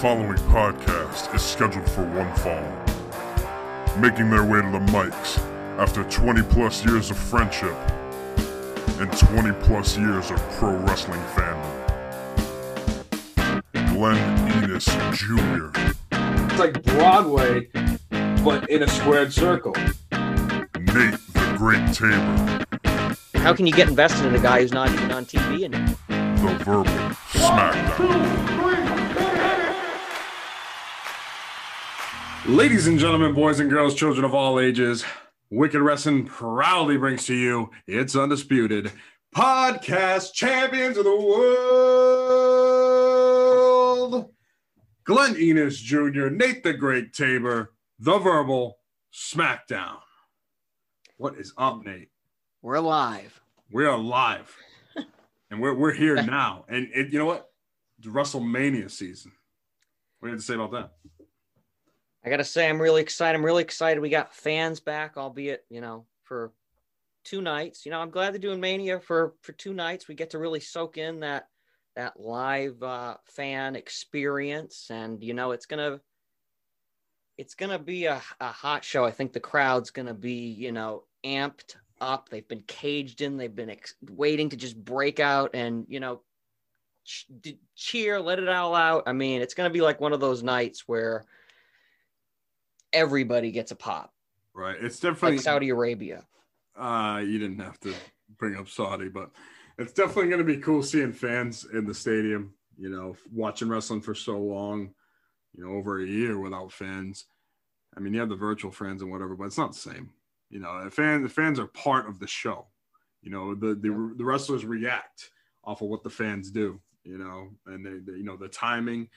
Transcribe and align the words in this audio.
following 0.00 0.38
podcast 0.48 1.34
is 1.34 1.42
scheduled 1.42 1.88
for 1.90 2.04
one 2.04 2.32
fall. 2.36 2.62
Making 4.00 4.30
their 4.30 4.44
way 4.44 4.62
to 4.62 4.70
the 4.70 4.78
mics 4.92 5.38
after 5.78 6.04
20 6.04 6.42
plus 6.42 6.84
years 6.84 7.10
of 7.10 7.18
friendship 7.18 7.74
and 9.00 9.10
20 9.18 9.52
plus 9.66 9.96
years 9.98 10.30
of 10.30 10.38
pro 10.52 10.76
wrestling 10.76 11.20
fandom. 11.34 11.74
Glenn 13.92 14.62
Enos 14.64 14.84
Jr., 15.16 15.70
It's 16.12 16.58
like 16.58 16.82
Broadway, 16.84 17.68
but 18.44 18.68
in 18.70 18.84
a 18.84 18.88
squared 18.88 19.32
circle. 19.32 19.72
Nate 19.72 21.18
the 21.34 21.54
Great 21.56 21.92
Tabor, 21.92 22.64
How 23.42 23.52
can 23.52 23.66
you 23.66 23.72
get 23.72 23.88
invested 23.88 24.26
in 24.26 24.34
a 24.36 24.40
guy 24.40 24.60
who's 24.60 24.72
not 24.72 24.90
even 24.92 25.10
on 25.10 25.24
TV 25.24 25.64
anymore? 25.64 25.96
the 26.08 26.64
Verbal 26.64 26.84
Smackdown. 27.32 28.77
Ladies 32.48 32.86
and 32.86 32.98
gentlemen, 32.98 33.34
boys 33.34 33.60
and 33.60 33.68
girls, 33.68 33.94
children 33.94 34.24
of 34.24 34.34
all 34.34 34.58
ages, 34.58 35.04
Wicked 35.50 35.82
Wrestling 35.82 36.24
proudly 36.24 36.96
brings 36.96 37.26
to 37.26 37.34
you 37.34 37.68
its 37.86 38.16
undisputed 38.16 38.90
podcast 39.36 40.32
champions 40.32 40.96
of 40.96 41.04
the 41.04 41.14
world. 44.00 44.30
Glenn 45.04 45.36
Enos 45.36 45.76
Jr., 45.76 46.30
Nate 46.30 46.62
the 46.62 46.72
Great 46.72 47.12
Tabor, 47.12 47.74
the 47.98 48.16
Verbal 48.16 48.78
Smackdown. 49.12 49.98
What 51.18 51.36
is 51.36 51.52
up, 51.58 51.84
Nate? 51.84 52.08
We're 52.62 52.76
alive. 52.76 53.42
We 53.70 53.84
are 53.84 53.98
live, 53.98 54.56
and 55.50 55.60
we're 55.60 55.74
we're 55.74 55.92
here 55.92 56.22
now. 56.22 56.64
And 56.66 56.88
it, 56.94 57.12
you 57.12 57.18
know 57.18 57.26
what? 57.26 57.50
It's 57.98 58.08
WrestleMania 58.08 58.90
season. 58.90 59.32
What 60.18 60.28
do 60.28 60.30
you 60.30 60.36
have 60.36 60.40
to 60.40 60.46
say 60.46 60.54
about 60.54 60.70
that? 60.72 60.92
I 62.24 62.30
gotta 62.30 62.44
say, 62.44 62.68
I'm 62.68 62.80
really 62.80 63.02
excited. 63.02 63.36
I'm 63.36 63.44
really 63.44 63.62
excited. 63.62 64.00
We 64.00 64.10
got 64.10 64.34
fans 64.34 64.80
back, 64.80 65.16
albeit 65.16 65.64
you 65.70 65.80
know 65.80 66.06
for 66.24 66.52
two 67.24 67.42
nights. 67.42 67.84
You 67.84 67.92
know, 67.92 68.00
I'm 68.00 68.10
glad 68.10 68.32
they're 68.32 68.40
doing 68.40 68.60
Mania 68.60 69.00
for 69.00 69.34
for 69.42 69.52
two 69.52 69.74
nights. 69.74 70.08
We 70.08 70.14
get 70.14 70.30
to 70.30 70.38
really 70.38 70.60
soak 70.60 70.98
in 70.98 71.20
that 71.20 71.48
that 71.96 72.18
live 72.18 72.82
uh, 72.82 73.16
fan 73.24 73.76
experience, 73.76 74.88
and 74.90 75.22
you 75.22 75.34
know, 75.34 75.52
it's 75.52 75.66
gonna 75.66 76.00
it's 77.36 77.54
gonna 77.54 77.78
be 77.78 78.06
a, 78.06 78.20
a 78.40 78.46
hot 78.46 78.84
show. 78.84 79.04
I 79.04 79.10
think 79.10 79.32
the 79.32 79.40
crowd's 79.40 79.90
gonna 79.90 80.14
be 80.14 80.50
you 80.50 80.72
know 80.72 81.04
amped 81.24 81.76
up. 82.00 82.28
They've 82.28 82.46
been 82.46 82.64
caged 82.66 83.20
in. 83.20 83.36
They've 83.36 83.54
been 83.54 83.70
ex- 83.70 83.94
waiting 84.10 84.48
to 84.50 84.56
just 84.56 84.82
break 84.82 85.20
out 85.20 85.50
and 85.54 85.86
you 85.88 86.00
know 86.00 86.22
ch- 87.04 87.28
cheer, 87.76 88.20
let 88.20 88.38
it 88.38 88.48
all 88.48 88.74
out. 88.74 89.04
I 89.06 89.12
mean, 89.12 89.40
it's 89.40 89.54
gonna 89.54 89.70
be 89.70 89.80
like 89.80 90.00
one 90.00 90.12
of 90.12 90.20
those 90.20 90.42
nights 90.42 90.84
where 90.86 91.26
everybody 92.92 93.50
gets 93.50 93.70
a 93.70 93.76
pop, 93.76 94.12
Right. 94.54 94.76
It's 94.80 94.98
definitely 94.98 95.36
like 95.36 95.44
Saudi 95.44 95.68
Arabia. 95.68 96.24
uh 96.76 97.22
you 97.24 97.38
didn't 97.38 97.60
have 97.60 97.78
to 97.80 97.94
bring 98.38 98.56
up 98.56 98.68
Saudi, 98.68 99.08
but 99.08 99.30
it's 99.78 99.92
definitely 99.92 100.30
gonna 100.30 100.44
be 100.44 100.56
cool 100.58 100.82
seeing 100.82 101.12
fans 101.12 101.66
in 101.72 101.86
the 101.86 101.94
stadium, 101.94 102.54
you 102.76 102.88
know, 102.88 103.16
watching 103.32 103.68
wrestling 103.68 104.00
for 104.00 104.14
so 104.14 104.38
long, 104.38 104.90
you 105.54 105.64
know, 105.64 105.72
over 105.72 106.00
a 106.00 106.06
year 106.06 106.38
without 106.38 106.72
fans. 106.72 107.26
I 107.96 108.00
mean, 108.00 108.14
you 108.14 108.20
have 108.20 108.28
the 108.28 108.36
virtual 108.36 108.70
fans 108.70 109.02
and 109.02 109.10
whatever, 109.10 109.34
but 109.34 109.44
it's 109.44 109.58
not 109.58 109.72
the 109.72 109.78
same. 109.78 110.10
You 110.50 110.60
know, 110.60 110.84
the 110.84 110.90
fans 110.90 111.22
the 111.22 111.28
fans 111.28 111.58
are 111.58 111.66
part 111.68 112.08
of 112.08 112.18
the 112.18 112.26
show. 112.26 112.66
You 113.22 113.30
know, 113.30 113.54
the 113.54 113.74
the, 113.74 114.14
the 114.16 114.24
wrestlers 114.24 114.64
react 114.64 115.30
off 115.64 115.82
of 115.82 115.88
what 115.88 116.02
the 116.02 116.10
fans 116.10 116.50
do, 116.50 116.80
you 117.04 117.18
know, 117.18 117.50
and 117.66 117.84
they, 117.84 117.98
they 117.98 118.18
you 118.18 118.24
know 118.24 118.36
the 118.36 118.48
timing, 118.48 119.08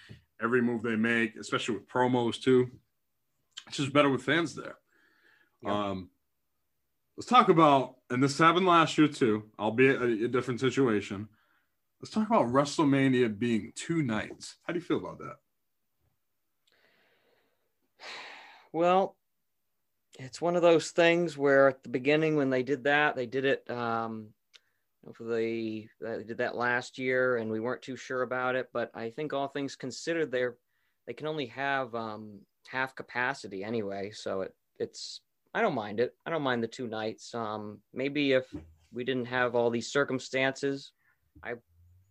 every 0.42 0.62
move 0.62 0.82
they 0.84 0.96
make, 0.96 1.36
especially 1.38 1.76
with 1.76 1.88
promos 1.88 2.42
too. 2.42 2.70
It's 3.72 3.78
just 3.78 3.94
better 3.94 4.10
with 4.10 4.24
fans 4.24 4.54
there. 4.54 4.76
Um, 5.66 6.10
let's 7.16 7.30
talk 7.30 7.48
about, 7.48 7.96
and 8.10 8.22
this 8.22 8.38
happened 8.38 8.66
last 8.66 8.98
year 8.98 9.08
too, 9.08 9.46
albeit 9.58 10.02
a, 10.02 10.26
a 10.26 10.28
different 10.28 10.60
situation. 10.60 11.30
Let's 12.02 12.14
talk 12.14 12.28
about 12.28 12.48
WrestleMania 12.48 13.40
being 13.40 13.72
two 13.74 14.04
nights. 14.04 14.58
How 14.64 14.74
do 14.74 14.80
you 14.80 14.84
feel 14.84 14.98
about 14.98 15.20
that? 15.20 15.36
Well, 18.74 19.16
it's 20.20 20.42
one 20.42 20.58
of 20.58 20.62
those 20.62 20.92
things 20.92 21.38
where 21.38 21.70
at 21.70 21.84
the 21.84 21.90
beginning 21.90 22.36
when 22.36 22.50
they 22.50 22.64
did 22.64 22.84
that, 22.84 23.16
they 23.16 23.26
did 23.26 23.46
it 23.46 23.70
um, 23.70 24.28
for 25.14 25.24
the 25.24 25.88
they 26.02 26.24
did 26.24 26.40
that 26.40 26.58
last 26.58 26.98
year, 26.98 27.38
and 27.38 27.50
we 27.50 27.62
weren't 27.62 27.82
too 27.82 27.98
sure 27.98 28.22
about 28.22 28.56
it. 28.56 28.70
But 28.74 28.92
I 28.94 29.10
think 29.10 29.32
all 29.32 29.48
things 29.50 29.78
considered, 29.78 30.30
they're 30.30 30.56
they 31.06 31.14
can 31.14 31.28
only 31.28 31.48
have 31.48 31.94
um, 31.96 32.40
half 32.68 32.96
capacity 32.96 33.64
anyway, 33.64 34.12
so 34.12 34.42
it 34.42 34.54
it's 34.80 35.22
I 35.54 35.62
don't 35.62 35.76
mind 35.76 36.00
it. 36.00 36.16
I 36.26 36.30
don't 36.30 36.44
mind 36.44 36.64
the 36.64 36.68
two 36.68 36.88
nights. 36.88 37.34
Um, 37.36 37.80
maybe 37.94 38.32
if 38.34 38.46
we 38.94 39.04
didn't 39.04 39.26
have 39.26 39.56
all 39.56 39.70
these 39.70 39.92
circumstances, 39.92 40.92
I 41.44 41.54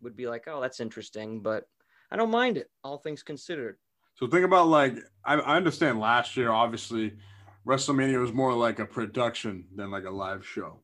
would 0.02 0.16
be 0.16 0.26
like, 0.26 0.44
oh, 0.46 0.60
that's 0.60 0.80
interesting, 0.80 1.40
but 1.40 1.64
I 2.10 2.16
don't 2.16 2.30
mind 2.30 2.56
it. 2.56 2.70
All 2.84 2.98
things 2.98 3.22
considered. 3.22 3.76
So 4.14 4.26
think 4.26 4.44
about 4.44 4.68
like 4.68 4.96
I, 5.24 5.34
I 5.34 5.56
understand 5.56 6.00
last 6.00 6.36
year, 6.36 6.50
obviously, 6.50 7.14
WrestleMania 7.66 8.20
was 8.20 8.32
more 8.32 8.52
like 8.54 8.78
a 8.78 8.86
production 8.86 9.64
than 9.74 9.90
like 9.90 10.04
a 10.04 10.10
live 10.10 10.46
show. 10.46 10.80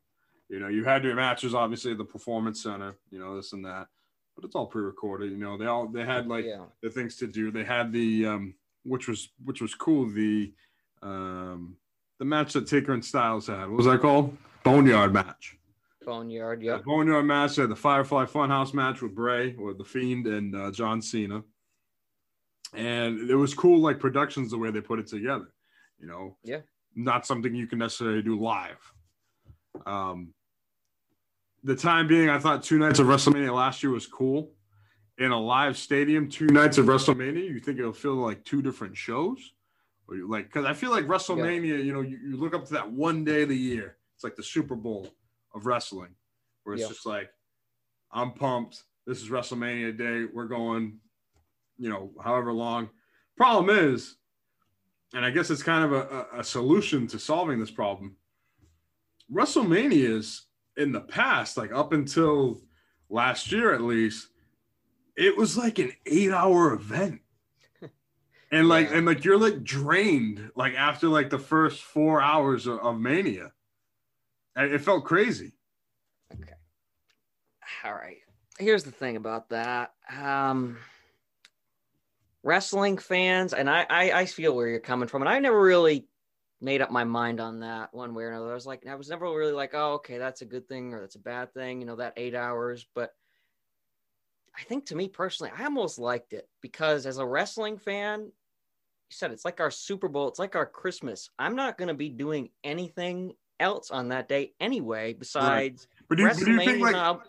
You 0.49 0.60
know, 0.60 0.69
you 0.69 0.84
had 0.84 1.05
your 1.05 1.15
matches 1.15 1.55
obviously 1.55 1.93
at 1.93 1.99
the 1.99 2.05
Performance 2.05 2.62
Center, 2.62 2.97
you 3.10 3.19
know, 3.19 3.37
this 3.37 3.53
and 3.53 3.65
that, 3.65 3.88
but 4.34 4.44
it's 4.44 4.55
all 4.55 4.66
pre-recorded. 4.66 5.31
You 5.31 5.38
know, 5.38 5.59
they 5.59 5.66
all 5.66 5.88
they 5.88 6.05
had 6.05 6.28
like 6.28 6.44
yeah. 6.44 6.65
the 6.82 6.91
things 6.91 7.16
to 7.16 7.26
do. 7.26 7.50
They 7.50 7.65
had 7.65 7.93
the 7.93 8.26
um, 8.26 8.55
which 8.86 9.08
was 9.08 9.30
which 9.44 9.60
was 9.60 9.74
cool. 9.74 10.06
The 10.08 10.52
um, 11.02 11.76
the 12.19 12.24
match 12.24 12.52
that 12.54 12.66
Taker 12.66 12.92
and 12.92 13.04
Styles 13.04 13.47
had. 13.47 13.69
What 13.69 13.76
was 13.78 13.86
that 13.86 14.00
called? 14.00 14.36
Boneyard 14.64 15.12
match. 15.12 15.56
Boneyard. 16.04 16.62
Yeah, 16.62 16.76
Yep. 16.76 16.84
Boneyard 16.84 17.25
match. 17.26 17.56
They 17.56 17.62
had 17.62 17.70
the 17.70 17.76
Firefly 17.76 18.25
Funhouse 18.25 18.72
match 18.72 19.02
with 19.02 19.14
Bray 19.14 19.54
or 19.56 19.75
the 19.75 19.84
Fiend 19.84 20.26
and 20.26 20.54
uh, 20.54 20.70
John 20.70 21.02
Cena. 21.02 21.42
And 22.75 23.30
it 23.30 23.34
was 23.34 23.54
cool, 23.54 23.80
like 23.80 23.98
productions, 24.00 24.50
the 24.50 24.58
way 24.58 24.70
they 24.70 24.80
put 24.80 24.98
it 24.98 25.06
together. 25.06 25.52
You 25.98 26.06
know, 26.06 26.36
Yeah. 26.44 26.60
not 26.94 27.26
something 27.26 27.54
you 27.54 27.66
can 27.66 27.78
necessarily 27.78 28.22
do 28.22 28.38
live. 28.38 28.78
Um, 29.84 30.32
the 31.64 31.76
time 31.76 32.06
being, 32.06 32.28
I 32.28 32.38
thought 32.38 32.62
two 32.62 32.78
nights 32.78 32.98
of 32.98 33.06
WrestleMania 33.06 33.54
last 33.54 33.82
year 33.82 33.92
was 33.92 34.06
cool. 34.06 34.52
In 35.19 35.31
a 35.31 35.41
live 35.41 35.78
stadium, 35.78 36.28
two 36.28 36.47
nights 36.47 36.77
of 36.77 36.87
WrestleMania, 36.87 37.49
you 37.49 37.59
think 37.59 37.78
it'll 37.78 37.93
feel 37.93 38.16
like 38.16 38.44
two 38.44 38.60
different 38.60 38.97
shows? 38.97 39.53
Or 40.09 40.15
you 40.15 40.28
like, 40.28 40.47
because 40.47 40.66
I 40.66 40.75
feel 40.75 40.91
like 40.91 41.06
WrestleMania, 41.06 41.82
you 41.82 41.93
know, 41.93 42.03
you, 42.03 42.19
you 42.19 42.37
look 42.37 42.54
up 42.54 42.66
to 42.66 42.75
that 42.75 42.91
one 42.91 43.25
day 43.25 43.43
of 43.43 43.49
the 43.49 43.56
year. 43.56 43.97
It's 44.15 44.25
like 44.25 44.37
the 44.37 44.43
Super 44.43 44.76
Bowl 44.76 45.09
of 45.55 45.66
wrestling, 45.66 46.15
where 46.65 46.75
it's 46.75 46.82
Yeah. 46.82 46.88
just 46.88 47.06
like, 47.06 47.31
I'm 48.12 48.32
pumped. 48.32 48.82
This 49.06 49.22
is 49.22 49.31
WrestleMania 49.31 49.97
day. 49.97 50.26
We're 50.32 50.49
going, 50.49 50.99
you 51.78 51.88
know, 51.88 52.12
however 52.22 52.53
long. 52.53 52.91
Problem 53.37 53.71
is, 53.71 54.16
and 55.15 55.25
I 55.25 55.31
guess 55.31 55.50
it's 55.50 55.62
kind 55.62 55.84
of 55.84 55.93
a, 55.93 56.26
a 56.34 56.44
solution 56.44 57.06
to 57.09 57.19
solving 57.19 57.59
this 57.59 57.71
problem. 57.71 58.16
WrestleMania 59.32 59.93
is 59.93 60.43
in 60.76 60.93
the 60.93 61.00
past, 61.00 61.56
like 61.56 61.72
up 61.72 61.93
until 61.93 62.60
last 63.09 63.50
year 63.50 63.75
at 63.75 63.81
least, 63.81 64.28
it 65.16 65.37
was 65.37 65.56
like 65.56 65.78
an 65.78 65.93
eight 66.06 66.31
hour 66.32 66.72
event. 66.72 67.21
And 68.53 68.69
like 68.69 68.91
Yeah. 68.91 68.99
and 68.99 69.06
like 69.06 69.25
you're 69.25 69.38
like 69.38 69.65
drained 69.65 70.53
like 70.54 70.75
after 70.75 71.09
like 71.09 71.31
the 71.31 71.38
first 71.38 71.82
four 71.82 72.22
hours 72.22 72.69
of, 72.69 72.78
of 72.78 72.99
Mania. 72.99 73.53
And 74.55 74.72
It 74.72 74.82
felt 74.82 75.05
crazy. 75.05 75.53
Okay. 76.32 76.55
All 77.84 77.93
right. 77.93 78.19
Here's 78.59 78.84
the 78.84 78.93
thing 78.93 79.16
about 79.16 79.49
that. 79.50 79.94
Um, 80.17 80.79
wrestling 82.43 82.99
fans, 82.99 83.52
and 83.52 83.69
I, 83.69 83.85
I, 83.90 84.12
I 84.12 84.26
feel 84.26 84.55
where 84.55 84.69
you're 84.69 84.79
coming 84.81 85.08
from, 85.08 85.23
and 85.23 85.29
I 85.29 85.40
never 85.40 85.61
really 85.61 86.06
made 86.61 86.81
up 86.81 86.90
my 86.90 87.05
mind 87.05 87.40
on 87.40 87.61
that 87.61 87.93
one 87.93 88.14
way 88.14 88.25
or 88.25 88.31
another. 88.31 88.52
I 88.52 88.55
was 88.55 88.64
like, 88.67 88.87
I 88.87 88.94
was 88.94 89.08
never 89.11 89.26
really 89.26 89.52
like, 89.52 89.73
oh, 89.75 89.94
okay, 89.94 90.19
that's 90.19 90.40
a 90.43 90.46
good 90.46 90.69
thing 90.69 90.94
or 90.94 91.00
that's 91.00 91.17
a 91.17 91.20
bad 91.20 91.52
thing, 91.52 91.81
you 91.81 91.87
know, 91.87 91.96
that 91.96 92.14
eight 92.17 92.35
hours. 92.35 92.87
But 92.94 93.12
I 94.58 94.62
think 94.62 94.87
to 94.87 94.97
me 94.97 95.08
personally, 95.08 95.53
I 95.56 95.64
almost 95.64 95.99
liked 95.99 96.32
it 96.32 96.49
because 96.62 97.06
as 97.06 97.19
a 97.19 97.26
wrestling 97.26 97.79
fan, 97.79 98.20
you 98.23 98.31
said 99.11 99.31
it's 99.31 99.44
like 99.44 99.61
our 99.61 99.70
Super 99.70 100.08
Bowl, 100.08 100.29
it's 100.29 100.38
like 100.38 100.56
our 100.56 100.67
Christmas. 100.67 101.31
I'm 101.38 101.56
not 101.56 101.76
going 101.79 101.88
to 101.88 101.94
be 101.94 102.08
doing 102.08 102.50
anything 102.64 103.35
else 103.61 103.91
on 103.91 104.08
that 104.08 104.29
day 104.29 104.53
anyway, 104.61 105.12
besides 105.12 105.87
But 106.08 106.17
do 106.17 106.23
you, 106.25 106.29
but 106.29 106.38
do 106.38 106.53
you 106.53 106.58
think 106.58 106.81
like 106.81 106.93
now- 106.93 107.23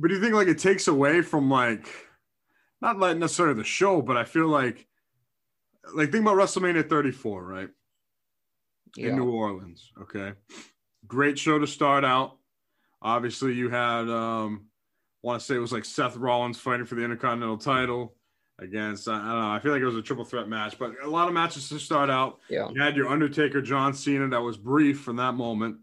but 0.00 0.08
do 0.08 0.14
you 0.14 0.20
think 0.20 0.34
like 0.34 0.48
it 0.48 0.58
takes 0.58 0.86
away 0.86 1.22
from 1.22 1.50
like 1.50 1.88
not 2.80 2.98
like 2.98 3.16
necessarily 3.16 3.56
the 3.56 3.64
show, 3.64 4.00
but 4.00 4.16
I 4.16 4.24
feel 4.24 4.46
like 4.46 4.86
like 5.94 6.12
think 6.12 6.22
about 6.22 6.36
WrestleMania 6.36 6.88
34, 6.88 7.44
right? 7.44 7.68
Yeah. 8.96 9.08
in 9.08 9.16
New 9.16 9.30
Orleans. 9.30 9.92
Okay. 10.02 10.32
Great 11.06 11.38
show 11.38 11.58
to 11.58 11.66
start 11.66 12.04
out. 12.04 12.38
Obviously, 13.02 13.54
you 13.54 13.70
had 13.70 14.08
um 14.08 14.67
want 15.22 15.40
to 15.40 15.46
say 15.46 15.54
it 15.56 15.58
was 15.58 15.72
like 15.72 15.84
Seth 15.84 16.16
Rollins 16.16 16.58
fighting 16.58 16.86
for 16.86 16.94
the 16.94 17.02
Intercontinental 17.04 17.58
title. 17.58 18.14
against. 18.60 19.06
I 19.08 19.18
don't 19.18 19.26
know. 19.26 19.50
I 19.52 19.60
feel 19.60 19.70
like 19.70 19.80
it 19.80 19.86
was 19.86 19.94
a 19.94 20.02
triple 20.02 20.24
threat 20.24 20.48
match, 20.48 20.78
but 20.80 20.92
a 21.04 21.08
lot 21.08 21.28
of 21.28 21.34
matches 21.34 21.68
to 21.68 21.78
start 21.78 22.10
out. 22.10 22.40
Yeah. 22.50 22.68
You 22.72 22.82
had 22.82 22.96
your 22.96 23.06
Undertaker, 23.08 23.62
John 23.62 23.94
Cena, 23.94 24.26
that 24.28 24.40
was 24.42 24.56
brief 24.56 25.00
from 25.00 25.14
that 25.16 25.34
moment. 25.34 25.76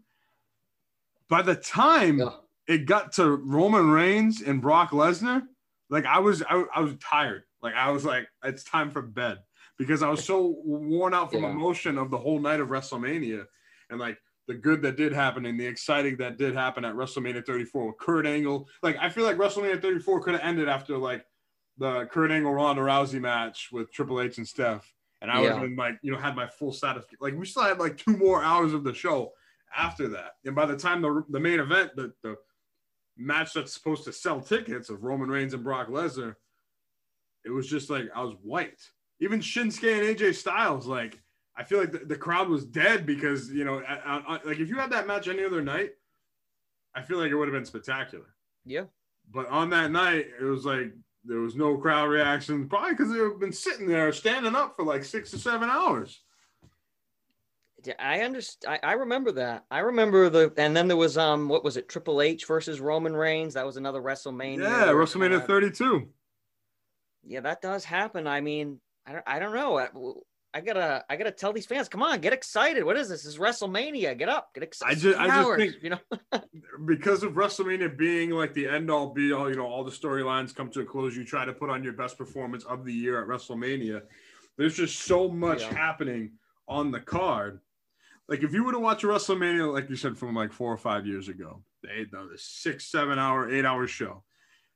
By 1.30 1.40
the 1.42 1.54
time 1.54 2.18
Yeah. 2.18 2.30
it 2.68 2.84
got 2.86 3.12
to 3.14 3.30
Roman 3.36 3.88
Reigns 3.90 4.42
and 4.42 4.60
Brock 4.60 4.90
Lesnar, 4.90 5.42
like 5.88 6.04
I 6.04 6.18
was, 6.18 6.42
I, 6.42 6.64
I 6.74 6.80
was 6.80 6.94
tired. 7.00 7.44
Like 7.62 7.74
I 7.74 7.90
was 7.90 8.04
like, 8.04 8.28
it's 8.44 8.62
time 8.62 8.90
for 8.90 9.00
bed 9.02 9.38
because 9.78 10.02
I 10.02 10.10
was 10.10 10.22
so 10.24 10.56
worn 10.64 11.14
out 11.14 11.32
from 11.32 11.42
Yeah. 11.44 11.50
emotion 11.50 11.96
of 11.98 12.10
the 12.10 12.18
whole 12.18 12.38
night 12.40 12.60
of 12.60 12.68
WrestleMania 12.68 13.46
and 13.90 13.98
like 13.98 14.18
the 14.46 14.54
good 14.54 14.82
that 14.82 14.96
did 14.96 15.12
happen 15.12 15.46
and 15.46 15.58
the 15.58 15.66
exciting 15.66 16.16
that 16.18 16.38
did 16.38 16.54
happen 16.54 16.84
at 16.84 16.94
WrestleMania 16.94 17.44
34 17.44 17.86
with 17.88 17.98
Kurt 17.98 18.26
Angle. 18.26 18.68
Like 18.82 18.96
I 19.00 19.08
feel 19.08 19.24
like 19.24 19.36
WrestleMania 19.36 19.82
34 19.82 20.20
could 20.22 20.34
have 20.34 20.42
ended 20.42 20.68
after 20.68 20.96
like 20.96 21.24
the 21.78 22.06
Kurt 22.06 22.30
Angle 22.30 22.54
Ronda 22.54 22.82
Rousey 22.82 23.20
match 23.20 23.68
with 23.72 23.92
Triple 23.92 24.20
H 24.20 24.38
and 24.38 24.46
Steph. 24.46 24.92
And 25.20 25.30
I 25.30 25.42
Yeah. 25.42 25.58
been 25.58 25.76
like, 25.76 25.98
you 26.02 26.12
know, 26.12 26.18
had 26.18 26.36
my 26.36 26.46
full 26.46 26.72
status. 26.72 27.04
Like 27.20 27.34
we 27.36 27.46
still 27.46 27.64
had 27.64 27.78
like 27.78 27.96
two 27.96 28.16
more 28.16 28.42
hours 28.42 28.72
of 28.72 28.84
the 28.84 28.94
show 28.94 29.32
after 29.76 30.08
that. 30.08 30.32
And 30.44 30.54
by 30.54 30.66
the 30.66 30.76
time 30.76 31.02
the, 31.02 31.24
the 31.30 31.40
main 31.40 31.58
event, 31.58 31.96
the, 31.96 32.12
the 32.22 32.36
match 33.16 33.52
that's 33.54 33.72
supposed 33.72 34.04
to 34.04 34.12
sell 34.12 34.40
tickets 34.40 34.90
of 34.90 35.02
Roman 35.02 35.28
Reigns 35.28 35.54
and 35.54 35.64
Brock 35.64 35.88
Lesnar, 35.88 36.36
it 37.44 37.50
was 37.50 37.66
just 37.68 37.90
like 37.90 38.04
I 38.14 38.22
was 38.22 38.34
white. 38.42 38.80
Even 39.20 39.40
Shinsuke 39.40 39.92
and 40.08 40.16
AJ 40.16 40.34
Styles, 40.34 40.86
like 40.86 41.18
I 41.56 41.64
feel 41.64 41.78
like 41.78 41.92
the, 41.92 41.98
the 41.98 42.16
crowd 42.16 42.48
was 42.48 42.64
dead 42.64 43.06
because 43.06 43.50
you 43.50 43.64
know, 43.64 43.80
I- 43.88 44.22
I- 44.28 44.40
like 44.44 44.58
if 44.58 44.68
you 44.68 44.76
had 44.76 44.90
that 44.92 45.06
match 45.06 45.26
any 45.28 45.44
other 45.44 45.62
night, 45.62 45.92
I 46.94 47.02
feel 47.02 47.18
like 47.18 47.30
it 47.30 47.34
would 47.36 47.48
have 47.48 47.54
been 47.54 47.64
spectacular. 47.64 48.26
Yeah. 48.64 48.84
But 49.32 49.48
on 49.48 49.70
that 49.70 49.90
night, 49.90 50.26
it 50.40 50.44
was 50.44 50.64
like 50.64 50.92
there 51.24 51.40
was 51.40 51.56
no 51.56 51.76
crowd 51.76 52.08
reaction, 52.08 52.68
probably 52.68 52.90
because 52.92 53.10
they've 53.12 53.40
been 53.40 53.52
sitting 53.52 53.86
there 53.88 54.12
standing 54.12 54.54
up 54.54 54.76
for 54.76 54.84
like 54.84 55.04
six 55.04 55.30
to 55.32 55.38
seven 55.38 55.68
hours. 55.70 56.20
I 58.00 58.20
understand. 58.22 58.80
I, 58.82 58.90
I 58.90 58.92
remember 58.94 59.30
that. 59.32 59.64
I 59.70 59.78
remember 59.80 60.28
the, 60.28 60.52
and 60.56 60.76
then 60.76 60.88
there 60.88 60.96
was 60.96 61.16
um, 61.16 61.48
what 61.48 61.62
was 61.62 61.76
it? 61.76 61.88
Triple 61.88 62.20
H 62.20 62.44
versus 62.46 62.80
Roman 62.80 63.14
Reigns. 63.14 63.54
That 63.54 63.64
was 63.66 63.76
another 63.76 64.00
WrestleMania. 64.02 64.58
Yeah, 64.62 64.86
WrestleMania 64.88 65.40
Uh, 65.42 65.46
32. 65.46 66.08
Yeah, 67.24 67.40
that 67.40 67.62
does 67.62 67.84
happen. 67.84 68.26
I 68.26 68.40
mean, 68.40 68.80
I 69.06 69.12
don't, 69.12 69.24
I 69.26 69.38
don't 69.38 69.54
know. 69.54 70.22
I, 70.54 70.60
gotta, 70.60 71.04
I 71.10 71.16
gotta 71.16 71.30
tell 71.32 71.52
these 71.52 71.66
fans, 71.66 71.88
come 71.88 72.02
on, 72.02 72.20
get 72.20 72.32
excited. 72.32 72.82
What 72.84 72.96
is 72.96 73.08
this? 73.08 73.24
This 73.24 73.34
is 73.34 73.38
WrestleMania. 73.38 74.16
Get 74.16 74.28
up, 74.28 74.54
get 74.54 74.62
excited. 74.62 74.96
I 74.96 75.00
just- 75.00 75.18
I 75.18 75.26
just 75.26 75.56
think- 75.56 75.82
you 75.82 75.90
know. 75.90 76.40
because 76.86 77.22
of 77.22 77.32
WrestleMania 77.32 77.96
being 77.96 78.30
like 78.30 78.54
the 78.54 78.66
end 78.68 78.90
all 78.90 79.12
be 79.12 79.32
all, 79.32 79.50
you 79.50 79.56
know, 79.56 79.66
all 79.66 79.84
the 79.84 79.90
storylines 79.90 80.54
come 80.54 80.70
to 80.70 80.80
a 80.80 80.84
close. 80.84 81.14
You 81.16 81.24
try 81.24 81.44
to 81.44 81.52
put 81.52 81.68
on 81.70 81.84
your 81.84 81.92
best 81.92 82.16
performance 82.16 82.64
of 82.64 82.84
the 82.84 82.92
year 82.92 83.20
at 83.20 83.28
WrestleMania. 83.28 84.02
There's 84.56 84.74
just 84.76 85.00
so 85.00 85.28
much 85.28 85.60
Yeah. 85.62 85.74
happening 85.74 86.32
on 86.68 86.90
the 86.90 87.00
card. 87.00 87.60
Like 88.28 88.42
if 88.42 88.52
you 88.52 88.64
were 88.64 88.72
to 88.72 88.78
watch 88.78 89.04
a 89.04 89.06
WrestleMania, 89.08 89.72
like 89.72 89.90
you 89.90 89.96
said, 89.96 90.16
from 90.16 90.34
like 90.34 90.52
four 90.52 90.72
or 90.72 90.76
five 90.78 91.06
years 91.06 91.28
ago, 91.28 91.62
they 91.82 91.98
had 91.98 92.10
done 92.10 92.30
a 92.34 92.38
six, 92.38 92.86
seven 92.90 93.18
hour, 93.18 93.50
eight 93.50 93.64
hour 93.64 93.86
show. 93.86 94.24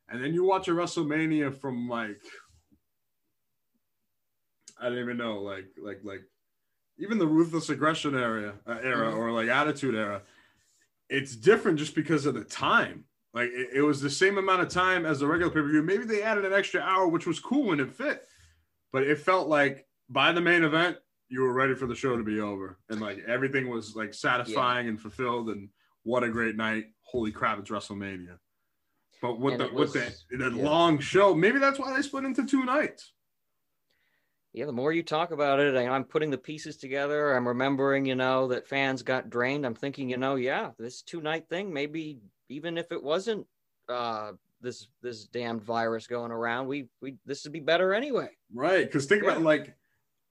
And 0.08 0.22
then 0.22 0.34
you 0.34 0.44
watch 0.44 0.68
a 0.68 0.72
WrestleMania 0.72 1.56
from 1.58 1.88
like 1.88 2.20
I 4.80 4.88
didn't 4.88 5.04
even 5.04 5.16
know, 5.16 5.40
like 5.42 5.66
like 5.82 6.00
like 6.04 6.22
even 6.98 7.18
the 7.18 7.26
ruthless 7.26 7.68
aggression 7.70 8.14
era 8.14 8.54
uh, 8.66 8.78
era 8.82 9.12
Mhm. 9.12 9.16
or 9.18 9.32
like 9.32 9.48
attitude 9.48 9.94
era 9.94 10.22
it's 11.08 11.34
different 11.34 11.76
just 11.78 11.94
because 11.96 12.24
of 12.24 12.34
the 12.34 12.44
time. 12.44 13.04
Like 13.34 13.48
it, 13.52 13.70
it 13.74 13.82
was 13.82 14.00
the 14.00 14.08
same 14.10 14.38
amount 14.38 14.62
of 14.62 14.68
time 14.68 15.04
as 15.04 15.18
the 15.20 15.26
regular 15.26 15.50
pay 15.52 15.60
per 15.60 15.68
view. 15.68 15.82
Maybe 15.82 16.04
they 16.04 16.22
added 16.22 16.44
an 16.44 16.52
extra 16.52 16.80
hour, 16.80 17.08
which 17.08 17.26
was 17.26 17.40
cool 17.40 17.64
when 17.66 17.80
it 17.80 17.92
fit, 17.92 18.24
but 18.92 19.02
it 19.02 19.18
felt 19.18 19.48
like 19.48 19.86
by 20.08 20.30
the 20.32 20.40
main 20.40 20.62
event, 20.62 20.96
you 21.28 21.40
were 21.42 21.52
ready 21.52 21.74
for 21.74 21.86
the 21.86 21.94
show 21.96 22.16
to 22.16 22.22
be 22.22 22.40
over, 22.40 22.78
and 22.90 23.00
like 23.00 23.18
everything 23.26 23.68
was 23.68 23.94
like 23.96 24.14
satisfying 24.14 24.88
and 24.88 25.00
fulfilled. 25.00 25.50
And 25.50 25.68
what 26.04 26.22
a 26.24 26.28
great 26.28 26.56
night! 26.56 26.86
Holy 27.02 27.32
crap, 27.32 27.58
it's 27.58 27.70
WrestleMania. 27.70 28.38
But 29.20 29.38
with 29.38 29.54
And 29.54 29.60
the 29.62 29.66
it 29.66 29.74
with 29.74 29.92
the, 29.92 30.12
the 30.36 30.50
yeah. 30.56 30.64
long 30.64 30.98
show, 31.00 31.34
maybe 31.34 31.58
that's 31.58 31.78
why 31.78 31.94
they 31.94 32.02
split 32.02 32.24
into 32.24 32.46
two 32.46 32.64
nights. 32.64 33.12
Yeah, 34.52 34.66
the 34.66 34.72
more 34.72 34.92
you 34.92 35.04
talk 35.04 35.30
about 35.30 35.60
it, 35.60 35.76
I'm 35.76 36.04
putting 36.04 36.30
the 36.30 36.38
pieces 36.38 36.76
together. 36.76 37.34
I'm 37.36 37.46
remembering, 37.46 38.04
you 38.04 38.16
know, 38.16 38.48
that 38.48 38.66
fans 38.66 39.02
got 39.02 39.30
drained. 39.30 39.64
I'm 39.64 39.76
thinking, 39.76 40.10
you 40.10 40.16
know, 40.16 40.34
yeah, 40.34 40.70
this 40.78 41.02
two 41.02 41.20
night 41.20 41.48
thing, 41.48 41.72
maybe 41.72 42.18
even 42.48 42.76
if 42.76 42.90
it 42.90 43.02
wasn't 43.02 43.46
uh, 43.88 44.32
this 44.60 44.88
this 45.02 45.24
damned 45.26 45.62
virus 45.62 46.06
going 46.06 46.32
around, 46.32 46.66
we 46.66 46.88
we 47.00 47.14
this 47.26 47.44
would 47.44 47.52
be 47.52 47.60
better 47.60 47.94
anyway. 47.94 48.28
Right. 48.52 48.86
Because 48.86 49.06
think 49.06 49.22
about 49.22 49.42
like, 49.42 49.76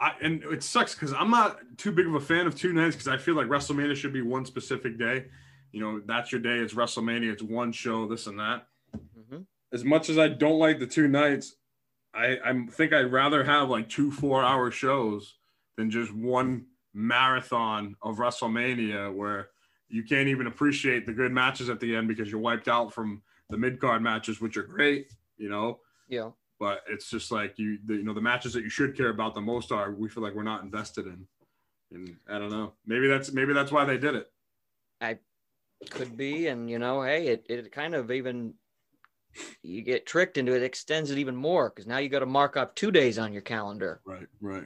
I 0.01 0.13
and 0.21 0.43
it 0.43 0.63
sucks 0.63 0.93
because 0.93 1.13
I'm 1.13 1.29
not 1.29 1.59
too 1.77 1.91
big 1.91 2.05
of 2.05 2.15
a 2.15 2.19
fan 2.19 2.45
of 2.45 2.55
two 2.55 2.73
nights 2.73 2.95
because 2.95 3.07
I 3.07 3.17
feel 3.17 3.35
like 3.35 3.47
WrestleMania 3.47 3.95
should 3.95 4.13
be 4.13 4.21
one 4.21 4.45
specific 4.45 4.99
day. 4.99 5.25
You 5.71 5.79
know, 5.79 6.01
that's 6.05 6.31
your 6.31 6.41
day. 6.41 6.57
It's 6.57 6.73
WrestleMania. 6.73 7.31
It's 7.31 7.43
one 7.43 7.71
show. 7.71 8.07
This 8.07 8.27
and 8.27 8.39
that. 8.39 8.67
hmm 8.93 9.41
As 9.71 9.85
much 9.85 10.09
as 10.09 10.17
I 10.17 10.27
don't 10.27 10.59
like 10.59 10.79
the 10.79 10.87
two 10.87 11.07
nights, 11.07 11.55
I 12.13 12.37
I 12.43 12.65
think 12.71 12.93
I'd 12.93 13.11
rather 13.11 13.43
have 13.43 13.69
like 13.69 13.89
two 13.89 14.11
four 14.11 14.43
hour 14.43 14.71
shows 14.71 15.35
than 15.77 15.89
just 15.91 16.13
one 16.13 16.65
marathon 16.93 17.95
of 18.01 18.17
WrestleMania 18.17 19.13
where 19.13 19.49
you 19.89 20.03
can't 20.03 20.27
even 20.27 20.47
appreciate 20.47 21.05
the 21.05 21.13
good 21.13 21.31
matches 21.31 21.69
at 21.69 21.79
the 21.79 21.95
end 21.95 22.07
because 22.07 22.29
you're 22.29 22.39
wiped 22.39 22.67
out 22.67 22.93
from 22.93 23.21
the 23.49 23.57
mid 23.57 23.79
card 23.79 24.01
matches, 24.01 24.39
which 24.41 24.57
are 24.57 24.63
great. 24.63 25.07
You 25.37 25.49
know, 25.49 25.79
Yeah. 26.07 26.31
but 26.59 26.83
it's 26.89 27.09
just 27.09 27.31
like 27.31 27.57
you 27.57 27.79
the, 27.85 27.95
you 27.95 28.03
know 28.03 28.13
the 28.13 28.21
matches 28.21 28.53
that 28.53 28.63
you 28.63 28.69
should 28.69 28.95
care 28.97 29.09
about 29.09 29.33
the 29.35 29.41
most 29.41 29.71
are 29.71 29.91
we 29.91 30.09
feel 30.09 30.21
like 30.21 30.35
we're 30.35 30.43
not 30.43 30.63
invested 30.63 31.05
in 31.07 31.25
and 31.91 32.17
i 32.27 32.37
don't 32.37 32.51
know 32.51 32.73
maybe 32.85 33.07
that's 33.07 33.31
maybe 33.31 33.53
that's 33.53 33.71
why 33.71 33.85
they 33.85 33.97
did 33.97 34.15
it 34.15 34.29
I 34.99 35.17
could 35.89 36.17
be 36.17 36.47
and 36.47 36.69
you 36.69 36.77
know 36.77 37.01
hey 37.01 37.27
it, 37.27 37.45
it 37.47 37.71
kind 37.71 37.95
of 37.95 38.11
even 38.11 38.53
you 39.61 39.81
get 39.81 40.05
tricked 40.05 40.37
into 40.37 40.55
it 40.55 40.63
extends 40.63 41.11
it 41.11 41.17
even 41.17 41.35
more 41.35 41.69
because 41.69 41.87
now 41.87 41.97
you 41.97 42.09
got 42.09 42.19
to 42.19 42.25
mark 42.25 42.57
up 42.57 42.75
two 42.75 42.91
days 42.91 43.19
on 43.19 43.31
your 43.31 43.41
calendar. 43.41 44.01
Right 44.05 44.27
right. 44.41 44.65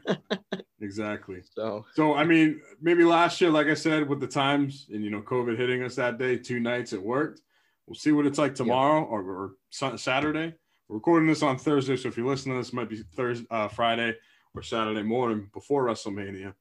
Exactly. 0.81 1.41
So. 1.55 1.85
So 1.93 2.15
i 2.15 2.23
mean 2.23 2.61
maybe 2.81 3.03
last 3.03 3.39
year 3.39 3.51
like 3.51 3.67
i 3.67 3.73
said 3.73 4.07
with 4.07 4.19
the 4.19 4.27
times 4.27 4.87
and 4.91 5.03
you 5.03 5.09
know 5.09 5.21
covid 5.21 5.57
hitting 5.57 5.83
us 5.83 5.95
that 5.95 6.17
day 6.17 6.37
two 6.37 6.59
nights 6.59 6.93
it 6.93 7.01
worked. 7.01 7.41
We'll 7.87 7.95
see 7.95 8.11
what 8.11 8.25
it's 8.25 8.37
like 8.37 8.55
tomorrow 8.55 9.03
or, 9.03 9.21
or 9.21 9.51
saturday. 9.97 10.53
We're 10.87 10.95
recording 10.95 11.27
this 11.27 11.43
on 11.43 11.57
thursday 11.57 11.97
so 11.97 12.07
if 12.07 12.17
you 12.17 12.25
listen 12.27 12.51
to 12.51 12.57
this 12.57 12.69
it 12.69 12.75
might 12.75 12.89
be 12.89 13.03
thursday 13.15 13.45
uh, 13.51 13.67
friday 13.67 14.15
or 14.55 14.61
saturday 14.61 15.03
morning 15.03 15.49
before 15.53 15.85
wrestlemania. 15.85 16.53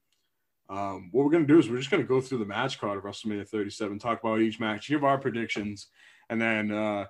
Um, 0.69 1.11
what 1.13 1.25
we're 1.25 1.31
going 1.31 1.47
to 1.47 1.53
do 1.53 1.59
is 1.59 1.69
we're 1.69 1.79
just 1.79 1.91
going 1.91 2.03
to 2.03 2.09
go 2.09 2.21
through 2.21 2.39
the 2.39 2.47
match 2.47 2.81
card 2.81 2.97
of 2.97 3.05
WrestleMania 3.05 3.47
37, 3.47 3.99
talk 3.99 4.23
about 4.23 4.41
each 4.41 4.59
match, 4.59 4.89
give 4.89 5.05
our 5.05 5.19
predictions, 5.19 5.89
and 6.31 6.41
then, 6.41 6.71
uh, 6.71 7.07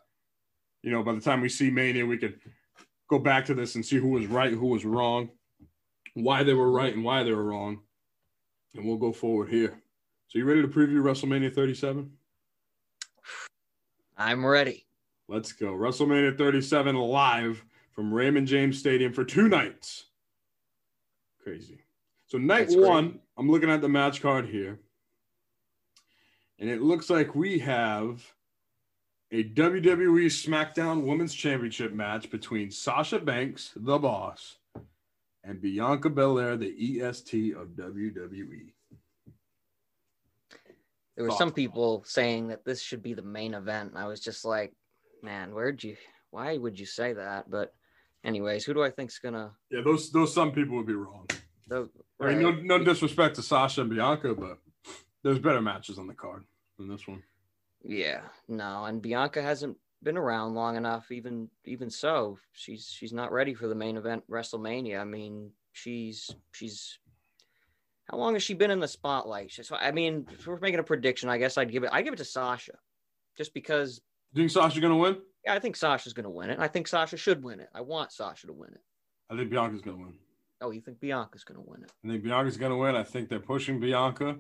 you 0.83 0.91
know, 0.91 1.03
by 1.03 1.15
the 1.15 1.21
time 1.21 1.41
we 1.41 1.49
see 1.49 1.71
Mania, 1.71 2.05
we 2.05 2.19
could 2.19 2.39
go 3.09 3.19
back 3.19 3.45
to 3.47 3.55
this 3.55 3.75
and 3.75 3.85
see 3.85 3.97
who 3.97 4.09
was 4.09 4.27
right, 4.27 4.53
who 4.53 4.67
was 4.67 4.85
wrong, 4.85 5.31
why 6.15 6.43
they 6.43 6.55
were 6.55 6.71
right, 6.71 6.95
and 6.95 7.05
why 7.05 7.23
they 7.23 7.33
were 7.33 7.45
wrong. 7.45 7.81
And 8.75 8.85
we'll 8.85 8.97
go 8.97 9.13
forward 9.13 9.51
here. 9.51 9.81
So, 10.29 10.39
you 10.39 10.45
ready 10.45 10.63
to 10.63 10.69
preview 10.69 11.03
WrestleMania 11.03 11.55
37? 11.55 12.11
i'm 14.19 14.45
ready 14.45 14.87
Let's 15.33 15.53
go. 15.53 15.69
WrestleMania 15.69 16.37
37 16.37 16.95
live 16.95 17.65
from 17.93 18.13
Raymond 18.13 18.47
James 18.47 18.79
Stadium 18.79 19.15
for 19.15 19.25
two 19.25 19.49
nights. 19.49 20.07
Crazy. 21.43 21.79
So, 22.27 22.37
night 22.37 22.69
That's 22.69 22.77
one, 22.77 23.19
I'm 23.39 23.51
looking 23.51 23.71
at 23.71 23.81
the 23.81 23.89
match 23.89 24.21
card 24.21 24.47
here. 24.47 24.79
And 26.59 26.69
it 26.69 26.83
looks 26.83 27.09
like 27.09 27.35
we 27.35 27.59
have 27.61 28.23
a 29.33 29.45
WWE 29.45 30.27
SmackDown 30.27 31.05
Women's 31.05 31.35
Championship 31.35 31.93
match 31.93 32.31
between 32.31 32.71
Sasha 32.71 33.19
Banks, 33.19 33.73
the 33.75 33.99
boss, 33.99 34.59
and 35.43 35.61
Bianca 35.61 36.11
Belair, 36.11 36.57
the 36.57 37.01
EST 37.01 37.55
of. 37.55 37.69
WWE. 37.69 38.73
there 41.17 41.25
were 41.25 41.31
some 41.31 41.51
people 41.51 42.05
saying 42.07 42.49
that 42.49 42.65
this 42.65 42.83
should 42.83 43.03
be 43.03 43.15
the 43.15 43.23
main 43.23 43.55
event 43.55 43.91
and 43.91 43.99
i 43.99 44.07
was 44.07 44.21
just 44.21 44.45
like 44.45 44.73
man 45.23 45.55
where'd 45.55 45.83
you 45.83 45.97
why 46.31 46.57
would 46.57 46.79
you 46.79 46.87
say 46.87 47.13
that 47.13 47.51
but 47.51 47.75
anyways 48.25 48.65
who 48.65 48.73
do 48.75 48.83
i 48.83 48.91
think's 48.91 49.19
gonna 49.19 49.51
Yeah, 49.71 49.83
those 49.83 50.11
those 50.11 50.35
some 50.35 50.53
people 50.53 50.77
would 50.77 50.87
be 50.87 50.95
wrong. 50.95 51.27
the, 51.69 51.89
I 52.21 52.35
mean, 52.35 52.43
no, 52.43 52.51
no 52.79 52.85
disrespect 52.85 53.37
to 53.37 53.43
Sasha 53.43 53.81
and 53.83 53.91
Bianca, 53.91 54.35
but 54.35 54.59
there's 55.23 55.39
better 55.39 55.61
matches 55.61 55.99
on 55.99 56.07
the 56.07 56.15
card 56.15 56.45
than 56.79 56.89
this 56.89 57.07
one. 57.07 57.23
Yeah, 57.85 58.21
no, 58.49 58.85
and 58.85 59.03
Bianca 59.03 59.43
hasn't 59.43 59.77
been 60.03 60.17
around 60.17 60.55
long 60.55 60.77
enough. 60.77 61.11
Even 61.11 61.49
even 61.65 61.91
so, 61.91 62.39
she's 62.53 62.89
she's 62.89 63.13
not 63.13 63.33
ready 63.33 63.55
for 63.55 63.67
the 63.67 63.75
main 63.75 63.97
event 63.97 64.25
WrestleMania. 64.31 65.01
I 65.01 65.05
mean, 65.05 65.51
she's 65.73 66.31
she's 66.53 66.99
how 68.11 68.19
long 68.19 68.35
has 68.35 68.43
she 68.43 68.55
been 68.55 68.71
in 68.71 68.81
the 68.81 68.89
spotlight? 68.89 69.53
So 69.53 69.77
I 69.77 69.91
mean, 69.91 70.27
if 70.31 70.47
we're 70.47 70.59
making 70.61 70.81
a 70.81 70.85
prediction, 70.85 71.29
I 71.29 71.39
guess 71.39 71.59
I'd 71.59 71.73
give 71.73 71.83
it. 71.85 71.91
I 71.93 72.03
give 72.03 72.15
it 72.15 72.19
to 72.19 72.25
Sasha, 72.25 72.75
just 73.37 73.55
because. 73.55 74.01
Do 74.35 74.43
you 74.43 74.49
think 74.49 74.53
Sasha's 74.53 74.81
gonna 74.81 74.97
win? 74.97 75.19
Yeah, 75.45 75.55
I 75.55 75.59
think 75.59 75.77
Sasha's 75.77 76.13
going 76.13 76.25
to 76.25 76.31
win 76.31 76.51
it. 76.51 76.59
I 76.61 76.69
think 76.69 76.87
Sasha 76.87 77.17
should 77.17 77.43
win 77.43 77.61
it. 77.61 77.69
I 77.75 77.81
want 77.81 78.13
Sasha 78.13 78.47
to 78.47 78.53
win 78.53 78.71
it. 78.73 78.81
I 79.29 79.37
think 79.37 79.51
Bianca's 79.51 79.81
gonna 79.81 79.97
win. 79.97 80.15
Oh, 80.61 80.71
you 80.71 80.81
think 80.81 81.01
Bianca's 81.01 81.43
gonna 81.43 81.63
win 81.63 81.83
it? 81.83 81.93
I 82.05 82.09
think 82.09 82.23
Bianca's 82.23 82.57
gonna 82.57 82.77
win. 82.77 82.95
I 82.95 83.03
think 83.03 83.29
they're 83.29 83.41
pushing 83.41 83.81
Bianca 83.81 84.37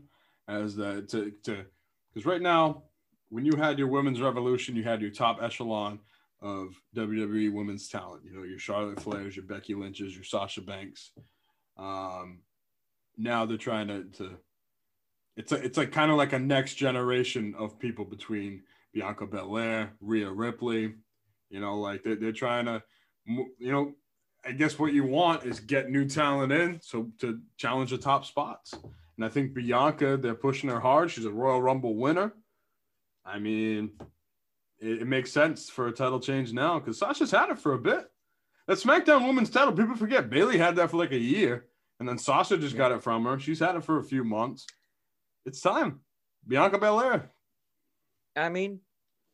as 0.48 0.76
the 0.76 1.02
to 1.02 1.32
to 1.44 1.64
because 2.12 2.26
right 2.26 2.42
now, 2.42 2.84
when 3.32 3.46
you 3.46 3.56
had 3.56 3.78
your 3.78 3.88
women's 3.88 4.20
revolution, 4.20 4.76
you 4.76 4.82
had 4.82 5.00
your 5.00 5.10
top 5.10 5.42
echelon 5.42 5.98
of 6.42 6.74
WWE 6.94 7.50
women's 7.50 7.88
talent. 7.88 8.22
You 8.26 8.34
know, 8.34 8.42
your 8.42 8.58
Charlotte 8.58 8.98
Flairs, 8.98 9.34
your 9.34 9.46
Becky 9.46 9.74
Lynch's, 9.74 10.14
your 10.14 10.22
Sasha 10.22 10.60
Banks. 10.60 11.12
Um, 11.78 12.40
now 13.16 13.46
they're 13.46 13.56
trying 13.56 13.88
to, 13.88 14.04
to 14.18 14.36
it's 15.38 15.50
a, 15.50 15.54
it's 15.54 15.78
like 15.78 15.92
kind 15.92 16.10
of 16.10 16.18
like 16.18 16.34
a 16.34 16.38
next 16.38 16.74
generation 16.74 17.54
of 17.58 17.78
people 17.78 18.04
between 18.04 18.64
Bianca 18.92 19.24
Belair, 19.26 19.94
Rhea 20.02 20.30
Ripley. 20.30 20.92
You 21.48 21.60
know, 21.60 21.78
like 21.78 22.02
they're, 22.02 22.16
they're 22.16 22.32
trying 22.32 22.66
to, 22.66 22.82
you 23.24 23.72
know, 23.72 23.94
I 24.44 24.52
guess 24.52 24.78
what 24.78 24.92
you 24.92 25.04
want 25.04 25.46
is 25.46 25.58
get 25.58 25.88
new 25.88 26.06
talent 26.06 26.52
in 26.52 26.80
so 26.82 27.10
to 27.20 27.40
challenge 27.56 27.92
the 27.92 27.98
top 27.98 28.26
spots. 28.26 28.74
And 29.16 29.24
I 29.24 29.30
think 29.30 29.54
Bianca, 29.54 30.18
they're 30.18 30.34
pushing 30.34 30.68
her 30.68 30.80
hard. 30.80 31.10
She's 31.10 31.24
a 31.24 31.30
Royal 31.30 31.62
Rumble 31.62 31.96
winner. 31.96 32.34
I 33.24 33.38
mean, 33.38 33.92
it, 34.80 35.02
it 35.02 35.06
makes 35.06 35.32
sense 35.32 35.70
for 35.70 35.86
a 35.86 35.92
title 35.92 36.20
change 36.20 36.52
now 36.52 36.78
because 36.78 36.98
Sasha's 36.98 37.30
had 37.30 37.50
it 37.50 37.58
for 37.58 37.74
a 37.74 37.78
bit. 37.78 38.10
That 38.66 38.78
SmackDown 38.78 39.26
Women's 39.26 39.50
title, 39.50 39.72
people 39.72 39.96
forget 39.96 40.30
Bayley 40.30 40.58
had 40.58 40.76
that 40.76 40.90
for 40.90 40.96
like 40.96 41.12
a 41.12 41.18
year, 41.18 41.66
and 41.98 42.08
then 42.08 42.18
Sasha 42.18 42.56
just 42.56 42.74
yeah. 42.74 42.78
got 42.78 42.92
it 42.92 43.02
from 43.02 43.24
her. 43.24 43.38
She's 43.38 43.60
had 43.60 43.76
it 43.76 43.84
for 43.84 43.98
a 43.98 44.04
few 44.04 44.24
months. 44.24 44.66
It's 45.44 45.60
time. 45.60 46.00
Bianca 46.46 46.78
Belair. 46.78 47.30
I 48.36 48.48
mean, 48.48 48.80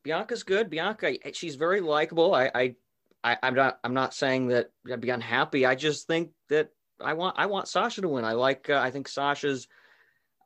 Bianca's 0.03 0.43
good. 0.43 0.71
Bianca, 0.71 1.15
she's 1.33 1.57
very 1.57 1.81
likable. 1.81 2.35
I, 2.35 2.51
I, 2.55 2.75
I, 3.23 3.37
am 3.43 3.55
not. 3.55 3.79
I'm 3.85 3.95
not 3.95 4.15
saying 4.15 4.49
that 4.49 4.71
I'd 4.91 5.01
be 5.01 5.11
unhappy. 5.11 5.67
I 5.67 5.75
just 5.75 6.07
think 6.07 6.31
that 6.49 6.71
I 7.01 7.13
want. 7.13 7.39
I 7.39 7.47
want 7.47 7.69
Sasha 7.69 8.01
to 8.01 8.09
win. 8.09 8.25
I 8.25 8.33
like. 8.33 8.71
Uh, 8.71 8.79
I 8.79 8.91
think 8.91 9.09
Sasha's 9.09 9.69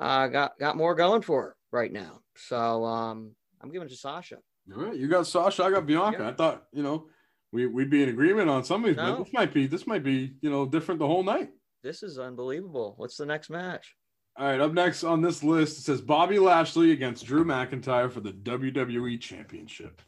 uh, 0.01 0.27
got 0.27 0.59
got 0.59 0.77
more 0.77 0.95
going 0.95 1.23
for 1.23 1.43
her 1.43 1.57
right 1.73 1.93
now. 1.93 2.21
So 2.37 2.85
um, 2.85 3.35
I'm 3.61 3.71
giving 3.71 3.87
it 3.87 3.91
to 3.91 3.97
Sasha. 3.97 4.39
All 4.75 4.83
right, 4.85 4.97
you 4.97 5.09
got 5.09 5.27
Sasha. 5.27 5.65
I 5.65 5.71
got 5.71 5.87
Bianca. 5.87 6.23
Yeah. 6.23 6.29
I 6.29 6.33
thought 6.33 6.65
you 6.73 6.83
know 6.83 7.07
we 7.51 7.67
we'd 7.67 7.91
be 7.91 8.03
in 8.03 8.09
agreement 8.09 8.49
on 8.49 8.65
some 8.65 8.85
of 8.85 8.89
these, 8.89 8.97
no. 8.97 9.17
but 9.17 9.25
this 9.25 9.33
might 9.33 9.53
be 9.53 9.67
this 9.67 9.87
might 9.87 10.05
be 10.05 10.35
you 10.41 10.51
know 10.51 10.67
different 10.67 11.01
the 11.01 11.07
whole 11.07 11.25
night. 11.25 11.51
This 11.83 12.03
is 12.03 12.19
unbelievable. 12.19 12.95
What's 12.97 13.17
the 13.17 13.27
next 13.27 13.51
match? 13.51 13.97
All 14.37 14.47
right, 14.47 14.61
up 14.61 14.73
next 14.73 15.05
on 15.05 15.21
this 15.21 15.43
list 15.43 15.79
it 15.79 15.83
says 15.83 16.01
Bobby 16.01 16.39
Lashley 16.39 16.93
against 16.93 17.27
Drew 17.27 17.45
McIntyre 17.45 18.11
for 18.11 18.21
the 18.21 18.33
WWE 18.33 19.21
Championship. 19.21 20.01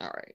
All 0.00 0.10
right. 0.12 0.34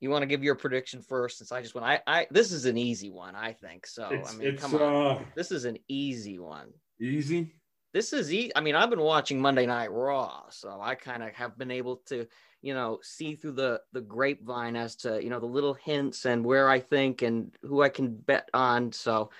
You 0.00 0.10
want 0.10 0.22
to 0.22 0.26
give 0.26 0.42
your 0.42 0.54
prediction 0.54 1.02
first, 1.02 1.38
since 1.38 1.52
I 1.52 1.62
just 1.62 1.74
went. 1.74 1.86
I, 1.86 2.00
I 2.06 2.26
this 2.30 2.50
is 2.50 2.64
an 2.64 2.78
easy 2.78 3.10
one, 3.10 3.36
I 3.36 3.52
think. 3.52 3.86
So 3.86 4.08
it's, 4.10 4.34
I 4.34 4.36
mean, 4.36 4.56
come 4.56 4.74
on, 4.74 5.16
uh, 5.18 5.22
this 5.36 5.52
is 5.52 5.64
an 5.64 5.78
easy 5.86 6.38
one. 6.38 6.68
Easy. 7.00 7.54
This 7.92 8.12
is 8.12 8.32
easy. 8.32 8.50
I 8.56 8.60
mean, 8.60 8.74
I've 8.74 8.90
been 8.90 9.00
watching 9.00 9.40
Monday 9.40 9.66
Night 9.66 9.92
Raw, 9.92 10.44
so 10.50 10.80
I 10.80 10.94
kind 10.94 11.22
of 11.22 11.30
have 11.34 11.58
been 11.58 11.70
able 11.70 11.96
to, 12.06 12.26
you 12.62 12.74
know, 12.74 12.98
see 13.02 13.34
through 13.34 13.52
the 13.52 13.80
the 13.92 14.00
grapevine 14.00 14.76
as 14.76 14.96
to 14.96 15.22
you 15.22 15.30
know 15.30 15.40
the 15.40 15.46
little 15.46 15.74
hints 15.74 16.24
and 16.24 16.44
where 16.44 16.68
I 16.68 16.80
think 16.80 17.22
and 17.22 17.54
who 17.62 17.82
I 17.82 17.88
can 17.88 18.14
bet 18.14 18.48
on. 18.54 18.92
So 18.92 19.30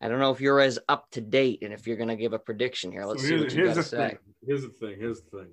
I 0.00 0.08
don't 0.08 0.20
know 0.20 0.30
if 0.30 0.40
you're 0.40 0.60
as 0.60 0.78
up 0.88 1.10
to 1.12 1.20
date 1.20 1.62
and 1.62 1.72
if 1.72 1.86
you're 1.86 1.96
going 1.96 2.08
to 2.08 2.16
give 2.16 2.34
a 2.34 2.38
prediction 2.38 2.92
here. 2.92 3.04
Let's 3.06 3.22
so 3.22 3.28
see 3.28 3.38
what 3.38 3.54
you 3.54 3.64
got 3.64 3.76
to 3.76 3.82
say. 3.82 4.08
Thing. 4.08 4.18
Here's 4.46 4.62
the 4.62 4.68
thing. 4.68 4.96
Here's 4.98 5.22
the 5.22 5.38
thing. 5.38 5.48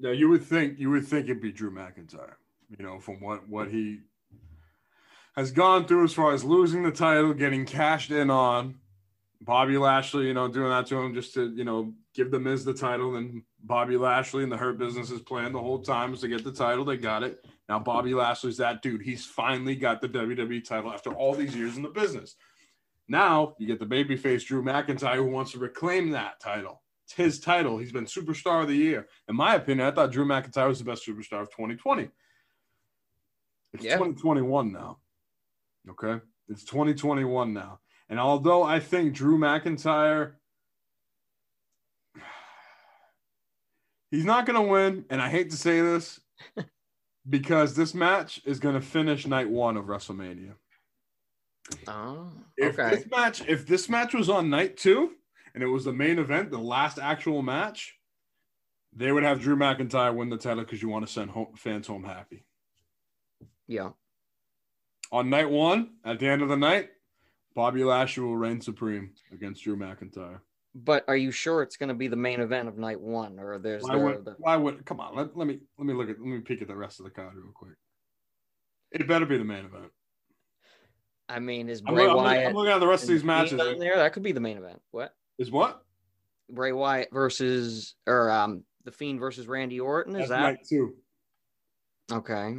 Now 0.00 0.10
you 0.10 0.28
would 0.28 0.42
think 0.42 0.78
you 0.78 0.90
would 0.90 1.06
think 1.06 1.26
it'd 1.26 1.40
be 1.40 1.52
Drew 1.52 1.70
McIntyre 1.70 2.34
you 2.78 2.84
know, 2.84 2.98
from 2.98 3.20
what 3.20 3.48
what 3.48 3.70
he 3.70 4.00
has 5.36 5.50
gone 5.50 5.86
through 5.86 6.04
as 6.04 6.12
far 6.12 6.32
as 6.32 6.44
losing 6.44 6.82
the 6.82 6.90
title, 6.90 7.34
getting 7.34 7.66
cashed 7.66 8.10
in 8.10 8.30
on. 8.30 8.76
Bobby 9.44 9.76
Lashley, 9.76 10.26
you 10.26 10.34
know, 10.34 10.48
doing 10.48 10.70
that 10.70 10.86
to 10.86 10.98
him 10.98 11.12
just 11.12 11.34
to, 11.34 11.52
you 11.54 11.64
know, 11.64 11.92
give 12.14 12.30
the 12.30 12.40
Miz 12.40 12.64
the 12.64 12.72
title. 12.72 13.16
And 13.16 13.42
Bobby 13.62 13.98
Lashley 13.98 14.42
and 14.42 14.50
the 14.50 14.56
Hurt 14.56 14.78
Business's 14.78 15.20
plan 15.20 15.52
the 15.52 15.60
whole 15.60 15.80
time 15.80 16.12
was 16.12 16.22
to 16.22 16.28
get 16.28 16.44
the 16.44 16.52
title. 16.52 16.84
They 16.84 16.96
got 16.96 17.22
it. 17.22 17.44
Now 17.68 17.78
Bobby 17.78 18.14
Lashley's 18.14 18.56
that 18.56 18.80
dude. 18.80 19.02
He's 19.02 19.26
finally 19.26 19.76
got 19.76 20.00
the 20.00 20.08
WWE 20.08 20.64
title 20.64 20.90
after 20.90 21.12
all 21.12 21.34
these 21.34 21.54
years 21.54 21.76
in 21.76 21.82
the 21.82 21.90
business. 21.90 22.36
Now 23.06 23.54
you 23.58 23.66
get 23.66 23.78
the 23.78 23.86
babyface 23.86 24.46
Drew 24.46 24.62
McIntyre 24.62 25.16
who 25.16 25.26
wants 25.26 25.52
to 25.52 25.58
reclaim 25.58 26.10
that 26.10 26.40
title. 26.40 26.82
It's 27.04 27.12
his 27.12 27.38
title. 27.38 27.76
He's 27.76 27.92
been 27.92 28.06
superstar 28.06 28.62
of 28.62 28.68
the 28.68 28.76
year. 28.76 29.08
In 29.28 29.36
my 29.36 29.56
opinion, 29.56 29.86
I 29.86 29.90
thought 29.90 30.10
Drew 30.10 30.24
McIntyre 30.24 30.68
was 30.68 30.78
the 30.78 30.86
best 30.86 31.06
superstar 31.06 31.42
of 31.42 31.50
2020. 31.50 32.08
It's 33.74 33.84
yeah. 33.84 33.96
2021 33.96 34.72
now. 34.72 34.98
Okay. 35.90 36.24
It's 36.48 36.64
2021 36.64 37.52
now. 37.52 37.80
And 38.08 38.20
although 38.20 38.62
I 38.62 38.80
think 38.80 39.14
Drew 39.14 39.38
McIntyre, 39.38 40.32
he's 44.10 44.24
not 44.24 44.46
going 44.46 44.62
to 44.62 44.70
win. 44.70 45.04
And 45.10 45.20
I 45.22 45.28
hate 45.28 45.50
to 45.50 45.56
say 45.56 45.80
this 45.80 46.20
because 47.28 47.74
this 47.74 47.94
match 47.94 48.40
is 48.44 48.60
going 48.60 48.74
to 48.74 48.80
finish 48.80 49.26
night 49.26 49.48
one 49.48 49.76
of 49.76 49.86
WrestleMania. 49.86 50.54
Oh, 51.88 52.30
if 52.56 52.78
okay. 52.78 52.96
this 52.96 53.06
match, 53.10 53.42
if 53.48 53.66
this 53.66 53.88
match 53.88 54.12
was 54.12 54.28
on 54.28 54.50
night 54.50 54.76
two 54.76 55.12
and 55.54 55.62
it 55.62 55.66
was 55.66 55.84
the 55.84 55.92
main 55.92 56.18
event, 56.18 56.50
the 56.50 56.58
last 56.58 56.98
actual 56.98 57.40
match, 57.40 57.96
they 58.94 59.10
would 59.10 59.22
have 59.22 59.40
Drew 59.40 59.56
McIntyre 59.56 60.14
win 60.14 60.28
the 60.28 60.36
title 60.36 60.62
because 60.62 60.82
you 60.82 60.88
want 60.88 61.06
to 61.06 61.12
send 61.12 61.30
home, 61.30 61.48
fans 61.56 61.86
home 61.86 62.04
happy. 62.04 62.44
Yeah. 63.66 63.90
On 65.10 65.30
night 65.30 65.50
one, 65.50 65.94
at 66.04 66.18
the 66.18 66.28
end 66.28 66.42
of 66.42 66.48
the 66.48 66.56
night, 66.56 66.90
Bobby 67.54 67.84
Lashley 67.84 68.24
will 68.24 68.36
reign 68.36 68.60
supreme 68.60 69.12
against 69.32 69.62
Drew 69.62 69.76
McIntyre. 69.76 70.40
But 70.74 71.04
are 71.06 71.16
you 71.16 71.30
sure 71.30 71.62
it's 71.62 71.76
going 71.76 71.88
to 71.88 71.94
be 71.94 72.08
the 72.08 72.16
main 72.16 72.40
event 72.40 72.68
of 72.68 72.76
night 72.76 73.00
one, 73.00 73.38
or 73.38 73.58
there's 73.58 73.84
why 73.84 73.94
would, 73.94 74.24
the... 74.24 74.34
why 74.38 74.56
would 74.56 74.84
come 74.84 74.98
on? 74.98 75.14
Let, 75.14 75.36
let 75.36 75.46
me 75.46 75.60
let 75.78 75.86
me 75.86 75.94
look 75.94 76.10
at 76.10 76.18
let 76.18 76.26
me 76.26 76.40
peek 76.40 76.62
at 76.62 76.68
the 76.68 76.74
rest 76.74 76.98
of 76.98 77.04
the 77.04 77.10
card 77.10 77.34
real 77.36 77.52
quick. 77.54 77.76
It 78.90 79.06
better 79.06 79.26
be 79.26 79.38
the 79.38 79.44
main 79.44 79.64
event. 79.64 79.92
I 81.28 81.38
mean, 81.38 81.68
is 81.68 81.80
Bray 81.80 82.08
I'm, 82.08 82.16
Wyatt? 82.16 82.48
I'm 82.48 82.54
looking 82.54 82.72
at 82.72 82.80
the 82.80 82.88
rest 82.88 83.04
of 83.04 83.08
these 83.08 83.24
matches. 83.24 83.58
There, 83.78 83.96
that 83.96 84.12
could 84.12 84.24
be 84.24 84.32
the 84.32 84.40
main 84.40 84.56
event. 84.56 84.82
What 84.90 85.14
is 85.38 85.50
what? 85.50 85.80
Bray 86.50 86.72
Wyatt 86.72 87.10
versus 87.12 87.94
or 88.06 88.30
um 88.30 88.64
the 88.84 88.90
Fiend 88.90 89.20
versus 89.20 89.46
Randy 89.46 89.78
Orton. 89.78 90.16
Is 90.16 90.28
That's 90.28 90.30
that 90.30 90.40
night 90.40 90.66
two? 90.68 90.94
Okay. 92.12 92.56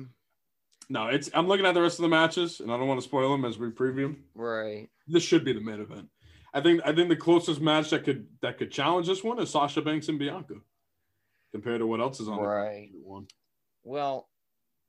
No, 0.90 1.08
it's. 1.08 1.30
I'm 1.34 1.48
looking 1.48 1.66
at 1.66 1.74
the 1.74 1.82
rest 1.82 2.00
of 2.00 2.04
the 2.04 2.10
matches, 2.10 2.60
and 2.60 2.72
I 2.72 2.78
don't 2.78 2.88
want 2.88 3.00
to 3.00 3.08
spoil 3.08 3.32
them 3.32 3.46
as 3.46 3.58
we 3.58 3.70
preview 3.70 4.04
them. 4.04 4.24
Right. 4.34 4.90
This 5.08 5.24
should 5.24 5.44
be 5.44 5.54
the 5.54 5.62
main 5.62 5.80
event. 5.80 6.10
I 6.54 6.62
think. 6.62 6.82
I 6.86 6.94
think 6.94 7.10
the 7.10 7.16
closest 7.16 7.62
match 7.62 7.90
that 7.90 8.04
could 8.04 8.28
that 8.42 8.58
could 8.58 8.72
challenge 8.72 9.08
this 9.08 9.24
one 9.24 9.40
is 9.40 9.50
Sasha 9.50 9.82
Banks 9.82 10.10
and 10.10 10.20
Bianca, 10.20 10.56
compared 11.52 11.80
to 11.80 11.88
what 11.88 12.02
else 12.02 12.20
is 12.20 12.28
on 12.28 12.40
right. 12.40 12.90
the 12.92 13.00
one. 13.08 13.28
Well, 13.84 14.28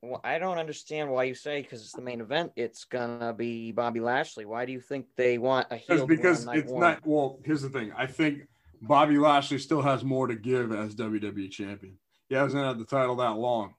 well, 0.02 0.20
I 0.22 0.38
don't 0.38 0.58
understand 0.58 1.10
why 1.10 1.24
you 1.24 1.34
say 1.34 1.62
because 1.62 1.82
it's 1.82 1.92
the 1.92 2.02
main 2.02 2.20
event. 2.20 2.52
It's 2.56 2.84
gonna 2.84 3.32
be 3.32 3.72
Bobby 3.72 4.00
Lashley. 4.00 4.44
Why 4.44 4.66
do 4.66 4.72
you 4.72 4.80
think 4.80 5.06
they 5.16 5.38
want 5.38 5.68
a 5.70 5.76
heel? 5.76 6.06
Because 6.06 6.46
it's 6.52 6.70
one? 6.70 6.80
not. 6.80 7.06
Well, 7.06 7.40
here's 7.44 7.62
the 7.62 7.70
thing. 7.70 7.92
I 7.96 8.06
think 8.06 8.42
Bobby 8.82 9.18
Lashley 9.18 9.58
still 9.58 9.82
has 9.82 10.04
more 10.04 10.26
to 10.26 10.36
give 10.36 10.72
as 10.72 10.94
WWE 10.94 11.50
champion. 11.50 11.98
He 12.28 12.34
hasn't 12.34 12.62
had 12.62 12.78
the 12.78 12.84
title 12.84 13.16
that 13.16 13.36
long. 13.36 13.74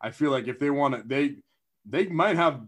I 0.00 0.10
feel 0.10 0.30
like 0.30 0.48
if 0.48 0.58
they 0.58 0.70
want 0.70 0.94
to, 0.94 1.02
they 1.06 1.36
they 1.84 2.06
might 2.06 2.36
have 2.36 2.60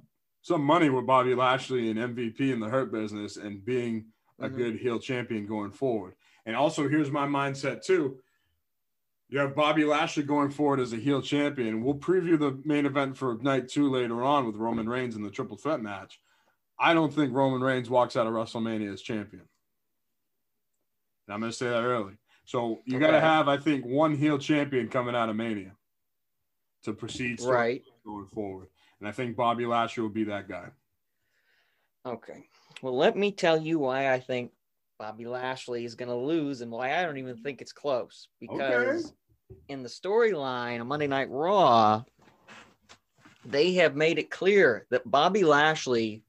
some 0.43 0.63
money 0.63 0.91
with 0.91 1.07
Bobby 1.07 1.35
Lashley 1.35 1.91
and 1.91 1.99
MVP 1.99 2.41
in 2.41 2.61
the 2.61 2.69
hurt 2.69 2.93
business 2.93 3.37
and 3.37 3.65
being 3.65 4.07
a 4.41 4.47
mm-hmm. 4.47 4.57
good 4.57 4.77
heel 4.77 4.99
champion 4.99 5.47
going 5.47 5.73
forward. 5.73 6.15
And 6.47 6.55
also, 6.55 6.89
here's 6.89 7.11
my 7.11 7.27
mindset 7.27 7.83
too. 7.83 8.19
You 9.29 9.39
have 9.39 9.57
Bobby 9.57 9.85
Lashley 9.85 10.23
going 10.23 10.51
forward 10.51 10.81
as 10.81 10.93
a 10.93 10.97
heel 10.97 11.23
champion. 11.23 11.83
We'll 11.83 11.95
preview 11.95 12.39
the 12.39 12.61
main 12.65 12.85
event 12.85 13.17
for 13.17 13.39
night 13.41 13.69
two 13.69 13.91
later 13.91 14.23
on 14.23 14.47
with 14.47 14.57
Roman 14.57 14.89
Reigns 14.89 15.17
in 15.17 15.23
the 15.23 15.31
triple 15.31 15.57
threat 15.57 15.81
match. 15.81 16.21
I 16.79 16.93
don't 16.93 17.13
think 17.13 17.33
Roman 17.33 17.63
Reigns 17.63 17.89
walks 17.89 18.17
out 18.17 18.27
of 18.27 18.33
WrestleMania 18.33 18.93
as 18.93 19.01
champion. 19.01 19.45
And 21.27 21.35
I'm 21.35 21.41
going 21.41 21.53
to 21.53 21.57
say 21.57 21.69
that 21.69 21.83
early. 21.83 22.15
So 22.45 22.81
you 22.85 22.97
okay. 22.97 23.07
got 23.07 23.13
to 23.13 23.21
have, 23.21 23.49
I 23.49 23.57
think, 23.57 23.87
one 23.87 24.15
heel 24.15 24.39
champion 24.39 24.89
coming 24.89 25.15
out 25.15 25.31
of 25.31 25.37
Mania 25.37 25.73
to 26.83 26.93
proceed 26.93 27.41
right 27.41 27.83
going 28.05 28.27
forward. 28.27 28.69
And 29.05 29.11
I 29.11 29.13
think 29.13 29.37
Bobby 29.37 29.67
Lashley 29.67 30.03
will 30.03 30.09
be 30.09 30.25
that 30.25 30.49
guy. 30.49 30.65
Okay. 32.07 32.49
Well, 32.81 32.97
let 32.97 33.19
me 33.19 33.33
tell 33.33 33.61
you 33.61 33.79
why 33.79 34.11
I 34.11 34.19
think 34.19 34.53
Bobby 34.99 35.27
Lashley 35.27 35.85
is 35.85 35.95
going 35.95 36.09
to 36.09 36.15
lose 36.15 36.63
and 36.63 36.71
why 36.71 36.99
I 36.99 37.03
don't 37.03 37.19
even 37.19 37.37
think 37.37 37.61
it's 37.61 37.71
close. 37.71 38.29
Because 38.41 39.05
okay. 39.05 39.15
in 39.69 39.83
the 39.83 39.91
storyline 39.91 40.81
on 40.81 40.87
Monday 40.87 41.07
Night 41.07 41.29
Raw, 41.29 42.05
they 43.45 43.75
have 43.75 43.95
made 43.95 44.19
it 44.19 44.31
clear 44.31 44.87
that 44.89 45.11
Bobby 45.11 45.45
Lashley, 45.45 46.23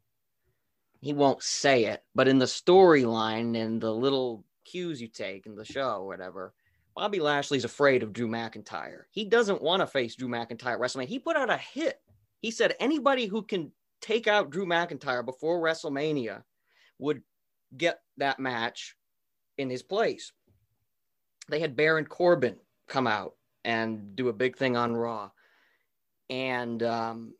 he 0.99 1.13
won't 1.13 1.43
say 1.43 1.85
it, 1.85 2.03
but 2.13 2.27
in 2.27 2.39
the 2.39 2.45
storyline 2.45 3.55
and 3.55 3.79
the 3.79 3.93
little 3.93 4.43
cues 4.65 4.99
you 4.99 5.07
take 5.07 5.45
in 5.45 5.55
the 5.55 5.63
show, 5.63 6.03
whatever, 6.03 6.53
Bobby 6.93 7.21
Lashley's 7.21 7.63
afraid 7.63 8.03
of 8.03 8.11
Drew 8.11 8.27
McIntyre. 8.27 9.03
He 9.11 9.23
doesn't 9.23 9.61
want 9.61 9.79
to 9.79 9.87
face 9.87 10.17
Drew 10.17 10.27
McIntyre 10.27 10.73
at 10.73 10.79
WrestleMania. 10.81 11.07
He 11.07 11.19
put 11.19 11.37
out 11.37 11.49
a 11.49 11.55
hit 11.55 12.01
He 12.45 12.51
said 12.51 12.75
anybody 12.79 13.25
who 13.25 13.41
can 13.41 13.71
take 14.01 14.27
out 14.27 14.51
Drew 14.51 14.67
McIntyre 14.67 15.25
before 15.25 15.59
WrestleMania 15.59 16.43
would 16.99 17.23
get 17.75 18.01
that 18.17 18.39
match 18.39 18.95
in 19.57 19.67
his 19.67 19.81
place. 19.81 20.31
They 21.49 21.59
had 21.59 21.75
Baron 21.75 22.05
Corbin 22.05 22.57
come 22.87 23.07
out 23.07 23.33
and 23.63 24.15
do 24.15 24.27
a 24.27 24.33
big 24.33 24.57
thing 24.57 24.77
on 24.77 24.95
Raw. 24.95 25.31
And 26.29 26.83
um, 26.83 27.33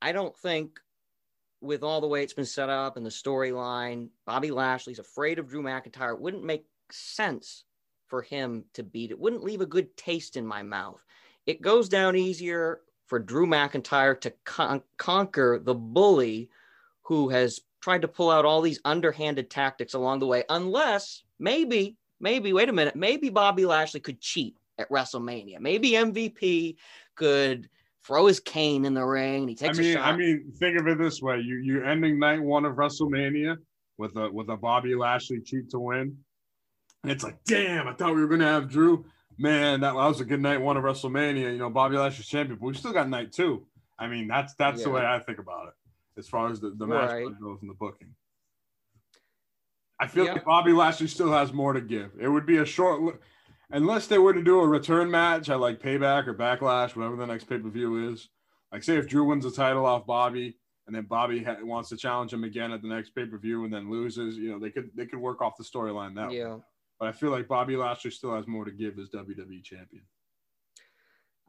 I 0.00 0.12
don't 0.12 0.36
think, 0.36 0.78
with 1.60 1.82
all 1.82 2.00
the 2.00 2.06
way 2.06 2.22
it's 2.22 2.32
been 2.32 2.44
set 2.44 2.68
up 2.68 2.96
and 2.96 3.04
the 3.04 3.10
storyline, 3.10 4.08
Bobby 4.24 4.52
Lashley's 4.52 5.00
afraid 5.00 5.40
of 5.40 5.48
Drew 5.48 5.64
McIntyre. 5.64 6.14
It 6.14 6.20
wouldn't 6.20 6.44
make 6.44 6.66
sense 6.92 7.64
for 8.06 8.22
him 8.22 8.66
to 8.74 8.84
beat 8.84 9.10
it, 9.10 9.18
wouldn't 9.18 9.42
leave 9.42 9.62
a 9.62 9.66
good 9.66 9.96
taste 9.96 10.36
in 10.36 10.46
my 10.46 10.62
mouth. 10.62 11.04
It 11.44 11.60
goes 11.60 11.88
down 11.88 12.14
easier 12.14 12.82
for 13.12 13.18
Drew 13.18 13.46
McIntyre 13.46 14.18
to 14.22 14.32
con- 14.46 14.82
conquer 14.96 15.60
the 15.62 15.74
bully 15.74 16.48
who 17.02 17.28
has 17.28 17.60
tried 17.82 18.00
to 18.00 18.08
pull 18.08 18.30
out 18.30 18.46
all 18.46 18.62
these 18.62 18.80
underhanded 18.86 19.50
tactics 19.50 19.92
along 19.92 20.20
the 20.20 20.26
way, 20.26 20.44
unless 20.48 21.22
maybe, 21.38 21.98
maybe, 22.20 22.54
wait 22.54 22.70
a 22.70 22.72
minute, 22.72 22.96
maybe 22.96 23.28
Bobby 23.28 23.66
Lashley 23.66 24.00
could 24.00 24.18
cheat 24.18 24.56
at 24.78 24.88
WrestleMania. 24.88 25.60
Maybe 25.60 25.90
MVP 25.90 26.76
could 27.14 27.68
throw 28.02 28.24
his 28.24 28.40
cane 28.40 28.86
in 28.86 28.94
the 28.94 29.04
ring 29.04 29.40
and 29.40 29.50
he 29.50 29.56
takes 29.56 29.78
I 29.78 29.82
mean, 29.82 29.90
a 29.90 29.94
shot. 29.94 30.14
I 30.14 30.16
mean, 30.16 30.50
think 30.58 30.80
of 30.80 30.88
it 30.88 30.96
this 30.96 31.20
way: 31.20 31.38
you 31.38 31.56
you 31.56 31.84
ending 31.84 32.18
night 32.18 32.40
one 32.40 32.64
of 32.64 32.76
WrestleMania 32.76 33.58
with 33.98 34.16
a 34.16 34.30
with 34.32 34.48
a 34.48 34.56
Bobby 34.56 34.94
Lashley 34.94 35.42
cheat 35.42 35.68
to 35.72 35.78
win, 35.78 36.16
and 37.02 37.12
it's 37.12 37.24
like, 37.24 37.44
damn, 37.44 37.88
I 37.88 37.92
thought 37.92 38.14
we 38.14 38.22
were 38.22 38.28
gonna 38.28 38.46
have 38.46 38.70
Drew. 38.70 39.04
Man, 39.42 39.80
that 39.80 39.96
was 39.96 40.20
a 40.20 40.24
good 40.24 40.40
night 40.40 40.60
one 40.60 40.76
of 40.76 40.84
WrestleMania. 40.84 41.52
You 41.52 41.58
know, 41.58 41.68
Bobby 41.68 41.96
Lashley's 41.96 42.28
champion, 42.28 42.60
but 42.60 42.66
we 42.66 42.74
still 42.74 42.92
got 42.92 43.08
night 43.08 43.32
two. 43.32 43.66
I 43.98 44.06
mean, 44.06 44.28
that's 44.28 44.54
that's 44.54 44.84
the 44.84 44.90
way 44.90 45.04
I 45.04 45.18
think 45.18 45.38
about 45.40 45.66
it 45.66 45.74
as 46.16 46.28
far 46.28 46.48
as 46.48 46.60
the, 46.60 46.70
the 46.70 46.86
match 46.86 47.10
Right. 47.10 47.40
goes 47.40 47.58
and 47.60 47.68
the 47.68 47.74
booking. 47.74 48.14
I 49.98 50.06
feel 50.06 50.26
Yeah. 50.26 50.34
like 50.34 50.44
Bobby 50.44 50.72
Lashley 50.72 51.08
still 51.08 51.32
has 51.32 51.52
more 51.52 51.72
to 51.72 51.80
give. 51.80 52.12
It 52.20 52.28
would 52.28 52.46
be 52.46 52.58
a 52.58 52.64
short, 52.64 53.20
unless 53.70 54.06
they 54.06 54.18
were 54.18 54.32
to 54.32 54.42
do 54.44 54.60
a 54.60 54.66
return 54.66 55.10
match 55.10 55.50
at 55.50 55.58
like 55.58 55.80
Payback 55.80 56.28
or 56.28 56.34
Backlash, 56.34 56.94
whatever 56.94 57.16
the 57.16 57.26
next 57.26 57.44
pay 57.44 57.58
per 57.58 57.68
view 57.68 58.12
is. 58.12 58.28
Like, 58.70 58.84
say 58.84 58.96
if 58.96 59.08
Drew 59.08 59.24
wins 59.24 59.42
the 59.44 59.50
title 59.50 59.84
off 59.84 60.06
Bobby, 60.06 60.56
and 60.86 60.94
then 60.94 61.04
Bobby 61.06 61.42
ha- 61.42 61.56
wants 61.62 61.88
to 61.88 61.96
challenge 61.96 62.32
him 62.32 62.44
again 62.44 62.70
at 62.70 62.80
the 62.80 62.88
next 62.88 63.10
pay 63.10 63.26
per 63.26 63.38
view, 63.38 63.64
and 63.64 63.72
then 63.74 63.90
loses, 63.90 64.36
you 64.36 64.52
know, 64.52 64.60
they 64.60 64.70
could 64.70 64.90
they 64.94 65.06
could 65.06 65.18
work 65.18 65.42
off 65.42 65.56
the 65.56 65.64
storyline 65.64 66.14
that 66.14 66.28
way. 66.28 66.36
But 67.02 67.08
I 67.08 67.12
feel 67.12 67.30
like 67.32 67.48
Bobby 67.48 67.76
Lashley 67.76 68.12
still 68.12 68.32
has 68.36 68.46
more 68.46 68.64
to 68.64 68.70
give 68.70 68.96
as 69.00 69.08
WWE 69.08 69.64
champion. 69.64 70.04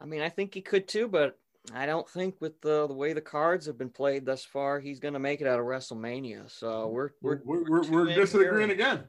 I 0.02 0.06
mean, 0.06 0.22
I 0.22 0.30
think 0.30 0.52
he 0.52 0.62
could 0.62 0.88
too, 0.88 1.08
but 1.08 1.38
I 1.76 1.86
don't 1.86 2.10
think 2.10 2.42
with 2.42 2.60
the, 2.62 2.88
the 2.88 2.94
way 2.96 3.14
the 3.14 3.22
cards 3.22 3.68
have 3.68 3.78
been 3.78 3.92
played 3.92 4.26
thus 4.26 4.44
far, 4.44 4.80
he's 4.80 5.00
going 5.00 5.14
to 5.14 5.20
make 5.20 5.42
it 5.42 5.48
out 5.48 5.60
of 5.60 5.66
WrestleMania. 5.68 6.50
So 6.50 6.88
we're 6.88 7.12
We're 7.22 7.42
we're 7.46 7.64
we're, 7.66 7.70
we're, 7.70 7.84
two 7.84 7.92
we're 7.92 8.10
in 8.10 8.16
disagreeing 8.16 8.70
here. 8.70 8.76
again. 8.78 9.04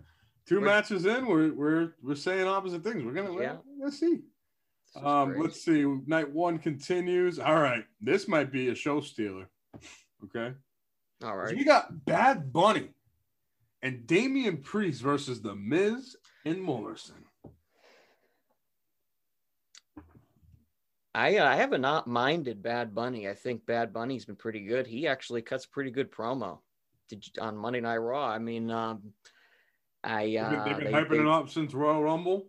2 0.47 0.57
We're- 0.57 0.67
matches 0.67 1.07
in, 1.07 1.25
we're 1.25 1.51
we're 1.55 1.95
we're 2.03 2.15
saying 2.15 2.47
opposite 2.47 2.85
things. 2.85 3.03
We're 3.03 3.15
gonna 3.15 3.41
Yeah. 3.41 3.57
let's 3.81 3.99
see. 3.99 4.19
Um, 5.03 5.39
let's 5.41 5.65
see. 5.65 5.83
Night 6.07 6.31
one 6.31 6.59
continues. 6.59 7.39
All 7.39 7.59
right, 7.59 7.85
this 8.03 8.29
might 8.29 8.53
be 8.53 8.69
a 8.69 8.75
show 8.75 9.01
stealer. 9.01 9.49
Okay, 10.25 10.53
All 11.25 11.35
right. 11.39 11.47
right. 11.47 11.57
we 11.57 11.65
got 11.65 12.05
Bad 12.05 12.53
Bunny 12.53 12.91
and 13.81 14.07
Damian 14.07 14.59
Priest 14.59 15.01
versus 15.01 15.41
The 15.41 15.55
Miz 15.55 16.15
and 16.45 16.61
Morrison. 16.63 17.17
I 21.15 21.37
uh, 21.39 21.47
I 21.47 21.57
have 21.57 21.71
not 21.71 21.81
not 21.81 22.07
minded 22.07 22.63
Bad 22.63 22.95
Bunny. 22.95 23.29
I 23.29 23.35
think 23.35 23.65
Bad 23.67 23.93
Bunny's 23.93 24.25
been 24.25 24.37
pretty 24.37 24.61
good. 24.65 24.87
He 24.87 25.07
actually 25.07 25.43
cuts 25.43 25.65
a 25.65 25.69
pretty 25.71 25.91
good 25.91 26.11
promo 26.11 26.59
Did 27.09 27.25
on 27.41 27.57
Monday 27.57 27.81
Night 27.81 27.99
Raw. 27.99 28.27
I 28.29 28.39
mean, 28.39 28.71
um, 28.71 29.13
I 30.03 30.25
They've 30.27 30.35
been, 30.35 30.45
uh, 30.45 30.65
they've 30.65 30.77
been 30.77 30.85
they- 30.87 30.93
hyping 30.93 31.09
they- 31.11 31.19
it 31.21 31.27
up 31.27 31.49
since 31.51 31.73
Royal 31.73 32.03
Rumble. 32.03 32.49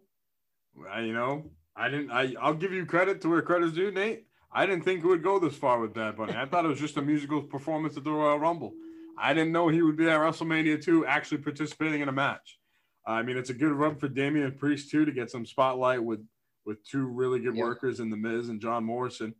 I, 0.92 1.02
you 1.02 1.14
know, 1.14 1.52
I 1.76 1.90
didn't. 1.90 2.12
I 2.12 2.34
I'll 2.42 2.56
give 2.56 2.72
you 2.74 2.86
credit 2.86 3.22
to 3.22 3.30
where 3.30 3.42
credit's 3.42 3.74
due, 3.74 3.92
Nate. 3.92 4.26
I 4.52 4.66
didn't 4.66 4.84
think 4.84 5.04
it 5.04 5.08
would 5.08 5.22
go 5.24 5.38
this 5.38 5.56
far 5.56 5.80
with 5.80 5.94
Bad 5.94 6.16
Bunny. 6.18 6.34
I 6.36 6.46
thought 6.46 6.66
it 6.66 6.70
was 6.70 6.80
just 6.80 6.98
a 6.98 7.02
musical 7.02 7.44
performance 7.44 7.98
at 7.98 8.04
the 8.04 8.12
Royal 8.12 8.40
Rumble. 8.40 8.74
I 9.18 9.34
didn't 9.34 9.52
know 9.52 9.68
he 9.68 9.82
would 9.82 9.96
be 9.98 10.10
at 10.10 10.20
WrestleMania 10.20 10.82
2 10.84 11.06
actually 11.06 11.38
participating 11.40 12.02
in 12.02 12.10
a 12.10 12.14
match. 12.14 12.58
I 13.08 13.22
mean, 13.22 13.38
it's 13.38 13.50
a 13.52 13.54
good 13.54 13.72
run 13.72 13.96
for 13.96 14.08
Damian 14.08 14.52
Priest 14.54 14.90
too 14.90 15.06
to 15.06 15.12
get 15.12 15.30
some 15.30 15.46
spotlight 15.46 16.04
with 16.04 16.26
with 16.66 16.84
two 16.84 17.06
really 17.06 17.40
good 17.40 17.56
Yeah. 17.56 17.64
workers 17.64 18.00
in 18.00 18.10
the 18.10 18.18
Miz 18.18 18.50
and 18.50 18.60
John 18.60 18.84
Morrison. 18.84 19.36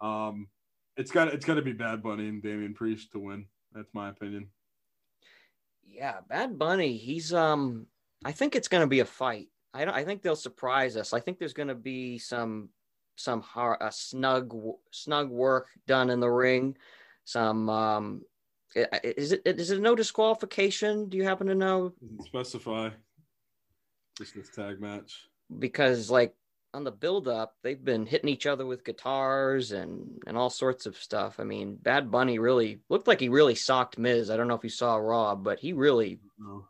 Um, 0.00 0.48
it's 0.96 1.10
got 1.10 1.28
it's 1.28 1.44
got 1.44 1.54
to 1.54 1.62
be 1.62 1.72
Bad 1.72 2.02
Bunny 2.02 2.28
and 2.28 2.42
Damian 2.42 2.74
Priest 2.74 3.12
to 3.12 3.18
win. 3.18 3.46
That's 3.72 3.92
my 3.94 4.08
opinion. 4.08 4.48
Yeah, 5.86 6.20
Bad 6.28 6.58
Bunny. 6.58 6.96
He's 6.96 7.32
um. 7.32 7.86
I 8.24 8.32
think 8.32 8.54
it's 8.54 8.68
going 8.68 8.82
to 8.82 8.86
be 8.86 9.00
a 9.00 9.04
fight. 9.04 9.48
I 9.74 9.84
don't. 9.84 9.94
I 9.94 10.04
think 10.04 10.22
they'll 10.22 10.36
surprise 10.36 10.96
us. 10.96 11.12
I 11.12 11.20
think 11.20 11.38
there's 11.38 11.52
going 11.52 11.68
to 11.68 11.74
be 11.74 12.18
some 12.18 12.70
some 13.16 13.42
hard, 13.42 13.78
a 13.80 13.92
snug 13.92 14.54
snug 14.90 15.28
work 15.30 15.68
done 15.86 16.08
in 16.10 16.20
the 16.20 16.30
ring. 16.30 16.76
Some 17.24 17.68
um. 17.68 18.22
Is 18.74 19.32
it 19.32 19.42
is 19.44 19.70
it 19.70 19.80
no 19.80 19.94
disqualification? 19.94 21.08
Do 21.08 21.16
you 21.16 21.24
happen 21.24 21.46
to 21.48 21.54
know? 21.54 21.92
Specify 22.24 22.90
just 24.18 24.34
this 24.34 24.50
tag 24.50 24.80
match. 24.80 25.28
Because 25.58 26.10
like 26.10 26.34
on 26.74 26.84
the 26.84 26.90
build 26.90 27.28
up, 27.28 27.54
they've 27.62 27.82
been 27.84 28.06
hitting 28.06 28.30
each 28.30 28.46
other 28.46 28.64
with 28.64 28.84
guitars 28.84 29.72
and 29.72 30.22
and 30.26 30.36
all 30.36 30.50
sorts 30.50 30.86
of 30.86 30.96
stuff. 30.96 31.38
I 31.38 31.44
mean, 31.44 31.76
Bad 31.76 32.10
Bunny 32.10 32.38
really 32.38 32.80
looked 32.88 33.06
like 33.06 33.20
he 33.20 33.28
really 33.28 33.54
socked 33.54 33.98
Miz. 33.98 34.30
I 34.30 34.36
don't 34.36 34.48
know 34.48 34.54
if 34.54 34.64
you 34.64 34.70
saw 34.70 34.96
Raw, 34.96 35.34
but 35.34 35.58
he 35.60 35.72
really 35.72 36.18
No. 36.38 36.66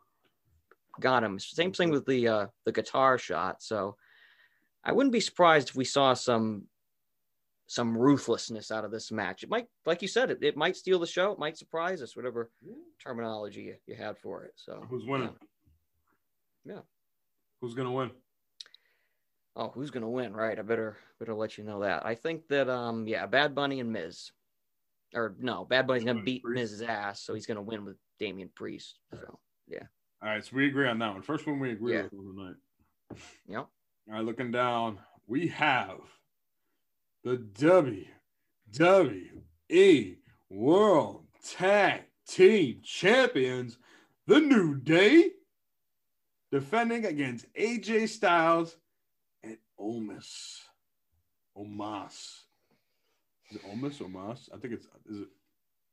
got 0.99 1.23
him. 1.23 1.39
Same 1.39 1.71
thing 1.71 1.89
with 1.89 2.05
the 2.05 2.27
uh, 2.27 2.47
the 2.65 2.71
guitar 2.73 3.17
shot. 3.17 3.61
So 3.63 3.95
I 4.83 4.91
wouldn't 4.91 5.13
be 5.13 5.21
surprised 5.21 5.69
if 5.69 5.75
we 5.75 5.85
saw 5.85 6.13
some 6.13 6.63
some 7.67 7.97
ruthlessness 7.97 8.71
out 8.71 8.85
of 8.85 8.91
this 8.91 9.11
match. 9.11 9.43
It 9.43 9.49
might, 9.49 9.67
like 9.85 10.01
you 10.01 10.07
said, 10.07 10.29
it, 10.31 10.39
it 10.41 10.57
might 10.57 10.75
steal 10.75 10.99
the 10.99 11.07
show. 11.07 11.31
It 11.31 11.39
might 11.39 11.57
surprise 11.57 12.01
us, 12.01 12.15
whatever 12.15 12.51
terminology 13.01 13.61
you, 13.63 13.75
you 13.87 13.95
had 13.95 14.17
for 14.17 14.43
it. 14.43 14.51
So 14.55 14.85
Who's 14.89 15.05
winning? 15.05 15.33
Yeah. 16.65 16.79
Who's 17.61 17.73
gonna 17.73 17.91
win? 17.91 18.11
Oh, 19.55 19.69
who's 19.69 19.91
gonna 19.91 20.09
win? 20.09 20.33
Right. 20.33 20.57
I 20.57 20.61
better 20.61 20.97
better 21.19 21.33
let 21.33 21.57
you 21.57 21.63
know 21.63 21.81
that. 21.81 22.05
I 22.05 22.15
think 22.15 22.47
that 22.49 22.69
um 22.69 23.07
yeah, 23.07 23.25
Bad 23.25 23.55
Bunny 23.55 23.79
and 23.79 23.91
Miz. 23.91 24.31
Or 25.15 25.35
no, 25.39 25.63
Bad 25.63 25.85
Bunny's 25.87 26.03
gonna 26.03 26.23
beat 26.23 26.43
Priest. 26.43 26.55
Miz's 26.59 26.81
ass, 26.81 27.21
so 27.21 27.33
he's 27.33 27.45
gonna 27.45 27.61
win 27.61 27.85
with 27.85 27.97
Damian 28.19 28.49
Priest. 28.55 28.99
So 29.11 29.39
yeah. 29.67 29.83
All 30.21 30.29
right, 30.29 30.43
so 30.43 30.55
we 30.55 30.67
agree 30.67 30.87
on 30.87 30.99
that 30.99 31.13
one. 31.13 31.21
First 31.21 31.45
one 31.45 31.59
we 31.59 31.71
agree 31.71 31.93
Yeah. 31.93 32.03
with 32.03 32.13
on 32.13 32.35
the 32.35 32.43
night. 32.43 32.55
yep. 33.47 33.67
All 34.09 34.13
right, 34.15 34.23
looking 34.25 34.51
down, 34.51 34.99
we 35.27 35.47
have 35.49 35.99
the 37.23 37.37
WWE 37.37 38.07
World 40.49 41.23
Tag 41.55 42.01
Team 42.27 42.81
Champions, 42.83 43.77
The 44.27 44.39
New 44.39 44.75
Day, 44.75 45.31
defending 46.51 47.05
against 47.05 47.51
AJ 47.53 48.09
Styles 48.09 48.75
and 49.43 49.57
Omis. 49.79 50.59
Omas. 51.57 52.41
Is 53.49 53.57
it 53.57 53.63
Omis? 53.63 54.01
Omas? 54.01 54.49
I 54.53 54.57
think 54.57 54.73
it's, 54.73 54.85
is 55.09 55.21
it? 55.21 55.29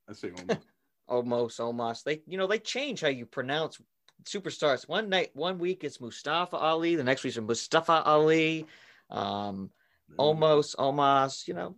I 0.09 0.13
say 0.13 0.31
Omis. 0.31 0.59
Almost, 1.07 1.61
almost. 1.61 2.05
They, 2.05 2.23
you 2.27 2.39
know, 2.39 2.49
they 2.49 2.59
change 2.59 3.03
how 3.03 3.09
you 3.09 3.27
pronounce 3.27 3.81
superstars. 4.25 4.89
One 4.89 5.09
night, 5.09 5.31
one 5.35 5.59
week 5.59 5.85
it's 5.85 6.01
Mustafa 6.01 6.57
Ali. 6.57 6.97
The 6.97 7.05
next 7.05 7.23
week 7.23 7.37
it's 7.37 7.47
Mustafa 7.47 8.03
Ali. 8.05 8.67
Um, 9.11 9.71
almost, 10.17 10.75
almost. 10.79 11.49
You 11.49 11.55
know, 11.55 11.77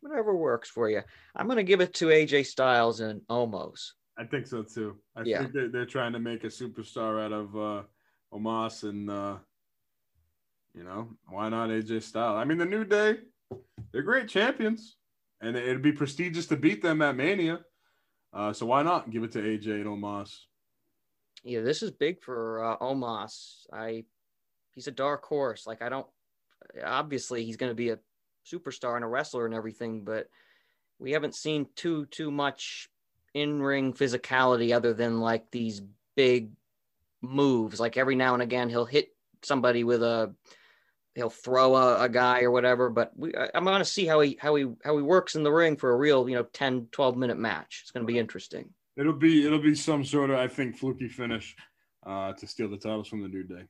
whatever 0.00 0.36
works 0.36 0.68
for 0.68 0.88
you. 0.90 1.02
I'm 1.36 1.48
gonna 1.48 1.62
give 1.62 1.80
it 1.80 1.94
to 1.94 2.06
AJ 2.06 2.46
Styles 2.46 3.00
and 3.00 3.22
almost. 3.28 3.94
I 4.16 4.24
think 4.24 4.46
so 4.46 4.62
too. 4.62 4.96
I 5.16 5.22
Yeah. 5.22 5.40
think 5.40 5.52
they're, 5.52 5.68
they're 5.68 5.86
trying 5.86 6.12
to 6.12 6.20
make 6.20 6.44
a 6.44 6.48
superstar 6.48 7.20
out 7.24 7.32
of 7.32 7.56
uh, 7.56 7.82
Omas, 8.32 8.84
and 8.84 9.10
uh, 9.10 9.38
you 10.74 10.84
know 10.84 11.10
why 11.28 11.48
not 11.48 11.70
AJ 11.70 12.02
Styles? 12.02 12.36
I 12.36 12.44
mean, 12.44 12.58
the 12.58 12.66
New 12.66 12.84
Day, 12.84 13.18
they're 13.92 14.02
great 14.02 14.28
champions, 14.28 14.96
and 15.40 15.56
it'd 15.56 15.82
be 15.82 15.92
prestigious 15.92 16.46
to 16.46 16.56
beat 16.56 16.82
them 16.82 17.02
at 17.02 17.16
Mania. 17.16 17.60
Uh, 18.32 18.52
so 18.52 18.66
why 18.66 18.82
not 18.82 19.10
give 19.10 19.22
it 19.22 19.32
to 19.32 19.40
AJ 19.40 19.66
and 19.80 19.86
Omas? 19.88 20.46
Yeah, 21.44 21.60
this 21.60 21.82
is 21.82 21.90
big 21.90 22.22
for 22.22 22.64
uh, 22.64 22.78
Omos. 22.78 23.66
I, 23.72 24.04
he's 24.72 24.86
a 24.88 24.92
dark 24.92 25.24
horse. 25.24 25.66
Like 25.66 25.82
I 25.82 25.88
don't. 25.88 26.06
Obviously, 26.84 27.44
he's 27.44 27.56
gonna 27.56 27.74
be 27.74 27.90
a 27.90 27.98
superstar 28.50 28.96
and 28.96 29.04
a 29.04 29.08
wrestler 29.08 29.46
and 29.46 29.54
everything, 29.54 30.04
but 30.04 30.28
we 30.98 31.12
haven't 31.12 31.34
seen 31.34 31.66
too 31.76 32.06
too 32.06 32.30
much 32.30 32.88
in 33.32 33.60
ring 33.60 33.92
physicality 33.92 34.74
other 34.74 34.94
than 34.94 35.20
like 35.20 35.50
these 35.50 35.82
big 36.16 36.50
moves. 37.20 37.80
Like 37.80 37.96
every 37.96 38.14
now 38.14 38.34
and 38.34 38.42
again, 38.42 38.68
he'll 38.68 38.84
hit 38.84 39.08
somebody 39.42 39.84
with 39.84 40.02
a 40.02 40.34
he'll 41.14 41.30
throw 41.30 41.76
a, 41.76 42.02
a 42.02 42.08
guy 42.08 42.42
or 42.42 42.50
whatever. 42.50 42.90
But 42.90 43.12
we, 43.16 43.34
I, 43.34 43.50
I'm 43.54 43.64
going 43.64 43.78
to 43.78 43.84
see 43.84 44.06
how 44.06 44.20
he 44.20 44.38
how 44.40 44.54
he 44.54 44.66
how 44.84 44.96
he 44.96 45.02
works 45.02 45.34
in 45.34 45.42
the 45.42 45.52
ring 45.52 45.76
for 45.76 45.90
a 45.90 45.96
real 45.96 46.28
you 46.28 46.36
know 46.36 46.44
10, 46.44 46.88
12 46.92 47.16
minute 47.16 47.38
match. 47.38 47.80
It's 47.82 47.90
going 47.90 48.06
to 48.06 48.12
be 48.12 48.18
interesting. 48.18 48.70
It'll 48.96 49.12
be 49.12 49.44
it'll 49.44 49.62
be 49.62 49.74
some 49.74 50.04
sort 50.04 50.30
of 50.30 50.38
I 50.38 50.48
think 50.48 50.76
fluky 50.76 51.08
finish 51.08 51.56
uh, 52.06 52.32
to 52.34 52.46
steal 52.46 52.68
the 52.68 52.76
titles 52.76 53.08
from 53.08 53.22
the 53.22 53.28
New 53.28 53.44
Day. 53.44 53.64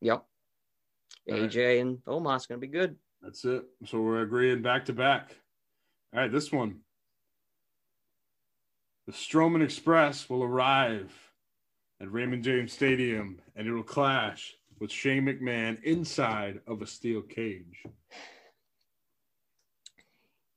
Yep. 0.00 0.24
All 1.30 1.38
right. 1.38 1.50
AJ 1.50 1.80
and 1.80 1.98
Omos 2.06 2.48
going 2.48 2.60
to 2.60 2.66
be 2.66 2.68
good. 2.68 2.96
That's 3.22 3.44
it. 3.44 3.64
So 3.86 4.00
we're 4.00 4.22
agreeing 4.22 4.62
back 4.62 4.84
to 4.86 4.92
back. 4.92 5.36
All 6.14 6.20
right, 6.20 6.32
this 6.32 6.52
one. 6.52 6.80
The 9.06 9.12
Strowman 9.12 9.62
Express 9.62 10.28
will 10.28 10.42
arrive 10.42 11.12
at 12.00 12.12
Raymond 12.12 12.44
James 12.44 12.72
Stadium 12.72 13.40
and 13.56 13.66
it 13.66 13.72
will 13.72 13.82
clash 13.82 14.54
with 14.78 14.92
Shane 14.92 15.24
McMahon 15.24 15.82
inside 15.82 16.60
of 16.66 16.82
a 16.82 16.86
steel 16.86 17.22
cage. 17.22 17.82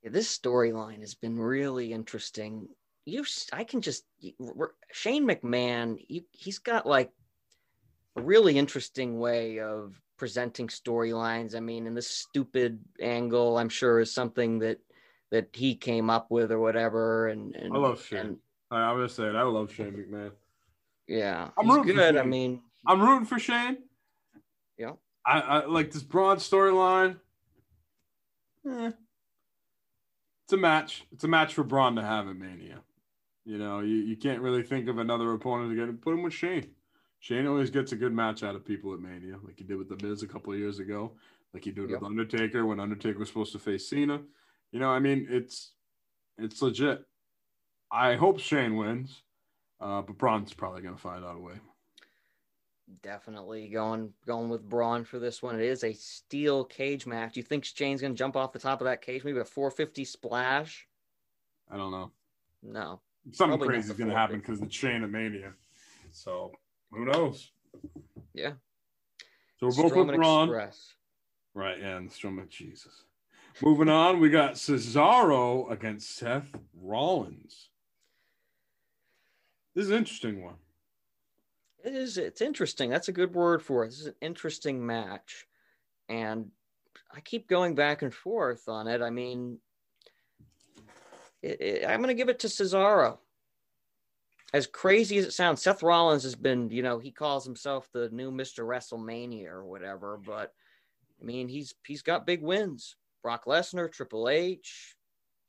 Yeah, 0.02 0.10
this 0.10 0.36
storyline 0.36 1.00
has 1.00 1.14
been 1.14 1.38
really 1.38 1.92
interesting. 1.92 2.68
You, 3.04 3.24
I 3.52 3.64
can 3.64 3.80
just 3.80 4.04
Shane 4.92 5.26
McMahon. 5.26 6.04
You, 6.08 6.22
he's 6.32 6.58
got 6.58 6.86
like 6.86 7.10
a 8.16 8.22
really 8.22 8.58
interesting 8.58 9.18
way 9.18 9.60
of 9.60 10.00
presenting 10.22 10.68
storylines. 10.68 11.56
I 11.56 11.58
mean, 11.58 11.88
and 11.88 11.96
this 11.96 12.06
stupid 12.06 12.78
angle, 13.00 13.58
I'm 13.58 13.68
sure, 13.68 13.98
is 13.98 14.14
something 14.14 14.60
that 14.60 14.78
that 15.32 15.48
he 15.52 15.74
came 15.74 16.10
up 16.10 16.30
with 16.30 16.52
or 16.52 16.60
whatever. 16.60 17.26
And, 17.26 17.56
and 17.56 17.74
I 17.74 17.76
love 17.76 18.04
Shane. 18.04 18.18
and, 18.20 18.36
I, 18.70 18.82
I'm 18.82 18.98
gonna 18.98 19.08
say 19.08 19.24
it. 19.24 19.34
I 19.34 19.42
love 19.42 19.72
Shane 19.74 19.92
McMahon. 19.94 20.30
yeah, 21.08 21.48
I'm 21.58 21.68
rooting 21.68 21.88
for 21.88 21.92
good. 21.94 22.16
I 22.16 22.20
Shane. 22.20 22.30
mean, 22.30 22.62
I'm 22.86 23.00
rooting 23.02 23.26
for 23.26 23.40
Shane. 23.40 23.78
yeah, 24.78 24.92
I, 25.26 25.40
I 25.40 25.66
like 25.66 25.90
this 25.90 26.04
broad 26.04 26.38
storyline. 26.38 27.16
Eh. 28.64 28.92
It's 30.44 30.52
a 30.52 30.56
match. 30.56 31.04
It's 31.10 31.24
a 31.24 31.28
match 31.28 31.52
for 31.52 31.64
Braun 31.64 31.96
to 31.96 32.02
have 32.02 32.28
at 32.28 32.36
Mania. 32.36 32.78
You 33.44 33.58
know, 33.58 33.80
you, 33.80 33.96
you 33.96 34.16
can't 34.16 34.40
really 34.40 34.62
think 34.62 34.88
of 34.88 34.98
another 34.98 35.32
opponent 35.32 35.70
to 35.70 35.76
get 35.76 35.88
it. 35.88 36.00
Put 36.00 36.14
him 36.14 36.22
with 36.22 36.32
Shane. 36.32 36.70
Shane 37.22 37.46
always 37.46 37.70
gets 37.70 37.92
a 37.92 37.96
good 37.96 38.12
match 38.12 38.42
out 38.42 38.56
of 38.56 38.64
people 38.64 38.92
at 38.92 38.98
Mania, 38.98 39.36
like 39.44 39.56
he 39.56 39.62
did 39.62 39.76
with 39.76 39.88
The 39.88 40.04
Miz 40.04 40.24
a 40.24 40.26
couple 40.26 40.52
of 40.52 40.58
years 40.58 40.80
ago, 40.80 41.12
like 41.54 41.64
he 41.64 41.70
did 41.70 41.88
Yep. 41.88 42.00
with 42.00 42.02
Undertaker 42.10 42.66
when 42.66 42.80
Undertaker 42.80 43.16
was 43.20 43.28
supposed 43.28 43.52
to 43.52 43.60
face 43.60 43.88
Cena. 43.88 44.20
You 44.72 44.80
know, 44.80 44.90
I 44.90 44.98
mean, 44.98 45.28
it's 45.30 45.70
it's 46.36 46.60
legit. 46.60 47.04
I 47.92 48.16
hope 48.16 48.40
Shane 48.40 48.74
wins, 48.76 49.22
uh, 49.80 50.02
but 50.02 50.18
Braun's 50.18 50.52
probably 50.52 50.82
going 50.82 50.96
to 50.96 51.00
find 51.00 51.24
out 51.24 51.36
a 51.36 51.38
way. 51.38 51.54
definitely 53.02 53.68
going 53.68 54.12
going 54.26 54.48
with 54.48 54.68
Braun 54.68 55.04
for 55.04 55.20
this 55.20 55.40
one. 55.42 55.54
It 55.54 55.64
is 55.64 55.84
a 55.84 55.92
steel 55.92 56.64
cage 56.64 57.06
match. 57.06 57.34
Do 57.34 57.40
you 57.40 57.44
think 57.44 57.64
Shane's 57.64 58.00
going 58.00 58.14
to 58.14 58.18
jump 58.18 58.34
off 58.36 58.52
the 58.52 58.58
top 58.58 58.80
of 58.80 58.86
that 58.86 59.00
cage? 59.00 59.22
Maybe 59.22 59.38
a 59.38 59.44
450 59.44 60.04
splash? 60.04 60.88
I 61.70 61.76
don't 61.76 61.92
know. 61.92 62.10
No. 62.64 63.00
Something 63.30 63.60
crazy 63.60 63.90
is 63.92 63.96
going 63.96 64.10
to 64.10 64.16
happen 64.16 64.40
because 64.40 64.58
the 64.58 64.66
chain 64.66 65.04
of 65.04 65.10
mania. 65.10 65.52
So 66.10 66.50
who 66.92 67.04
knows? 67.04 67.50
Yeah. 68.34 68.52
So 69.58 69.66
we're 69.66 69.88
both 69.88 69.96
with 70.06 70.16
Braun. 70.16 70.48
Express. 70.48 70.94
Right, 71.54 71.78
yeah, 71.78 71.96
and 71.96 72.10
Strowman. 72.10 72.48
Jesus. 72.48 73.04
Moving 73.62 73.88
on, 73.88 74.20
we 74.20 74.30
got 74.30 74.54
Cesaro 74.54 75.70
against 75.70 76.16
Seth 76.16 76.50
Rollins. 76.74 77.68
This 79.74 79.84
is 79.84 79.90
an 79.90 79.98
interesting 79.98 80.42
one. 80.42 80.56
It 81.84 81.94
is. 81.94 82.16
It's 82.16 82.40
interesting. 82.40 82.90
That's 82.90 83.08
a 83.08 83.12
good 83.12 83.34
word 83.34 83.62
for 83.62 83.84
it. 83.84 83.88
This 83.88 84.00
is 84.00 84.06
an 84.06 84.14
interesting 84.20 84.84
match, 84.84 85.46
and 86.08 86.50
I 87.14 87.20
keep 87.20 87.48
going 87.48 87.74
back 87.74 88.02
and 88.02 88.14
forth 88.14 88.68
on 88.68 88.86
it. 88.86 89.02
I 89.02 89.10
mean, 89.10 89.58
it, 91.42 91.60
it, 91.60 91.84
I'm 91.86 91.98
going 91.98 92.08
to 92.08 92.14
give 92.14 92.28
it 92.28 92.38
to 92.40 92.46
Cesaro. 92.46 93.18
As 94.54 94.66
crazy 94.66 95.16
as 95.16 95.24
it 95.24 95.32
sounds, 95.32 95.62
Seth 95.62 95.82
Rollins 95.82 96.24
has 96.24 96.34
been, 96.34 96.68
you 96.70 96.82
know, 96.82 96.98
he 96.98 97.10
calls 97.10 97.44
himself 97.44 97.88
the 97.92 98.10
new 98.10 98.30
Mr. 98.30 98.66
WrestleMania 98.66 99.48
or 99.48 99.64
whatever, 99.64 100.20
but 100.24 100.52
I 101.20 101.24
mean, 101.24 101.48
he's 101.48 101.74
he's 101.86 102.02
got 102.02 102.26
big 102.26 102.42
wins. 102.42 102.96
Brock 103.22 103.44
Lesnar, 103.46 103.90
Triple 103.90 104.28
H. 104.28 104.96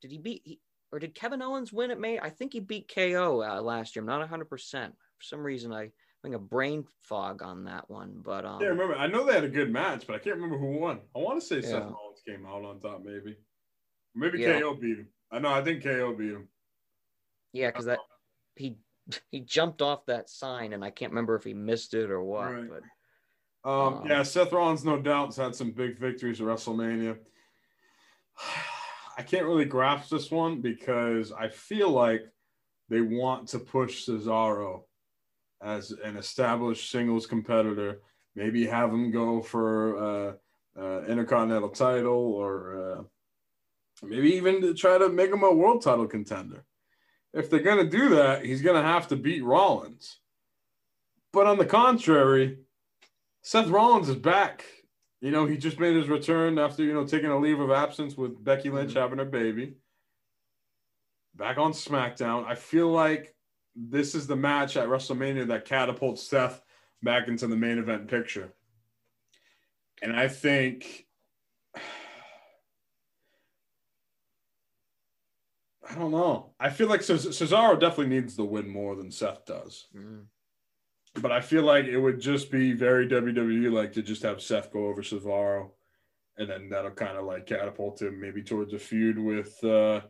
Did 0.00 0.10
he 0.10 0.18
beat 0.18 0.42
he, 0.44 0.60
or 0.92 0.98
did 0.98 1.14
Kevin 1.14 1.42
Owens 1.42 1.72
win 1.72 1.90
at 1.90 2.00
May? 2.00 2.18
I 2.18 2.30
think 2.30 2.52
he 2.52 2.60
beat 2.60 2.92
KO 2.94 3.42
uh, 3.42 3.60
last 3.60 3.94
year. 3.94 4.02
I'm 4.02 4.06
not 4.06 4.26
100%. 4.28 4.48
For 4.48 5.22
some 5.22 5.42
reason, 5.42 5.72
I 5.72 5.90
having 6.22 6.34
a 6.34 6.38
brain 6.38 6.84
fog 7.02 7.42
on 7.42 7.64
that 7.64 7.90
one, 7.90 8.22
but 8.24 8.46
um, 8.46 8.62
Yeah, 8.62 8.68
remember, 8.68 8.94
I 8.96 9.06
know 9.06 9.26
they 9.26 9.34
had 9.34 9.44
a 9.44 9.48
good 9.48 9.70
match, 9.70 10.06
but 10.06 10.16
I 10.16 10.18
can't 10.18 10.36
remember 10.36 10.56
who 10.56 10.78
won. 10.78 11.00
I 11.14 11.18
want 11.18 11.38
to 11.38 11.46
say 11.46 11.60
Seth 11.60 11.82
Rollins 11.82 12.22
came 12.26 12.46
out 12.46 12.64
on 12.64 12.80
top, 12.80 13.02
maybe. 13.04 13.36
Maybe 14.14 14.38
Yeah. 14.38 14.60
KO 14.60 14.74
beat 14.74 14.98
him. 14.98 15.08
I 15.30 15.40
know, 15.40 15.52
I 15.52 15.62
think 15.62 15.82
KO 15.82 16.14
beat 16.14 16.30
him. 16.30 16.48
yeah, 17.52 17.68
because 17.68 17.86
that 17.86 17.98
he 18.56 18.78
he 19.30 19.40
jumped 19.40 19.82
off 19.82 20.06
that 20.06 20.28
sign, 20.28 20.72
and 20.72 20.84
I 20.84 20.90
can't 20.90 21.12
remember 21.12 21.34
if 21.34 21.44
he 21.44 21.54
missed 21.54 21.94
it 21.94 22.10
or 22.10 22.22
what. 22.22 22.52
Right. 22.52 22.68
But 22.68 23.70
Um, 23.70 23.94
Um, 23.94 24.06
yeah, 24.06 24.22
Seth 24.22 24.52
Rollins, 24.52 24.84
no 24.84 25.00
doubt, 25.00 25.26
has 25.26 25.36
had 25.36 25.54
some 25.54 25.70
big 25.70 25.98
victories 25.98 26.40
at 26.40 26.46
WrestleMania. 26.46 27.18
I 29.16 29.22
can't 29.22 29.46
really 29.46 29.64
grasp 29.64 30.10
this 30.10 30.30
one 30.30 30.60
because 30.60 31.30
I 31.30 31.48
feel 31.48 31.88
like 31.88 32.22
they 32.88 33.00
want 33.00 33.48
to 33.48 33.60
push 33.60 34.08
Cesaro 34.08 34.82
as 35.62 35.92
an 35.92 36.16
established 36.16 36.90
singles 36.90 37.26
competitor. 37.26 38.00
Maybe 38.34 38.66
have 38.66 38.90
him 38.90 39.12
go 39.12 39.40
for 39.40 39.98
uh, 39.98 40.32
uh, 40.76 41.04
Intercontinental 41.04 41.68
title 41.68 42.32
or 42.34 42.98
uh, 42.98 43.02
maybe 44.02 44.32
even 44.34 44.60
to 44.62 44.74
try 44.74 44.98
to 44.98 45.08
make 45.08 45.30
him 45.30 45.44
a 45.44 45.52
world 45.52 45.82
title 45.82 46.06
contender. 46.06 46.64
If 47.34 47.50
they're 47.50 47.60
going 47.60 47.84
to 47.84 47.96
do 47.98 48.10
that, 48.10 48.44
he's 48.44 48.62
going 48.62 48.80
to 48.80 48.88
have 48.88 49.08
to 49.08 49.16
beat 49.16 49.42
Rollins. 49.42 50.20
But 51.32 51.46
on 51.46 51.58
the 51.58 51.66
contrary, 51.66 52.58
Seth 53.42 53.68
Rollins 53.68 54.08
is 54.08 54.16
back. 54.16 54.64
You 55.20 55.32
know, 55.32 55.44
he 55.44 55.56
just 55.56 55.80
made 55.80 55.96
his 55.96 56.08
return 56.08 56.58
after, 56.58 56.84
you 56.84 56.94
know, 56.94 57.04
taking 57.04 57.30
a 57.30 57.38
leave 57.38 57.58
of 57.58 57.70
absence 57.70 58.16
with 58.16 58.42
Becky 58.42 58.70
Lynch 58.70 58.92
Mhm. 58.92 59.00
having 59.00 59.18
her 59.18 59.24
baby. 59.24 59.74
Back 61.34 61.58
on 61.58 61.72
SmackDown. 61.72 62.46
I 62.46 62.54
feel 62.54 62.88
like 62.88 63.34
this 63.74 64.14
is 64.14 64.28
the 64.28 64.36
match 64.36 64.76
at 64.76 64.88
WrestleMania 64.88 65.48
that 65.48 65.64
catapults 65.64 66.22
Seth 66.22 66.62
back 67.02 67.26
into 67.26 67.48
the 67.48 67.56
main 67.56 67.78
event 67.78 68.08
picture. 68.08 68.52
And 70.02 70.14
I 70.14 70.28
think 70.28 71.08
I 75.90 75.94
don't 75.96 76.10
know. 76.12 76.54
I 76.58 76.70
feel 76.70 76.88
like 76.88 77.02
Ces- 77.02 77.26
Cesaro 77.26 77.78
definitely 77.78 78.14
needs 78.14 78.36
the 78.36 78.44
win 78.44 78.68
more 78.68 78.94
than 78.96 79.10
Seth 79.10 79.44
does 79.44 79.86
mm, 79.94 80.24
but 81.20 81.30
I 81.30 81.40
feel 81.40 81.62
like 81.62 81.84
it 81.84 81.98
would 81.98 82.20
just 82.20 82.50
be 82.50 82.72
very 82.72 83.06
WWE 83.06 83.70
like 83.72 83.92
to 83.92 84.02
just 84.02 84.22
have 84.22 84.42
Seth 84.42 84.72
go 84.72 84.86
over 84.86 85.02
Cesaro, 85.02 85.70
and 86.38 86.48
then 86.50 86.68
that'll 86.70 86.90
kind 86.92 87.16
of 87.16 87.24
like 87.24 87.46
catapult 87.46 88.02
him 88.02 88.20
maybe 88.20 88.42
towards 88.42 88.72
a 88.72 88.78
feud 88.78 89.18
with 89.18 89.62
uh, 89.62 90.00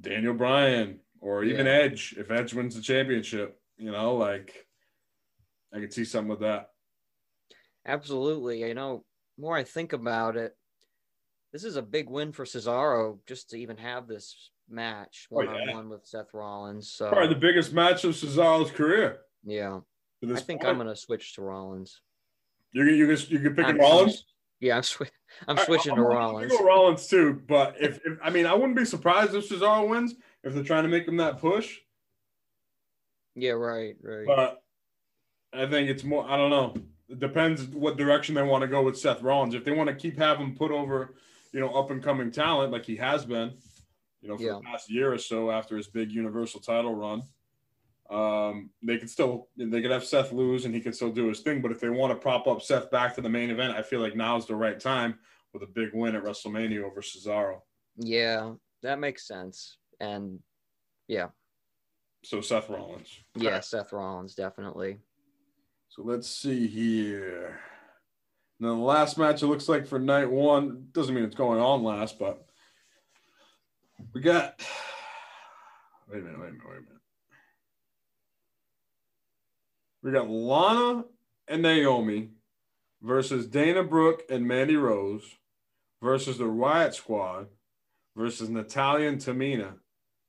Daniel 0.00 0.34
Bryan 0.34 1.00
or 1.20 1.44
even 1.44 1.66
Yeah. 1.66 1.72
Edge 1.72 2.14
if 2.18 2.30
Edge 2.30 2.52
wins 2.54 2.74
the 2.76 2.82
championship. 2.82 3.58
You 3.78 3.92
know, 3.92 4.14
like 4.16 4.66
I 5.72 5.78
could 5.80 5.92
see 5.92 6.04
something 6.04 6.28
with 6.30 6.40
that. 6.40 6.70
absolutely, 7.86 8.60
you 8.66 8.74
know, 8.74 9.04
more 9.38 9.56
I 9.56 9.64
think 9.64 9.92
about 9.94 10.36
it, 10.36 10.54
this 11.52 11.64
is 11.64 11.76
a 11.76 11.82
big 11.82 12.08
win 12.08 12.32
for 12.32 12.44
Cesaro 12.44 13.18
just 13.26 13.50
to 13.50 13.58
even 13.58 13.76
have 13.76 14.06
this 14.06 14.50
match 14.68 15.26
Oh, 15.32 15.36
one 15.36 15.46
yeah. 15.46 15.52
on 15.52 15.74
one 15.74 15.88
with 15.88 16.06
Seth 16.06 16.32
Rollins. 16.32 16.90
So 16.92 17.08
Probably 17.08 17.28
the 17.28 17.40
biggest 17.40 17.72
match 17.72 18.04
of 18.04 18.12
Cesaro's 18.12 18.70
career. 18.70 19.18
yeah, 19.44 19.80
I 20.22 20.26
think 20.40 20.60
point. 20.62 20.70
I'm 20.70 20.78
gonna 20.78 20.96
switch 20.96 21.34
to 21.34 21.42
Rollins. 21.42 22.00
You 22.72 22.84
you 22.84 23.06
you 23.06 23.16
you 23.28 23.40
could 23.40 23.56
pick 23.56 23.66
I'm- 23.66 23.78
Rollins. 23.78 24.24
Yeah, 24.60 24.76
I'm, 24.76 24.82
swi- 24.82 25.08
I'm 25.48 25.58
I- 25.58 25.64
switching 25.64 25.94
to 25.94 26.02
Rollins. 26.02 26.52
Go 26.52 26.62
Rollins 26.64 27.06
too, 27.06 27.42
but 27.48 27.76
if, 27.80 27.96
if 28.04 28.18
I 28.22 28.28
mean, 28.30 28.44
I 28.46 28.52
wouldn't 28.54 28.76
be 28.76 28.84
surprised 28.84 29.34
if 29.34 29.48
Cesaro 29.48 29.88
wins 29.88 30.14
if 30.44 30.52
they're 30.54 30.62
trying 30.62 30.82
to 30.84 30.88
make 30.90 31.08
him 31.08 31.16
that 31.16 31.38
push. 31.38 31.78
Yeah, 33.34 33.52
right, 33.52 33.94
right. 34.02 34.26
But 34.26 34.62
I 35.52 35.66
think 35.66 35.88
it's 35.88 36.04
more. 36.04 36.28
I 36.28 36.36
don't 36.36 36.50
know. 36.50 36.74
It 37.08 37.18
depends 37.20 37.64
what 37.68 37.96
direction 37.96 38.34
they 38.34 38.42
want 38.42 38.62
to 38.62 38.68
go 38.68 38.82
with 38.82 38.98
Seth 38.98 39.22
Rollins. 39.22 39.54
If 39.54 39.64
they 39.64 39.72
want 39.72 39.88
to 39.88 39.94
keep 39.96 40.18
having 40.18 40.54
put 40.54 40.70
over, 40.70 41.14
you 41.52 41.60
know, 41.60 41.70
up 41.70 41.90
and 41.90 42.02
coming 42.02 42.30
talent 42.30 42.72
like 42.72 42.84
he 42.84 42.96
has 42.96 43.24
been, 43.24 43.52
you 44.20 44.28
know, 44.28 44.36
for 44.36 44.42
Yeah. 44.42 44.52
the 44.54 44.60
past 44.60 44.90
year 44.90 45.12
or 45.12 45.18
so 45.18 45.50
after 45.50 45.76
his 45.76 45.88
big 45.88 46.12
Universal 46.12 46.60
title 46.60 46.94
run, 46.94 47.22
um, 48.10 48.70
they 48.82 48.98
could 48.98 49.10
still 49.10 49.48
they 49.56 49.80
could 49.82 49.90
have 49.90 50.04
Seth 50.04 50.32
lose 50.32 50.64
and 50.64 50.74
he 50.74 50.80
can 50.80 50.92
still 50.92 51.12
do 51.12 51.28
his 51.28 51.40
thing. 51.40 51.62
But 51.62 51.70
if 51.72 51.80
they 51.80 51.88
want 51.90 52.12
to 52.12 52.16
prop 52.20 52.46
up 52.46 52.60
Seth 52.62 52.90
back 52.90 53.14
to 53.14 53.20
the 53.20 53.28
main 53.28 53.50
event, 53.50 53.76
I 53.76 53.82
feel 53.82 54.00
like 54.00 54.16
now's 54.16 54.46
the 54.46 54.56
right 54.56 54.78
time 54.80 55.18
with 55.52 55.62
a 55.62 55.66
big 55.66 55.90
win 55.94 56.14
at 56.16 56.22
WrestleMania 56.24 56.82
over 56.82 57.00
Cesaro. 57.00 57.60
yeah, 57.96 58.52
that 58.82 58.98
makes 58.98 59.26
sense. 59.26 59.78
And 60.00 60.40
yeah, 61.08 61.28
So 62.24 62.40
Seth 62.40 62.68
Rollins. 62.70 63.20
yeah, 63.34 63.60
Seth 63.60 63.92
Rollins 63.92 64.34
definitely. 64.34 64.98
So 65.88 66.02
let's 66.02 66.28
see 66.28 66.66
here. 66.68 67.58
And 68.60 68.68
then 68.68 68.76
the 68.76 68.84
last 68.84 69.16
match, 69.16 69.42
it 69.42 69.46
looks 69.46 69.70
like 69.70 69.86
for 69.86 69.98
night 69.98 70.30
one, 70.30 70.88
doesn't 70.92 71.14
mean 71.14 71.24
it's 71.24 71.34
going 71.34 71.58
on 71.58 71.82
last, 71.82 72.18
but 72.18 72.46
we 74.12 74.20
got. 74.20 74.60
Wait 76.10 76.18
a 76.18 76.22
minute, 76.22 76.38
wait 76.38 76.48
a 76.48 76.52
minute, 76.52 76.66
wait 76.68 76.76
a 76.76 76.80
minute. 76.80 77.00
We 80.02 80.12
got 80.12 80.28
Lana 80.28 81.04
and 81.48 81.62
Naomi 81.62 82.30
versus 83.00 83.46
Dana 83.46 83.82
Brooke 83.82 84.24
and 84.28 84.46
Mandy 84.46 84.76
Rose 84.76 85.36
versus 86.02 86.36
the 86.36 86.46
Riot 86.46 86.94
Squad 86.94 87.46
versus 88.14 88.50
Natalya 88.50 89.08
and 89.08 89.18
Tamina. 89.18 89.74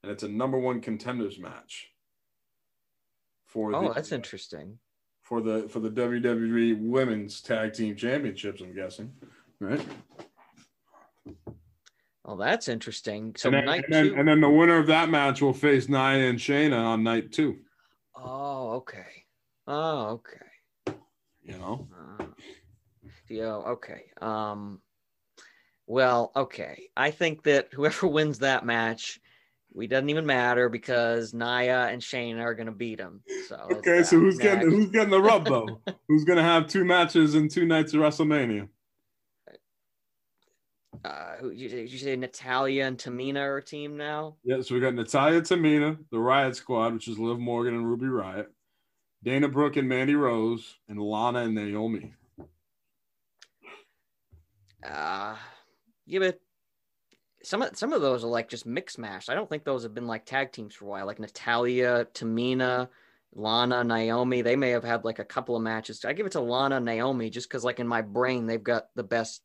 And 0.03 0.11
it's 0.11 0.23
a 0.23 0.29
number 0.29 0.57
one 0.57 0.79
contenders 0.79 1.37
match. 1.37 1.91
For 3.47 3.75
oh, 3.75 3.89
the, 3.89 3.93
that's 3.93 4.13
interesting. 4.13 4.79
For 5.31 5.39
the 5.39 5.69
for 5.69 5.79
the 5.79 5.89
WWE 5.89 6.77
Women's 6.81 7.39
Tag 7.39 7.71
Team 7.71 7.95
Championships, 7.95 8.59
I'm 8.59 8.75
guessing, 8.75 9.13
right? 9.61 9.81
Well, 12.25 12.35
that's 12.35 12.67
interesting. 12.67 13.33
So 13.37 13.47
and 13.47 13.55
then, 13.55 13.65
night 13.65 13.85
and 13.85 13.93
then, 13.93 14.05
two, 14.07 14.15
and 14.17 14.27
then 14.27 14.41
the 14.41 14.49
winner 14.49 14.77
of 14.77 14.87
that 14.87 15.09
match 15.09 15.41
will 15.41 15.53
face 15.53 15.87
Nia 15.87 16.29
and 16.29 16.37
Shayna 16.37 16.77
on 16.77 17.03
night 17.03 17.31
two. 17.31 17.59
Oh, 18.13 18.71
okay. 18.71 19.23
Oh, 19.67 20.19
okay. 20.19 20.97
You 21.43 21.53
know. 21.53 21.87
Uh, 21.97 22.25
yeah. 23.29 23.55
Okay. 23.55 24.11
Um. 24.21 24.81
Well, 25.87 26.33
okay. 26.35 26.89
I 26.97 27.11
think 27.11 27.43
that 27.43 27.69
whoever 27.71 28.05
wins 28.09 28.39
that 28.39 28.65
match, 28.65 29.20
we 29.73 29.87
doesn't 29.87 30.09
even 30.09 30.25
matter 30.25 30.69
because 30.69 31.33
Nia 31.33 31.87
and 31.87 32.03
Shane 32.03 32.37
are 32.39 32.53
gonna 32.53 32.71
beat 32.71 32.97
them. 32.97 33.21
So 33.47 33.67
okay. 33.71 34.03
So 34.03 34.19
who's 34.19 34.37
getting 34.37 34.69
who's 34.69 34.89
getting 34.89 35.11
the 35.11 35.21
rub 35.21 35.45
though? 35.45 35.81
who's 36.07 36.23
gonna 36.23 36.43
have 36.43 36.67
two 36.67 36.85
matches 36.85 37.35
in 37.35 37.47
two 37.47 37.65
nights 37.65 37.93
of 37.93 38.01
WrestleMania? 38.01 38.67
uh, 41.03 41.35
who 41.39 41.51
you, 41.51 41.69
you 41.69 41.97
say 41.97 42.15
Natalya 42.15 42.85
and 42.85 42.97
Tamina 42.97 43.39
are 43.39 43.57
a 43.57 43.63
team 43.63 43.97
now? 43.97 44.35
Yeah, 44.43 44.61
so 44.61 44.75
we 44.75 44.81
got 44.81 44.93
Natalya 44.93 45.41
Tamina, 45.41 45.97
the 46.11 46.19
Riot 46.19 46.55
Squad, 46.55 46.93
which 46.93 47.07
is 47.07 47.17
Liv 47.17 47.39
Morgan 47.39 47.75
and 47.75 47.87
Ruby 47.87 48.07
Riot, 48.07 48.51
Dana 49.23 49.47
Brooke 49.47 49.77
and 49.77 49.89
Mandy 49.89 50.15
Rose, 50.15 50.77
and 50.87 50.99
Lana 50.99 51.39
and 51.39 51.55
Naomi. 51.55 52.13
Uh 54.83 55.35
yeah, 56.05 56.19
but 56.19 56.39
some 57.43 57.61
of 57.61 57.77
some 57.77 57.93
of 57.93 58.01
those 58.01 58.23
are 58.23 58.27
like 58.27 58.49
just 58.49 58.65
mix 58.65 58.97
mash. 58.97 59.29
I 59.29 59.35
don't 59.35 59.49
think 59.49 59.63
those 59.63 59.83
have 59.83 59.93
been 59.93 60.07
like 60.07 60.25
tag 60.25 60.51
teams 60.51 60.75
for 60.75 60.85
a 60.85 60.87
while. 60.87 61.05
Like 61.05 61.19
Natalya, 61.19 62.07
Tamina, 62.13 62.89
Lana, 63.33 63.83
Naomi. 63.83 64.41
They 64.41 64.55
may 64.55 64.69
have 64.71 64.83
had 64.83 65.05
like 65.05 65.19
a 65.19 65.25
couple 65.25 65.55
of 65.55 65.61
matches. 65.61 66.03
I 66.05 66.13
give 66.13 66.25
it 66.25 66.33
to 66.33 66.41
Lana, 66.41 66.79
Naomi, 66.79 67.29
just 67.29 67.49
because 67.49 67.63
like 67.63 67.79
in 67.79 67.87
my 67.87 68.01
brain 68.01 68.45
they've 68.45 68.63
got 68.63 68.85
the 68.95 69.03
best 69.03 69.41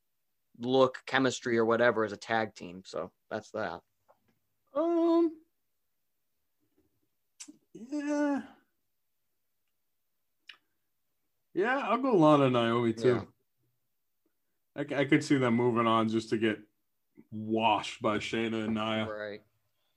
look, 0.58 0.98
chemistry, 1.06 1.58
or 1.58 1.64
whatever 1.64 2.04
as 2.04 2.12
a 2.12 2.16
tag 2.16 2.54
team. 2.54 2.82
So 2.84 3.10
that's 3.30 3.50
that. 3.52 3.80
Um. 4.74 5.30
Yeah. 7.74 8.42
Yeah, 11.54 11.78
I'll 11.78 11.98
go 11.98 12.14
Lana 12.14 12.50
Naomi 12.50 12.92
too. 12.92 13.22
Yeah. 14.76 14.84
I, 14.96 15.00
I 15.00 15.04
could 15.06 15.24
see 15.24 15.38
them 15.38 15.54
moving 15.54 15.86
on 15.86 16.08
just 16.08 16.28
to 16.30 16.38
get 16.38 16.58
washed 17.36 18.02
by 18.02 18.18
Shayna 18.18 18.64
and 18.64 18.74
Nia. 18.74 19.06
Right. 19.06 19.42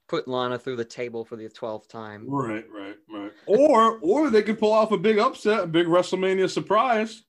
Put 0.08 0.28
Lana 0.28 0.58
through 0.58 0.78
the 0.78 0.86
table 0.86 1.24
for 1.24 1.36
the 1.36 1.48
twelfth 1.50 1.88
time. 1.88 2.26
Right, 2.28 2.66
right, 2.72 2.96
right. 3.14 3.32
or 3.46 4.00
or 4.02 4.30
they 4.30 4.42
could 4.42 4.60
pull 4.60 4.72
off 4.72 4.92
a 4.92 4.98
big 4.98 5.20
upset, 5.20 5.64
a 5.66 5.68
big 5.68 5.86
WrestleMania 5.86 6.50
surprise. 6.50 7.24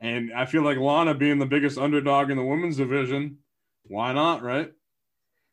And 0.00 0.32
I 0.32 0.44
feel 0.44 0.62
like 0.62 0.78
Lana 0.78 1.14
being 1.14 1.38
the 1.38 1.46
biggest 1.46 1.78
underdog 1.78 2.30
in 2.30 2.36
the 2.36 2.44
women's 2.44 2.76
division, 2.76 3.38
why 3.84 4.12
not, 4.12 4.42
right? 4.42 4.72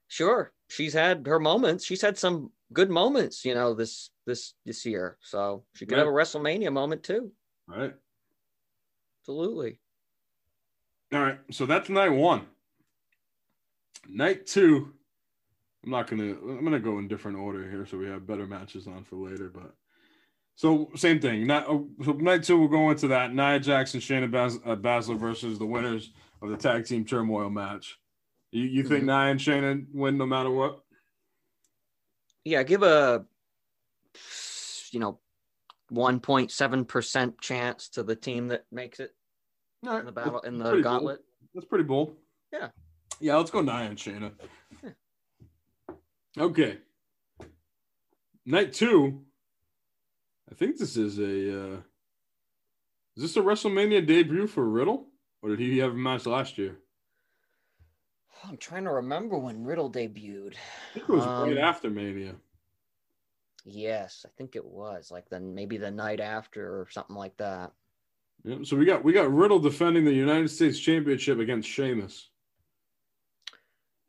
Sure. 0.07 0.51
She's 0.67 0.93
had 0.93 1.25
her 1.27 1.39
moments. 1.39 1.85
She's 1.85 2.01
had 2.01 2.17
some 2.17 2.51
good 2.73 2.89
moments, 2.89 3.45
you 3.45 3.53
know, 3.53 3.73
this 3.73 4.09
this 4.25 4.53
this 4.65 4.85
year. 4.85 5.17
So 5.21 5.63
she 5.73 5.85
could 5.85 5.97
right. 5.97 6.05
have 6.05 6.07
a 6.07 6.11
WrestleMania 6.11 6.71
moment 6.71 7.03
too. 7.03 7.31
Right. 7.67 7.93
Absolutely. 9.21 9.79
All 11.13 11.21
right. 11.21 11.39
So 11.51 11.65
that's 11.65 11.89
night 11.89 12.09
one. 12.09 12.47
Night 14.09 14.45
two. 14.45 14.93
I'm 15.83 15.91
not 15.91 16.09
gonna 16.09 16.31
I'm 16.31 16.63
gonna 16.63 16.79
go 16.79 16.99
in 16.99 17.07
different 17.07 17.37
order 17.37 17.69
here 17.69 17.85
so 17.85 17.97
we 17.97 18.07
have 18.07 18.25
better 18.25 18.47
matches 18.47 18.87
on 18.87 19.03
for 19.03 19.17
later, 19.17 19.49
but 19.53 19.73
so 20.55 20.89
same 20.95 21.19
thing. 21.19 21.45
Not, 21.45 21.69
uh, 21.69 21.79
so 22.03 22.13
night 22.13 22.43
two, 22.43 22.57
we'll 22.57 22.69
go 22.69 22.89
into 22.89 23.07
that. 23.09 23.33
Nia 23.33 23.59
Jackson, 23.59 23.99
Shayna 23.99 24.31
Bas- 24.31 24.59
uh, 24.65 24.75
Baszler 24.75 25.17
versus 25.17 25.59
the 25.59 25.65
winners 25.65 26.11
of 26.41 26.49
the 26.49 26.57
tag 26.57 26.85
team 26.85 27.05
turmoil 27.05 27.49
match. 27.49 27.99
You, 28.51 28.63
you 28.63 28.83
think 28.83 29.03
mm-hmm. 29.03 29.07
Nia 29.07 29.31
and 29.31 29.39
Shayna 29.39 29.85
win 29.93 30.17
no 30.17 30.25
matter 30.25 30.49
what? 30.49 30.79
Yeah, 32.45 32.63
give 32.63 32.83
a 32.83 33.25
you 34.91 34.99
know 34.99 35.19
1.7 35.91 36.87
percent 36.87 37.41
chance 37.41 37.89
to 37.89 38.03
the 38.03 38.15
team 38.15 38.47
that 38.47 38.65
makes 38.71 38.99
it 38.99 39.11
right. 39.83 39.99
in 39.99 40.05
the 40.05 40.11
battle 40.11 40.39
in 40.39 40.57
the 40.57 40.81
gauntlet. 40.81 41.17
Bold. 41.17 41.19
That's 41.53 41.65
pretty 41.65 41.83
bold. 41.83 42.15
Yeah. 42.53 42.69
Yeah, 43.19 43.37
let's 43.37 43.51
go 43.51 43.61
Nia 43.61 43.75
and 43.75 43.97
Shayna. 43.97 44.31
Okay. 46.37 46.77
Night 48.45 48.73
two, 48.73 49.21
I 50.51 50.55
think 50.55 50.77
this 50.77 50.97
is 50.97 51.17
a. 51.19 51.23
Uh, 51.23 51.77
is 53.15 53.23
this 53.23 53.37
a 53.37 53.41
WrestleMania 53.41 54.05
debut 54.05 54.45
for 54.45 54.67
Riddle, 54.67 55.07
or 55.41 55.49
did 55.49 55.59
he 55.59 55.77
have 55.79 55.91
a 55.91 55.95
match 55.95 56.25
last 56.25 56.57
year? 56.57 56.77
I'm 58.43 58.57
trying 58.57 58.83
to 58.83 58.91
remember 58.91 59.37
when 59.37 59.63
Riddle 59.63 59.89
debuted. 59.89 60.53
I 60.55 60.93
think 60.93 61.09
it 61.09 61.11
was 61.11 61.25
um, 61.25 61.47
right 61.47 61.57
after 61.57 61.89
Mania. 61.89 62.35
Yes, 63.63 64.25
I 64.27 64.29
think 64.37 64.55
it 64.55 64.65
was 64.65 65.09
like 65.09 65.29
then 65.29 65.55
maybe 65.55 65.77
the 65.77 65.89
night 65.89 66.19
after 66.19 66.81
or 66.81 66.87
something 66.91 67.15
like 67.15 67.37
that. 67.37 67.71
Yeah, 68.43 68.57
so 68.63 68.75
we 68.75 68.85
got 68.85 69.03
we 69.03 69.13
got 69.13 69.33
Riddle 69.33 69.59
defending 69.59 70.05
the 70.05 70.13
United 70.13 70.49
States 70.49 70.77
Championship 70.77 71.39
against 71.39 71.69
Sheamus. 71.69 72.29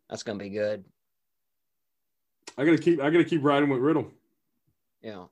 That's 0.08 0.22
gonna 0.22 0.38
be 0.38 0.50
good. 0.50 0.84
I 2.58 2.64
gotta 2.64 2.78
keep 2.78 3.00
I 3.00 3.10
gotta 3.10 3.24
keep 3.24 3.42
riding 3.42 3.68
with 3.68 3.80
Riddle. 3.80 4.10
Yeah. 5.02 5.26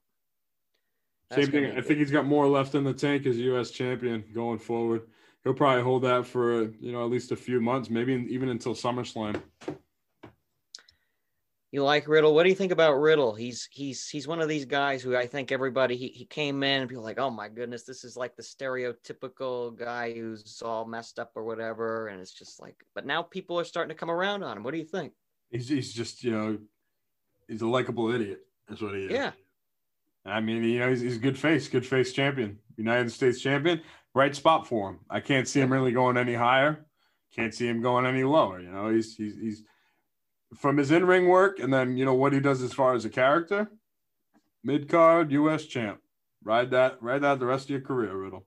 Same 1.33 1.51
thing. 1.51 1.77
I 1.77 1.81
think 1.81 1.99
he's 1.99 2.11
got 2.11 2.27
more 2.27 2.47
left 2.47 2.75
in 2.75 2.85
the 2.85 2.93
tank 2.93 3.27
as 3.27 3.37
U.S. 3.39 3.71
champion 3.71 4.25
going 4.35 4.59
forward. 4.59 5.03
He'll 5.43 5.55
probably 5.55 5.83
hold 5.83 6.03
that 6.03 6.27
for 6.27 6.63
you 6.81 6.93
know 6.93 7.05
at 7.05 7.11
least 7.11 7.33
a 7.33 7.37
few 7.37 7.61
months, 7.61 7.91
maybe 7.91 8.27
even 8.31 8.49
until 8.49 8.75
SummerSlam. 8.75 9.41
You 11.75 11.83
like 11.83 12.07
Riddle? 12.07 12.37
What 12.37 12.45
do 12.45 12.51
you 12.51 12.55
think 12.55 12.71
about 12.71 13.01
Riddle? 13.01 13.35
He's 13.35 13.69
he's 13.73 14.09
he's 14.09 14.29
one 14.29 14.41
of 14.41 14.49
these 14.49 14.65
guys 14.65 15.03
who 15.03 15.17
I 15.17 15.27
think 15.27 15.51
everybody 15.51 15.97
he, 15.97 16.07
he 16.07 16.25
came 16.25 16.63
in 16.63 16.83
and 16.83 16.89
people 16.89 17.03
like, 17.03 17.19
oh 17.19 17.31
my 17.31 17.49
goodness, 17.49 17.83
this 17.83 18.05
is 18.05 18.17
like 18.17 18.37
the 18.37 18.45
stereotypical 18.45 19.77
guy 19.77 20.15
who's 20.15 20.63
all 20.65 20.85
messed 20.85 21.19
up 21.19 21.33
or 21.35 21.43
whatever, 21.43 22.07
and 22.07 22.21
it's 22.21 22.33
just 22.33 22.63
like, 22.63 22.77
but 22.95 23.07
now 23.07 23.23
people 23.23 23.59
are 23.59 23.65
starting 23.65 23.89
to 23.89 23.99
come 23.99 24.09
around 24.09 24.45
on 24.45 24.57
him. 24.57 24.63
What 24.63 24.71
do 24.71 24.79
you 24.79 24.85
think? 24.85 25.15
He's 25.51 25.69
he's 25.69 25.93
just 25.93 26.23
you 26.23 26.31
know, 26.31 26.59
he's 27.49 27.63
a 27.63 27.67
likable 27.67 28.15
idiot. 28.15 28.39
That's 28.69 28.81
what 28.81 28.95
he 28.95 29.07
is. 29.07 29.11
Yeah, 29.11 29.33
I 30.25 30.39
mean, 30.39 30.63
you 30.63 30.79
know, 30.79 30.91
he's, 30.91 31.01
he's 31.01 31.17
a 31.17 31.19
good 31.19 31.37
face, 31.37 31.67
good 31.67 31.85
face 31.85 32.13
champion, 32.13 32.61
United 32.77 33.11
States 33.11 33.41
champion. 33.41 33.81
Right 34.15 34.37
spot 34.37 34.69
for 34.69 34.91
him. 34.91 35.01
I 35.11 35.19
can't 35.19 35.49
see 35.49 35.61
him 35.61 35.73
really 35.73 35.91
going 35.91 36.19
any 36.19 36.35
higher. 36.35 36.87
Can't 37.35 37.53
see 37.53 37.67
him 37.67 37.83
going 37.83 38.07
any 38.07 38.23
lower. 38.23 38.61
You 38.61 38.71
know, 38.71 38.91
he's 38.91 39.17
he's 39.17 39.35
he's 39.37 39.65
from 40.57 40.77
his 40.77 40.91
in 40.91 41.07
ring 41.07 41.29
work, 41.29 41.59
and 41.59 41.73
then 41.73 41.97
you 41.97 42.05
know 42.05 42.15
what 42.15 42.33
he 42.33 42.41
does 42.41 42.63
as 42.63 42.73
far 42.73 42.95
as 42.95 43.05
a 43.05 43.11
character. 43.11 43.71
Mid 44.63 44.89
card 44.89 45.31
U.S. 45.33 45.67
champ. 45.67 46.01
Ride 46.43 46.71
that, 46.71 47.03
ride 47.03 47.23
that 47.23 47.39
the 47.39 47.47
rest 47.47 47.65
of 47.65 47.71
your 47.71 47.81
career, 47.81 48.17
Riddle. 48.17 48.47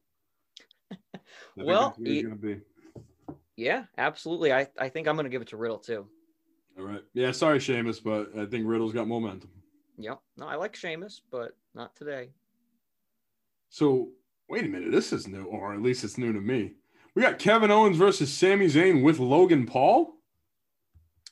well, 1.55 1.95
be. 2.01 2.25
Yeah, 3.55 3.85
absolutely. 3.97 4.53
I 4.53 4.67
I 4.77 4.89
think 4.89 5.07
I'm 5.07 5.15
gonna 5.15 5.29
give 5.29 5.41
it 5.41 5.49
to 5.49 5.57
Riddle 5.57 5.79
too. 5.79 6.07
All 6.77 6.85
right. 6.85 7.03
Yeah, 7.13 7.31
sorry, 7.31 7.59
Sheamus, 7.59 7.99
but 7.99 8.29
I 8.37 8.45
think 8.45 8.67
Riddle's 8.67 8.93
got 8.93 9.07
momentum. 9.07 9.49
Yep. 9.97 10.19
No, 10.37 10.47
I 10.47 10.55
like 10.55 10.75
Sheamus, 10.75 11.21
but 11.31 11.55
not 11.73 11.95
today. 11.95 12.29
So 13.69 14.09
wait 14.47 14.63
a 14.63 14.67
minute, 14.67 14.91
this 14.91 15.11
is 15.11 15.27
new, 15.27 15.45
or 15.45 15.73
at 15.73 15.81
least 15.81 16.03
it's 16.03 16.17
new 16.17 16.31
to 16.33 16.39
me. 16.39 16.73
We 17.15 17.23
got 17.23 17.39
Kevin 17.39 17.71
Owens 17.71 17.97
versus 17.97 18.31
Sami 18.31 18.67
Zayn 18.67 19.01
with 19.03 19.19
Logan 19.19 19.65
Paul. 19.65 20.16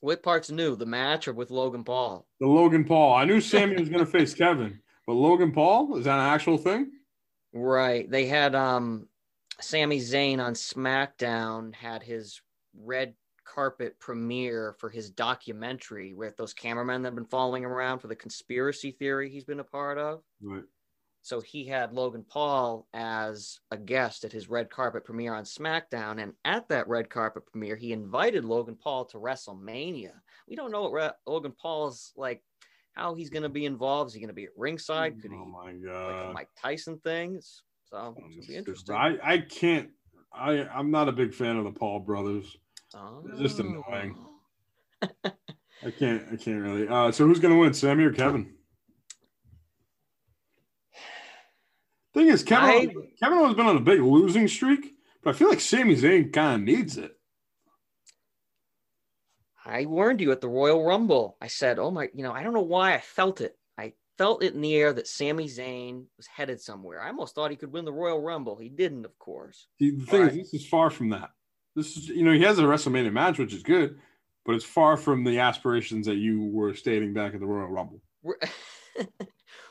What 0.02 0.24
part's 0.24 0.52
new? 0.52 0.76
The 0.76 0.86
match 0.86 1.28
or 1.28 1.34
with 1.34 1.52
Logan 1.52 1.84
Paul? 1.84 2.28
The 2.40 2.48
Logan 2.48 2.86
Paul. 2.86 3.16
I 3.16 3.26
knew 3.26 3.42
Sami 3.42 3.78
was 3.78 3.90
going 3.90 4.06
to 4.06 4.12
face 4.12 4.34
Kevin, 4.34 4.80
but 5.08 5.14
Logan 5.14 5.52
Paul 5.52 5.98
is 5.98 6.06
that 6.06 6.20
an 6.20 6.34
actual 6.34 6.58
thing? 6.58 6.92
Right. 7.54 8.10
They 8.10 8.26
had 8.26 8.56
um 8.56 9.08
Sami 9.62 10.00
Zayn 10.00 10.40
on 10.40 10.54
SmackDown 10.54 11.74
had 11.74 12.04
his 12.04 12.42
red 12.78 13.14
carpet 13.46 13.98
premiere 14.00 14.76
for 14.80 14.90
his 14.90 15.10
documentary 15.10 16.14
with 16.14 16.36
those 16.36 16.54
cameramen 16.54 17.02
that 17.02 17.10
have 17.10 17.16
been 17.16 17.26
following 17.26 17.64
him 17.64 17.72
around 17.72 18.00
for 18.00 18.08
the 18.08 18.16
conspiracy 18.16 18.92
theory 18.92 19.30
he's 19.30 19.46
been 19.46 19.60
a 19.60 19.64
part 19.64 19.98
of. 19.98 20.22
Right. 20.42 20.64
So 21.26 21.42
he 21.42 21.66
had 21.66 21.92
Logan 21.92 22.24
Paul 22.30 22.88
as 22.94 23.60
a 23.72 23.78
guest 23.78 24.26
at 24.26 24.32
his 24.32 24.48
red 24.48 24.70
carpet 24.70 25.04
premiere 25.04 25.34
on 25.34 25.44
SmackDown. 25.44 26.22
And 26.22 26.34
at 26.46 26.70
that 26.70 26.88
red 26.88 27.10
carpet 27.10 27.48
premiere, 27.48 27.76
he 27.76 27.94
invited 27.94 28.46
Logan 28.46 28.76
Paul 28.76 29.06
to 29.06 29.18
WrestleMania. 29.18 30.12
We 30.48 30.56
don't 30.56 30.72
know 30.72 30.84
what 30.84 30.92
Re- 30.92 31.10
Logan 31.26 31.54
Paul's 31.60 32.14
like, 32.16 32.44
how 32.94 33.16
he's 33.16 33.32
going 33.32 33.42
to 33.42 33.50
be 33.50 33.66
involved. 33.66 34.10
Is 34.10 34.14
he 34.14 34.20
going 34.20 34.28
to 34.28 34.36
be 34.36 34.44
at 34.44 34.52
ringside? 34.56 35.20
Could 35.20 35.32
he, 35.32 35.38
oh 35.38 35.46
my 35.46 35.72
like 35.72 35.84
god. 35.84 36.30
a 36.30 36.34
Mike 36.34 36.50
Tyson 36.62 37.00
thing? 37.00 37.32
It's- 37.32 37.64
So 37.90 38.14
it's 38.16 38.20
going 38.20 38.42
to 38.42 38.48
be 38.48 38.56
interesting. 38.56 38.96
I, 38.96 39.18
I 39.24 39.38
can't 39.40 39.90
I 40.32 40.68
I'm 40.68 40.92
not 40.92 41.10
a 41.10 41.12
big 41.12 41.34
fan 41.34 41.58
of 41.58 41.64
the 41.64 41.72
Paul 41.72 42.02
brothers. 42.02 42.56
Oh. 42.94 43.24
It's 43.32 43.42
just 43.42 43.60
annoying. 43.60 44.16
I 45.02 45.92
can't 45.98 46.24
I 46.32 46.36
can't 46.36 46.62
really. 46.62 46.88
Uh 46.88 47.12
so 47.12 47.26
who's 47.26 47.40
gonna 47.40 47.58
win, 47.58 47.74
Sami 47.74 48.04
or 48.04 48.12
Kevin? 48.14 48.55
Thing 52.16 52.28
is, 52.28 52.42
Kevin 52.44 52.70
I- 52.90 52.94
Kevin 53.22 53.46
has 53.46 53.54
been 53.56 53.66
on 53.68 53.78
a 53.78 53.82
big 53.82 54.00
losing 54.02 54.48
streak, 54.48 54.94
but 55.22 55.36
I 55.36 55.38
feel 55.38 55.50
like 55.50 55.60
Sami 55.60 55.96
Zayn 55.96 56.32
kind 56.34 56.62
of 56.62 56.66
needs 56.66 56.98
it. 56.98 57.12
I 59.66 59.86
warned 59.86 60.22
you 60.22 60.32
at 60.32 60.42
the 60.42 60.48
Royal 60.48 60.84
Rumble. 60.86 61.38
I 61.42 61.48
said, 61.48 61.80
"Oh 61.80 61.92
my, 61.92 62.10
you 62.14 62.24
know, 62.24 62.32
I 62.32 62.42
don't 62.44 62.54
know 62.54 62.62
why 62.62 62.94
I 62.94 63.00
felt 63.00 63.42
it. 63.42 63.58
I 63.78 63.94
felt 64.18 64.44
it 64.44 64.54
in 64.54 64.62
the 64.62 64.76
air 64.76 64.94
that 64.94 65.08
Sami 65.08 65.46
Zayn 65.48 66.06
was 66.18 66.28
headed 66.28 66.62
somewhere. 66.62 67.02
I 67.02 67.08
almost 67.08 67.36
thought 67.36 67.52
he 67.52 67.58
could 67.58 67.74
win 67.74 67.84
the 67.86 67.92
Royal 67.92 68.22
Rumble. 68.22 68.56
He 68.58 68.70
didn't, 68.70 69.06
of 69.06 69.18
course. 69.20 69.68
The, 69.80 69.92
the 69.92 70.06
thing 70.06 70.22
Right. 70.22 70.32
is, 70.32 70.52
this 70.52 70.62
is 70.62 70.68
far 70.70 70.90
from 70.90 71.10
that. 71.10 71.32
This 71.76 71.98
is, 71.98 72.08
you 72.08 72.24
know, 72.24 72.32
he 72.32 72.42
has 72.44 72.60
a 72.60 72.64
WrestleMania 72.64 73.12
match, 73.12 73.40
which 73.40 73.54
is 73.54 73.64
good, 73.64 74.00
but 74.46 74.56
it's 74.56 74.64
far 74.64 74.96
from 74.96 75.24
the 75.26 75.40
aspirations 75.40 76.06
that 76.06 76.16
you 76.16 76.46
were 76.46 76.74
stating 76.76 77.14
back 77.14 77.34
at 77.34 77.40
the 77.42 77.46
Royal 77.46 77.68
Rumble. 77.68 78.02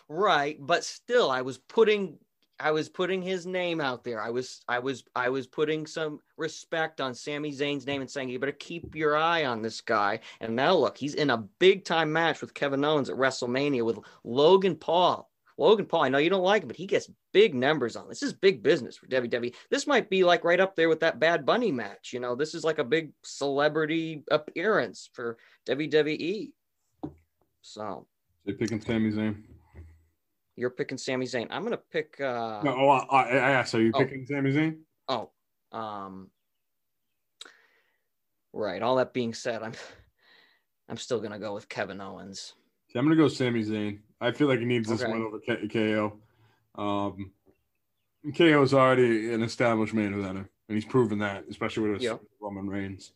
Right, 0.07 0.59
but 0.61 0.85
still, 0.85 1.31
I 1.31 1.41
was 1.41 1.57
putting, 1.57 2.19
I 2.61 2.71
was 2.71 2.89
putting 2.89 3.21
his 3.21 3.47
name 3.47 3.81
out 3.81 4.05
there. 4.05 4.23
I 4.23 4.31
was, 4.31 4.63
I 4.69 4.79
was, 4.79 5.05
I 5.17 5.29
was 5.29 5.47
putting 5.47 5.87
some 5.87 6.21
respect 6.37 7.01
on 7.01 7.15
Sami 7.15 7.53
Zayn's 7.53 7.87
name 7.87 8.01
and 8.01 8.11
saying, 8.11 8.29
"You 8.29 8.39
better 8.39 8.53
keep 8.53 8.95
your 8.95 9.17
eye 9.17 9.45
on 9.45 9.61
this 9.61 9.81
guy." 9.81 10.21
And 10.41 10.55
now 10.55 10.75
look, 10.75 10.97
he's 10.97 11.15
in 11.15 11.31
a 11.31 11.39
big 11.59 11.85
time 11.85 12.13
match 12.13 12.41
with 12.41 12.55
Kevin 12.55 12.85
Owens 12.85 13.11
at 13.11 13.17
WrestleMania 13.17 13.85
with 13.85 13.99
Logan 14.23 14.77
Paul. 14.77 15.31
Logan 15.57 15.87
Paul, 15.87 16.03
I 16.03 16.09
know 16.09 16.19
you 16.19 16.31
don't 16.31 16.43
like 16.43 16.63
him, 16.63 16.69
but 16.69 16.77
he 16.77 16.87
gets 16.87 17.11
big 17.33 17.55
numbers 17.55 17.97
on 17.97 18.09
this. 18.09 18.23
Is 18.23 18.33
big 18.33 18.63
business 18.63 18.97
for 18.97 19.07
WWE. 19.07 19.55
This 19.71 19.87
might 19.87 20.11
be 20.11 20.25
like 20.25 20.45
right 20.45 20.61
up 20.61 20.75
there 20.75 20.89
with 20.89 21.01
that 21.01 21.21
Bad 21.21 21.47
Bunny 21.47 21.71
match. 21.71 22.13
You 22.13 22.21
know, 22.21 22.35
this 22.35 22.55
is 22.55 22.65
like 22.65 22.79
a 22.79 22.85
big 22.85 23.13
celebrity 23.23 24.25
appearance 24.31 25.09
for 25.13 25.39
WWE. 25.67 26.51
So 27.63 28.07
They 28.45 28.53
picking 28.53 28.81
Sami 28.81 29.13
Zayn. 29.13 29.43
You're 30.57 30.71
picking 30.71 30.99
Sami 30.99 31.27
Zayn. 31.27 31.49
I'm 31.51 31.65
gonna 31.65 31.77
pick. 31.91 32.21
Uh, 32.21 32.61
No, 32.63 32.75
oh, 32.77 32.89
I, 32.89 33.23
I 33.23 33.29
I 33.37 33.51
asked, 33.53 33.75
are 33.75 33.83
you 33.83 33.91
Oh. 33.95 33.99
picking 33.99 34.25
Sami 34.27 34.53
Zayn? 34.53 34.79
Oh, 35.09 35.31
um, 35.73 36.31
right. 38.53 38.81
All 38.83 38.97
that 38.97 39.13
being 39.13 39.35
said, 39.35 39.63
I'm, 39.63 39.73
I'm 40.89 40.97
still 40.97 41.21
gonna 41.21 41.39
go 41.39 41.55
with 41.55 41.69
Kevin 41.69 42.01
Owens. 42.01 42.55
See, 42.93 42.99
I'm 42.99 43.05
gonna 43.05 43.17
go 43.17 43.29
Sami 43.29 43.65
Zayn. 43.65 44.01
I 44.21 44.31
feel 44.33 44.49
like 44.49 44.61
he 44.61 44.65
needs 44.65 44.89
this 44.89 45.03
Okay. 45.03 45.13
win 45.13 45.23
over 45.23 45.41
K- 45.41 45.69
KO. 45.69 46.19
Um, 46.77 47.33
KO 48.37 48.63
is 48.63 48.73
already 48.75 49.33
an 49.35 49.43
established 49.43 49.93
main 49.93 50.13
eventer, 50.13 50.49
and 50.69 50.77
he's 50.77 50.85
proven 50.85 51.19
that, 51.19 51.45
especially 51.51 51.91
with 51.91 52.01
his 52.03 52.13
Roman 52.41 52.69
Reigns. 52.69 53.13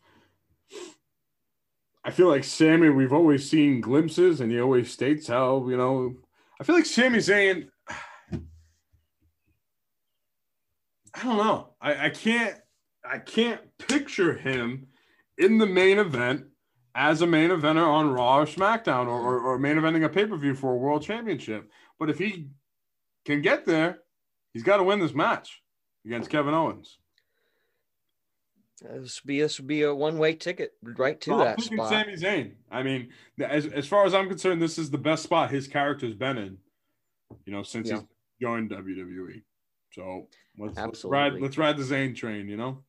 I 2.05 2.11
feel 2.11 2.29
like 2.29 2.45
Sami, 2.45 2.89
we've 2.91 3.13
always 3.13 3.49
seen 3.49 3.81
glimpses, 3.81 4.41
and 4.41 4.51
he 4.51 4.61
always 4.61 4.91
states 4.91 5.29
how 5.29 5.69
you 5.69 5.77
know. 5.77 6.17
I 6.61 6.65
feel 6.65 6.75
like 6.75 6.87
Sami 6.87 7.19
Zayn. 7.19 7.69
I 11.15 11.23
don't 11.23 11.37
know. 11.37 11.75
I, 11.81 12.07
I 12.07 12.11
can't. 12.11 12.57
I 13.05 13.19
can't 13.19 13.61
picture 13.79 14.35
him 14.35 14.89
in 15.39 15.59
the 15.59 15.67
main 15.67 15.99
event 15.99 16.45
as 16.95 17.23
a 17.23 17.27
main 17.27 17.51
eventer 17.51 17.87
on 17.87 18.11
Raw 18.11 18.39
or 18.39 18.45
SmackDown 18.45 19.07
or, 19.07 19.21
or, 19.21 19.41
or 19.41 19.59
main 19.59 19.77
eventing 19.77 20.05
a 20.05 20.09
pay 20.09 20.27
per 20.27 20.37
view 20.37 20.55
for 20.55 20.73
a 20.73 20.77
world 20.77 21.03
championship. 21.03 21.71
But 21.99 22.11
if 22.11 22.19
he 22.19 22.49
can 23.25 23.41
get 23.41 23.65
there, 23.65 24.01
he's 24.53 24.65
got 24.65 24.79
to 24.79 24.83
win 24.83 24.99
this 24.99 25.15
match 25.15 25.63
against 26.05 26.29
Kevin 26.29 26.55
Owens. 26.55 26.99
This 28.81 29.21
would 29.23 29.27
be 29.27 29.41
this 29.41 29.59
would 29.59 29.67
be 29.67 29.83
a 29.83 29.95
one 29.95 30.19
way 30.19 30.35
ticket 30.35 30.73
right 30.83 31.21
to 31.23 31.33
I'm 31.33 31.39
that 31.41 31.61
spot. 31.61 31.89
Sami 31.91 32.15
Zayn. 32.15 32.53
I 32.71 32.83
mean, 32.83 33.09
as, 33.41 33.67
as 33.67 33.87
far 33.87 34.05
as 34.07 34.15
I'm 34.15 34.29
concerned, 34.29 34.63
this 34.63 34.79
is 34.79 34.91
the 34.91 34.99
best 34.99 35.25
spot 35.25 35.51
his 35.51 35.67
character's 35.67 36.15
been 36.15 36.39
in, 36.39 36.59
you 37.45 37.53
know, 37.53 37.63
since 37.63 37.89
Yeah. 37.89 37.97
he's 37.97 38.05
joined 38.41 38.71
WWE. 38.71 39.43
So 39.93 40.29
let's, 40.59 40.79
let's 40.79 41.05
ride 41.05 41.35
let's 41.41 41.59
ride 41.59 41.77
the 41.77 41.83
Zayn 41.83 42.15
train, 42.15 42.49
you 42.49 42.57
know. 42.57 42.85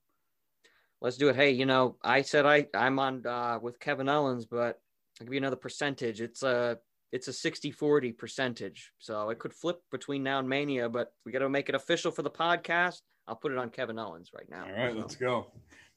Let's 1.02 1.17
do 1.17 1.30
it. 1.30 1.36
Hey, 1.36 1.52
you 1.52 1.65
know, 1.65 1.95
I 2.04 2.21
said 2.21 2.45
I 2.45 2.67
I'm 2.75 2.99
on 2.99 3.25
uh, 3.25 3.60
with 3.62 3.80
Kevin 3.80 4.10
Owens, 4.10 4.45
but 4.45 4.80
I'll 5.19 5.25
give 5.25 5.34
you 5.34 5.39
another 5.39 5.56
percentage. 5.56 6.21
It's 6.21 6.43
a 6.43 6.78
it's 7.12 7.28
a 7.28 7.32
60-40 7.32 8.15
percentage. 8.17 8.91
So 8.99 9.30
it 9.32 9.39
could 9.39 9.54
flip 9.54 9.80
between 9.91 10.21
now 10.21 10.38
and 10.39 10.47
Mania, 10.47 10.89
but 10.89 11.12
we 11.25 11.32
got 11.32 11.39
to 11.39 11.49
make 11.49 11.67
it 11.67 11.73
official 11.73 12.12
for 12.12 12.21
the 12.21 12.30
podcast. 12.30 13.02
I'll 13.29 13.35
put 13.35 13.51
it 13.51 13.57
on 13.59 13.69
Kevin 13.69 13.99
Owens 13.99 14.31
right 14.33 14.49
now. 14.49 14.65
All 14.65 14.71
right, 14.71 14.91
So, 14.91 14.97
let's 14.99 15.15
go. 15.15 15.45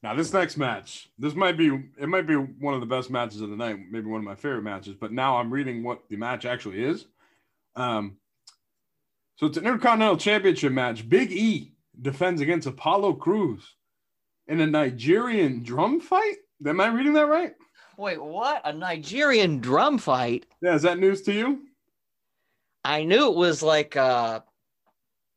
Now 0.02 0.14
this 0.14 0.32
next 0.32 0.58
match, 0.58 1.08
this 1.18 1.34
might 1.34 1.56
be 1.56 1.68
it 1.98 2.08
might 2.08 2.26
be 2.26 2.34
one 2.34 2.74
of 2.74 2.80
the 2.80 2.86
best 2.86 3.08
matches 3.10 3.40
of 3.40 3.50
the 3.50 3.56
night, 3.56 3.78
maybe 3.90 4.06
one 4.06 4.18
of 4.18 4.24
my 4.24 4.34
favorite 4.34 4.62
matches. 4.62 4.94
But 5.00 5.12
now 5.12 5.38
I'm 5.38 5.50
reading 5.50 5.82
what 5.82 6.02
the 6.10 6.16
match 6.16 6.44
actually 6.44 6.84
is. 6.84 7.06
Um, 7.74 8.18
so 9.36 9.46
it's 9.46 9.56
an 9.56 9.64
Intercontinental 9.64 10.18
Championship 10.18 10.72
match. 10.72 11.08
Big 11.08 11.32
E 11.32 11.72
defends 12.00 12.40
against 12.40 12.66
Apollo 12.66 13.14
Crews 13.14 13.64
in 14.48 14.60
a 14.60 14.66
Nigerian 14.66 15.62
drum 15.62 16.00
fight. 16.00 16.36
Am 16.66 16.80
I 16.80 16.88
reading 16.88 17.14
that 17.14 17.28
right? 17.28 17.54
Wait, 17.96 18.22
what? 18.22 18.60
A 18.64 18.72
Nigerian 18.72 19.58
drum 19.60 19.98
fight? 19.98 20.46
Yeah, 20.60 20.74
is 20.74 20.82
that 20.82 20.98
news 20.98 21.22
to 21.22 21.32
you? 21.32 21.62
I 22.84 23.04
knew 23.04 23.28
it 23.30 23.36
was 23.36 23.62
like 23.62 23.96
uh 23.96 24.40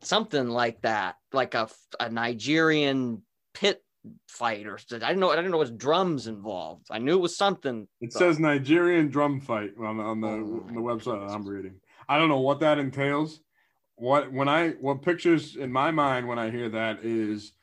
something 0.01 0.49
like 0.49 0.81
that, 0.81 1.17
like 1.35 1.53
a, 1.53 1.69
a 1.99 2.09
Nigerian 2.09 3.21
pit 3.53 3.83
fight 4.27 4.65
or. 4.65 4.77
I 4.91 4.97
didn't 4.97 5.19
know. 5.19 5.31
I 5.31 5.35
didn't 5.35 5.51
know 5.51 5.57
it 5.57 5.59
was 5.59 5.71
drums 5.71 6.27
involved. 6.27 6.87
I 6.89 6.97
knew 6.99 7.13
it 7.15 7.21
was 7.21 7.37
something. 7.37 7.87
It 8.01 8.13
So- 8.13 8.19
says 8.19 8.39
Nigerian 8.39 9.09
drum 9.09 9.39
fight 9.41 9.71
on, 9.79 9.99
on 9.99 10.21
the 10.21 10.27
on 10.27 10.73
the 10.73 10.81
website 10.81 11.27
that 11.27 11.33
I'm 11.33 11.47
reading. 11.47 11.75
I 12.09 12.17
don't 12.17 12.29
know 12.29 12.39
what 12.39 12.59
that 12.61 12.79
entails. 12.79 13.41
What 13.95 14.31
when 14.31 14.49
I 14.49 14.69
what 14.71 15.01
pictures 15.01 15.55
in 15.55 15.71
my 15.71 15.91
mind 15.91 16.27
when 16.27 16.39
I 16.39 16.49
hear 16.49 16.69
that 16.69 16.99
is 17.03 17.53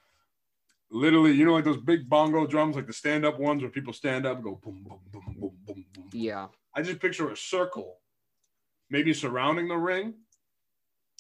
literally 0.91 1.33
you 1.33 1.45
know 1.45 1.53
like 1.53 1.65
those 1.65 1.77
big 1.81 2.09
bongo 2.09 2.47
drums 2.47 2.77
like 2.77 2.87
the 2.87 2.93
stand 2.93 3.25
up 3.25 3.39
ones 3.39 3.63
where 3.63 3.71
people 3.71 3.93
stand 3.93 4.27
up 4.27 4.37
and 4.37 4.45
go 4.45 4.59
boom 4.63 4.83
boom 4.89 4.99
boom 5.13 5.37
boom 5.39 5.53
boom 5.67 5.85
boom. 5.95 6.09
Yeah. 6.13 6.49
I 6.75 6.81
just 6.83 7.01
picture 7.01 7.31
a 7.31 7.37
circle, 7.37 7.99
maybe 8.89 9.13
surrounding 9.13 9.69
the 9.69 9.77
ring, 9.77 10.15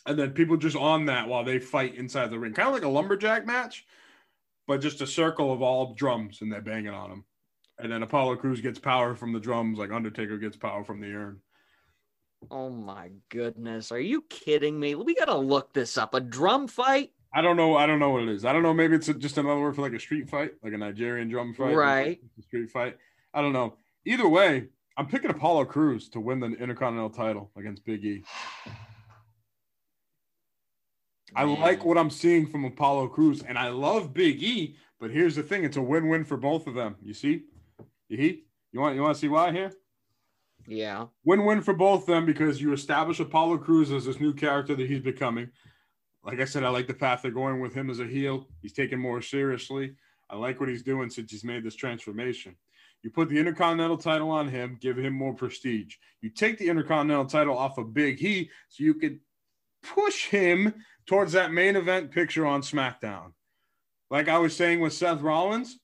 and 0.07 0.19
then 0.19 0.31
people 0.33 0.57
just 0.57 0.77
on 0.77 1.07
that 1.07 1.29
while 1.29 1.45
they 1.45 1.59
fight 1.59 1.95
inside 1.95 2.31
the 2.31 2.39
ring, 2.39 2.53
kind 2.53 2.69
of 2.69 2.75
like 2.75 2.83
a 2.85 2.89
lumberjack 2.89 3.47
match, 3.47 3.87
but 4.67 4.81
just 4.81 5.01
a 5.01 5.07
circle 5.07 5.53
of 5.53 5.63
all 5.63 5.95
drums 5.95 6.41
and 6.41 6.53
they're 6.53 6.61
banging 6.61 6.89
on 6.95 7.11
them. 7.11 7.25
And 7.79 7.91
then 7.91 8.03
Apollo 8.03 8.37
Crews 8.37 8.61
gets 8.61 8.79
power 8.79 9.15
from 9.15 9.33
the 9.33 9.41
drums, 9.41 9.79
like 9.79 9.91
Undertaker 9.91 10.39
gets 10.39 10.57
power 10.57 10.85
from 10.85 11.01
the 11.01 11.13
urn. 11.13 11.41
Oh 12.51 12.71
my 12.71 13.11
goodness. 13.29 13.93
Are 13.93 14.01
you 14.01 14.23
kidding 14.29 14.79
me? 14.79 14.95
We 14.95 15.15
got 15.15 15.27
to 15.27 15.37
look 15.37 15.73
this 15.73 15.97
up. 15.97 16.15
A 16.15 16.21
drum 16.21 16.67
fight? 16.69 17.13
I 17.35 17.41
don't 17.41 17.57
know. 17.57 17.77
I 17.77 17.87
don't 17.87 17.99
know 17.99 18.11
what 18.11 18.25
it 18.25 18.29
is. 18.29 18.45
I 18.45 18.53
don't 18.53 18.63
know. 18.63 18.75
Maybe 18.75 18.97
it's 18.97 19.07
just 19.07 19.39
another 19.39 19.61
word 19.61 19.75
for 19.75 19.83
like 19.83 19.95
a 19.95 20.01
street 20.01 20.29
fight, 20.29 20.53
like 20.63 20.73
a 20.73 20.79
Nigerian 20.79 21.29
drum 21.29 21.55
fight, 21.55 21.75
Right. 21.75 22.21
Street 22.43 22.71
fight. 22.71 22.97
I 23.33 23.41
don't 23.41 23.53
know. 23.53 23.77
Either 24.05 24.29
way, 24.29 24.67
I'm 24.99 25.07
picking 25.07 25.31
Apollo 25.31 25.67
Crews 25.67 26.09
to 26.11 26.21
win 26.21 26.41
the 26.41 26.49
Intercontinental 26.49 27.11
title 27.11 27.51
against 27.57 27.85
Big 27.85 28.05
E. 28.05 28.25
I 31.35 31.45
Man. 31.45 31.61
like 31.61 31.85
what 31.85 31.99
I'm 31.99 32.11
seeing 32.11 32.47
from 32.47 32.65
Apollo 32.65 33.09
Crews, 33.09 33.43
and 33.43 33.59
I 33.59 33.69
love 33.69 34.13
Big 34.13 34.43
E. 34.43 34.77
But 35.01 35.11
here's 35.11 35.37
the 35.37 35.43
thing: 35.43 35.65
it's 35.65 35.77
a 35.77 35.83
win-win 35.83 36.25
for 36.25 36.37
both 36.37 36.67
of 36.67 36.75
them. 36.75 36.97
You 37.03 37.15
see, 37.15 37.45
you 38.09 38.17
heat. 38.17 38.47
You 38.73 38.81
want 38.81 38.95
you 38.95 39.03
want 39.03 39.15
to 39.15 39.21
see 39.21 39.29
why 39.29 39.53
here? 39.53 39.73
Yeah. 40.67 41.07
Win-win 41.25 41.61
for 41.63 41.75
both 41.75 42.03
of 42.03 42.07
them 42.07 42.27
because 42.27 42.61
you 42.61 42.73
establish 42.73 43.21
Apollo 43.21 43.59
Crews 43.59 43.91
as 43.91 44.05
this 44.05 44.21
new 44.21 44.33
character 44.33 44.75
that 44.75 44.89
he's 44.89 45.01
becoming. 45.01 45.51
Like 46.25 46.41
I 46.41 46.45
said, 46.45 46.63
I 46.63 46.69
like 46.69 46.87
the 46.87 46.95
path 46.95 47.23
they're 47.23 47.33
going 47.33 47.61
with 47.61 47.75
him 47.75 47.91
as 47.91 47.99
a 47.99 48.07
heel. 48.07 48.47
He's 48.61 48.73
taken 48.73 49.01
more 49.01 49.21
seriously. 49.21 49.95
I 50.31 50.37
like 50.37 50.61
what 50.61 50.69
he's 50.69 50.85
doing 50.85 51.11
since 51.11 51.33
he's 51.33 51.45
made 51.45 51.65
this 51.65 51.75
transformation. 51.75 52.57
You 53.03 53.11
put 53.11 53.29
the 53.29 53.39
Intercontinental 53.39 53.99
title 53.99 54.31
on 54.31 54.49
him, 54.49 54.79
give 54.81 54.97
him 54.97 55.13
more 55.13 55.35
prestige. 55.35 55.97
You 56.21 56.31
take 56.31 56.59
the 56.59 56.69
Intercontinental 56.69 57.27
title 57.27 57.59
off 57.59 57.77
of 57.77 57.93
Big 57.93 58.23
E 58.23 58.49
so 58.69 58.85
you 58.85 58.95
could 58.95 59.19
push 59.83 60.27
him 60.27 60.73
towards 61.07 61.33
that 61.33 61.53
main 61.53 61.77
event 61.77 62.11
picture 62.11 62.47
on 62.47 62.63
SmackDown. 62.63 63.33
Like 64.11 64.29
I 64.29 64.39
was 64.39 64.55
saying 64.55 64.81
with 64.81 64.93
Seth 64.93 65.21
Rollins, 65.21 65.79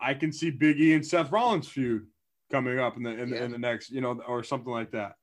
I 0.00 0.14
can 0.14 0.32
see 0.32 0.50
Big 0.50 0.80
E 0.80 0.94
and 0.94 1.04
Seth 1.06 1.30
Rollins 1.32 1.68
feud 1.68 2.06
coming 2.50 2.78
up 2.78 2.96
in 2.96 3.02
the 3.02 3.10
in, 3.10 3.28
Yeah. 3.30 3.44
in 3.44 3.50
the 3.50 3.58
next, 3.58 3.90
you 3.90 4.00
know, 4.00 4.20
or 4.26 4.42
something 4.42 4.72
like 4.72 4.92
that. 4.92 5.14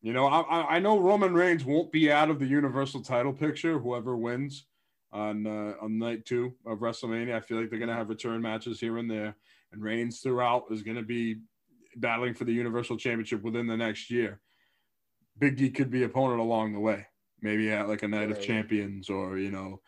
You 0.00 0.12
know, 0.12 0.26
I, 0.26 0.76
I 0.76 0.78
know 0.78 0.98
Roman 0.98 1.34
Reigns 1.34 1.64
won't 1.64 1.90
be 1.90 2.10
out 2.12 2.30
of 2.30 2.38
the 2.38 2.46
Universal 2.46 3.02
title 3.02 3.32
picture, 3.32 3.78
whoever 3.78 4.16
wins 4.16 4.66
on 5.12 5.46
uh, 5.46 5.74
on 5.80 5.98
night 5.98 6.24
two 6.24 6.54
of 6.66 6.78
WrestleMania. 6.78 7.34
I 7.34 7.40
feel 7.40 7.60
like 7.60 7.70
they're 7.70 7.78
going 7.78 7.88
to 7.88 7.94
have 7.94 8.08
return 8.08 8.40
matches 8.40 8.78
here 8.80 8.98
and 8.98 9.10
there, 9.10 9.36
and 9.72 9.82
Reigns 9.82 10.20
throughout 10.20 10.64
is 10.70 10.82
going 10.82 10.96
to 10.96 11.02
be 11.02 11.40
battling 11.96 12.34
for 12.34 12.44
the 12.44 12.52
Universal 12.52 12.96
Championship 12.98 13.42
within 13.42 13.66
the 13.66 13.76
next 13.76 14.10
year. 14.10 14.40
Big 15.36 15.56
D 15.56 15.70
could 15.70 15.90
be 15.90 16.04
opponent 16.04 16.40
along 16.40 16.72
the 16.74 16.80
way, 16.80 17.06
maybe 17.40 17.70
at 17.70 17.88
like 17.88 18.02
a 18.02 18.08
night 18.08 18.30
of 18.30 18.40
champions 18.40 19.10
or 19.10 19.38
you 19.38 19.50
know, 19.50 19.80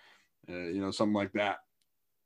uh, 0.48 0.52
you 0.52 0.80
know 0.80 0.90
something 0.90 1.14
like 1.14 1.32
that. 1.32 1.58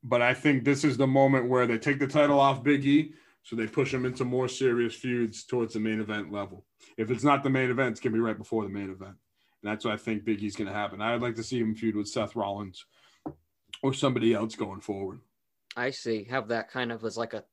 But 0.03 0.21
I 0.21 0.33
think 0.33 0.63
this 0.63 0.83
is 0.83 0.97
the 0.97 1.07
moment 1.07 1.49
where 1.49 1.65
they 1.65 1.77
take 1.77 1.99
the 1.99 2.07
title 2.07 2.39
off 2.39 2.63
Big 2.63 2.85
E, 2.85 3.13
so 3.43 3.55
they 3.55 3.67
push 3.67 3.93
him 3.93 4.05
into 4.05 4.23
more 4.25 4.47
serious 4.47 4.93
feuds 4.95 5.43
towards 5.43 5.73
the 5.73 5.79
main 5.79 5.99
event 5.99 6.31
level. 6.31 6.65
If 6.97 7.11
it's 7.11 7.23
not 7.23 7.43
the 7.43 7.49
main 7.49 7.69
event, 7.69 7.91
it's 7.91 7.99
gonna 7.99 8.13
be 8.13 8.19
right 8.19 8.37
before 8.37 8.63
the 8.63 8.69
main 8.69 8.89
event. 8.91 9.15
And 9.63 9.71
that's 9.71 9.83
what 9.83 9.95
I 9.95 9.97
think 9.97 10.25
Big 10.25 10.43
E's 10.43 10.55
going 10.55 10.67
to 10.67 10.73
happen. 10.73 11.01
I'd 11.01 11.23
like 11.23 11.33
to 11.37 11.43
see 11.43 11.57
him 11.59 11.73
feud 11.73 11.95
with 11.95 12.07
Seth 12.07 12.35
Rollins 12.35 12.85
or 13.81 13.95
somebody 13.95 14.31
else 14.31 14.55
going 14.55 14.79
forward. 14.79 15.21
I 15.75 15.89
see. 15.89 16.25
Have 16.29 16.49
that 16.49 16.69
kind 16.69 16.91
of 16.91 17.03
as 17.03 17.17
like 17.17 17.33
a 17.33 17.43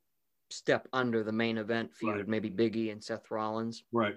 step 0.51 0.87
under 0.93 1.23
the 1.23 1.31
main 1.31 1.57
event 1.57 1.91
feud, 1.95 2.15
Right. 2.17 2.27
maybe 2.27 2.51
Biggie 2.51 2.91
and 2.91 3.03
Seth 3.03 3.31
Rollins. 3.31 3.83
Right. 3.91 4.15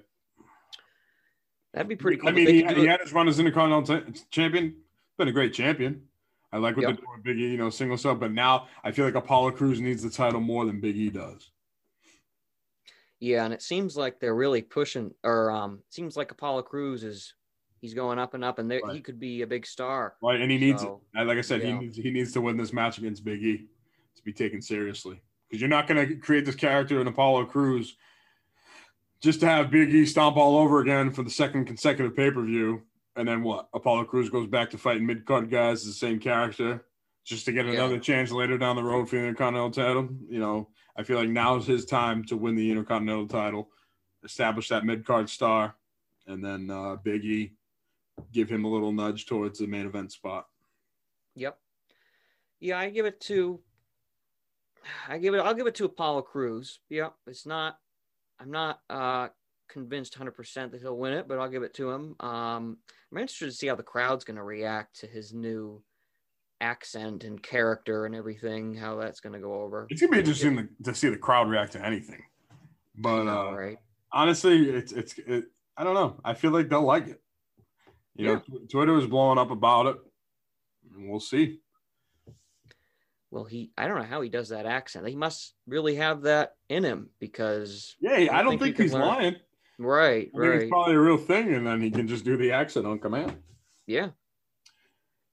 That'd 1.76 1.88
be 1.88 1.94
pretty 1.96 2.16
cool. 2.16 2.30
I 2.30 2.32
mean, 2.32 2.46
he, 2.48 2.62
had- 2.62 2.76
he 2.78 2.86
had 2.86 3.00
his 3.00 3.12
run 3.12 3.28
as 3.28 3.38
Intercontinental 3.38 4.00
t- 4.12 4.20
champion. 4.30 4.74
Been 5.18 5.28
a 5.28 5.32
great 5.32 5.52
champion. 5.52 6.02
I 6.52 6.56
like 6.56 6.74
what 6.74 6.88
Yep. 6.88 6.96
they're 6.96 7.04
doing 7.06 7.20
Big 7.22 7.38
E, 7.38 7.50
you 7.50 7.58
know, 7.58 7.68
single 7.68 7.98
sub. 7.98 8.18
But 8.18 8.32
now 8.32 8.66
I 8.82 8.92
feel 8.92 9.04
like 9.04 9.14
Apollo 9.14 9.50
Crews 9.52 9.78
needs 9.80 10.02
the 10.02 10.08
title 10.10 10.40
more 10.40 10.64
than 10.64 10.80
Big 10.80 10.96
E 10.96 11.10
does. 11.10 11.50
Yeah, 13.20 13.44
and 13.44 13.52
it 13.54 13.62
seems 13.62 13.96
like 13.96 14.20
they're 14.20 14.34
really 14.34 14.62
pushing, 14.62 15.12
or 15.22 15.50
um, 15.50 15.80
seems 15.90 16.16
like 16.16 16.30
Apollo 16.30 16.62
Crews 16.62 17.02
is 17.04 17.34
he's 17.80 17.94
going 17.94 18.18
up 18.18 18.34
and 18.34 18.44
up, 18.44 18.58
and 18.58 18.70
there 18.70 18.80
Right. 18.84 18.94
he 18.94 19.00
could 19.00 19.18
be 19.18 19.42
a 19.42 19.46
big 19.46 19.66
star. 19.66 20.14
Right. 20.22 20.40
And 20.40 20.50
he 20.50 20.58
needs 20.58 20.82
So, 20.82 21.02
it. 21.14 21.24
Like 21.26 21.38
I 21.38 21.42
said, 21.42 21.60
yeah. 21.62 21.68
he 21.68 21.72
needs 21.78 21.96
he 21.96 22.10
needs 22.10 22.32
to 22.32 22.40
win 22.40 22.56
this 22.56 22.72
match 22.72 22.98
against 22.98 23.24
Big 23.24 23.42
E 23.42 23.66
to 24.16 24.22
be 24.22 24.32
taken 24.32 24.60
seriously. 24.62 25.20
Because 25.48 25.60
you're 25.60 25.68
not 25.70 25.86
going 25.86 26.06
to 26.08 26.16
create 26.16 26.44
this 26.44 26.56
character 26.56 27.00
in 27.00 27.06
Apollo 27.06 27.46
Cruz 27.46 27.96
just 29.20 29.40
to 29.40 29.46
have 29.46 29.70
Big 29.70 29.92
E 29.94 30.04
stomp 30.06 30.36
all 30.36 30.58
over 30.58 30.80
again 30.80 31.10
for 31.10 31.22
the 31.22 31.30
second 31.30 31.64
consecutive 31.66 32.14
pay 32.16 32.30
per 32.30 32.42
view. 32.44 32.82
And 33.16 33.26
then 33.26 33.42
what? 33.42 33.68
Apollo 33.72 34.04
Crews 34.04 34.28
goes 34.28 34.46
back 34.46 34.70
to 34.70 34.78
fighting 34.78 35.06
mid 35.06 35.24
card 35.24 35.50
guys, 35.50 35.84
the 35.84 35.92
same 35.92 36.18
character, 36.20 36.84
just 37.24 37.46
to 37.46 37.52
get 37.52 37.64
Yeah. 37.66 37.72
another 37.72 37.98
chance 37.98 38.30
later 38.30 38.58
down 38.58 38.76
the 38.76 38.84
road 38.84 39.08
for 39.08 39.16
the 39.16 39.22
Intercontinental 39.22 39.70
title. 39.70 40.08
You 40.28 40.38
know, 40.38 40.68
I 40.96 41.02
feel 41.02 41.18
like 41.18 41.30
now's 41.30 41.66
his 41.66 41.86
time 41.86 42.24
to 42.24 42.36
win 42.36 42.56
the 42.56 42.70
Intercontinental 42.70 43.26
title, 43.26 43.70
establish 44.22 44.68
that 44.68 44.84
mid 44.84 45.06
card 45.06 45.30
star, 45.30 45.76
and 46.26 46.44
then 46.44 46.70
uh, 46.70 46.96
Big 46.96 47.24
E 47.24 47.52
give 48.32 48.50
him 48.50 48.64
a 48.64 48.68
little 48.68 48.92
nudge 48.92 49.24
towards 49.26 49.58
the 49.58 49.66
main 49.66 49.86
event 49.86 50.12
spot. 50.12 50.46
Yep. 51.36 51.58
Yeah, 52.60 52.78
I 52.78 52.90
give 52.90 53.06
it 53.06 53.20
to. 53.22 53.60
I 55.08 55.18
give 55.18 55.34
it. 55.34 55.38
I'll 55.38 55.54
give 55.54 55.66
it 55.66 55.74
to 55.76 55.84
Apollo 55.86 56.22
Crews. 56.22 56.80
Yep. 56.90 57.14
It's 57.26 57.46
not. 57.46 57.78
I'm 58.40 58.50
not 58.50 58.80
uh 58.90 59.28
convinced 59.68 60.16
100 60.16 60.32
percent 60.32 60.72
that 60.72 60.80
he'll 60.80 60.96
win 60.96 61.12
it, 61.12 61.28
but 61.28 61.38
I'll 61.38 61.48
give 61.48 61.62
it 61.62 61.74
to 61.74 61.90
him. 61.90 62.16
Um, 62.20 62.78
I'm 63.10 63.18
interested 63.18 63.46
to 63.46 63.52
see 63.52 63.66
how 63.66 63.76
the 63.76 63.82
crowd's 63.82 64.24
going 64.24 64.36
to 64.36 64.42
react 64.42 65.00
to 65.00 65.06
his 65.06 65.32
new 65.32 65.82
accent 66.60 67.24
and 67.24 67.42
character 67.42 68.06
and 68.06 68.14
everything. 68.14 68.74
How 68.74 68.96
that's 68.96 69.20
going 69.20 69.34
to 69.34 69.38
go 69.38 69.62
over. 69.62 69.86
It's 69.90 70.00
gonna 70.00 70.12
be 70.12 70.18
interesting 70.18 70.56
to, 70.56 70.68
to 70.84 70.94
see 70.94 71.08
the 71.08 71.16
crowd 71.16 71.48
react 71.48 71.72
to 71.72 71.84
anything. 71.84 72.22
But 72.96 73.26
uh, 73.26 73.52
right. 73.54 73.78
honestly, 74.12 74.70
it's 74.70 74.92
it's 74.92 75.18
it, 75.18 75.44
I 75.76 75.84
don't 75.84 75.94
know. 75.94 76.20
I 76.24 76.34
feel 76.34 76.50
like 76.50 76.68
they'll 76.68 76.82
like 76.82 77.08
it. 77.08 77.20
You 78.14 78.26
know, 78.26 78.42
Twitter 78.70 78.96
is 78.96 79.06
blowing 79.06 79.38
up 79.38 79.50
about 79.50 79.86
it. 79.86 79.96
We'll 80.96 81.20
see. 81.20 81.60
Well, 83.36 83.44
he. 83.44 83.70
I 83.76 83.86
don't 83.86 83.98
know 83.98 84.04
how 84.08 84.22
he 84.22 84.30
does 84.30 84.48
that 84.48 84.64
accent. 84.64 85.06
He 85.06 85.14
must 85.14 85.52
really 85.66 85.96
have 85.96 86.22
that 86.22 86.54
in 86.70 86.82
him 86.84 87.10
because. 87.20 87.94
Yeah, 88.00 88.28
I 88.32 88.42
don't 88.42 88.52
think 88.52 88.60
you 88.60 88.66
think, 88.68 88.76
can 88.76 88.84
he's 88.86 88.92
learn. 88.94 89.02
lying. 89.02 89.36
Right. 89.78 90.30
I 90.34 90.38
Right. 90.38 90.60
it's 90.62 90.70
probably 90.70 90.94
a 90.94 91.00
real 91.00 91.18
thing, 91.18 91.52
and 91.52 91.66
then 91.66 91.82
he 91.82 91.90
can 91.90 92.08
just 92.08 92.24
do 92.24 92.38
the 92.38 92.52
accent 92.52 92.86
on 92.86 92.98
command. 92.98 93.36
Yeah. 93.86 94.08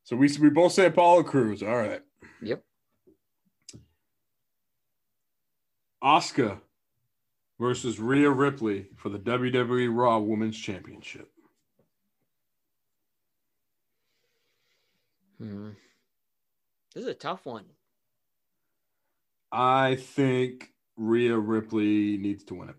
So 0.03 0.17
we 0.17 0.29
we 0.41 0.49
both 0.49 0.73
say 0.73 0.87
Apollo 0.87 1.23
Crews. 1.23 1.63
All 1.63 1.77
right. 1.77 2.01
Yep. 2.41 2.61
Asuka 6.03 6.59
versus 7.57 8.01
Rhea 8.01 8.29
Ripley 8.29 8.87
for 8.97 9.07
the 9.07 9.19
WWE 9.19 9.89
Raw 9.95 10.19
Women's 10.19 10.59
Championship. 10.59 11.31
Hmm. 15.37 15.69
This 16.93 17.03
is 17.03 17.09
a 17.09 17.13
tough 17.13 17.45
one. 17.45 17.63
I 19.55 19.95
think 19.95 20.73
Rhea 20.97 21.37
Ripley 21.37 22.17
needs 22.17 22.43
to 22.45 22.55
win 22.55 22.69
it. 22.69 22.75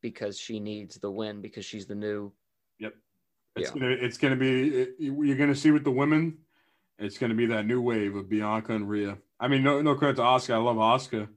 because 0.00 0.38
she 0.38 0.60
needs 0.60 0.94
the 0.96 1.10
win 1.10 1.40
because 1.40 1.64
she's 1.64 1.86
the 1.86 1.94
new 1.94 2.32
It's 2.80 2.94
Yeah. 3.56 3.80
gonna 3.80 3.90
it's 3.90 4.18
gonna 4.18 4.36
be 4.36 4.68
it- 4.68 4.96
you're 5.00 5.36
gonna 5.36 5.54
see 5.56 5.72
with 5.72 5.82
the 5.82 5.90
women. 5.90 6.44
It's 6.98 7.18
gonna 7.18 7.34
be 7.34 7.46
that 7.46 7.66
new 7.66 7.80
wave 7.82 8.14
of 8.14 8.28
Bianca 8.28 8.72
and 8.72 8.88
Rhea. 8.88 9.18
I 9.40 9.48
mean, 9.48 9.64
no 9.64 9.82
no 9.82 9.96
credit 9.96 10.14
to 10.16 10.22
Asuka. 10.22 10.54
I 10.54 10.58
love 10.58 10.76
Asuka, 10.76 11.28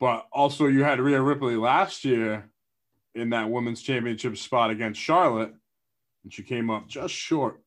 but 0.00 0.26
also 0.32 0.66
you 0.66 0.82
had 0.82 0.98
Rhea 0.98 1.22
Ripley 1.22 1.54
last 1.54 2.04
year 2.04 2.50
in 3.14 3.30
that 3.30 3.48
women's 3.50 3.80
championship 3.80 4.36
spot 4.38 4.70
against 4.70 5.00
Charlotte, 5.00 5.54
and 6.24 6.32
she 6.32 6.42
came 6.42 6.68
up 6.68 6.88
just 6.88 7.14
short. 7.14 7.62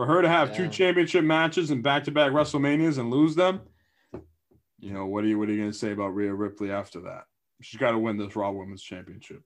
For 0.00 0.06
her 0.06 0.22
to 0.22 0.30
have 0.30 0.56
two 0.56 0.66
championship 0.66 1.22
matches 1.22 1.70
and 1.70 1.82
back 1.82 2.04
to 2.04 2.10
back 2.10 2.32
WrestleManias 2.32 2.96
and 2.96 3.10
lose 3.10 3.34
them, 3.34 3.60
you 4.78 4.94
know 4.94 5.04
what 5.04 5.24
are 5.24 5.26
you 5.26 5.38
what 5.38 5.46
are 5.50 5.52
you 5.52 5.60
gonna 5.60 5.74
say 5.74 5.92
about 5.92 6.14
Rhea 6.14 6.32
Ripley 6.32 6.70
after 6.70 7.02
that? 7.02 7.24
She's 7.60 7.78
got 7.78 7.90
to 7.90 7.98
win 7.98 8.16
this 8.16 8.34
Raw 8.34 8.50
Women's 8.50 8.82
Championship. 8.82 9.42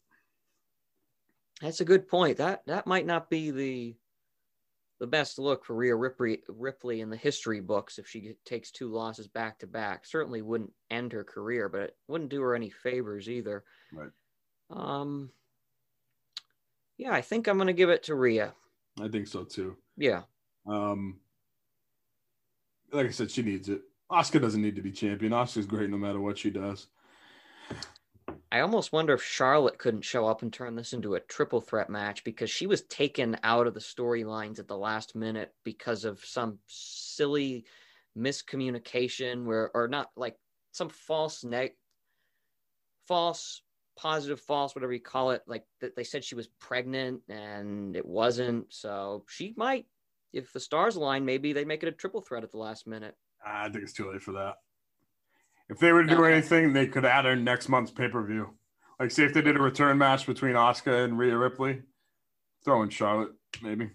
That's 1.61 1.81
a 1.81 1.85
good 1.85 2.07
point. 2.07 2.37
That 2.37 2.63
that 2.69 2.87
might 2.87 3.05
not 3.05 3.29
be 3.29 3.51
the 3.51 3.97
the 5.01 5.09
best 5.09 5.41
look 5.41 5.65
for 5.65 5.75
Rhea 5.75 5.97
Ripley, 5.97 6.43
Ripley 6.47 7.01
in 7.01 7.11
the 7.11 7.17
history 7.17 7.59
books 7.59 7.99
if 7.99 8.07
she 8.07 8.35
takes 8.45 8.71
two 8.71 8.93
losses 8.93 9.27
back 9.27 9.59
to 9.59 9.67
back. 9.67 10.07
Certainly 10.07 10.43
wouldn't 10.43 10.73
end 10.89 11.13
her 11.15 11.25
career, 11.25 11.69
but 11.69 11.81
it 11.81 11.97
wouldn't 12.07 12.31
do 12.31 12.43
her 12.43 12.55
any 12.55 12.71
favors 12.71 13.29
either. 13.29 13.65
Right. 13.93 14.11
Um. 14.71 15.31
Yeah, 16.97 17.13
I 17.13 17.23
think 17.23 17.49
I'm 17.49 17.57
going 17.57 17.67
to 17.67 17.73
give 17.73 17.91
it 17.91 18.05
to 18.05 18.15
Rhea. 18.15 18.55
I 19.03 19.09
think 19.09 19.27
so 19.27 19.43
too. 19.43 19.77
Yeah. 19.97 20.23
Um, 20.67 21.21
like 22.93 23.07
I 23.07 23.11
said, 23.11 23.31
she 23.31 23.43
needs 23.43 23.69
it. 23.69 23.83
Asuka 24.11 24.41
doesn't 24.41 24.63
need 24.63 24.77
to 24.77 24.83
be 24.83 24.93
champion. 24.93 25.33
Asuka's 25.33 25.67
great 25.67 25.91
no 25.91 25.97
matter 25.97 26.21
what 26.21 26.39
she 26.39 26.51
does. 26.51 26.87
I 28.53 28.61
almost 28.61 28.93
wonder 28.93 29.15
if 29.15 29.23
Charlotte 29.23 29.79
couldn't 29.79 30.03
show 30.03 30.29
up 30.29 30.43
and 30.43 30.53
turn 30.53 30.77
this 30.77 30.93
into 30.93 31.17
a 31.17 31.21
triple 31.21 31.61
threat 31.61 31.91
match 31.91 32.23
because 32.23 32.51
she 32.51 32.69
was 32.69 32.83
taken 32.83 33.37
out 33.43 33.67
of 33.67 33.75
the 33.75 33.81
storylines 33.81 34.61
at 34.61 34.69
the 34.69 34.79
last 34.79 35.17
minute 35.17 35.53
because 35.65 36.05
of 36.05 36.25
some 36.25 36.59
silly 36.67 37.65
miscommunication 38.17 39.45
where 39.45 39.71
or 39.75 39.89
not 39.89 40.11
like 40.17 40.37
some 40.71 40.89
false 40.89 41.43
neg 41.43 41.73
false 43.09 43.63
positive 43.97 44.41
false 44.41 44.75
whatever 44.75 44.93
you 44.93 45.01
call 45.01 45.33
it 45.33 45.43
like 45.47 45.65
they 45.97 46.05
said 46.05 46.23
she 46.23 46.37
was 46.37 46.49
pregnant 46.61 47.21
and 47.29 47.97
it 47.97 48.07
wasn't 48.07 48.73
so 48.73 49.25
she 49.29 49.53
might 49.57 49.87
if 50.35 50.53
the 50.53 50.61
stars 50.61 50.97
align 50.97 51.25
maybe 51.25 51.53
they 51.53 51.65
make 51.65 51.83
it 51.83 51.89
a 51.89 51.93
triple 51.93 52.21
threat 52.21 52.43
at 52.45 52.51
the 52.51 52.59
last 52.59 52.87
minute 52.87 53.15
I 53.47 53.69
think 53.69 53.85
it's 53.85 53.93
too 53.93 54.11
late 54.11 54.23
for 54.23 54.33
that. 54.33 54.55
If 55.69 55.79
they 55.79 55.93
were 55.93 56.03
to 56.03 56.09
do 56.09 56.25
Okay. 56.25 56.33
anything, 56.33 56.73
they 56.73 56.87
could 56.87 57.05
add 57.05 57.27
in 57.27 57.45
next 57.45 57.69
month's 57.69 57.91
pay 57.91 58.09
per 58.09 58.23
view. 58.25 58.55
Like, 58.99 59.11
say 59.11 59.25
if 59.25 59.35
they 59.35 59.43
did 59.43 59.57
a 59.57 59.61
return 59.61 59.99
match 59.99 60.27
between 60.27 60.55
Asuka 60.55 61.05
and 61.05 61.19
Rhea 61.19 61.37
Ripley, 61.37 61.83
throw 62.65 62.83
in 62.83 62.89
Charlotte, 62.89 63.33
maybe. 63.63 63.91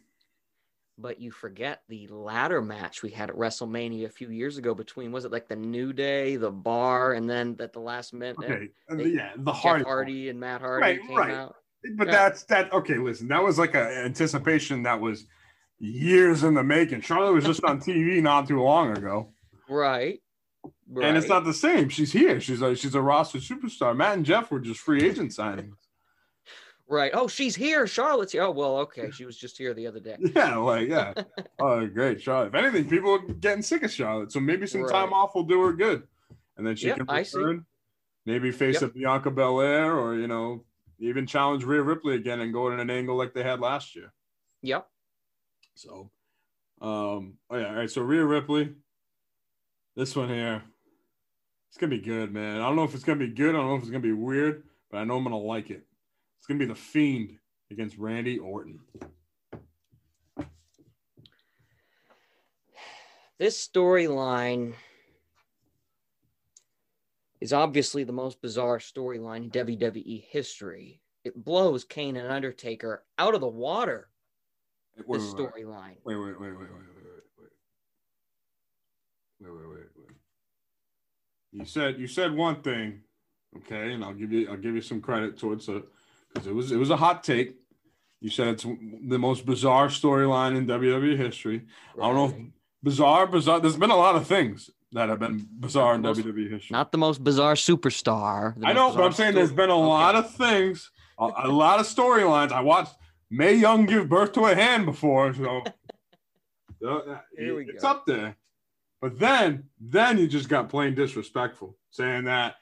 but 1.00 1.20
you 1.20 1.32
forget 1.32 1.82
the 1.90 2.06
ladder 2.10 2.62
match 2.62 3.02
we 3.02 3.10
had 3.10 3.32
at 3.32 3.36
WrestleMania 3.36 4.06
a 4.06 4.10
few 4.10 4.30
years 4.30 4.58
ago 4.60 4.76
between 4.76 5.12
was 5.12 5.26
it 5.26 5.32
like 5.32 5.48
the 5.48 5.56
New 5.56 5.94
Day, 5.94 6.36
the 6.36 6.52
Bar, 6.52 7.14
and 7.14 7.28
then 7.28 7.56
at 7.60 7.74
the 7.74 7.80
last 7.80 8.14
minute 8.14 8.38
Okay, 8.38 8.70
uh, 8.92 8.96
they- 8.98 9.08
yeah, 9.08 9.32
the 9.36 9.52
Hardy. 9.52 9.84
Hardy 9.84 10.30
and 10.30 10.40
Matt 10.40 10.62
Hardy 10.62 10.82
Right, 10.84 11.02
came 11.02 11.18
right. 11.18 11.32
out. 11.34 11.56
But 11.96 12.06
Yeah. 12.08 12.14
that's 12.14 12.44
that. 12.44 12.72
Okay, 12.72 13.00
listen, 13.00 13.28
that 13.30 13.42
was 13.42 13.58
like 13.58 13.74
an 13.74 13.88
anticipation 13.88 14.84
that 14.84 15.00
was 15.02 15.26
years 15.80 16.44
in 16.44 16.54
the 16.54 16.64
making. 16.64 17.02
Charlotte 17.02 17.34
was 17.34 17.46
just 17.46 17.64
on 17.64 17.80
TV 17.80 18.22
not 18.22 18.48
too 18.48 18.62
long 18.62 18.96
ago. 18.98 19.30
Right. 19.70 20.22
right. 20.90 21.06
And 21.08 21.18
it's 21.18 21.28
not 21.28 21.44
the 21.46 21.54
same. 21.54 21.90
She's 21.90 22.12
here. 22.12 22.40
She's 22.42 22.62
a 22.62 22.76
she's 22.76 22.96
a 22.96 23.02
roster 23.02 23.40
superstar. 23.40 23.96
Matt 23.96 24.18
and 24.18 24.26
Jeff 24.26 24.52
were 24.52 24.60
just 24.60 24.80
free 24.80 25.04
agent 25.04 25.32
signings. 25.32 25.76
right. 26.88 27.12
Oh, 27.14 27.28
she's 27.28 27.56
here. 27.56 27.86
Charlotte's 27.88 28.32
here. 28.32 28.44
Oh, 28.44 28.52
well, 28.52 28.78
okay. 28.80 29.12
She 29.12 29.26
was 29.26 29.38
just 29.38 29.58
here 29.58 29.74
the 29.74 29.88
other 29.88 30.00
day. 30.00 30.18
Yeah, 30.36 30.58
like 30.58 30.90
yeah. 30.90 31.14
oh, 31.60 31.86
great, 31.88 32.22
Charlotte. 32.22 32.48
If 32.48 32.56
anything, 32.56 32.90
people 32.90 33.12
are 33.14 33.20
getting 33.34 33.62
sick 33.62 33.84
of 33.84 33.92
Charlotte, 33.92 34.32
so 34.32 34.40
maybe 34.40 34.66
some 34.68 34.88
time 34.88 35.14
off 35.14 35.36
will 35.36 35.44
do 35.44 35.62
her 35.62 35.74
good, 35.74 36.08
and 36.58 36.66
then 36.66 36.76
she 36.76 36.88
Yep, 36.88 36.98
can 36.98 37.06
return. 37.16 37.66
Maybe 38.26 38.52
face 38.52 38.82
Yep. 38.82 38.92
a 38.92 38.94
Bianca 38.94 39.32
Belair, 39.32 39.98
or 39.98 40.16
you 40.16 40.28
know, 40.28 40.64
even 41.00 41.26
challenge 41.26 41.64
Rhea 41.64 41.82
Ripley 41.82 42.16
again 42.16 42.42
and 42.42 42.52
go 42.52 42.72
in 42.72 42.80
an 42.80 42.90
angle 42.90 43.16
like 43.16 43.34
they 43.34 43.44
had 43.44 43.60
last 43.60 43.96
year. 43.96 44.12
Yep. 44.62 44.88
So, 45.80 46.12
um, 46.82 47.36
oh 47.50 47.58
yeah, 47.58 47.70
all 47.70 47.76
right. 47.76 47.90
So 47.90 48.02
Rhea 48.02 48.26
Ripley, 48.26 48.74
this 49.96 50.14
one 50.14 50.28
here, 50.28 50.62
it's 51.70 51.78
gonna 51.78 51.90
be 51.90 52.02
good, 52.02 52.34
man. 52.34 52.58
I 52.58 52.66
don't 52.66 52.76
know 52.76 52.84
if 52.84 52.94
it's 52.94 53.06
gonna 53.06 53.20
be 53.20 53.30
good. 53.30 53.56
I 53.56 53.60
don't 53.60 53.68
know 53.68 53.76
if 53.76 53.84
it's 53.84 53.90
gonna 53.90 54.02
be 54.02 54.12
weird, 54.12 54.64
but 54.92 54.98
I 54.98 55.06
know 55.06 55.16
I'm 55.16 55.24
gonna 55.24 55.38
like 55.38 55.70
it. 55.70 55.88
It's 56.38 56.48
gonna 56.48 56.60
be 56.60 56.66
the 56.66 56.76
Fiend 56.76 57.38
against 57.72 57.98
Randy 57.98 58.40
Orton. 58.40 58.82
This 63.38 63.66
storyline 63.66 64.74
is 67.40 67.54
obviously 67.54 68.04
the 68.04 68.12
most 68.12 68.42
bizarre 68.42 68.80
storyline 68.80 69.44
in 69.46 69.52
WWE 69.52 70.26
history. 70.28 71.00
It 71.24 71.42
blows 71.42 71.86
Kane 71.86 72.18
and 72.18 72.30
Undertaker 72.30 73.06
out 73.18 73.34
of 73.34 73.40
the 73.40 73.48
water. 73.48 74.10
Wait, 75.08 75.20
This 75.20 75.34
wait, 75.34 75.42
wait, 75.42 75.66
storyline. 75.66 75.96
wait, 76.04 76.16
wait, 76.16 76.18
wait, 76.18 76.40
wait, 76.40 76.40
wait, 76.40 76.60
wait, 76.60 76.70
wait, 76.70 77.50
wait, 79.42 79.52
wait, 79.52 79.70
wait, 79.70 79.78
wait. 79.96 80.16
You 81.52 81.66
said 81.66 82.00
you 82.00 82.08
said 82.08 82.34
one 82.36 82.62
thing, 82.62 83.02
okay, 83.58 83.94
and 83.94 84.04
I'll 84.04 84.14
give 84.14 84.32
you 84.32 84.50
I'll 84.50 84.58
give 84.58 84.76
you 84.76 84.82
some 84.82 85.02
credit 85.02 85.38
towards 85.38 85.68
it 85.68 85.84
because 86.34 86.48
it 86.48 86.54
was 86.54 86.72
it 86.72 86.78
was 86.78 86.90
a 86.90 86.98
hot 86.98 87.24
take. 87.24 87.56
You 88.22 88.30
said 88.30 88.50
it's 88.50 88.64
the 88.64 89.18
most 89.18 89.46
bizarre 89.46 89.88
storyline 89.88 90.58
in 90.58 90.68
WWE 90.68 91.16
history. 91.18 91.64
I 91.98 92.02
don't 92.02 92.16
know 92.16 92.26
if 92.26 92.34
bizarre, 92.84 93.26
bizarre. 93.26 93.60
There's 93.62 93.78
been 93.78 93.92
a 93.92 93.96
lot 93.96 94.16
of 94.16 94.28
things 94.28 94.70
that 94.92 95.08
have 95.10 95.20
been 95.20 95.48
bizarre 95.60 95.96
in 95.96 96.02
Most- 96.02 96.20
WWE 96.20 96.50
history. 96.52 96.74
Not 96.74 96.92
the 96.92 96.98
most 96.98 97.24
bizarre 97.24 97.54
superstar. 97.54 98.56
I 98.64 98.74
know, 98.74 98.94
but 98.94 99.04
I'm 99.04 99.14
saying 99.14 99.36
there's 99.36 99.52
been 99.54 99.70
a 99.70 99.76
lot 99.76 100.16
of 100.16 100.30
things, 100.36 100.92
a, 101.18 101.30
a 101.46 101.48
lot 101.48 101.80
of 101.80 101.86
storylines. 101.88 102.52
I 102.52 102.60
watched 102.62 102.94
Mae 103.30 103.54
Young 103.54 103.86
give 103.86 104.10
birth 104.10 104.34
to 104.34 104.46
a 104.46 104.56
hand 104.56 104.86
before, 104.86 105.34
so 105.34 105.62
uh, 106.88 107.18
Here 107.38 107.56
we 107.56 107.66
it's 107.70 107.84
go. 107.84 107.90
up 107.90 108.06
there. 108.06 108.36
But 109.02 109.18
then, 109.20 109.66
then 109.80 110.18
you 110.18 110.28
just 110.28 110.50
got 110.50 110.68
plain 110.70 110.94
disrespectful, 110.96 111.78
saying 111.90 112.26
that 112.26 112.56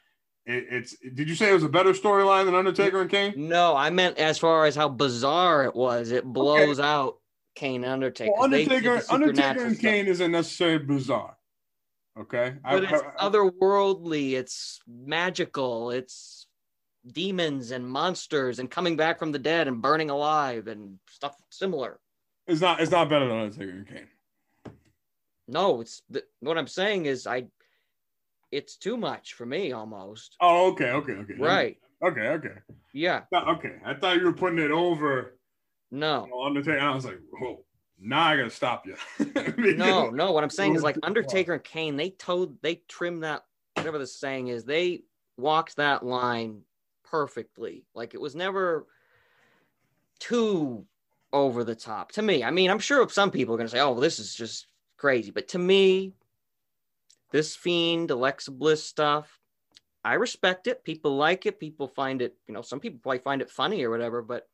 it, 0.46 0.66
it's. 0.70 0.96
Did 1.00 1.28
you 1.28 1.36
say 1.36 1.50
it 1.50 1.54
was 1.54 1.64
a 1.64 1.70
better 1.70 1.94
storyline 1.94 2.46
than 2.46 2.54
Undertaker 2.56 3.02
and 3.02 3.10
Kane? 3.10 3.34
No, 3.36 3.76
I 3.76 3.90
meant 3.90 4.18
as 4.20 4.38
far 4.38 4.66
as 4.66 4.76
how 4.76 4.88
bizarre 4.90 5.64
it 5.66 5.76
was. 5.76 6.12
It 6.12 6.24
blows 6.26 6.80
out 6.80 7.18
Kane 7.56 7.84
and 7.84 7.92
Undertaker. 7.94 8.32
Well, 8.36 8.44
Undertaker, 8.44 9.00
the 9.00 9.14
Undertaker 9.14 9.26
supernatural 9.26 9.66
and 9.68 9.76
stuff. 9.78 9.82
Kane 9.92 10.06
isn't 10.06 10.32
necessarily 10.32 10.86
bizarre. 10.86 11.38
Okay, 12.20 12.54
I- 12.64 12.74
but 12.76 12.84
it's 12.84 12.94
I- 12.94 13.26
I- 13.26 13.30
otherworldly. 13.30 14.34
It's 14.34 14.80
magical. 14.88 15.90
It's 15.92 16.37
demons 17.14 17.72
and 17.72 17.88
monsters 17.88 18.60
and 18.60 18.70
coming 18.70 18.96
back 18.98 19.20
from 19.20 19.32
the 19.32 19.40
dead 19.40 19.68
and 19.68 19.82
burning 19.82 20.10
alive 20.10 20.68
and 20.68 21.00
stuff 21.10 21.36
similar. 21.50 22.00
it's 22.48 22.62
not. 22.62 22.80
It's 22.80 22.92
not 22.92 23.10
better 23.10 23.28
than 23.28 23.38
Undertaker 23.38 23.72
and 23.72 23.88
Kane. 23.88 24.08
No, 25.48 25.82
it's 25.82 26.02
the, 26.10 26.24
what 26.40 26.58
I'm 26.58 26.68
saying 26.68 27.06
is 27.06 27.28
I. 27.28 27.48
It's 28.52 28.78
too 28.78 28.96
much 28.96 29.34
for 29.34 29.46
me 29.46 29.74
almost. 29.74 30.36
Oh, 30.40 30.72
okay, 30.72 30.92
okay, 30.92 31.14
okay. 31.14 31.34
Right. 31.38 31.78
Okay, 32.02 32.22
okay. 32.22 32.54
Yeah. 32.94 33.24
Okay, 33.34 33.74
I 33.86 33.94
thought 33.94 34.18
you 34.18 34.24
were 34.24 34.34
putting 34.34 34.60
it 34.60 34.72
over 34.72 35.38
No. 35.92 36.26
you 36.26 36.32
know, 36.32 36.44
Undertaker. 36.44 36.80
I 36.80 36.96
was 36.96 37.04
like, 37.06 37.20
whoa, 37.32 37.66
now 38.00 38.24
I 38.24 38.38
gotta 38.38 38.50
stop 38.50 38.86
you. 38.86 38.96
No, 39.76 40.10
no. 40.10 40.32
What 40.32 40.44
I'm 40.44 40.50
saying 40.62 40.76
is 40.76 40.84
like 40.84 40.98
Undertaker 41.04 41.54
and 41.54 41.64
Kane, 41.64 41.98
they 41.98 42.12
toed, 42.12 42.58
they 42.62 42.82
trimmed 42.88 43.24
that, 43.24 43.44
whatever 43.76 43.98
the 43.98 44.08
saying 44.08 44.48
is, 44.48 44.64
they 44.64 45.02
walked 45.38 45.76
that 45.76 46.06
line 46.06 46.62
perfectly. 47.10 47.86
Like 47.94 48.14
it 48.14 48.22
was 48.22 48.36
never 48.36 48.88
too 50.20 50.86
over 51.34 51.64
the 51.64 51.76
top 51.76 52.12
to 52.14 52.22
me. 52.22 52.44
I 52.44 52.52
mean, 52.52 52.70
I'm 52.70 52.80
sure 52.80 53.08
some 53.10 53.32
people 53.32 53.54
are 53.54 53.58
going 53.58 53.68
to 53.68 53.72
say, 53.72 53.82
oh, 53.82 53.92
well, 53.92 54.02
this 54.02 54.20
is 54.20 54.34
just 54.34 54.68
crazy. 54.98 55.32
But 55.32 55.48
to 55.50 55.60
me, 55.60 56.14
this 57.32 57.56
Fiend, 57.56 58.12
Alexa 58.12 58.52
Bliss 58.52 58.84
stuff, 58.84 59.40
I 60.04 60.14
respect 60.14 60.68
it. 60.68 60.84
People 60.84 61.18
like 61.18 61.46
it. 61.46 61.60
People 61.60 61.88
find 61.88 62.22
it, 62.22 62.36
you 62.48 62.54
know, 62.54 62.62
some 62.62 62.80
people 62.80 63.00
probably 63.02 63.20
find 63.20 63.42
it 63.42 63.50
funny 63.50 63.84
or 63.84 63.90
whatever. 63.90 64.22
But 64.22 64.48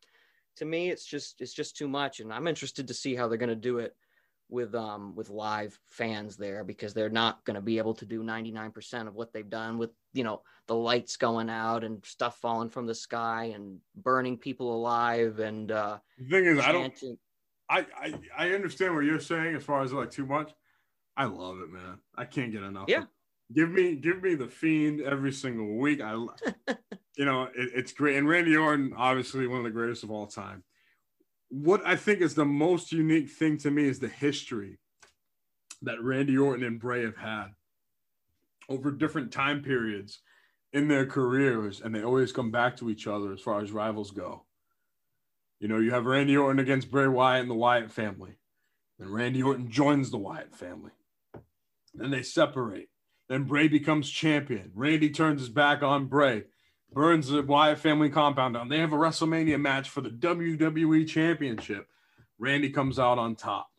to 0.57 0.65
me, 0.65 0.89
it's 0.89 1.05
just, 1.05 1.41
it's 1.41 1.53
just 1.53 1.77
too 1.77 1.87
much. 1.87 2.19
And 2.19 2.33
I'm 2.33 2.47
interested 2.47 2.87
to 2.87 2.93
see 2.93 3.15
how 3.15 3.27
they're 3.27 3.37
going 3.37 3.49
to 3.49 3.55
do 3.55 3.77
it 3.77 3.95
with 4.53 4.75
um 4.75 5.15
with 5.15 5.29
live 5.29 5.77
fans 5.87 6.37
there 6.37 6.63
because 6.63 6.93
they're 6.93 7.09
not 7.09 7.43
going 7.43 7.55
to 7.55 7.61
be 7.61 7.79
able 7.79 7.95
to 7.95 8.05
do 8.05 8.23
99% 8.23 9.07
of 9.07 9.15
what 9.15 9.33
they've 9.33 9.49
done 9.49 9.77
with 9.77 9.89
you 10.13 10.23
know 10.23 10.43
the 10.67 10.75
lights 10.75 11.17
going 11.17 11.49
out 11.49 11.83
and 11.83 12.05
stuff 12.05 12.37
falling 12.37 12.69
from 12.69 12.85
the 12.85 12.95
sky 12.95 13.51
and 13.55 13.79
burning 13.95 14.37
people 14.37 14.73
alive 14.73 15.39
and 15.39 15.71
uh 15.71 15.97
the 16.17 16.29
thing 16.29 16.45
is, 16.45 16.59
I 16.59 16.71
don't. 16.71 17.03
I, 17.69 17.85
I 17.97 18.13
I 18.37 18.49
understand 18.51 18.93
what 18.93 19.03
you're 19.03 19.19
saying 19.19 19.55
as 19.55 19.63
far 19.63 19.81
as 19.81 19.91
like 19.91 20.11
too 20.11 20.25
much. 20.25 20.51
I 21.17 21.25
love 21.25 21.59
it, 21.59 21.69
man. 21.69 21.99
I 22.15 22.25
can't 22.25 22.51
get 22.51 22.63
enough. 22.63 22.85
Yeah. 22.87 23.05
Give 23.53 23.69
me 23.69 23.95
give 23.95 24.21
me 24.21 24.35
the 24.35 24.47
fiend 24.47 25.01
every 25.01 25.31
single 25.31 25.77
week. 25.77 26.01
I, 26.01 26.13
you 27.15 27.25
know, 27.25 27.43
it, 27.43 27.71
it's 27.73 27.93
great. 27.93 28.17
And 28.17 28.27
Randy 28.27 28.55
Orton, 28.55 28.93
obviously 28.95 29.47
one 29.47 29.59
of 29.59 29.63
the 29.63 29.71
greatest 29.71 30.03
of 30.03 30.11
all 30.11 30.27
time. 30.27 30.63
What 31.53 31.85
I 31.85 31.95
think 31.95 32.21
is 32.21 32.33
the 32.33 32.45
most 32.45 32.91
unique 32.91 33.29
thing 33.29 33.59
to 33.59 33.69
me 33.69 33.83
is 33.83 33.99
the 33.99 34.07
history 34.07 34.79
that 35.83 36.01
Randy 36.01 36.35
Orton 36.35 36.65
and 36.65 36.79
Bray 36.79 37.03
have 37.03 37.17
had 37.17 37.49
over 38.67 38.89
different 38.89 39.31
time 39.31 39.61
periods 39.61 40.21
in 40.71 40.87
their 40.87 41.05
careers, 41.05 41.79
and 41.79 41.93
they 41.93 42.01
always 42.01 42.31
come 42.31 42.49
back 42.49 42.75
to 42.77 42.89
each 42.89 43.05
other 43.05 43.31
as 43.31 43.39
far 43.39 43.61
as 43.61 43.71
rivals 43.71 44.09
go. 44.09 44.45
You 45.59 45.67
know, 45.67 45.77
you 45.77 45.91
have 45.91 46.07
Randy 46.07 46.35
Orton 46.35 46.57
against 46.57 46.89
Bray 46.89 47.07
Wyatt 47.07 47.41
and 47.41 47.51
the 47.51 47.55
Wyatt 47.55 47.91
family. 47.91 48.39
Then 48.97 49.11
Randy 49.11 49.43
Orton 49.43 49.69
joins 49.69 50.09
the 50.09 50.17
Wyatt 50.17 50.55
family. 50.55 50.93
Then 51.93 52.09
they 52.09 52.23
separate. 52.23 52.89
Then 53.29 53.43
Bray 53.43 53.67
becomes 53.67 54.09
champion. 54.09 54.71
Randy 54.73 55.11
turns 55.11 55.41
his 55.41 55.49
back 55.49 55.83
on 55.83 56.07
Bray, 56.07 56.45
burns 56.93 57.27
the 57.29 57.41
Wyatt 57.41 57.79
family 57.79 58.09
compound 58.09 58.53
down. 58.55 58.69
They 58.69 58.79
have 58.79 58.93
a 58.93 58.97
WrestleMania 58.97 59.59
match 59.59 59.89
for 59.89 60.01
the 60.01 60.09
WWE 60.09 61.07
Championship. 61.07 61.87
Randy 62.39 62.69
comes 62.69 62.99
out 62.99 63.17
on 63.17 63.35
top. 63.35 63.69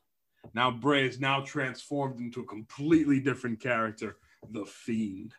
Now 0.54 0.70
Bray 0.70 1.06
is 1.06 1.20
now 1.20 1.40
transformed 1.40 2.20
into 2.20 2.40
a 2.40 2.46
completely 2.46 3.20
different 3.20 3.60
character, 3.60 4.16
the 4.50 4.64
Fiend. 4.66 5.34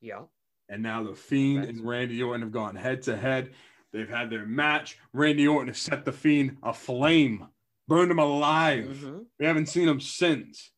yeah 0.00 0.22
And 0.68 0.82
now 0.82 1.02
the 1.02 1.14
Fiend 1.14 1.60
Right. 1.60 1.68
and 1.68 1.86
Randy 1.86 2.22
Orton 2.22 2.42
have 2.42 2.52
gone 2.52 2.76
head 2.76 3.02
to 3.02 3.16
head. 3.16 3.54
They've 3.92 4.08
had 4.08 4.30
their 4.30 4.46
match. 4.46 4.98
Randy 5.12 5.46
Orton 5.46 5.68
has 5.68 5.78
set 5.78 6.04
the 6.04 6.12
Fiend 6.12 6.58
aflame, 6.62 7.46
burned 7.86 8.10
him 8.10 8.18
alive. 8.18 8.86
Mhm. 8.86 9.26
We 9.38 9.46
haven't 9.46 9.66
seen 9.68 9.88
him 9.88 10.00
since. 10.00 10.72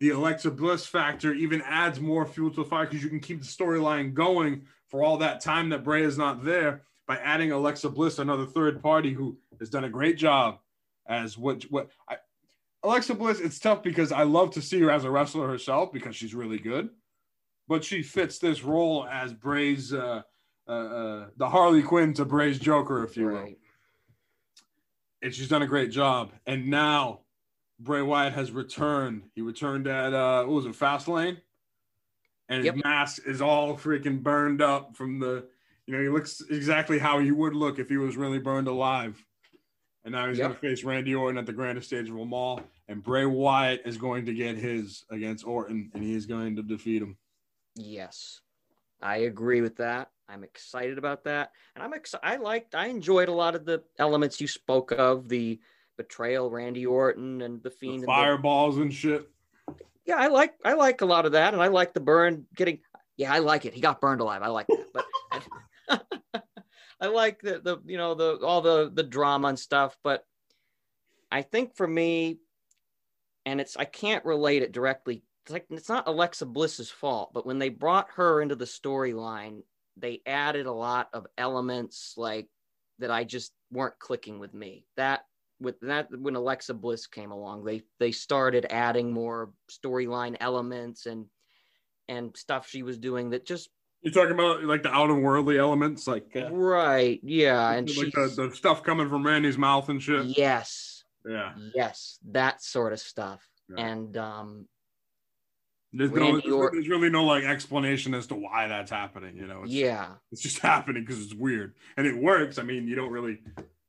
The 0.00 0.10
Alexa 0.10 0.50
Bliss 0.50 0.84
factor 0.86 1.32
even 1.32 1.62
adds 1.62 2.00
more 2.00 2.26
fuel 2.26 2.50
to 2.50 2.56
the 2.56 2.64
fire 2.68 2.86
because 2.86 3.02
you 3.04 3.08
can 3.08 3.20
keep 3.20 3.40
the 3.40 3.46
storyline 3.46 4.12
going 4.12 4.66
for 4.88 5.02
all 5.02 5.18
that 5.18 5.40
time 5.40 5.70
that 5.70 5.84
Bray 5.84 6.02
is 6.02 6.18
not 6.18 6.44
there 6.44 6.82
by 7.06 7.16
adding 7.18 7.52
Alexa 7.52 7.90
Bliss, 7.90 8.18
another 8.18 8.46
third 8.46 8.82
party 8.82 9.12
who 9.12 9.36
has 9.58 9.70
done 9.70 9.84
a 9.84 9.90
great 9.90 10.16
job 10.16 10.58
as 11.06 11.38
what 11.38 11.62
what 11.64 11.88
I, 12.08 12.16
Alexa 12.82 13.14
Bliss. 13.14 13.40
It's 13.40 13.58
tough 13.58 13.82
because 13.82 14.12
I 14.12 14.22
love 14.22 14.52
to 14.52 14.62
see 14.62 14.80
her 14.80 14.90
as 14.90 15.04
a 15.04 15.10
wrestler 15.10 15.48
herself 15.48 15.92
because 15.92 16.16
she's 16.16 16.34
really 16.34 16.58
good, 16.58 16.90
but 17.68 17.84
she 17.84 18.02
fits 18.02 18.38
this 18.38 18.62
role 18.62 19.06
as 19.10 19.32
Bray's 19.32 19.92
uh, 19.92 20.22
uh, 20.68 20.70
uh, 20.70 21.26
the 21.36 21.48
Harley 21.48 21.82
Quinn 21.82 22.12
to 22.14 22.24
Bray's 22.24 22.58
Joker, 22.58 23.04
if 23.04 23.16
you 23.16 23.26
will 23.26 23.34
right 23.34 23.58
and 25.22 25.34
she's 25.34 25.48
done 25.48 25.62
a 25.62 25.66
great 25.66 25.90
job. 25.90 26.32
And 26.46 26.68
now 26.68 27.20
Bray 27.80 28.02
Wyatt 28.02 28.34
has 28.34 28.52
returned. 28.52 29.24
He 29.34 29.40
returned 29.42 29.86
at 29.86 30.14
uh 30.14 30.44
what 30.44 30.54
was 30.54 30.66
it, 30.66 30.72
Fastlane? 30.72 31.38
And 32.48 32.58
his 32.64 32.66
Yep. 32.74 32.84
mask 32.84 33.22
is 33.26 33.40
all 33.42 33.76
freaking 33.76 34.22
burned 34.22 34.62
up 34.62 34.96
from 34.96 35.18
the 35.18 35.48
you 35.88 35.94
know, 35.94 36.02
he 36.02 36.08
looks 36.08 36.40
exactly 36.50 36.98
how 36.98 37.20
he 37.20 37.30
would 37.30 37.54
look 37.54 37.78
if 37.78 37.88
he 37.88 37.96
was 37.96 38.16
really 38.16 38.40
burned 38.40 38.66
alive. 38.66 39.24
And 40.04 40.10
now 40.10 40.26
he's 40.26 40.36
Yep. 40.38 40.48
gonna 40.48 40.58
face 40.58 40.82
Randy 40.82 41.14
Orton 41.14 41.38
at 41.38 41.46
the 41.46 41.52
grandest 41.52 41.86
stage 41.86 42.08
of 42.10 42.16
them 42.16 42.32
all. 42.32 42.60
And 42.88 43.04
Bray 43.04 43.24
Wyatt 43.24 43.82
is 43.84 43.96
going 43.96 44.26
to 44.26 44.34
get 44.34 44.56
his 44.56 45.04
against 45.10 45.46
Orton, 45.46 45.92
and 45.94 46.02
he 46.02 46.12
is 46.14 46.26
going 46.26 46.56
to 46.56 46.62
defeat 46.62 47.02
him. 47.02 47.16
yes 47.76 48.40
i 49.02 49.18
agree 49.18 49.60
with 49.60 49.76
that 49.76 50.10
i'm 50.30 50.42
excited 50.42 50.96
about 50.96 51.22
that 51.24 51.52
and 51.74 51.84
i'm 51.84 51.92
excited 51.92 52.24
i 52.26 52.36
liked 52.36 52.74
i 52.74 52.86
enjoyed 52.86 53.28
a 53.28 53.32
lot 53.32 53.54
of 53.54 53.66
the 53.66 53.84
elements 53.98 54.40
you 54.40 54.48
spoke 54.48 54.90
of 54.92 55.28
the 55.28 55.60
betrayal 55.98 56.50
randy 56.50 56.86
orton 56.86 57.42
and 57.42 57.62
the 57.62 57.68
The 57.68 57.76
fiend 57.76 57.94
and 57.96 58.02
the- 58.04 58.06
fireballs 58.06 58.78
and 58.78 58.90
shit. 58.92 59.28
Yeah, 60.06 60.16
I 60.16 60.28
like 60.28 60.54
I 60.64 60.74
like 60.74 61.00
a 61.00 61.06
lot 61.06 61.26
of 61.26 61.32
that, 61.32 61.52
and 61.52 61.62
I 61.62 61.68
like 61.68 61.92
the 61.92 62.00
burn 62.00 62.46
getting. 62.54 62.80
Yeah, 63.16 63.32
I 63.32 63.40
like 63.40 63.64
it. 63.64 63.74
He 63.74 63.80
got 63.80 64.00
burned 64.00 64.20
alive. 64.20 64.42
I 64.42 64.48
like 64.48 64.66
that, 64.68 64.86
but 65.88 66.04
I 67.00 67.06
like 67.06 67.40
the 67.40 67.60
the 67.60 67.78
you 67.84 67.96
know 67.96 68.14
the 68.14 68.38
all 68.44 68.60
the 68.60 68.90
the 68.92 69.02
drama 69.02 69.48
and 69.48 69.58
stuff. 69.58 69.96
But 70.02 70.24
I 71.30 71.42
think 71.42 71.76
for 71.76 71.86
me, 71.86 72.38
and 73.44 73.60
it's 73.60 73.76
I 73.76 73.84
can't 73.84 74.24
relate 74.24 74.62
it 74.62 74.72
directly. 74.72 75.22
It's 75.44 75.52
like 75.52 75.66
it's 75.70 75.88
not 75.88 76.08
Alexa 76.08 76.46
Bliss's 76.46 76.90
fault, 76.90 77.32
but 77.32 77.46
when 77.46 77.58
they 77.58 77.68
brought 77.68 78.08
her 78.16 78.40
into 78.40 78.56
the 78.56 78.64
storyline, 78.64 79.62
they 79.96 80.22
added 80.26 80.66
a 80.66 80.72
lot 80.72 81.08
of 81.12 81.26
elements 81.36 82.14
like 82.16 82.48
that 82.98 83.10
I 83.10 83.24
just 83.24 83.52
weren't 83.72 83.98
clicking 83.98 84.38
with 84.38 84.54
me. 84.54 84.86
That 84.96 85.24
with 85.60 85.80
that 85.80 86.08
when 86.18 86.36
Alexa 86.36 86.74
Bliss 86.74 87.06
came 87.06 87.30
along, 87.30 87.64
they 87.64 87.82
they 87.98 88.12
started 88.12 88.66
adding 88.70 89.12
more 89.12 89.52
storyline 89.70 90.36
elements 90.40 91.06
and 91.06 91.26
and 92.08 92.36
stuff 92.36 92.68
she 92.68 92.82
was 92.82 92.98
doing 92.98 93.30
that 93.30 93.44
just 93.46 93.68
You're 94.02 94.12
talking 94.14 94.32
about 94.34 94.62
like 94.64 94.82
the 94.82 94.92
out 94.92 95.10
of 95.10 95.16
worldly 95.18 95.58
elements, 95.58 96.06
like 96.06 96.30
uh, 96.36 96.50
right, 96.52 97.18
yeah, 97.22 97.72
and 97.72 97.88
like 97.96 98.12
the, 98.12 98.48
the 98.48 98.54
stuff 98.54 98.82
coming 98.82 99.08
from 99.08 99.24
Randy's 99.26 99.58
mouth 99.58 99.88
and 99.88 100.00
shit. 100.02 100.26
yes, 100.38 101.04
Yeah. 101.26 101.54
yes, 101.74 102.18
that 102.30 102.62
sort 102.62 102.92
of 102.92 103.00
stuff, 103.00 103.42
Yeah. 103.74 103.86
and 103.86 104.16
um, 104.16 104.68
There's 105.92 106.10
no, 106.12 106.16
Randy 106.20 106.40
there's, 106.42 106.54
Or- 106.54 106.70
there's 106.72 106.88
really 106.88 107.10
no 107.10 107.24
like 107.24 107.44
explanation 107.44 108.14
as 108.14 108.26
to 108.28 108.34
why 108.34 108.68
that's 108.68 108.90
happening. 108.90 109.36
You 109.36 109.46
know, 109.46 109.62
it's, 109.64 109.72
yeah, 109.72 110.14
it's 110.30 110.42
just 110.42 110.58
happening 110.60 111.02
because 111.02 111.22
it's 111.24 111.34
weird 111.34 111.74
and 111.96 112.06
it 112.06 112.16
works. 112.16 112.58
I 112.58 112.62
mean, 112.62 112.86
you 112.86 112.94
don't 112.94 113.10
really, 113.10 113.38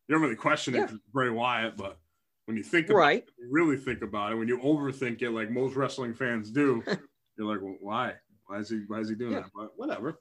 you 0.07 0.15
don't 0.15 0.21
really 0.21 0.35
question 0.35 0.75
it. 0.75 0.77
Yeah. 0.79 0.85
'cause 0.85 0.95
it's 0.95 1.03
Bray 1.11 1.29
Wyatt, 1.29 1.77
but 1.77 1.97
when 2.45 2.55
you 2.57 2.63
think 2.63 2.87
about 2.87 2.97
right, 2.97 3.23
it, 3.23 3.29
you 3.39 3.47
really 3.49 3.77
think 3.77 4.01
about 4.01 4.31
it, 4.31 4.35
when 4.35 4.47
you 4.47 4.57
overthink 4.59 5.21
it, 5.21 5.31
like 5.31 5.49
most 5.51 5.75
wrestling 5.75 6.13
fans 6.13 6.49
do, 6.51 6.81
you're 7.37 7.47
like, 7.47 7.61
well, 7.61 7.75
why? 7.81 8.13
Why 8.45 8.59
is 8.59 8.69
he? 8.69 8.83
Why 8.87 8.99
is 8.99 9.09
he 9.09 9.15
doing 9.15 9.33
Yeah. 9.33 9.41
that? 9.41 9.51
But 9.53 9.71
whatever. 9.75 10.19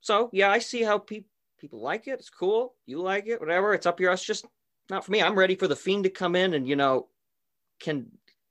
so 0.00 0.28
yeah, 0.32 0.50
I 0.50 0.58
see 0.58 0.82
how 0.82 0.98
people 0.98 1.30
people 1.60 1.80
like 1.80 2.08
it. 2.08 2.18
It's 2.18 2.30
cool. 2.30 2.74
You 2.86 3.00
like 3.00 3.26
it, 3.26 3.40
whatever. 3.40 3.72
It's 3.74 3.86
up 3.86 4.00
your 4.00 4.10
ass. 4.10 4.22
Just 4.24 4.44
not 4.90 5.04
for 5.04 5.12
me. 5.12 5.22
I'm 5.22 5.38
ready 5.38 5.54
for 5.54 5.68
the 5.68 5.76
fiend 5.76 6.04
to 6.04 6.10
come 6.10 6.34
in 6.36 6.54
and 6.54 6.68
you 6.68 6.76
know, 6.76 7.08
can 7.80 8.06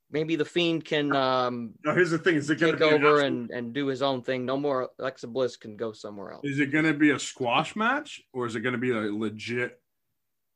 maybe 0.10 0.36
the 0.38 0.46
fiend 0.46 0.86
can 0.86 1.14
um 1.16 1.74
Now, 1.84 1.94
here's 1.94 2.12
the 2.12 2.18
thing: 2.18 2.36
is 2.36 2.50
it 2.50 2.60
going 2.60 2.74
to 2.74 2.80
take 2.80 2.88
an 2.88 2.94
over 2.96 3.16
absolute- 3.18 3.26
and 3.28 3.52
and 3.52 3.74
do 3.74 3.88
his 3.88 4.02
own 4.02 4.24
thing. 4.24 4.46
No 4.46 4.56
more 4.58 4.90
Alexa 5.00 5.28
Bliss 5.28 5.58
can 5.58 5.76
go 5.76 5.92
somewhere 5.92 6.32
else. 6.32 6.46
Is 6.46 6.60
it 6.60 6.68
going 6.72 6.86
to 6.86 6.94
be 6.94 7.10
a 7.12 7.20
squash 7.20 7.76
match 7.76 8.22
or 8.32 8.48
is 8.48 8.56
it 8.56 8.62
going 8.62 8.74
to 8.74 8.80
be 8.80 8.92
a 8.92 9.02
legit? 9.14 9.80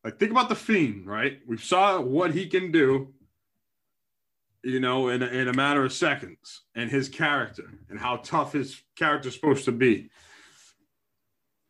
Like, 0.08 0.20
think 0.20 0.32
about 0.32 0.48
the 0.48 0.56
Fiend, 0.56 1.06
right? 1.06 1.40
We 1.46 1.58
saw 1.58 2.00
what 2.00 2.34
he 2.34 2.48
can 2.48 2.72
do, 2.72 3.14
you 4.64 4.80
know, 4.80 5.10
in 5.10 5.22
a, 5.22 5.26
in 5.26 5.50
a 5.50 5.54
matter 5.54 5.84
of 5.84 5.92
seconds, 5.92 6.62
and 6.76 6.90
his 6.90 7.10
character 7.10 7.66
and 7.90 8.00
how 8.00 8.16
tough 8.24 8.54
his 8.54 8.82
character's 8.96 9.36
supposed 9.36 9.66
to 9.66 9.74
be. 9.74 10.10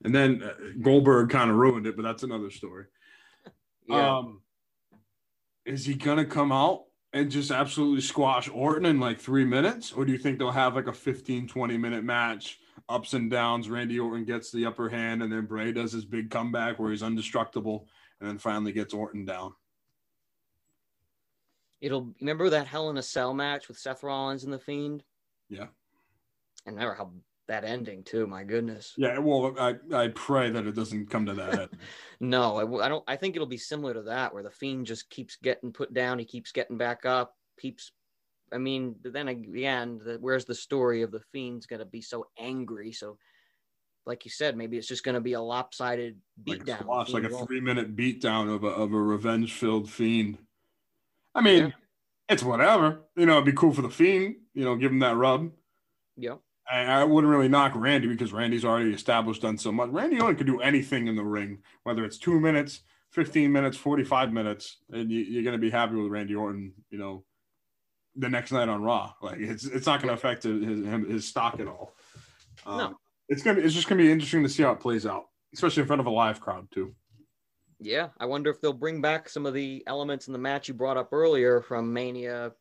And 0.04 0.14
then 0.14 0.44
uh, 0.44 0.54
Goldberg 0.80 1.32
kind 1.32 1.50
of 1.50 1.58
ruined 1.58 1.88
it, 1.88 1.96
but 1.96 2.04
that's 2.04 2.22
another 2.22 2.52
story. 2.52 2.86
Yeah. 3.90 4.18
Um, 4.18 4.42
is 5.66 5.86
he 5.86 5.96
gonna 5.96 6.26
come 6.26 6.52
out 6.52 6.84
and 7.14 7.32
just 7.32 7.52
absolutely 7.52 8.02
squash 8.02 8.50
Orton 8.50 8.86
in 8.86 9.00
like 9.00 9.18
three 9.18 9.46
minutes? 9.46 9.94
Or 9.94 10.04
do 10.06 10.12
you 10.12 10.18
think 10.18 10.38
they'll 10.38 10.52
have 10.52 10.76
like 10.76 10.88
a 10.88 10.94
15, 10.94 11.48
20 11.48 11.78
minute 11.78 12.04
match, 12.04 12.60
ups 12.90 13.14
and 13.14 13.32
downs? 13.32 13.70
Randy 13.70 13.98
Orton 13.98 14.26
gets 14.26 14.52
the 14.52 14.66
upper 14.66 14.90
hand, 14.90 15.24
and 15.24 15.32
then 15.32 15.46
Bray 15.46 15.72
does 15.72 15.94
his 15.94 16.04
big 16.04 16.30
comeback 16.30 16.78
where 16.78 16.92
he's 16.92 17.02
indestructible 17.02 17.88
and 18.20 18.30
then 18.30 18.38
finally 18.38 18.72
gets 18.72 18.94
Orton 18.94 19.26
down. 19.26 19.54
It'll 21.82 22.14
remember 22.20 22.50
that 22.50 22.68
Hell 22.68 22.90
in 22.90 22.98
a 22.98 23.04
Cell 23.04 23.34
match 23.34 23.68
with 23.68 23.78
Seth 23.78 24.04
Rollins 24.04 24.44
and 24.44 24.52
the 24.52 24.60
Fiend. 24.60 25.04
Yeah. 25.50 25.68
And 26.66 26.76
remember 26.76 26.96
how 26.96 27.12
that 27.48 27.64
ending 27.64 28.04
too. 28.04 28.28
My 28.28 28.44
goodness. 28.44 28.94
Yeah, 28.98 29.20
well, 29.20 29.56
I, 29.60 29.76
I 29.94 30.10
pray 30.10 30.50
that 30.50 30.68
it 30.68 30.76
doesn't 30.76 31.10
come 31.10 31.26
to 31.26 31.34
that. 31.36 31.70
No, 32.20 32.56
I, 32.56 32.86
I 32.86 32.90
don't. 32.90 33.04
I 33.08 33.16
think 33.16 33.36
it'll 33.36 33.46
be 33.46 33.60
similar 33.60 33.94
to 33.94 34.02
that, 34.02 34.34
where 34.34 34.42
the 34.42 34.50
Fiend 34.50 34.88
just 34.88 35.08
keeps 35.12 35.36
getting 35.36 35.72
put 35.72 35.94
down. 35.94 36.18
He 36.18 36.26
keeps 36.26 36.52
getting 36.52 36.76
back 36.76 37.06
up. 37.06 37.36
Keeps. 37.62 37.92
I 38.52 38.58
mean, 38.58 38.96
but 39.04 39.14
then 39.14 39.28
again, 39.28 40.00
the, 40.04 40.18
where's 40.20 40.46
the 40.46 40.56
story 40.56 41.04
of 41.04 41.12
the 41.12 41.22
Fiend's 41.32 41.68
going 41.68 41.80
to 41.80 41.86
be 41.86 42.02
so 42.02 42.26
angry? 42.40 42.92
So, 42.92 43.20
like 44.08 44.26
you 44.26 44.32
said, 44.32 44.56
maybe 44.58 44.78
it's 44.78 44.88
just 44.88 45.04
going 45.04 45.16
to 45.16 45.22
be 45.22 45.34
a 45.34 45.42
lopsided 45.42 46.18
like 46.48 46.64
beatdown. 46.64 46.80
squash, 46.80 47.10
like 47.10 47.24
a 47.26 47.46
three 47.46 47.60
minute 47.62 47.96
beatdown 47.96 48.54
of 48.54 48.64
a, 48.64 48.68
of 48.68 48.94
a 48.94 49.00
revenge 49.02 49.54
filled 49.54 49.90
Fiend. 49.90 50.38
I 51.36 51.42
mean, 51.42 51.66
Yeah. 51.66 51.72
it's 52.30 52.42
whatever. 52.42 53.02
You 53.16 53.26
know, 53.26 53.34
it'd 53.34 53.46
be 53.46 53.52
cool 53.52 53.74
for 53.74 53.82
the 53.82 53.90
Fiend, 53.90 54.38
you 54.54 54.64
know, 54.64 54.76
give 54.76 54.92
him 54.92 55.00
that 55.00 55.16
rub. 55.18 55.52
Yep. 56.16 56.40
I, 56.72 56.80
I 56.86 57.04
wouldn't 57.04 57.30
really 57.32 57.48
knock 57.50 57.74
Randy 57.76 58.08
because 58.08 58.34
Randy's 58.34 58.66
already 58.66 58.94
established 58.94 59.42
done 59.42 59.58
so 59.58 59.72
much. 59.72 59.90
Randy 59.90 60.20
only 60.20 60.36
could 60.36 60.48
do 60.48 60.60
anything 60.62 61.08
in 61.08 61.16
the 61.16 61.24
ring, 61.24 61.60
whether 61.84 62.04
it's 62.04 62.18
two 62.18 62.40
minutes, 62.40 62.82
15 63.12 63.52
minutes, 63.52 63.78
45 63.78 64.34
minutes, 64.34 64.78
and 64.92 65.12
you, 65.12 65.20
you're 65.20 65.44
going 65.44 65.54
to 65.54 65.60
be 65.62 65.70
happy 65.70 65.96
with 65.96 66.12
Randy 66.12 66.36
Orton, 66.36 66.74
you 66.90 66.98
know, 66.98 67.24
the 68.16 68.30
next 68.30 68.52
night 68.52 68.68
on 68.68 68.82
Raw. 68.82 69.14
Like 69.22 69.40
it's 69.40 69.64
it's 69.66 69.86
not 69.86 70.02
going 70.02 70.10
to 70.10 70.16
affect 70.16 70.44
his, 70.44 70.66
his, 70.66 71.08
his 71.08 71.26
stock 71.28 71.60
at 71.60 71.68
all. 71.68 71.94
Um, 72.66 72.78
No. 72.78 72.98
It's 73.30 73.44
gonna 73.44 73.60
be, 73.60 73.66
it's 73.66 73.74
just 73.74 73.88
gonna 73.88 74.02
be 74.02 74.12
interesting 74.12 74.44
to 74.44 74.50
see 74.50 74.64
how 74.64 74.72
it 74.72 74.80
plays 74.80 75.06
out, 75.06 75.26
especially 75.54 75.82
in 75.82 75.88
front 75.88 76.00
of 76.00 76.06
a 76.06 76.12
live 76.12 76.40
crowd 76.40 76.68
too. 76.72 76.96
Yeah, 77.80 78.10
I 78.20 78.26
wonder 78.26 78.50
if 78.50 78.60
they'll 78.60 78.74
bring 78.74 79.02
back 79.02 79.30
some 79.30 79.46
of 79.46 79.54
the 79.54 79.84
elements 79.86 80.28
in 80.28 80.34
the 80.34 80.40
match 80.40 80.68
you 80.68 80.74
brought 80.74 80.98
up 80.98 81.10
earlier 81.12 81.62
from 81.62 81.94
Mania. 81.94 82.52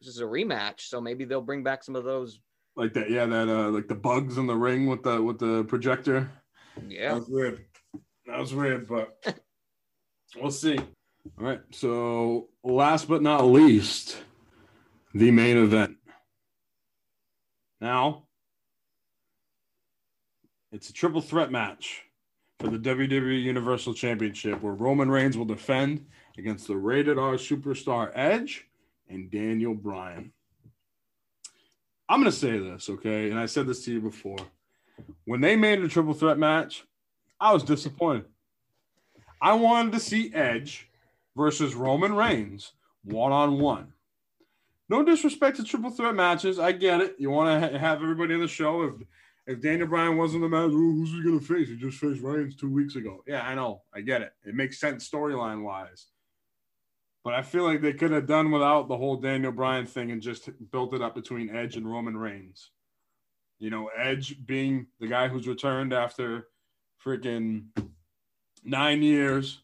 This 0.00 0.14
is 0.14 0.20
a 0.20 0.24
rematch, 0.24 0.80
so 0.80 1.00
maybe 1.00 1.24
they'll 1.24 1.40
bring 1.40 1.62
back 1.64 1.82
some 1.82 1.96
of 1.96 2.04
those. 2.04 2.40
Like 2.76 2.92
that, 2.94 3.10
yeah, 3.10 3.26
that 3.26 3.48
uh, 3.48 3.70
like 3.70 3.88
the 3.88 3.94
bugs 3.94 4.36
in 4.38 4.46
the 4.46 4.54
ring 4.54 4.86
with 4.86 5.02
the 5.02 5.20
with 5.22 5.38
the 5.38 5.64
projector. 5.64 6.30
Yeah, 6.88 7.14
That 7.14 7.20
was 7.20 7.28
weird. 7.28 7.64
That 8.26 8.38
was 8.38 8.54
weird, 8.54 8.88
but 8.88 9.16
we'll 10.36 10.50
see. 10.50 10.78
All 10.78 11.44
right. 11.46 11.60
So 11.70 12.48
last 12.62 13.08
but 13.08 13.22
not 13.22 13.44
least, 13.46 14.18
the 15.14 15.30
main 15.30 15.56
event. 15.56 15.96
Now, 17.80 18.24
it's 20.74 20.90
a 20.90 20.92
triple 20.92 21.20
threat 21.20 21.52
match 21.52 22.02
for 22.58 22.66
the 22.66 22.78
WWE 22.78 23.40
Universal 23.40 23.94
Championship 23.94 24.60
where 24.60 24.72
Roman 24.72 25.08
Reigns 25.08 25.38
will 25.38 25.44
defend 25.44 26.04
against 26.36 26.66
the 26.66 26.76
rated 26.76 27.16
R 27.16 27.34
superstar 27.34 28.10
Edge 28.12 28.66
and 29.08 29.30
Daniel 29.30 29.72
Bryan. 29.72 30.32
I'm 32.08 32.20
going 32.20 32.30
to 32.30 32.36
say 32.36 32.58
this, 32.58 32.88
okay? 32.90 33.30
And 33.30 33.38
I 33.38 33.46
said 33.46 33.68
this 33.68 33.84
to 33.84 33.92
you 33.92 34.00
before. 34.00 34.38
When 35.26 35.40
they 35.40 35.54
made 35.54 35.78
a 35.78 35.88
triple 35.88 36.12
threat 36.12 36.38
match, 36.38 36.84
I 37.38 37.52
was 37.52 37.62
disappointed. 37.62 38.24
I 39.40 39.52
wanted 39.52 39.92
to 39.92 40.00
see 40.00 40.34
Edge 40.34 40.88
versus 41.36 41.76
Roman 41.76 42.14
Reigns 42.14 42.72
one 43.04 43.30
on 43.30 43.60
one. 43.60 43.92
No 44.88 45.04
disrespect 45.04 45.56
to 45.58 45.64
triple 45.64 45.90
threat 45.90 46.16
matches. 46.16 46.58
I 46.58 46.72
get 46.72 47.00
it. 47.00 47.14
You 47.18 47.30
want 47.30 47.62
to 47.62 47.68
ha- 47.68 47.78
have 47.78 48.02
everybody 48.02 48.34
in 48.34 48.40
the 48.40 48.48
show. 48.48 48.82
If 48.82 48.94
if 49.46 49.60
Daniel 49.60 49.88
Bryan 49.88 50.16
wasn't 50.16 50.42
the 50.42 50.48
match, 50.48 50.70
"Ooh, 50.70 50.92
who's 50.96 51.10
he 51.12 51.22
going 51.22 51.38
to 51.38 51.44
face? 51.44 51.68
He 51.68 51.76
just 51.76 51.98
faced 51.98 52.22
Reigns 52.22 52.56
two 52.56 52.70
weeks 52.70 52.96
ago. 52.96 53.22
Yeah, 53.26 53.42
I 53.46 53.54
know. 53.54 53.82
I 53.94 54.00
get 54.00 54.22
it. 54.22 54.32
It 54.44 54.54
makes 54.54 54.80
sense 54.80 55.08
storyline 55.08 55.62
wise. 55.62 56.06
But 57.24 57.34
I 57.34 57.42
feel 57.42 57.64
like 57.64 57.80
they 57.80 57.94
could 57.94 58.10
have 58.10 58.26
done 58.26 58.50
without 58.50 58.88
the 58.88 58.96
whole 58.96 59.16
Daniel 59.16 59.52
Bryan 59.52 59.86
thing 59.86 60.10
and 60.10 60.20
just 60.20 60.50
built 60.70 60.94
it 60.94 61.02
up 61.02 61.14
between 61.14 61.54
Edge 61.54 61.76
and 61.76 61.90
Roman 61.90 62.16
Reigns. 62.16 62.70
You 63.58 63.70
know, 63.70 63.88
Edge 63.96 64.44
being 64.44 64.88
the 65.00 65.06
guy 65.06 65.28
who's 65.28 65.48
returned 65.48 65.94
after 65.94 66.48
freaking 67.02 67.66
nine 68.62 69.02
years 69.02 69.62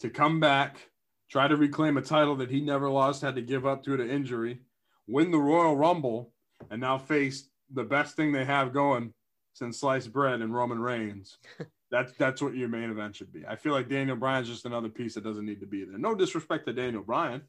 to 0.00 0.10
come 0.10 0.40
back, 0.40 0.90
try 1.28 1.46
to 1.46 1.56
reclaim 1.56 1.96
a 1.96 2.02
title 2.02 2.36
that 2.36 2.50
he 2.50 2.60
never 2.60 2.88
lost, 2.88 3.22
had 3.22 3.36
to 3.36 3.42
give 3.42 3.66
up 3.66 3.84
due 3.84 3.96
to 3.96 4.08
injury, 4.08 4.60
win 5.06 5.30
the 5.30 5.38
Royal 5.38 5.76
Rumble, 5.76 6.32
and 6.70 6.80
now 6.80 6.98
face 6.98 7.48
the 7.72 7.84
best 7.84 8.16
thing 8.16 8.32
they 8.32 8.44
have 8.44 8.72
going 8.72 9.12
since 9.54 9.80
sliced 9.80 10.12
bread 10.12 10.40
and 10.40 10.54
Roman 10.54 10.78
Reigns. 10.80 11.38
That's 11.90 12.12
that's 12.18 12.42
what 12.42 12.54
your 12.54 12.68
main 12.68 12.90
event 12.90 13.16
should 13.16 13.32
be. 13.32 13.46
I 13.46 13.56
feel 13.56 13.72
like 13.72 13.88
Daniel 13.88 14.14
Bryan's 14.14 14.46
just 14.46 14.66
another 14.66 14.90
piece 14.90 15.14
that 15.14 15.24
doesn't 15.24 15.46
need 15.46 15.60
to 15.60 15.66
be 15.66 15.84
there. 15.84 15.96
No 15.96 16.14
disrespect 16.14 16.66
to 16.66 16.74
Daniel 16.74 17.02
Bryan, 17.02 17.40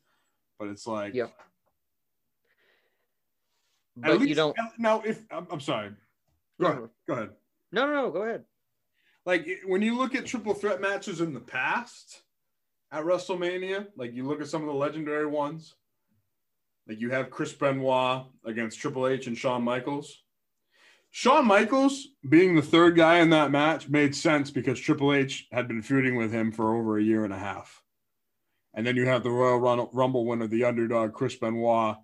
but 0.57 0.69
it's 0.69 0.87
like 0.87 1.13
Yep. 1.13 1.33
but 3.97 4.21
you 4.21 4.35
don't. 4.35 4.55
now. 4.77 5.01
If 5.01 5.25
I'm, 5.29 5.45
I'm 5.51 5.59
sorry, 5.59 5.91
go 6.59 6.67
ahead. 6.67 6.77
Mm-hmm. 6.77 6.85
Go 7.07 7.13
ahead. 7.15 7.29
No, 7.73 7.87
no, 7.87 7.93
no. 7.93 8.11
Go 8.11 8.21
ahead. 8.23 8.45
like 9.25 9.45
when 9.65 9.81
you 9.81 9.97
look 9.97 10.15
at 10.15 10.25
triple 10.25 10.53
threat 10.53 10.79
matches 10.79 11.19
in 11.19 11.33
the 11.33 11.41
past 11.41 12.21
at 12.93 13.03
WrestleMania, 13.03 13.87
like 13.97 14.13
you 14.13 14.25
look 14.25 14.39
at 14.39 14.47
some 14.47 14.61
of 14.61 14.67
the 14.67 14.73
legendary 14.73 15.25
ones, 15.25 15.75
like 16.89 16.99
you 16.99 17.09
have 17.11 17.29
Chris 17.29 17.53
Benoit 17.53 18.25
against 18.45 18.79
Triple 18.79 19.07
H 19.07 19.27
and 19.27 19.37
Shawn 19.37 19.63
Michaels. 19.63 20.23
Shawn 21.11 21.45
Michaels 21.47 22.09
being 22.27 22.55
the 22.55 22.61
third 22.61 22.95
guy 22.95 23.19
in 23.19 23.29
that 23.29 23.51
match 23.51 23.87
made 23.87 24.15
sense 24.15 24.51
because 24.51 24.79
Triple 24.79 25.13
H 25.13 25.47
had 25.51 25.67
been 25.67 25.81
feuding 25.81 26.15
with 26.15 26.31
him 26.31 26.51
for 26.51 26.75
over 26.75 26.97
a 26.97 27.03
year 27.03 27.23
and 27.23 27.33
a 27.33 27.37
half. 27.37 27.81
And 28.73 28.85
then 28.85 28.95
you 28.95 29.05
have 29.05 29.23
the 29.23 29.31
Royal 29.31 29.89
Rumble 29.93 30.25
winner, 30.25 30.47
the 30.47 30.65
underdog 30.65 31.13
Chris 31.13 31.35
Benoit, 31.35 31.97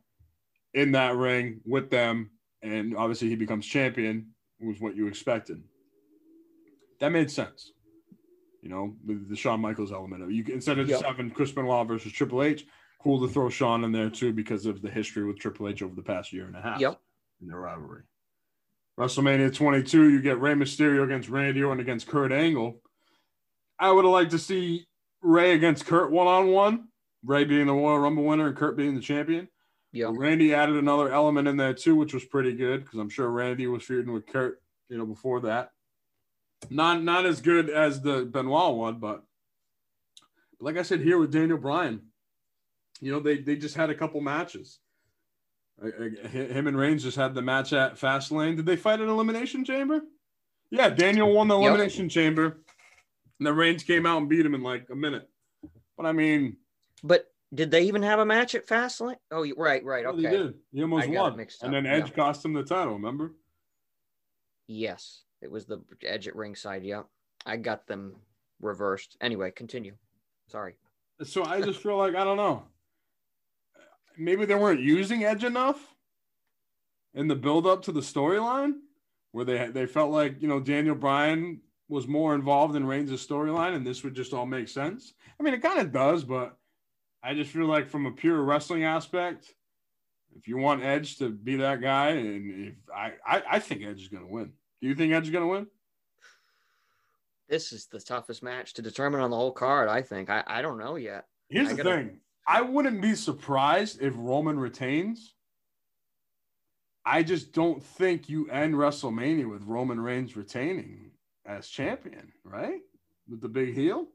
in 0.73 0.93
that 0.93 1.15
ring 1.15 1.61
with 1.65 1.89
them. 1.89 2.31
And 2.61 2.95
obviously 2.95 3.29
he 3.29 3.35
becomes 3.35 3.65
champion, 3.65 4.31
was 4.59 4.79
what 4.79 4.95
you 4.95 5.07
expected 5.07 5.61
that 6.99 7.11
made 7.11 7.29
sense. 7.29 7.71
You 8.61 8.69
know, 8.69 8.95
with 9.05 9.29
the 9.29 9.35
Shawn 9.35 9.61
Michaels 9.61 9.91
element 9.91 10.23
of 10.23 10.31
you 10.31 10.43
instead 10.51 10.79
of 10.79 10.87
just 10.87 11.03
Yep. 11.03 11.11
having 11.11 11.29
Chris 11.29 11.51
Benoit 11.51 11.87
versus 11.87 12.11
Triple 12.11 12.41
H, 12.41 12.65
cool 13.05 13.19
to 13.21 13.31
throw 13.31 13.49
Shawn 13.49 13.83
in 13.83 13.91
there 13.91 14.09
too 14.09 14.33
because 14.33 14.65
of 14.65 14.81
the 14.81 14.89
history 14.89 15.23
with 15.25 15.37
Triple 15.37 15.69
H 15.69 15.83
over 15.83 15.93
the 15.93 16.01
past 16.01 16.33
year 16.33 16.47
and 16.47 16.55
a 16.55 16.61
half 16.61 16.79
Yep. 16.81 16.99
in 17.39 17.47
their 17.47 17.59
rivalry. 17.59 18.01
WrestleMania 18.99 19.53
22, 19.53 20.09
you 20.09 20.21
get 20.23 20.39
Rey 20.39 20.53
Mysterio 20.55 21.03
against 21.03 21.29
Randy 21.29 21.61
Orton 21.61 21.79
against 21.81 22.07
Kurt 22.07 22.31
Angle. 22.31 22.81
I 23.77 23.91
would 23.91 24.05
have 24.05 24.11
liked 24.11 24.31
to 24.31 24.39
see 24.39 24.87
Rey 25.21 25.53
against 25.53 25.85
Kurt 25.85 26.09
one 26.11 26.25
on 26.25 26.47
one. 26.47 26.87
Rey 27.23 27.43
being 27.43 27.67
the 27.67 27.73
Royal 27.73 27.99
Rumble 27.99 28.23
winner 28.23 28.47
and 28.47 28.55
Kurt 28.57 28.75
being 28.75 28.95
the 28.95 29.01
champion. 29.01 29.49
Yeah. 29.91 30.11
Randy 30.11 30.55
added 30.55 30.75
another 30.75 31.13
element 31.13 31.47
in 31.47 31.57
there 31.57 31.75
too, 31.75 31.95
which 31.95 32.11
was 32.13 32.25
pretty 32.25 32.53
good 32.55 32.83
because 32.85 32.97
I'm 32.97 33.09
sure 33.09 33.29
Randy 33.29 33.67
was 33.67 33.83
feuding 33.83 34.13
with 34.13 34.25
Kurt, 34.25 34.63
you 34.89 34.97
know, 34.97 35.05
before 35.05 35.41
that. 35.41 35.73
Not 36.71 37.03
not 37.03 37.27
as 37.27 37.39
good 37.39 37.69
as 37.69 38.01
the 38.01 38.25
Benoit 38.25 38.75
one, 38.75 38.97
but 38.97 39.23
like 40.59 40.77
I 40.77 40.81
said 40.81 41.01
here 41.01 41.19
with 41.19 41.31
Daniel 41.31 41.59
Bryan, 41.59 42.01
you 43.05 43.11
know, 43.11 43.19
they 43.19 43.37
they 43.37 43.55
just 43.55 43.75
had 43.75 43.91
a 43.91 43.95
couple 43.95 44.19
matches. 44.19 44.79
Him 46.31 46.65
and 46.65 46.75
Reigns 46.75 47.03
just 47.03 47.17
had 47.17 47.35
the 47.35 47.41
match 47.41 47.71
at 47.71 47.99
Fastlane. 47.99 48.55
Did 48.55 48.65
they 48.65 48.75
fight 48.75 48.99
an 48.99 49.09
Elimination 49.09 49.63
Chamber? 49.63 50.01
Yeah, 50.71 50.89
Daniel 50.89 51.31
won 51.31 51.47
the 51.47 51.55
Elimination 51.55 52.05
yep. 52.05 52.11
Chamber. 52.11 52.45
And 53.39 53.45
then 53.45 53.55
Reigns 53.55 53.83
came 53.83 54.07
out 54.07 54.17
and 54.17 54.27
beat 54.27 54.43
him 54.43 54.55
in 54.55 54.63
like 54.63 54.87
a 54.89 54.95
minute. 54.95 55.29
But 55.95 56.07
I 56.07 56.13
mean, 56.13 56.57
but 57.03 57.27
did 57.53 57.69
they 57.69 57.83
even 57.83 58.01
have 58.01 58.17
a 58.17 58.25
match 58.25 58.55
at 58.55 58.65
Fastlane? 58.65 59.17
Oh, 59.29 59.45
right, 59.55 59.85
right. 59.85 60.07
Okay. 60.07 60.21
he 60.21 60.27
did. 60.27 60.53
He 60.73 60.81
almost 60.81 61.07
won. 61.07 61.47
And 61.61 61.73
then 61.73 61.85
Edge 61.85 62.09
yeah. 62.09 62.15
cost 62.15 62.43
him 62.43 62.53
the 62.53 62.63
title, 62.63 62.93
remember? 62.93 63.33
Yes. 64.67 65.21
It 65.43 65.51
was 65.51 65.67
the 65.67 65.79
Edge 66.03 66.27
at 66.27 66.35
ringside. 66.35 66.83
Yeah. 66.83 67.03
I 67.45 67.57
got 67.57 67.85
them 67.85 68.15
reversed. 68.61 69.15
Anyway, 69.21 69.51
continue. 69.51 69.93
Sorry. 70.47 70.73
So 71.23 71.45
I 71.45 71.61
just 71.61 71.83
feel 71.83 71.97
like, 71.97 72.15
I 72.15 72.23
don't 72.23 72.37
know. 72.37 72.63
Maybe 74.17 74.45
they 74.45 74.55
weren't 74.55 74.81
using 74.81 75.23
Edge 75.23 75.43
enough 75.43 75.95
in 77.13 77.27
the 77.27 77.35
build 77.35 77.65
up 77.65 77.81
to 77.83 77.91
the 77.91 78.01
storyline 78.01 78.73
where 79.31 79.45
they 79.45 79.67
they 79.67 79.85
felt 79.85 80.11
like, 80.11 80.41
you 80.41 80.47
know, 80.47 80.59
Daniel 80.59 80.95
Bryan 80.95 81.61
was 81.87 82.07
more 82.07 82.33
involved 82.33 82.75
in 82.75 82.85
Reigns' 82.85 83.25
storyline 83.25 83.75
and 83.75 83.85
this 83.85 84.03
would 84.03 84.15
just 84.15 84.33
all 84.33 84.45
make 84.45 84.67
sense. 84.67 85.13
I 85.39 85.43
mean, 85.43 85.53
it 85.53 85.61
kind 85.61 85.79
of 85.79 85.91
does, 85.91 86.23
but 86.23 86.57
I 87.21 87.33
just 87.33 87.51
feel 87.51 87.65
like 87.65 87.89
from 87.89 88.05
a 88.05 88.11
pure 88.11 88.41
wrestling 88.41 88.83
aspect, 88.83 89.53
if 90.35 90.47
you 90.47 90.57
want 90.57 90.83
Edge 90.83 91.17
to 91.17 91.29
be 91.29 91.55
that 91.57 91.81
guy, 91.81 92.09
and 92.09 92.67
if 92.67 92.75
I, 92.93 93.13
I, 93.25 93.43
I 93.51 93.59
think 93.59 93.83
Edge 93.83 94.01
is 94.01 94.09
going 94.09 94.25
to 94.25 94.31
win. 94.31 94.51
Do 94.81 94.87
you 94.87 94.95
think 94.95 95.13
Edge 95.13 95.25
is 95.25 95.29
going 95.31 95.43
to 95.43 95.49
win? 95.49 95.67
This 97.47 97.71
is 97.71 97.87
the 97.87 97.99
toughest 97.99 98.43
match 98.43 98.73
to 98.73 98.81
determine 98.81 99.21
on 99.21 99.29
the 99.29 99.35
whole 99.35 99.51
card. 99.51 99.87
I 99.87 100.01
think. 100.01 100.29
I, 100.29 100.43
I 100.45 100.61
don't 100.61 100.77
know 100.77 100.95
yet. 100.95 101.25
Here's 101.49 101.69
I 101.69 101.73
the 101.73 101.83
gotta... 101.83 101.95
thing. 101.95 102.19
I 102.47 102.61
wouldn't 102.61 103.01
be 103.01 103.15
surprised 103.15 104.01
if 104.01 104.13
Roman 104.15 104.59
retains. 104.59 105.33
I 107.05 107.23
just 107.23 107.53
don't 107.53 107.83
think 107.83 108.29
you 108.29 108.49
end 108.49 108.75
WrestleMania 108.75 109.49
with 109.49 109.63
Roman 109.63 109.99
Reigns 109.99 110.35
retaining 110.35 111.11
as 111.45 111.67
champion, 111.67 112.31
right? 112.43 112.81
With 113.29 113.41
the 113.41 113.49
big 113.49 113.73
heel. 113.73 114.07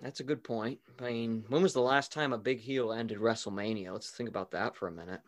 That's 0.00 0.20
a 0.20 0.24
good 0.24 0.42
point. 0.42 0.80
I 1.00 1.10
mean, 1.10 1.44
when 1.48 1.62
was 1.62 1.74
the 1.74 1.80
last 1.80 2.12
time 2.12 2.32
a 2.32 2.38
big 2.38 2.58
heel 2.58 2.92
ended 2.92 3.18
WrestleMania? 3.18 3.92
Let's 3.92 4.10
think 4.10 4.28
about 4.28 4.50
that 4.50 4.74
for 4.74 4.88
a 4.88 4.92
minute. 4.92 5.20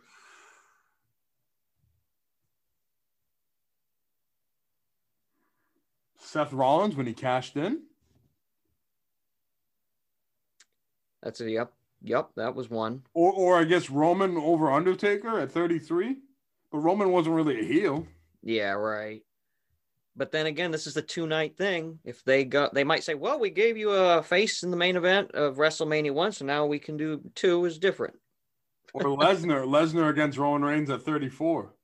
Seth 6.18 6.52
Rollins 6.52 6.96
when 6.96 7.06
he 7.06 7.12
cashed 7.12 7.56
in. 7.56 7.82
That's 11.24 11.40
a 11.40 11.50
yep, 11.50 11.72
yep. 12.02 12.28
That 12.36 12.54
was 12.54 12.70
one. 12.70 13.02
Or, 13.14 13.32
or 13.32 13.58
I 13.58 13.64
guess 13.64 13.90
Roman 13.90 14.36
over 14.36 14.70
Undertaker 14.70 15.40
at 15.40 15.50
thirty 15.50 15.80
three, 15.80 16.18
but 16.70 16.78
Roman 16.78 17.10
wasn't 17.10 17.34
really 17.34 17.60
a 17.60 17.64
heel. 17.64 18.06
Yeah, 18.42 18.72
right. 18.72 19.22
But 20.16 20.30
then 20.30 20.46
again, 20.46 20.70
this 20.70 20.86
is 20.86 20.94
the 20.94 21.02
two 21.02 21.26
night 21.26 21.56
thing. 21.56 21.98
If 22.04 22.22
they 22.22 22.44
go, 22.44 22.68
they 22.72 22.84
might 22.84 23.02
say, 23.02 23.14
"Well, 23.14 23.40
we 23.40 23.50
gave 23.50 23.76
you 23.76 23.90
a 23.90 24.22
face 24.22 24.62
in 24.62 24.70
the 24.70 24.76
main 24.76 24.96
event 24.96 25.32
of 25.32 25.56
WrestleMania 25.56 26.12
one, 26.12 26.30
so 26.30 26.44
now 26.44 26.66
we 26.66 26.78
can 26.78 26.96
do 26.96 27.20
two 27.34 27.64
is 27.64 27.78
different." 27.78 28.14
or 28.94 29.02
Lesnar, 29.18 29.66
Lesnar 29.66 30.10
against 30.10 30.38
Roman 30.38 30.62
Reigns 30.62 30.90
at 30.90 31.02
34. 31.02 31.74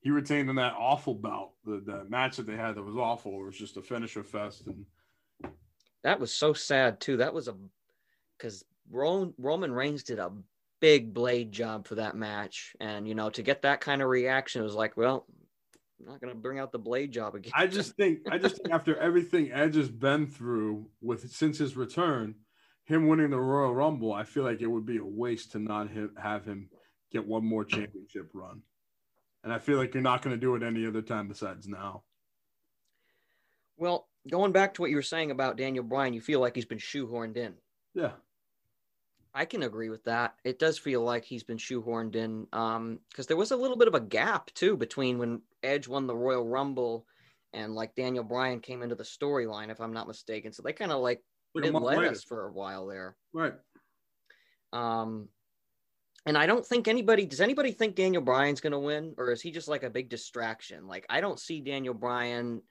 He 0.00 0.10
retained 0.10 0.48
in 0.48 0.56
that 0.56 0.74
awful 0.78 1.14
bout, 1.14 1.50
the, 1.64 1.82
the 1.84 2.04
match 2.08 2.36
that 2.36 2.46
they 2.46 2.56
had 2.56 2.76
that 2.76 2.84
was 2.84 2.96
awful. 2.96 3.40
It 3.40 3.46
was 3.46 3.58
just 3.58 3.76
a 3.76 3.82
finisher 3.82 4.22
fest, 4.22 4.68
and 4.68 4.86
that 6.04 6.20
was 6.20 6.32
so 6.32 6.52
sad 6.52 7.00
too. 7.00 7.16
That 7.16 7.34
was 7.34 7.48
a 7.48 7.56
because 8.38 8.64
Roman 8.90 9.34
Roman 9.38 9.72
Reigns 9.72 10.02
did 10.02 10.18
a 10.18 10.32
big 10.80 11.14
blade 11.14 11.52
job 11.52 11.86
for 11.86 11.96
that 11.96 12.16
match, 12.16 12.74
and 12.80 13.06
you 13.08 13.14
know 13.14 13.30
to 13.30 13.42
get 13.42 13.62
that 13.62 13.80
kind 13.80 14.02
of 14.02 14.08
reaction, 14.08 14.60
it 14.60 14.64
was 14.64 14.74
like, 14.74 14.96
well, 14.96 15.26
I'm 16.00 16.06
not 16.06 16.20
gonna 16.20 16.34
bring 16.34 16.58
out 16.58 16.72
the 16.72 16.78
blade 16.78 17.12
job 17.12 17.34
again. 17.34 17.52
I 17.54 17.66
just 17.66 17.96
think 17.96 18.20
I 18.30 18.38
just 18.38 18.56
think 18.56 18.74
after 18.74 18.96
everything 18.96 19.52
Edge 19.52 19.76
has 19.76 19.88
been 19.88 20.26
through 20.26 20.88
with 21.00 21.30
since 21.30 21.58
his 21.58 21.76
return, 21.76 22.34
him 22.84 23.08
winning 23.08 23.30
the 23.30 23.38
Royal 23.40 23.74
Rumble, 23.74 24.12
I 24.12 24.24
feel 24.24 24.44
like 24.44 24.60
it 24.60 24.66
would 24.66 24.86
be 24.86 24.98
a 24.98 25.04
waste 25.04 25.52
to 25.52 25.58
not 25.58 25.88
have 26.18 26.44
him 26.44 26.70
get 27.12 27.26
one 27.26 27.44
more 27.44 27.64
championship 27.64 28.30
run. 28.32 28.62
And 29.42 29.52
I 29.52 29.58
feel 29.58 29.76
like 29.76 29.94
you're 29.94 30.02
not 30.02 30.22
going 30.22 30.34
to 30.34 30.40
do 30.40 30.54
it 30.56 30.62
any 30.62 30.86
other 30.86 31.02
time 31.02 31.28
besides 31.28 31.68
now. 31.68 32.02
Well, 33.76 34.08
going 34.28 34.52
back 34.52 34.74
to 34.74 34.80
what 34.80 34.90
you 34.90 34.96
were 34.96 35.02
saying 35.02 35.30
about 35.30 35.56
Daniel 35.56 35.84
Bryan, 35.84 36.14
you 36.14 36.20
feel 36.20 36.40
like 36.40 36.54
he's 36.54 36.64
been 36.64 36.78
shoehorned 36.78 37.36
in. 37.36 37.54
Yeah. 37.94 38.12
I 39.36 39.44
can 39.44 39.64
agree 39.64 39.90
with 39.90 40.02
that. 40.04 40.34
It 40.44 40.58
does 40.58 40.78
feel 40.78 41.02
like 41.02 41.22
he's 41.22 41.44
been 41.44 41.58
shoehorned 41.58 42.16
in 42.16 42.46
um 42.54 43.00
because 43.10 43.26
there 43.26 43.36
was 43.36 43.50
a 43.50 43.56
little 43.56 43.76
bit 43.76 43.86
of 43.86 43.94
a 43.94 44.00
gap 44.00 44.50
too 44.54 44.78
between 44.78 45.18
when 45.18 45.42
Edge 45.62 45.86
won 45.86 46.06
the 46.06 46.16
Royal 46.16 46.48
Rumble 46.48 47.06
and 47.52 47.74
like 47.74 47.94
Daniel 47.94 48.24
Bryan 48.24 48.60
came 48.60 48.82
into 48.82 48.94
the 48.94 49.04
storyline, 49.04 49.70
if 49.70 49.78
I'm 49.78 49.92
not 49.92 50.08
mistaken. 50.08 50.54
So 50.54 50.62
they 50.62 50.72
kind 50.72 50.90
of 50.90 51.02
like, 51.02 51.22
like 51.54 51.64
didn't 51.64 51.82
let 51.82 51.98
later. 51.98 52.10
us 52.10 52.24
for 52.24 52.48
a 52.48 52.52
while 52.52 52.86
there. 52.86 53.14
Right. 53.34 53.52
Um 54.72 55.28
and 56.24 56.38
I 56.38 56.46
don't 56.46 56.64
think 56.64 56.88
anybody 56.88 57.26
does 57.26 57.42
anybody 57.42 57.72
think 57.72 57.94
Daniel 57.94 58.22
Bryan's 58.22 58.62
gonna 58.62 58.80
win, 58.80 59.14
or 59.18 59.32
is 59.32 59.42
he 59.42 59.50
just 59.50 59.68
like 59.68 59.82
a 59.82 59.90
big 59.90 60.08
distraction? 60.08 60.86
Like 60.88 61.04
I 61.10 61.20
don't 61.20 61.38
see 61.38 61.60
Daniel 61.60 61.94
Bryan 61.94 62.62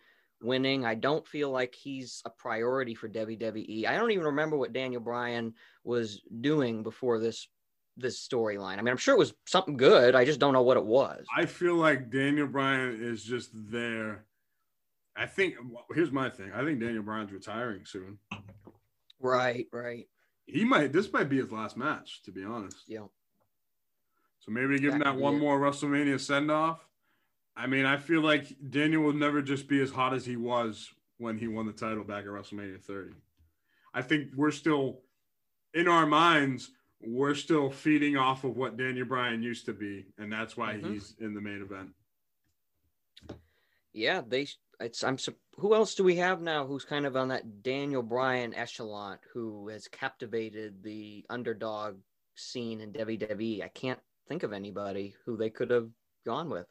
winning. 0.45 0.85
I 0.85 0.95
don't 0.95 1.27
feel 1.27 1.49
like 1.51 1.75
he's 1.75 2.21
a 2.25 2.29
priority 2.29 2.95
for 2.95 3.09
WWE. 3.09 3.85
I 3.87 3.95
don't 3.95 4.11
even 4.11 4.25
remember 4.25 4.57
what 4.57 4.73
Daniel 4.73 5.01
Bryan 5.01 5.53
was 5.83 6.21
doing 6.41 6.83
before 6.83 7.19
this 7.19 7.47
this 7.97 8.27
storyline. 8.27 8.77
I 8.77 8.81
mean, 8.81 8.89
I'm 8.89 8.97
sure 8.97 9.15
it 9.15 9.19
was 9.19 9.33
something 9.45 9.77
good. 9.77 10.15
I 10.15 10.25
just 10.25 10.39
don't 10.39 10.53
know 10.53 10.63
what 10.63 10.77
it 10.77 10.85
was. 10.85 11.25
I 11.35 11.45
feel 11.45 11.75
like 11.75 12.11
Daniel 12.11 12.47
Bryan 12.47 12.99
is 13.01 13.23
just 13.23 13.51
there. 13.53 14.25
I 15.15 15.25
think 15.25 15.55
here's 15.93 16.11
my 16.11 16.29
thing. 16.29 16.51
I 16.53 16.63
think 16.63 16.79
Daniel 16.79 17.03
Bryan's 17.03 17.31
retiring 17.31 17.85
soon. 17.85 18.19
Right, 19.19 19.67
right. 19.71 20.07
He 20.45 20.65
might 20.65 20.91
this 20.91 21.11
might 21.11 21.29
be 21.29 21.37
his 21.37 21.51
last 21.51 21.77
match, 21.77 22.21
to 22.23 22.31
be 22.31 22.43
honest. 22.43 22.77
Yeah. 22.87 23.05
So 24.39 24.51
maybe 24.51 24.77
give 24.77 24.93
him 24.93 24.99
that 24.99 25.15
one 25.15 25.39
more 25.39 25.59
WrestleMania 25.59 26.19
send 26.19 26.51
off 26.51 26.85
I 27.57 27.67
mean, 27.67 27.85
I 27.85 27.97
feel 27.97 28.21
like 28.21 28.53
Daniel 28.69 29.03
will 29.03 29.13
never 29.13 29.41
just 29.41 29.67
be 29.67 29.81
as 29.81 29.91
hot 29.91 30.13
as 30.13 30.25
he 30.25 30.35
was 30.35 30.91
when 31.17 31.37
he 31.37 31.47
won 31.47 31.65
the 31.65 31.71
title 31.71 32.03
back 32.03 32.25
at 32.25 32.29
WrestleMania 32.29 32.81
30. 32.81 33.11
I 33.93 34.01
think 34.01 34.29
we're 34.35 34.51
still 34.51 34.99
in 35.73 35.87
our 35.87 36.05
minds, 36.05 36.71
we're 37.01 37.35
still 37.35 37.69
feeding 37.69 38.17
off 38.17 38.43
of 38.43 38.57
what 38.57 38.77
Daniel 38.77 39.05
Bryan 39.05 39.43
used 39.43 39.65
to 39.65 39.73
be, 39.73 40.05
and 40.17 40.31
that's 40.31 40.57
why 40.57 40.73
mm-hmm. 40.73 40.93
he's 40.93 41.15
in 41.19 41.33
the 41.33 41.41
main 41.41 41.61
event. 41.61 41.89
Yeah, 43.93 44.21
they. 44.27 44.47
It's 44.81 45.03
I'm. 45.03 45.17
Who 45.57 45.73
else 45.73 45.95
do 45.95 46.03
we 46.03 46.17
have 46.17 46.41
now? 46.41 46.65
Who's 46.65 46.83
kind 46.83 47.05
of 47.05 47.15
on 47.15 47.29
that 47.29 47.63
Daniel 47.63 48.03
Bryan 48.03 48.53
echelon? 48.53 49.19
Who 49.33 49.69
has 49.69 49.87
captivated 49.87 50.83
the 50.83 51.25
underdog 51.29 51.97
scene 52.35 52.81
in 52.81 52.91
WWE? 52.91 53.63
I 53.63 53.69
can't 53.69 53.99
think 54.27 54.43
of 54.43 54.51
anybody 54.51 55.15
who 55.25 55.37
they 55.37 55.49
could 55.49 55.69
have 55.69 55.89
gone 56.25 56.49
with. 56.49 56.65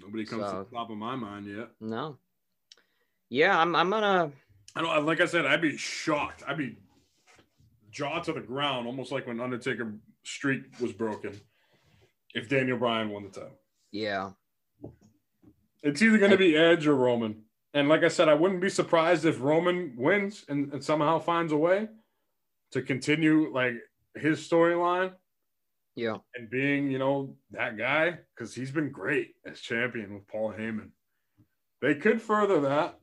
Nobody 0.00 0.24
comes 0.24 0.44
so, 0.44 0.50
to 0.50 0.58
the 0.58 0.76
top 0.76 0.90
of 0.90 0.96
my 0.96 1.16
mind 1.16 1.46
yet. 1.46 1.68
No. 1.80 2.18
Yeah, 3.28 3.58
I'm. 3.58 3.76
I'm 3.76 3.90
gonna. 3.90 4.30
I 4.74 4.80
don't. 4.80 5.06
Like 5.06 5.20
I 5.20 5.26
said, 5.26 5.44
I'd 5.44 5.60
be 5.60 5.76
shocked. 5.76 6.42
I'd 6.46 6.58
be 6.58 6.76
jaw 7.90 8.20
to 8.20 8.32
the 8.32 8.40
ground, 8.40 8.86
almost 8.86 9.12
like 9.12 9.26
when 9.26 9.40
Undertaker 9.40 9.94
streak 10.22 10.62
was 10.80 10.92
broken. 10.92 11.38
If 12.34 12.48
Daniel 12.48 12.78
Bryan 12.78 13.10
won 13.10 13.24
the 13.24 13.30
title. 13.30 13.58
Yeah. 13.90 14.30
It's 15.82 16.02
either 16.02 16.18
going 16.18 16.30
to 16.30 16.36
be 16.36 16.56
Edge 16.56 16.86
or 16.86 16.94
Roman. 16.94 17.42
And 17.74 17.88
like 17.88 18.02
I 18.02 18.08
said, 18.08 18.28
I 18.28 18.34
wouldn't 18.34 18.60
be 18.60 18.68
surprised 18.68 19.24
if 19.24 19.40
Roman 19.40 19.94
wins 19.96 20.44
and, 20.48 20.72
and 20.72 20.84
somehow 20.84 21.18
finds 21.18 21.52
a 21.52 21.56
way 21.56 21.88
to 22.72 22.82
continue 22.82 23.52
like 23.52 23.74
his 24.14 24.46
storyline 24.46 25.12
yeah. 25.98 26.16
And 26.34 26.48
being, 26.48 26.90
you 26.90 26.98
know, 26.98 27.36
that 27.50 27.76
guy, 27.76 28.18
because 28.34 28.54
he's 28.54 28.70
been 28.70 28.90
great 28.90 29.34
as 29.44 29.60
champion 29.60 30.14
with 30.14 30.26
Paul 30.28 30.52
Heyman. 30.52 30.90
They 31.80 31.94
could 31.94 32.20
further 32.22 32.60
that, 32.62 32.98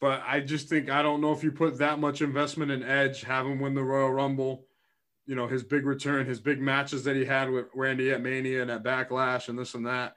but 0.00 0.22
I 0.26 0.40
just 0.40 0.68
think 0.68 0.90
I 0.90 1.02
don't 1.02 1.20
know 1.20 1.32
if 1.32 1.42
you 1.44 1.52
put 1.52 1.78
that 1.78 1.98
much 1.98 2.20
investment 2.22 2.70
in 2.70 2.82
Edge, 2.82 3.22
have 3.22 3.46
him 3.46 3.60
win 3.60 3.74
the 3.74 3.82
Royal 3.84 4.10
Rumble, 4.12 4.66
you 5.26 5.34
know, 5.34 5.46
his 5.46 5.62
big 5.62 5.86
return, 5.86 6.26
his 6.26 6.40
big 6.40 6.60
matches 6.60 7.04
that 7.04 7.16
he 7.16 7.24
had 7.24 7.50
with 7.50 7.66
Randy 7.74 8.10
at 8.10 8.22
Mania 8.22 8.62
and 8.62 8.70
at 8.70 8.82
Backlash 8.82 9.48
and 9.48 9.58
this 9.58 9.74
and 9.74 9.86
that, 9.86 10.16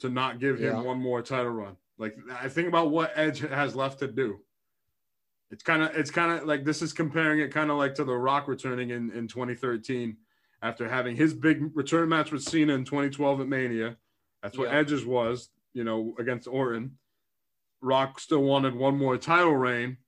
to 0.00 0.08
not 0.08 0.40
give 0.40 0.58
him 0.58 0.74
Yeah. 0.76 0.80
one 0.82 0.98
more 1.00 1.22
title 1.22 1.52
run. 1.52 1.76
Like 1.98 2.16
I 2.32 2.48
think 2.48 2.68
about 2.68 2.90
what 2.90 3.12
Edge 3.14 3.40
has 3.40 3.74
left 3.76 3.98
to 4.00 4.06
do. 4.08 4.40
It's 5.50 5.62
kind 5.62 5.82
of 5.82 5.94
it's 5.94 6.10
kind 6.10 6.32
of 6.32 6.46
like 6.46 6.64
this 6.64 6.82
is 6.82 6.92
comparing 6.92 7.40
it 7.40 7.52
kind 7.52 7.70
of 7.70 7.76
like 7.76 7.94
to 7.96 8.04
The 8.04 8.16
Rock 8.16 8.48
returning 8.48 8.90
in 8.90 9.10
in 9.12 9.28
2013 9.28 10.16
after 10.64 10.88
having 10.88 11.14
his 11.14 11.34
big 11.34 11.70
return 11.76 12.08
match 12.08 12.32
with 12.32 12.42
Cena 12.42 12.72
in 12.72 12.84
2012 12.86 13.42
at 13.42 13.46
Mania. 13.48 13.98
That's 14.42 14.56
what 14.56 14.70
Yeah. 14.70 14.78
Edge's 14.78 15.04
was, 15.04 15.50
you 15.74 15.84
know, 15.84 16.14
against 16.18 16.48
Orton. 16.48 16.98
Rock 17.82 18.18
still 18.18 18.42
wanted 18.42 18.74
one 18.74 18.96
more 18.96 19.18
title 19.18 19.54
reign 19.54 19.98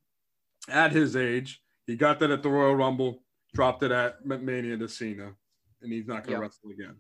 at 0.66 0.92
his 0.92 1.14
age. 1.14 1.62
He 1.86 1.94
got 1.94 2.18
that 2.20 2.30
at 2.30 2.42
the 2.42 2.48
Royal 2.48 2.74
Rumble, 2.74 3.22
dropped 3.52 3.82
it 3.82 3.92
at 3.92 4.24
Mania 4.24 4.78
to 4.78 4.88
Cena, 4.88 5.34
and 5.82 5.92
he's 5.92 6.06
not 6.06 6.24
going 6.24 6.28
to 6.28 6.32
Yeah. 6.32 6.38
wrestle 6.38 6.70
again. 6.70 6.96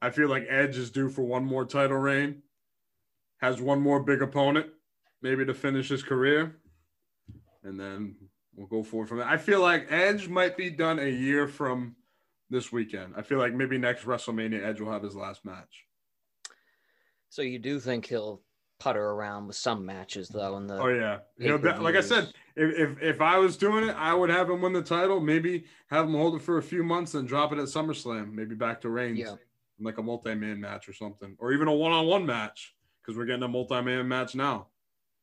I 0.00 0.08
feel 0.10 0.28
like 0.30 0.46
Edge 0.48 0.78
is 0.78 0.90
due 0.90 1.10
for 1.10 1.22
one 1.22 1.44
more 1.44 1.66
title 1.66 1.98
reign, 1.98 2.42
has 3.42 3.60
one 3.60 3.82
more 3.82 4.02
big 4.02 4.22
opponent, 4.22 4.72
maybe 5.20 5.44
to 5.44 5.52
finish 5.52 5.90
his 5.90 6.02
career, 6.02 6.58
and 7.62 7.78
then 7.78 8.16
we'll 8.54 8.66
go 8.66 8.82
forward 8.82 9.10
from 9.10 9.18
that. 9.18 9.28
I 9.28 9.36
feel 9.36 9.60
like 9.60 9.92
Edge 9.92 10.26
might 10.28 10.56
be 10.56 10.70
done 10.70 10.98
a 10.98 11.08
year 11.10 11.46
from 11.46 11.96
this 12.52 12.70
weekend. 12.70 13.14
I 13.16 13.22
feel 13.22 13.38
like 13.38 13.54
maybe 13.54 13.78
next 13.78 14.04
WrestleMania, 14.04 14.62
Edge 14.64 14.80
will 14.80 14.92
have 14.92 15.02
his 15.02 15.16
last 15.16 15.44
match. 15.44 15.86
So 17.30 17.42
you 17.42 17.58
do 17.58 17.80
think 17.80 18.06
he'll 18.06 18.42
putter 18.78 19.02
around 19.04 19.46
with 19.46 19.56
some 19.56 19.86
matches 19.86 20.28
though 20.28 20.56
in 20.56 20.66
the 20.66 20.76
Oh 20.78 20.88
yeah, 20.88 21.18
you 21.38 21.48
know, 21.48 21.56
that, 21.58 21.82
like 21.82 21.94
I 21.94 22.00
said, 22.00 22.32
if, 22.56 22.78
if 22.78 23.02
if 23.02 23.20
I 23.20 23.38
was 23.38 23.56
doing 23.56 23.88
it, 23.88 23.96
I 23.96 24.12
would 24.12 24.28
have 24.28 24.50
him 24.50 24.60
win 24.60 24.72
the 24.72 24.82
title. 24.82 25.18
Maybe 25.20 25.64
have 25.88 26.04
him 26.06 26.12
hold 26.14 26.34
it 26.36 26.42
for 26.42 26.58
a 26.58 26.62
few 26.62 26.82
months 26.84 27.14
and 27.14 27.26
drop 27.26 27.52
it 27.52 27.58
at 27.58 27.66
SummerSlam. 27.66 28.32
Maybe 28.32 28.54
back 28.54 28.80
to 28.82 28.90
Reigns, 28.90 29.18
Yeah. 29.18 29.36
like 29.80 29.98
a 29.98 30.02
multi-man 30.02 30.60
match 30.60 30.88
or 30.88 30.92
something, 30.92 31.34
or 31.38 31.52
even 31.52 31.68
a 31.68 31.72
one-on-one 31.74 32.26
match 32.26 32.74
because 33.00 33.16
we're 33.16 33.24
getting 33.26 33.42
a 33.44 33.48
multi-man 33.48 34.06
match 34.06 34.34
now. 34.34 34.68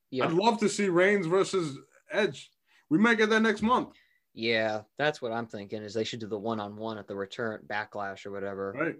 yeah, 0.09 0.25
I'd 0.25 0.32
love 0.34 0.59
to 0.61 0.69
see 0.69 0.89
Reigns 0.89 1.27
versus 1.27 1.77
Edge. 2.11 2.49
We 2.89 2.97
might 2.97 3.17
get 3.19 3.30
that 3.30 3.41
next 3.41 3.61
month, 3.61 3.89
yeah, 4.34 4.82
that's 4.97 5.21
what 5.21 5.32
I'm 5.32 5.47
thinking. 5.47 5.84
Is 5.84 5.93
they 5.93 6.03
should 6.03 6.19
do 6.19 6.27
the 6.27 6.38
one 6.38 6.59
on 6.59 6.75
one 6.75 6.97
at 6.97 7.07
the 7.07 7.15
return 7.15 7.61
backlash 7.67 8.25
or 8.25 8.32
whatever. 8.32 8.73
right? 8.77 8.95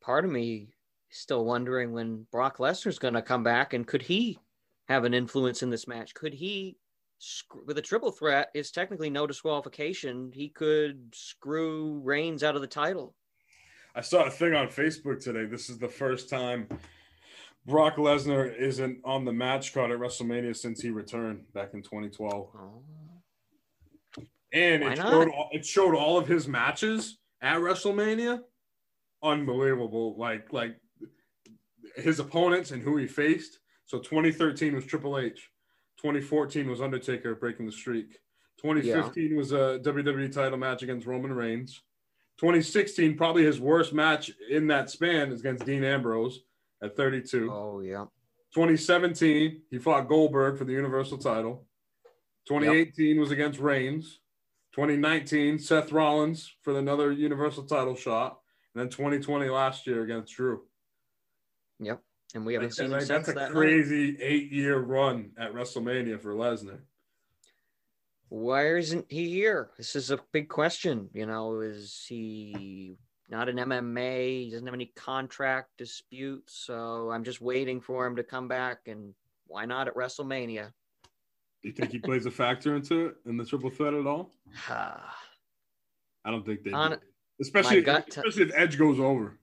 Part 0.00 0.24
of 0.24 0.30
me 0.30 0.68
is 1.10 1.18
still 1.18 1.44
wondering 1.44 1.92
when 1.92 2.26
Brock 2.30 2.58
Lesnar's 2.58 2.98
going 2.98 3.14
to 3.14 3.22
come 3.22 3.42
back 3.42 3.72
and 3.72 3.86
could 3.86 4.02
he 4.02 4.38
have 4.88 5.04
an 5.04 5.14
influence 5.14 5.62
in 5.62 5.70
this 5.70 5.88
match? 5.88 6.14
Could 6.14 6.34
he, 6.34 6.76
with 7.66 7.78
a 7.78 7.82
triple 7.82 8.12
threat, 8.12 8.50
is 8.54 8.70
technically 8.70 9.10
no 9.10 9.26
disqualification. 9.26 10.30
He 10.32 10.48
could 10.48 11.12
screw 11.12 12.00
Reigns 12.04 12.44
out 12.44 12.54
of 12.54 12.60
the 12.60 12.68
title. 12.68 13.14
I 13.94 14.00
saw 14.02 14.24
a 14.24 14.30
thing 14.30 14.54
on 14.54 14.68
Facebook 14.68 15.22
today. 15.22 15.46
This 15.46 15.70
is 15.70 15.78
the 15.78 15.88
first 15.88 16.28
time 16.28 16.68
Brock 17.66 17.96
Lesnar 17.96 18.56
isn't 18.56 19.00
on 19.04 19.24
the 19.24 19.32
match 19.32 19.74
card 19.74 19.90
at 19.90 19.98
WrestleMania 19.98 20.56
since 20.56 20.80
he 20.80 20.90
returned 20.90 21.52
back 21.52 21.74
in 21.74 21.82
2012. 21.82 22.48
Oh, 22.54 22.82
And 24.52 24.84
Why 24.84 24.92
it 24.92 24.98
not? 24.98 25.10
showed, 25.10 25.28
all, 25.30 25.48
it 25.52 25.66
showed 25.66 25.94
all 25.96 26.16
of 26.16 26.28
his 26.28 26.46
matches 26.46 27.18
at 27.42 27.58
WrestleMania. 27.58 28.40
Unbelievable. 29.22 30.16
Like, 30.16 30.52
like 30.52 30.76
his 31.96 32.20
opponents 32.20 32.70
and 32.70 32.82
who 32.82 32.96
he 32.98 33.08
faced. 33.08 33.58
So 33.86 33.98
2013 33.98 34.74
was 34.74 34.84
Triple 34.84 35.18
H. 35.18 35.50
2014 35.98 36.70
was 36.70 36.80
Undertaker 36.80 37.34
breaking 37.34 37.66
the 37.66 37.72
streak. 37.72 38.18
2015 38.62 39.36
was 39.36 39.52
a 39.52 39.80
WWE 39.82 40.30
title 40.30 40.58
match 40.58 40.82
against 40.82 41.06
Roman 41.06 41.32
Reigns. 41.32 41.82
2016, 42.38 43.16
probably 43.16 43.44
his 43.44 43.60
worst 43.60 43.92
match 43.92 44.30
in 44.50 44.68
that 44.68 44.88
span 44.88 45.32
is 45.32 45.40
against 45.40 45.66
Dean 45.66 45.82
Ambrose 45.82 46.40
at 46.86 46.96
32. 46.96 47.50
oh 47.52 47.80
yeah. 47.80 48.04
2017, 48.54 49.62
he 49.70 49.78
fought 49.78 50.08
Goldberg 50.08 50.56
for 50.56 50.64
the 50.64 50.72
Universal 50.72 51.18
title. 51.18 51.66
2018 52.48 53.20
was 53.20 53.30
against 53.30 53.60
Reigns. 53.60 54.20
2019, 54.74 55.58
Seth 55.58 55.92
Rollins 55.92 56.54
for 56.62 56.78
another 56.78 57.12
Universal 57.12 57.64
title 57.64 57.94
shot. 57.94 58.38
And 58.74 58.80
then 58.82 58.88
2020 58.88 59.48
last 59.50 59.86
year 59.86 60.02
against 60.04 60.34
Drew. 60.34 60.62
Yep. 61.80 62.00
And 62.34 62.46
we 62.46 62.54
haven't 62.54 62.68
Like, 62.68 62.74
seen 62.74 62.86
him 62.86 62.92
like, 62.92 63.00
since 63.02 63.08
that's 63.08 63.28
a 63.28 63.32
that 63.32 63.52
night. 63.52 63.52
crazy 63.52 64.16
eight 64.22 64.50
year 64.52 64.78
run 64.78 65.32
at 65.38 65.52
WrestleMania 65.52 66.20
for 66.20 66.34
Lesnar. 66.34 66.80
Why 68.28 68.76
isn't 68.76 69.06
he 69.08 69.28
here? 69.28 69.70
This 69.76 69.94
is 69.94 70.10
a 70.10 70.18
big 70.32 70.48
question. 70.48 71.08
You 71.14 71.26
know, 71.26 71.60
is 71.60 72.04
he 72.08 72.96
not 73.28 73.48
an 73.48 73.56
MMA? 73.56 74.44
He 74.44 74.50
doesn't 74.50 74.66
have 74.66 74.74
any 74.74 74.92
contract 74.96 75.70
disputes. 75.78 76.54
So 76.66 77.10
I'm 77.10 77.24
just 77.24 77.40
waiting 77.40 77.80
for 77.80 78.06
him 78.06 78.16
to 78.16 78.22
come 78.22 78.48
back. 78.48 78.80
And 78.86 79.14
why 79.46 79.64
not 79.64 79.88
at 79.88 79.94
WrestleMania? 79.94 80.72
Do 81.62 81.68
you 81.68 81.72
think 81.72 81.90
he 81.90 81.98
plays 81.98 82.26
a 82.26 82.30
factor 82.30 82.76
into 82.76 83.06
it 83.06 83.16
in 83.26 83.36
the 83.36 83.44
triple 83.44 83.70
threat 83.70 83.94
at 83.94 84.06
all? 84.06 84.30
I 84.68 86.30
don't 86.30 86.44
think 86.44 86.62
they 86.62 86.72
On- 86.72 86.92
do. 86.92 86.98
Especially, 87.38 87.82
t- 87.82 87.90
especially 87.90 88.44
if 88.44 88.52
Edge 88.54 88.78
goes 88.78 88.98
over. 88.98 89.38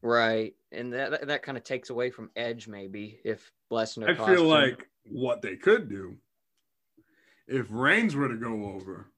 right. 0.00 0.54
And 0.72 0.92
that, 0.94 1.26
that 1.26 1.42
kind 1.42 1.58
of 1.58 1.64
takes 1.64 1.90
away 1.90 2.10
from 2.10 2.30
Edge, 2.36 2.66
maybe, 2.68 3.20
if 3.22 3.52
Lesnar. 3.70 4.08
I 4.08 4.14
feel 4.14 4.44
him. 4.44 4.48
like 4.48 4.88
what 5.04 5.42
they 5.42 5.56
could 5.56 5.90
do 5.90 6.16
if 7.46 7.66
Reigns 7.70 8.16
were 8.16 8.28
to 8.28 8.36
go 8.36 8.66
over, 8.70 9.10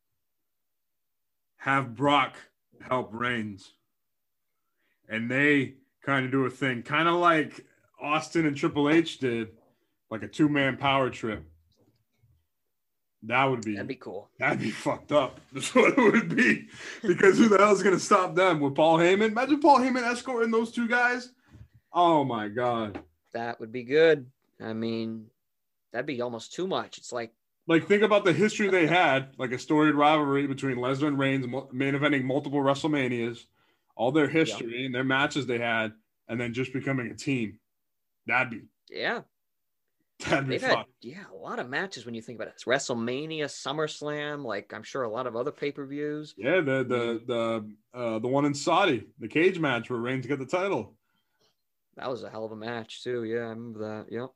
have 1.59 1.95
Brock 1.95 2.37
help 2.81 3.11
Reigns, 3.13 3.73
and 5.09 5.31
they 5.31 5.75
kind 6.05 6.25
of 6.25 6.33
do 6.33 6.47
a 6.47 6.51
thing, 6.51 6.83
kind 6.83 7.09
of 7.09 7.15
like 7.15 7.65
Austin 8.01 8.47
and 8.47 8.57
Triple 8.57 8.89
H 8.91 9.19
did, 9.19 9.49
like 10.11 10.23
a 10.23 10.29
two 10.29 10.49
man 10.49 10.77
power 10.77 11.11
trip. 11.11 11.45
That 13.23 13.45
would 13.45 13.63
be 13.63 13.73
that'd 13.73 13.89
be 13.89 13.97
cool. 13.97 14.31
that'd 14.39 14.61
be 14.61 14.71
fucked 14.71 15.11
up. 15.11 15.41
That's 15.53 15.75
what 15.75 15.99
it 15.99 16.13
would 16.13 16.35
be. 16.37 16.69
Because 17.03 17.39
who 17.39 17.49
the 17.49 17.59
hell 17.59 17.73
is 17.73 17.83
gonna 17.83 17.99
stop 17.99 18.35
them 18.35 18.61
with 18.61 18.75
Paul 18.75 18.99
Heyman? 18.99 19.29
Imagine 19.29 19.61
Paul 19.61 19.79
Heyman 19.79 20.09
escorting 20.09 20.51
those 20.51 20.71
two 20.71 20.87
guys. 20.87 21.31
Oh 21.93 22.25
my 22.25 22.49
god. 22.49 23.03
That 23.33 23.59
would 23.59 23.73
be 23.73 23.83
good. 23.83 24.27
I 24.61 24.73
mean, 24.73 25.27
that'd 25.93 26.07
be 26.07 26.21
almost 26.21 26.53
too 26.53 26.67
much. 26.67 26.99
It's 26.99 27.13
like, 27.13 27.33
Like, 27.69 27.89
think 27.89 28.03
about 28.03 28.25
the 28.25 28.33
history 28.33 28.69
they 28.69 28.87
had, 28.87 29.31
like 29.39 29.51
a 29.53 29.59
storied 29.59 29.95
rivalry 29.97 30.47
between 30.47 30.77
Lesnar 30.77 31.09
and 31.09 31.19
Reigns, 31.19 31.47
main 31.73 31.95
eventing 31.95 32.25
multiple 32.25 32.61
WrestleManias, 32.61 33.45
all 33.97 34.13
their 34.13 34.29
history 34.29 34.87
and 34.87 34.95
their 34.95 35.05
matches 35.05 35.47
they 35.47 35.59
had, 35.59 35.93
and 36.29 36.41
then 36.41 36.55
just 36.55 36.73
becoming 36.73 37.09
a 37.11 37.15
team. 37.15 37.59
That'd 38.27 38.51
be 38.51 38.63
yeah, 38.91 39.23
that'd 40.21 40.49
be 40.49 40.59
They've 40.59 40.63
had 40.63 40.75
fun. 40.75 40.85
yeah 41.01 41.25
a 41.33 41.37
lot 41.37 41.59
of 41.59 41.69
matches 41.69 42.05
when 42.07 42.15
you 42.15 42.23
think 42.23 42.37
about 42.39 42.49
it. 42.49 42.55
It's 42.55 42.65
WrestleMania, 42.65 43.45
SummerSlam, 43.47 44.45
like 44.45 44.73
I'm 44.73 44.83
sure 44.83 45.03
a 45.03 45.09
lot 45.11 45.27
of 45.27 45.37
other 45.37 45.53
pay 45.53 45.73
per 45.73 45.87
views. 45.87 46.35
Yeah, 46.37 46.61
the 46.61 46.85
the 46.85 47.23
the 47.27 47.99
uh, 47.99 48.19
the 48.19 48.29
one 48.29 48.45
in 48.45 48.55
Saudi, 48.55 49.07
the 49.19 49.29
cage 49.29 49.59
match 49.59 49.91
where 49.91 49.99
Reigns 49.99 50.27
got 50.27 50.39
the 50.39 50.47
title. 50.47 50.95
That 51.97 52.11
was 52.11 52.23
a 52.23 52.31
hell 52.31 52.45
of 52.45 52.53
a 52.53 52.57
match 52.57 53.03
too. 53.03 53.25
Yeah, 53.25 53.39
I 53.39 53.49
remember 53.49 53.79
that. 53.81 54.13
Yep, 54.13 54.31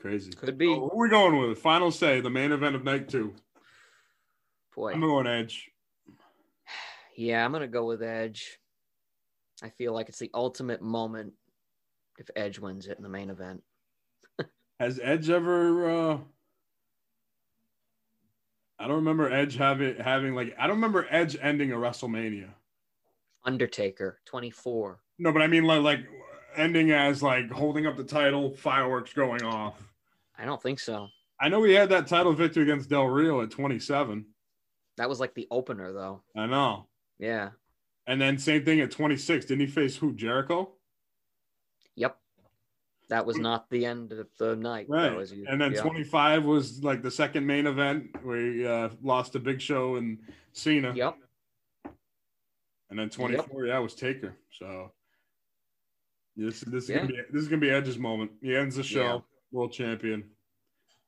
Crazy. 0.00 0.30
could 0.32 0.58
be. 0.58 0.68
Oh, 0.68 0.88
who 0.88 1.00
are 1.00 1.04
we 1.04 1.08
going 1.08 1.38
with? 1.48 1.58
Final 1.58 1.90
say, 1.90 2.20
the 2.20 2.30
main 2.30 2.52
event 2.52 2.76
of 2.76 2.84
night 2.84 3.08
two. 3.08 3.34
Boy, 4.74 4.92
I'm 4.92 5.00
going 5.00 5.26
Edge. 5.26 5.70
yeah, 7.16 7.44
I'm 7.44 7.52
gonna 7.52 7.66
go 7.66 7.86
with 7.86 8.02
Edge. 8.02 8.58
I 9.62 9.70
feel 9.70 9.94
like 9.94 10.08
it's 10.08 10.18
the 10.18 10.30
ultimate 10.34 10.82
moment 10.82 11.32
if 12.18 12.28
Edge 12.36 12.58
wins 12.58 12.86
it 12.86 12.98
in 12.98 13.02
the 13.02 13.08
main 13.08 13.30
event. 13.30 13.62
Has 14.80 15.00
Edge 15.02 15.30
ever? 15.30 15.90
uh 15.90 16.18
I 18.78 18.86
don't 18.86 18.96
remember 18.96 19.32
Edge 19.32 19.56
having 19.56 19.96
having 19.96 20.34
like 20.34 20.54
I 20.58 20.66
don't 20.66 20.76
remember 20.76 21.06
Edge 21.10 21.36
ending 21.40 21.72
a 21.72 21.76
WrestleMania. 21.76 22.50
Undertaker, 23.44 24.20
24. 24.26 25.00
No, 25.18 25.32
but 25.32 25.40
I 25.40 25.46
mean 25.46 25.64
like 25.64 25.80
like 25.82 26.00
ending 26.56 26.90
as 26.90 27.22
like 27.22 27.50
holding 27.50 27.86
up 27.86 27.96
the 27.96 28.04
title, 28.04 28.50
fireworks 28.50 29.12
going 29.14 29.42
off. 29.42 29.82
I 30.38 30.44
don't 30.44 30.62
think 30.62 30.80
so. 30.80 31.08
I 31.40 31.48
know 31.48 31.62
he 31.62 31.72
had 31.74 31.88
that 31.90 32.06
title 32.06 32.32
victory 32.32 32.62
against 32.64 32.88
Del 32.88 33.06
Rio 33.06 33.42
at 33.42 33.50
27. 33.50 34.24
That 34.96 35.08
was 35.08 35.20
like 35.20 35.34
the 35.34 35.46
opener 35.50 35.92
though. 35.92 36.22
I 36.36 36.46
know. 36.46 36.88
Yeah. 37.18 37.50
And 38.06 38.20
then 38.20 38.38
same 38.38 38.64
thing 38.64 38.80
at 38.80 38.90
26. 38.90 39.46
Didn't 39.46 39.60
he 39.60 39.66
face 39.66 39.96
who? 39.96 40.14
Jericho? 40.14 40.72
Yep. 41.96 42.16
That 43.08 43.26
was 43.26 43.36
not 43.38 43.68
the 43.70 43.84
end 43.84 44.12
of 44.12 44.26
the 44.38 44.56
night. 44.56 44.86
Right. 44.88 45.10
though, 45.10 45.18
as 45.20 45.32
you- 45.32 45.46
And 45.48 45.60
then 45.60 45.72
yeah. 45.72 45.82
25 45.82 46.44
was 46.44 46.82
like 46.82 47.02
the 47.02 47.10
second 47.10 47.46
main 47.46 47.66
event 47.66 48.08
where 48.24 48.38
he 48.52 48.66
uh, 48.66 48.90
lost 49.02 49.32
to 49.32 49.38
Big 49.38 49.60
Show 49.60 49.96
and 49.96 50.18
Cena. 50.52 50.92
Yep. 50.94 51.16
And 52.90 52.98
then 52.98 53.10
24, 53.10 53.66
yeah, 53.66 53.78
was 53.78 53.94
Taker. 53.94 54.36
So 54.50 54.92
this 56.36 56.60
this 56.60 56.84
is 56.84 56.90
Yeah. 56.90 56.96
gonna 56.98 57.08
be 57.08 57.18
this 57.32 57.42
is 57.42 57.48
gonna 57.48 57.60
be 57.60 57.70
Edge's 57.70 57.98
moment. 57.98 58.30
He 58.40 58.54
ends 58.54 58.76
the 58.76 58.82
show. 58.82 59.24
World 59.56 59.72
champion. 59.72 60.24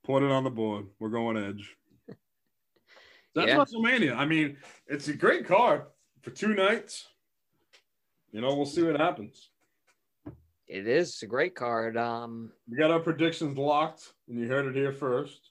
Put 0.05 0.23
it 0.23 0.31
on 0.31 0.43
the 0.45 0.51
board. 0.51 0.87
We're 0.99 1.11
going 1.11 1.37
Edge. 1.37 1.77
That's 3.35 3.49
Yeah. 3.49 3.57
WrestleMania. 3.59 4.17
I 4.17 4.25
mean, 4.25 4.57
it's 4.87 5.09
a 5.09 5.13
great 5.13 5.47
card 5.47 5.83
for 6.23 6.31
two 6.31 6.55
nights. 6.55 7.07
You 8.33 8.41
know, 8.41 8.55
we'll 8.57 8.67
see 8.67 8.83
what 8.83 8.99
happens. 8.99 9.51
It 10.67 10.87
is 10.87 11.23
a 11.23 11.27
great 11.27 11.55
card. 11.55 11.97
Um, 11.97 12.53
We 12.69 12.77
got 12.79 12.91
our 12.91 13.01
predictions 13.01 13.57
locked, 13.57 14.13
and 14.29 14.39
you 14.39 14.49
heard 14.49 14.67
it 14.67 14.75
here 14.75 14.93
first. 14.93 15.51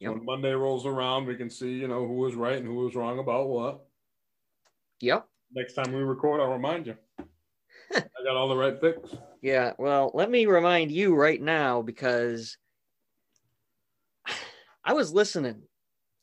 Yep. 0.00 0.12
When 0.12 0.24
Monday 0.24 0.52
rolls 0.52 0.86
around, 0.86 1.26
we 1.26 1.34
can 1.36 1.50
see, 1.50 1.72
you 1.72 1.88
know, 1.88 2.06
who 2.06 2.14
was 2.14 2.34
right 2.34 2.56
and 2.56 2.66
who 2.66 2.74
was 2.74 2.94
wrong 2.94 3.18
about 3.18 3.48
what. 3.48 3.84
yep. 5.00 5.26
Next 5.52 5.74
time 5.74 5.92
we 5.92 6.00
record, 6.02 6.40
I'll 6.40 6.52
remind 6.52 6.86
you. 6.86 6.96
I 7.98 8.24
got 8.24 8.36
all 8.36 8.48
the 8.48 8.56
right 8.56 8.80
picks. 8.80 9.14
Yeah, 9.40 9.72
well, 9.78 10.10
let 10.14 10.30
me 10.30 10.46
remind 10.46 10.90
you 10.90 11.14
right 11.14 11.40
now 11.40 11.82
because 11.82 12.56
I 14.84 14.92
was 14.92 15.12
listening 15.12 15.62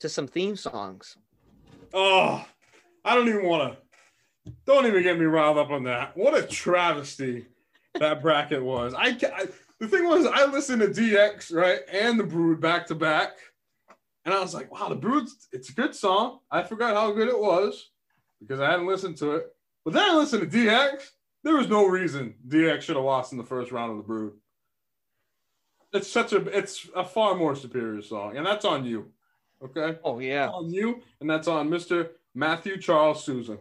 to 0.00 0.08
some 0.08 0.26
theme 0.26 0.56
songs. 0.56 1.16
Oh, 1.94 2.44
I 3.04 3.14
don't 3.14 3.28
even 3.28 3.46
want 3.46 3.72
to. 3.72 4.52
Don't 4.64 4.86
even 4.86 5.02
get 5.02 5.18
me 5.18 5.24
riled 5.24 5.58
up 5.58 5.70
on 5.70 5.84
that. 5.84 6.16
What 6.16 6.36
a 6.36 6.42
travesty 6.42 7.46
that 7.94 8.22
bracket 8.22 8.62
was. 8.62 8.94
I, 8.94 9.08
I 9.08 9.46
the 9.80 9.88
thing 9.88 10.06
was, 10.06 10.26
I 10.26 10.46
listened 10.46 10.82
to 10.82 10.88
DX 10.88 11.54
right 11.54 11.80
and 11.92 12.18
the 12.18 12.24
Brood 12.24 12.60
back 12.60 12.86
to 12.86 12.94
back, 12.94 13.32
and 14.24 14.34
I 14.34 14.40
was 14.40 14.54
like, 14.54 14.72
wow, 14.72 14.88
the 14.88 14.94
Brood's 14.94 15.48
it's 15.52 15.70
a 15.70 15.74
good 15.74 15.94
song. 15.94 16.40
I 16.50 16.62
forgot 16.62 16.94
how 16.96 17.12
good 17.12 17.28
it 17.28 17.38
was 17.38 17.90
because 18.40 18.60
I 18.60 18.70
hadn't 18.70 18.86
listened 18.86 19.16
to 19.18 19.32
it. 19.32 19.46
But 19.84 19.94
then 19.94 20.10
I 20.10 20.14
listened 20.14 20.50
to 20.50 20.58
DX. 20.58 21.02
There 21.46 21.54
was 21.56 21.68
no 21.68 21.86
reason 21.86 22.34
DX 22.48 22.80
should 22.82 22.96
have 22.96 23.04
lost 23.04 23.30
in 23.30 23.38
the 23.38 23.44
first 23.44 23.70
round 23.70 23.92
of 23.92 23.98
the 23.98 24.02
Brood. 24.02 24.32
It's 25.92 26.10
such 26.10 26.32
a 26.32 26.38
it's 26.48 26.88
a 26.96 27.04
far 27.04 27.36
more 27.36 27.54
superior 27.54 28.02
song, 28.02 28.36
and 28.36 28.44
that's 28.44 28.64
on 28.64 28.84
you. 28.84 29.12
Okay 29.62 29.96
Oh 30.02 30.18
yeah. 30.18 30.48
on 30.48 30.72
you, 30.72 31.02
and 31.20 31.30
that's 31.30 31.46
on 31.46 31.68
Mr. 31.70 32.08
Matthew 32.34 32.80
Charles 32.80 33.24
Susan. 33.24 33.58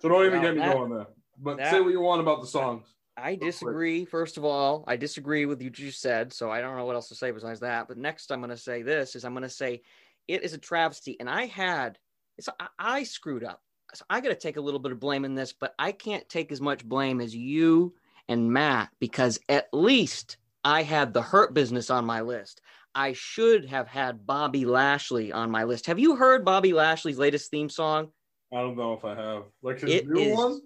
So 0.00 0.10
don't 0.10 0.26
even 0.26 0.40
Wow, 0.40 0.44
get 0.44 0.54
me 0.54 0.60
that- 0.60 0.74
going 0.74 0.90
there. 0.90 1.06
But 1.38 1.56
that- 1.56 1.70
say 1.72 1.80
what 1.80 1.92
you 1.92 2.00
want 2.02 2.20
about 2.20 2.42
the 2.42 2.46
songs. 2.46 2.86
I 3.16 3.34
disagree. 3.34 4.04
First 4.04 4.36
of 4.36 4.44
all, 4.44 4.84
I 4.86 4.96
disagree 4.96 5.46
with 5.46 5.62
you 5.62 5.70
just 5.70 6.02
said, 6.02 6.30
so 6.34 6.50
I 6.50 6.60
don't 6.60 6.76
know 6.76 6.84
what 6.84 6.94
else 6.94 7.08
to 7.08 7.14
say 7.14 7.30
besides 7.30 7.60
that. 7.60 7.88
But 7.88 7.96
next, 7.96 8.30
I'm 8.30 8.40
going 8.40 8.50
to 8.50 8.56
say 8.58 8.82
this: 8.82 9.16
is 9.16 9.24
I'm 9.24 9.32
going 9.32 9.44
to 9.44 9.48
say 9.48 9.80
it 10.28 10.42
is 10.42 10.52
a 10.52 10.58
travesty, 10.58 11.18
and 11.20 11.30
I 11.30 11.46
had 11.46 11.98
it's 12.36 12.50
I, 12.60 12.66
I 12.78 13.02
screwed 13.04 13.44
up. 13.44 13.62
So 13.94 14.04
I 14.10 14.20
got 14.20 14.30
to 14.30 14.34
take 14.34 14.56
a 14.56 14.60
little 14.60 14.80
bit 14.80 14.92
of 14.92 15.00
blame 15.00 15.24
in 15.24 15.34
this, 15.34 15.52
but 15.52 15.74
I 15.78 15.92
can't 15.92 16.28
take 16.28 16.50
as 16.50 16.60
much 16.60 16.84
blame 16.84 17.20
as 17.20 17.34
you 17.34 17.94
and 18.28 18.52
Matt 18.52 18.90
because 18.98 19.38
at 19.48 19.68
least 19.72 20.38
I 20.64 20.82
had 20.82 21.12
the 21.12 21.22
Hurt 21.22 21.54
Business 21.54 21.90
on 21.90 22.04
my 22.04 22.20
list. 22.22 22.60
I 22.94 23.12
should 23.12 23.66
have 23.66 23.88
had 23.88 24.26
Bobby 24.26 24.64
Lashley 24.64 25.32
on 25.32 25.50
my 25.50 25.64
list. 25.64 25.86
Have 25.86 25.98
you 25.98 26.16
heard 26.16 26.44
Bobby 26.44 26.72
Lashley's 26.72 27.18
latest 27.18 27.50
theme 27.50 27.68
song? 27.68 28.10
I 28.52 28.60
don't 28.60 28.76
know 28.76 28.94
if 28.94 29.04
I 29.04 29.14
have 29.14 29.44
like 29.62 29.80
his 29.80 29.90
It 29.90 30.08
new 30.08 30.34
one. 30.34 30.60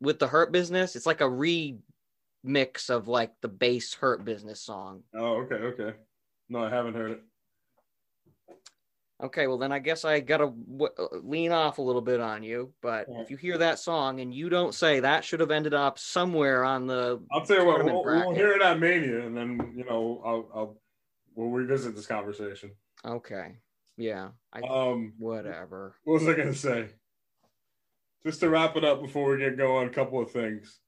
with 0.00 0.18
the 0.18 0.26
Hurt 0.26 0.50
Business. 0.50 0.96
It's 0.96 1.06
like 1.06 1.20
a 1.20 1.24
remix 1.24 1.78
of 2.88 3.08
like 3.08 3.32
the 3.40 3.48
base 3.48 3.94
Hurt 3.94 4.24
Business 4.24 4.60
song. 4.60 5.02
Oh, 5.14 5.42
okay, 5.42 5.56
okay. 5.56 5.96
No, 6.48 6.64
I 6.64 6.70
haven't 6.70 6.94
heard 6.94 7.12
it. 7.12 7.22
Okay, 9.22 9.46
well 9.46 9.58
then 9.58 9.70
I 9.70 9.78
guess 9.78 10.04
I 10.04 10.18
gotta 10.20 10.46
w- 10.46 10.92
uh, 10.98 11.06
lean 11.22 11.52
off 11.52 11.78
a 11.78 11.82
little 11.82 12.00
bit 12.00 12.18
on 12.20 12.42
you. 12.42 12.72
But 12.82 13.06
Yeah. 13.08 13.20
if 13.20 13.30
you 13.30 13.36
hear 13.36 13.56
that 13.58 13.78
song 13.78 14.20
and 14.20 14.34
you 14.34 14.48
don't 14.48 14.74
say 14.74 15.00
that 15.00 15.24
should 15.24 15.38
have 15.40 15.52
ended 15.52 15.74
up 15.74 15.98
somewhere 15.98 16.64
on 16.64 16.86
the 16.88 17.22
I'll 17.30 17.44
tell 17.46 17.58
you 17.60 17.66
what. 17.66 17.84
We'll, 17.84 18.02
we'll 18.04 18.34
hear 18.34 18.52
it 18.52 18.62
at 18.62 18.80
Mania, 18.80 19.24
and 19.24 19.36
then 19.36 19.74
you 19.76 19.84
know 19.84 20.20
I'll, 20.24 20.50
I'll 20.54 20.80
we'll 21.36 21.50
revisit 21.50 21.94
this 21.94 22.06
conversation. 22.06 22.72
okay, 23.04 23.58
yeah, 23.96 24.30
I 24.52 24.60
Um, 24.62 25.14
whatever. 25.18 25.94
what 26.02 26.14
was 26.14 26.28
I 26.28 26.34
gonna 26.34 26.52
say? 26.54 26.88
Just 28.26 28.40
to 28.40 28.50
wrap 28.50 28.76
it 28.76 28.84
up 28.84 29.02
before 29.02 29.30
we 29.32 29.38
get 29.38 29.56
going, 29.56 29.88
a 29.88 29.92
couple 29.92 30.20
of 30.20 30.30
things. 30.32 30.80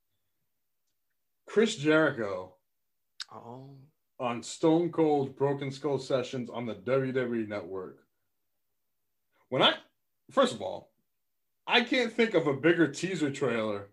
Chris 1.47 1.77
Jericho 1.77 2.57
Oh, 3.33 3.77
on 4.19 4.43
Stone 4.43 4.91
Cold 4.93 5.37
Broken 5.37 5.71
Skull 5.71 5.99
Sessions 5.99 6.49
on 6.51 6.67
the 6.67 6.75
WWE 6.75 7.47
Network. 7.49 7.99
When 9.55 9.63
I, 9.63 9.75
first 10.33 10.53
of 10.53 10.61
all, 10.61 10.91
I 11.65 11.83
can't 11.83 12.13
think 12.13 12.35
of 12.35 12.49
a 12.49 12.53
bigger 12.53 12.89
teaser 12.89 13.31
trailer 13.31 13.91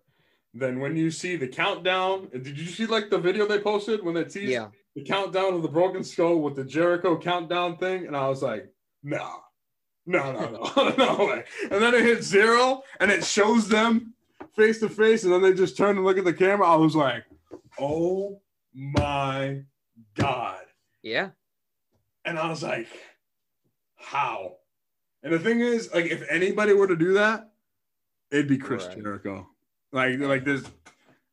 than 0.55 0.79
when 0.79 0.95
you 0.95 1.11
see 1.11 1.35
the 1.35 1.47
countdown. 1.47 2.29
Did 2.31 2.57
you 2.57 2.65
see 2.65 2.87
like 2.87 3.11
the 3.11 3.19
video 3.19 3.45
they 3.45 3.59
posted 3.59 4.03
when 4.03 4.15
they 4.15 4.23
teased 4.23 4.53
yeah, 4.53 4.69
the 4.95 5.03
countdown 5.03 5.53
of 5.53 5.61
the 5.61 5.67
Broken 5.67 6.03
Skull 6.03 6.41
with 6.41 6.55
the 6.55 6.63
Jericho 6.63 7.15
countdown 7.15 7.77
thing? 7.77 8.07
And 8.07 8.17
I 8.17 8.27
was 8.27 8.41
like, 8.41 8.73
no, 9.03 9.35
no, 10.07 10.31
no, 10.31 10.71
no, 10.75 10.95
no 10.97 11.25
way. 11.27 11.43
And 11.69 11.79
then 11.79 11.93
it 11.93 12.05
hits 12.05 12.25
zero 12.25 12.81
and 12.99 13.11
it 13.11 13.23
shows 13.23 13.67
them 13.67 14.15
face 14.55 14.79
to 14.79 14.89
face, 14.89 15.25
and 15.25 15.31
then 15.31 15.43
they 15.43 15.53
just 15.53 15.77
turn 15.77 15.95
and 15.95 16.03
look 16.03 16.17
at 16.17 16.25
the 16.25 16.33
camera. 16.33 16.67
I 16.67 16.75
was 16.75 16.95
like, 16.95 17.23
oh 17.79 18.41
my 18.73 19.61
God. 20.15 20.63
yeah, 21.03 21.29
And 22.25 22.39
I 22.39 22.49
was 22.49 22.63
like, 22.63 22.87
how? 23.95 24.55
And 25.23 25.33
the 25.33 25.39
thing 25.39 25.59
is, 25.59 25.89
like, 25.93 26.05
if 26.05 26.23
anybody 26.29 26.73
were 26.73 26.87
to 26.87 26.95
do 26.95 27.13
that, 27.13 27.51
it'd 28.31 28.47
be 28.47 28.57
Chris 28.57 28.85
Right. 28.87 28.97
Jericho. 28.97 29.47
Like, 29.91 30.19
like 30.19 30.45
this, 30.45 30.63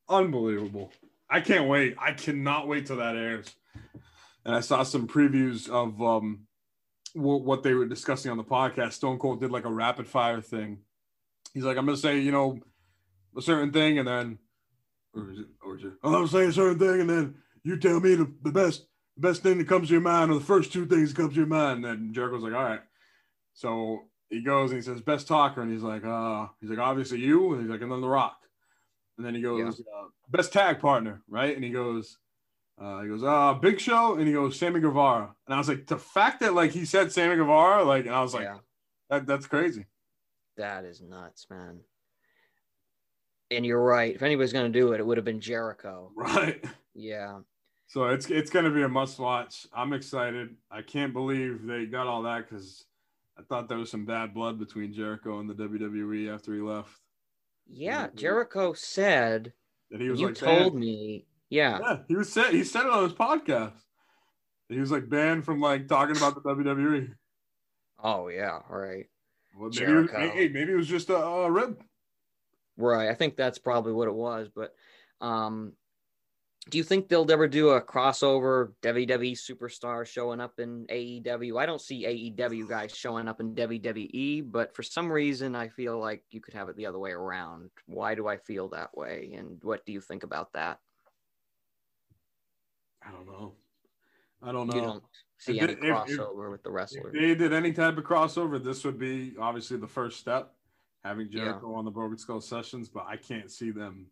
unbelievable. 0.08 0.92
I 1.30 1.40
can't 1.40 1.68
wait. 1.68 1.94
I 1.98 2.12
cannot 2.12 2.68
wait 2.68 2.86
till 2.86 2.96
that 2.96 3.16
airs. 3.16 3.54
And 4.44 4.54
I 4.54 4.60
saw 4.60 4.82
some 4.82 5.06
previews 5.06 5.68
of 5.68 6.00
um 6.02 6.46
what, 7.14 7.42
what 7.42 7.62
they 7.62 7.74
were 7.74 7.86
discussing 7.86 8.30
on 8.30 8.36
the 8.36 8.44
podcast. 8.44 8.92
Stone 8.94 9.18
Cold 9.18 9.40
did 9.40 9.50
like 9.50 9.64
a 9.64 9.70
rapid 9.70 10.06
fire 10.06 10.40
thing. 10.40 10.78
He's 11.54 11.64
like, 11.64 11.76
I'm 11.76 11.86
gonna 11.86 11.96
say, 11.96 12.18
you 12.18 12.32
know, 12.32 12.58
a 13.36 13.42
certain 13.42 13.72
thing, 13.72 13.98
and 13.98 14.08
then, 14.08 14.38
or 15.14 15.30
is 15.30 15.38
it, 15.40 15.46
or 15.62 15.76
is 15.76 15.84
it, 15.84 15.92
I'm 16.02 16.12
gonna 16.12 16.28
say 16.28 16.46
a 16.46 16.52
certain 16.52 16.78
thing, 16.78 17.00
and 17.00 17.10
then 17.10 17.34
you 17.62 17.76
tell 17.78 18.00
me 18.00 18.14
the, 18.14 18.32
the 18.42 18.52
best 18.52 18.86
the 19.16 19.28
best 19.28 19.42
thing 19.42 19.58
that 19.58 19.68
comes 19.68 19.88
to 19.88 19.94
your 19.94 20.00
mind, 20.00 20.30
or 20.30 20.34
the 20.34 20.44
first 20.44 20.72
two 20.72 20.86
things 20.86 21.12
that 21.12 21.20
comes 21.20 21.34
to 21.34 21.40
your 21.40 21.46
mind. 21.46 21.84
And 21.84 21.84
then 21.84 22.14
Jericho's 22.14 22.42
like, 22.42 22.54
all 22.54 22.62
right. 22.64 22.80
So 23.58 24.04
he 24.30 24.40
goes 24.40 24.70
and 24.70 24.78
he 24.78 24.82
says, 24.82 25.00
best 25.00 25.26
talker. 25.26 25.62
And 25.62 25.72
he's 25.72 25.82
like, 25.82 26.04
uh, 26.04 26.46
he's 26.60 26.70
like, 26.70 26.78
obviously 26.78 27.18
you. 27.18 27.54
And 27.54 27.62
he's 27.62 27.70
like, 27.70 27.80
and 27.80 27.90
then 27.90 28.00
The 28.00 28.08
Rock. 28.08 28.38
And 29.16 29.26
then 29.26 29.34
he 29.34 29.42
goes, 29.42 29.80
uh, 29.80 30.04
best 30.30 30.52
tag 30.52 30.78
partner, 30.78 31.22
right? 31.28 31.56
And 31.56 31.64
he 31.64 31.70
goes, 31.70 32.18
uh, 32.80 33.02
he 33.02 33.08
goes, 33.08 33.24
uh, 33.24 33.54
Big 33.54 33.80
Show. 33.80 34.14
And 34.14 34.28
he 34.28 34.32
goes, 34.32 34.56
Sammy 34.56 34.78
Guevara. 34.78 35.34
And 35.44 35.54
I 35.54 35.58
was 35.58 35.68
like, 35.68 35.88
the 35.88 35.98
fact 35.98 36.38
that 36.38 36.54
like 36.54 36.70
he 36.70 36.84
said 36.84 37.10
Sammy 37.10 37.34
Guevara, 37.34 37.82
like, 37.82 38.06
and 38.06 38.14
I 38.14 38.22
was 38.22 38.32
like, 38.32 38.44
yeah. 38.44 38.58
that, 39.10 39.26
that's 39.26 39.48
crazy. 39.48 39.86
That 40.56 40.84
is 40.84 41.02
nuts, 41.02 41.48
man. 41.50 41.80
And 43.50 43.66
you're 43.66 43.82
right. 43.82 44.14
If 44.14 44.22
anybody's 44.22 44.52
gonna 44.52 44.68
do 44.68 44.92
it, 44.92 45.00
it 45.00 45.06
would 45.06 45.18
have 45.18 45.24
been 45.24 45.40
Jericho. 45.40 46.12
Right. 46.16 46.64
Yeah. 46.94 47.40
So 47.88 48.04
it's 48.08 48.30
it's 48.30 48.50
gonna 48.50 48.70
be 48.70 48.82
a 48.82 48.88
must 48.88 49.18
watch. 49.18 49.66
I'm 49.74 49.94
excited. 49.94 50.54
I 50.70 50.82
can't 50.82 51.12
believe 51.12 51.64
they 51.64 51.86
got 51.86 52.06
all 52.06 52.22
that 52.22 52.48
because 52.48 52.84
I 53.38 53.42
thought 53.48 53.68
there 53.68 53.78
was 53.78 53.90
some 53.90 54.04
bad 54.04 54.34
blood 54.34 54.58
between 54.58 54.92
Jericho 54.92 55.38
and 55.38 55.48
the 55.48 55.54
WWE 55.54 56.34
after 56.34 56.54
he 56.54 56.60
left. 56.60 56.90
Yeah. 57.68 58.08
Jericho 58.14 58.72
said 58.72 59.52
That 59.90 60.00
he 60.00 60.08
was 60.10 60.20
you 60.20 60.28
like 60.28 60.36
told 60.36 60.72
banned. 60.72 60.74
me. 60.74 61.26
Yeah, 61.50 61.78
Yeah, 61.80 61.98
he 62.08 62.16
was 62.16 62.30
said 62.32 62.52
he 62.52 62.62
said 62.64 62.84
it 62.84 62.90
on 62.90 63.04
his 63.04 63.12
podcast. 63.14 63.72
He 64.68 64.78
was 64.78 64.90
like 64.90 65.08
banned 65.08 65.44
from 65.46 65.60
like 65.60 65.88
talking 65.88 66.16
about 66.16 66.34
the 66.34 66.40
WWE. 66.42 67.14
Oh 68.02 68.28
yeah, 68.28 68.60
right. 68.68 69.06
Well, 69.58 69.70
maybe, 69.72 69.90
it 69.92 69.94
was, 69.94 70.10
hey, 70.10 70.48
maybe 70.52 70.72
it 70.72 70.76
was 70.76 70.86
just 70.86 71.08
a, 71.10 71.16
a 71.16 71.50
rib. 71.50 71.82
Right. 72.76 73.08
I 73.08 73.14
think 73.14 73.36
that's 73.36 73.58
probably 73.58 73.92
what 73.92 74.08
it 74.08 74.14
was. 74.14 74.48
But 74.54 74.74
um 75.20 75.72
do 76.70 76.76
you 76.78 76.84
think 76.84 77.08
they'll 77.08 77.30
ever 77.30 77.48
do 77.48 77.70
a 77.70 77.80
crossover 77.80 78.72
WWE 78.82 79.32
superstar 79.32 80.06
showing 80.06 80.40
up 80.40 80.58
in 80.60 80.86
AEW? 80.86 81.58
I 81.58 81.66
don't 81.66 81.80
see 81.80 82.04
AEW 82.04 82.68
guys 82.68 82.94
showing 82.94 83.26
up 83.28 83.40
in 83.40 83.54
WWE, 83.54 84.50
but 84.50 84.74
for 84.74 84.82
some 84.82 85.10
reason 85.10 85.54
I 85.54 85.68
feel 85.68 85.98
like 85.98 86.24
you 86.30 86.40
could 86.40 86.54
have 86.54 86.68
it 86.68 86.76
the 86.76 86.86
other 86.86 86.98
way 86.98 87.12
around. 87.12 87.70
Why 87.86 88.14
do 88.14 88.28
I 88.28 88.36
feel 88.36 88.68
that 88.68 88.96
way? 88.96 89.32
And 89.36 89.58
what 89.62 89.84
do 89.86 89.92
you 89.92 90.00
think 90.00 90.24
about 90.24 90.52
that? 90.52 90.78
I 93.02 93.10
don't 93.12 93.26
know. 93.26 93.54
I 94.42 94.52
don't 94.52 94.66
know. 94.68 94.74
You 94.74 94.80
don't 94.82 95.04
see 95.38 95.56
If 95.58 95.62
any 95.62 95.74
they- 95.74 95.88
if- 95.88 96.08
if- 96.10 96.18
crossover 96.18 96.50
with 96.50 96.62
the 96.62 96.68
if 96.70 96.74
wrestlers. 96.74 97.12
they 97.14 97.34
did 97.34 97.52
any 97.52 97.72
type 97.72 97.96
of 97.96 98.04
crossover, 98.04 98.62
this 98.62 98.84
would 98.84 98.98
be 98.98 99.34
obviously 99.38 99.76
the 99.78 99.88
first 99.88 100.20
step, 100.20 100.54
having 101.02 101.28
Yeah. 101.30 101.44
Jericho 101.44 101.74
on 101.74 101.84
the 101.84 101.90
Broken 101.90 102.18
Skull 102.18 102.40
sessions. 102.40 102.88
But 102.88 103.06
I 103.06 103.16
can't 103.16 103.50
see 103.50 103.70
them, 103.70 104.10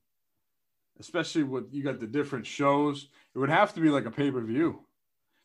especially 1.01 1.43
with 1.43 1.73
you 1.73 1.83
got 1.83 2.01
the 2.01 2.07
different 2.07 2.47
shows. 2.47 3.09
It 3.35 3.39
would 3.39 3.51
have 3.51 3.75
to 3.75 3.81
be 3.81 3.89
like 3.89 4.07
a 4.07 4.11
pay 4.11 4.31
per 4.31 4.41
view 4.41 4.85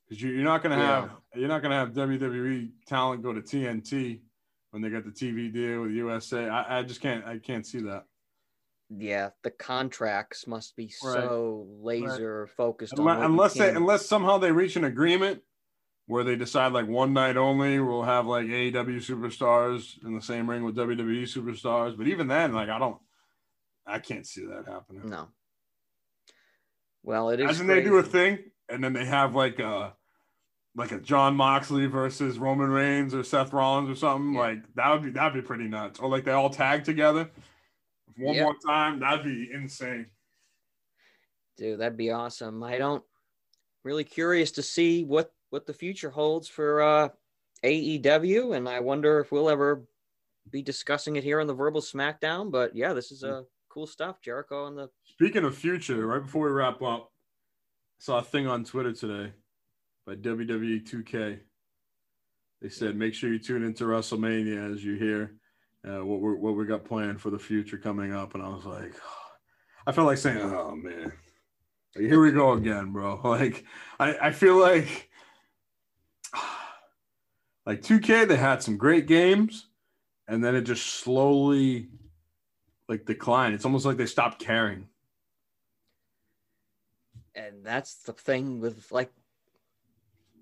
because 0.08 0.22
you, 0.22 0.30
you're 0.32 0.43
not 0.43 0.64
gonna 0.64 0.78
Yeah. 0.78 1.02
have 1.02 1.12
you're 1.36 1.47
not 1.47 1.62
gonna 1.62 1.76
have 1.76 1.93
WWE 1.93 2.72
talent 2.86 3.24
go 3.24 3.34
to 3.34 3.41
TNT 3.41 4.22
when 4.72 4.82
they 4.82 4.89
got 4.89 5.04
the 5.04 5.12
TV 5.12 5.52
deal 5.52 5.82
with 5.82 5.91
USA. 5.91 6.47
I, 6.47 6.80
I 6.80 6.84
just 6.84 7.02
can't 7.02 7.26
I 7.26 7.38
can't 7.39 7.66
see 7.66 7.82
that 7.82 8.06
Yeah, 8.89 9.30
the 9.43 9.52
contracts 9.52 10.47
must 10.47 10.76
be 10.76 10.86
Right. 11.04 11.14
so 11.24 11.68
laser 11.82 12.47
focused 12.47 12.93
unless, 12.97 13.24
unless 13.24 13.54
they 13.56 13.74
unless 13.74 14.06
somehow 14.06 14.38
they 14.38 14.52
reach 14.52 14.76
an 14.76 14.84
agreement 14.86 15.41
where 16.08 16.24
they 16.26 16.36
decide 16.36 16.74
like 16.74 16.88
one 16.88 17.14
night 17.14 17.38
only 17.38 17.80
we'll 17.80 18.04
have 18.04 18.26
like 18.26 18.45
AEW 18.47 18.97
superstars 18.97 20.04
in 20.04 20.14
the 20.14 20.22
same 20.22 20.49
ring 20.49 20.64
with 20.64 20.76
WWE 20.76 21.24
superstars. 21.24 21.95
But 21.97 22.08
even 22.08 22.28
then, 22.28 22.52
like 22.54 22.68
I 22.70 22.80
don't, 22.80 22.97
I 23.86 23.99
can't 23.99 24.28
see 24.28 24.45
that 24.47 24.68
happening. 24.68 25.08
No. 25.10 25.30
Well, 27.04 27.30
it 27.30 27.39
is. 27.39 27.60
Imagine 27.60 27.68
they 27.68 27.84
do 27.84 27.97
a 27.97 28.04
thing 28.04 28.39
and 28.70 28.84
then 28.84 28.93
they 28.93 29.06
have 29.06 29.36
like 29.36 29.60
a 29.60 29.93
like 30.76 30.91
a 30.91 30.99
Jon 30.99 31.36
Moxley 31.36 31.86
versus 31.86 32.39
Roman 32.39 32.70
Reigns 32.70 33.14
or 33.14 33.24
Seth 33.24 33.52
Rollins 33.52 33.89
or 33.89 33.95
something. 33.95 34.34
Yeah. 34.34 34.39
Like 34.39 34.74
that 34.76 34.91
would 34.91 35.04
be 35.04 35.10
that'd 35.12 35.34
be 35.34 35.45
pretty 35.45 35.68
nuts. 35.68 35.99
Or 35.99 36.10
like 36.10 36.24
they 36.24 36.32
all 36.32 36.49
tag 36.49 36.84
together 36.84 37.30
one 38.18 38.38
more 38.38 38.56
time. 38.66 38.99
That'd 38.99 39.26
be 39.26 39.49
insane. 39.54 40.08
Dude, 41.58 41.80
that'd 41.80 41.97
be 41.97 42.12
awesome. 42.12 42.64
I 42.64 42.78
don't 42.78 43.04
really 43.84 44.04
curious 44.04 44.52
to 44.54 44.64
see 44.64 45.04
what 45.04 45.34
what 45.49 45.66
the 45.66 45.74
future 45.74 46.10
holds 46.10 46.47
for 46.47 46.82
uh 46.82 47.10
AEW 47.64 48.56
and 48.56 48.68
I 48.68 48.80
wonder 48.80 49.20
if 49.20 49.32
we'll 49.32 49.49
ever 49.49 49.84
be 50.49 50.62
discussing 50.64 51.18
it 51.18 51.24
here 51.24 51.39
on 51.39 51.47
the 51.47 51.54
Verbal 51.54 51.82
Smackdown, 51.82 52.52
but 52.52 52.76
yeah, 52.76 52.93
this 52.93 53.12
is 53.12 53.24
uh 53.24 53.43
cool 53.74 53.88
stuff. 53.88 54.22
Jericho 54.22 54.67
and 54.67 54.78
the 54.78 54.89
Speaking 55.05 55.43
of 55.43 55.55
future, 55.55 56.05
right 56.05 56.22
before 56.22 56.45
we 56.45 56.51
wrap 56.51 56.82
up, 56.82 57.11
I 57.99 57.99
saw 57.99 58.19
a 58.19 58.24
thing 58.24 58.47
on 58.47 58.63
Twitter 58.63 58.93
today 58.93 59.34
by 60.05 60.15
WWE 60.15 60.88
2K. 60.88 61.39
They 62.61 62.69
said, 62.69 62.95
make 62.95 63.13
sure 63.13 63.32
you 63.32 63.39
tune 63.39 63.63
into 63.63 63.86
WrestleMania 63.86 64.74
as 64.74 64.84
you 64.84 64.95
hear 64.95 65.36
uh, 65.88 66.05
what 66.05 66.22
we 66.22 66.34
what 66.36 66.55
we 66.55 66.65
got 66.65 66.86
planned 66.86 67.22
for 67.22 67.30
the 67.30 67.39
future 67.39 67.78
coming 67.78 68.13
up. 68.13 68.36
And 68.36 68.43
I 68.43 68.49
was 68.49 68.65
like, 68.65 68.93
I 69.88 69.91
felt 69.91 70.07
like 70.07 70.17
saying, 70.17 70.39
oh 70.39 70.76
man, 70.76 71.11
Like, 71.95 72.05
here 72.05 72.22
we 72.22 72.32
go 72.32 72.53
again, 72.53 72.91
bro. 72.91 73.19
Like 73.24 73.65
I, 73.99 74.28
I 74.28 74.32
feel 74.32 74.57
like 74.57 75.09
like 77.65 77.82
2K, 77.82 78.28
they 78.28 78.38
had 78.38 78.61
some 78.61 78.78
great 78.78 79.07
games, 79.07 79.69
and 80.28 80.43
then 80.43 80.55
it 80.55 80.61
just 80.61 80.86
slowly 80.86 81.89
like 82.91 83.05
declined. 83.05 83.55
It's 83.55 83.63
almost 83.65 83.85
like 83.85 83.95
they 83.97 84.05
stopped 84.05 84.39
caring. 84.39 84.87
and 87.33 87.63
that's 87.63 87.95
the 88.03 88.11
thing 88.11 88.59
with 88.59 88.91
like 88.91 89.09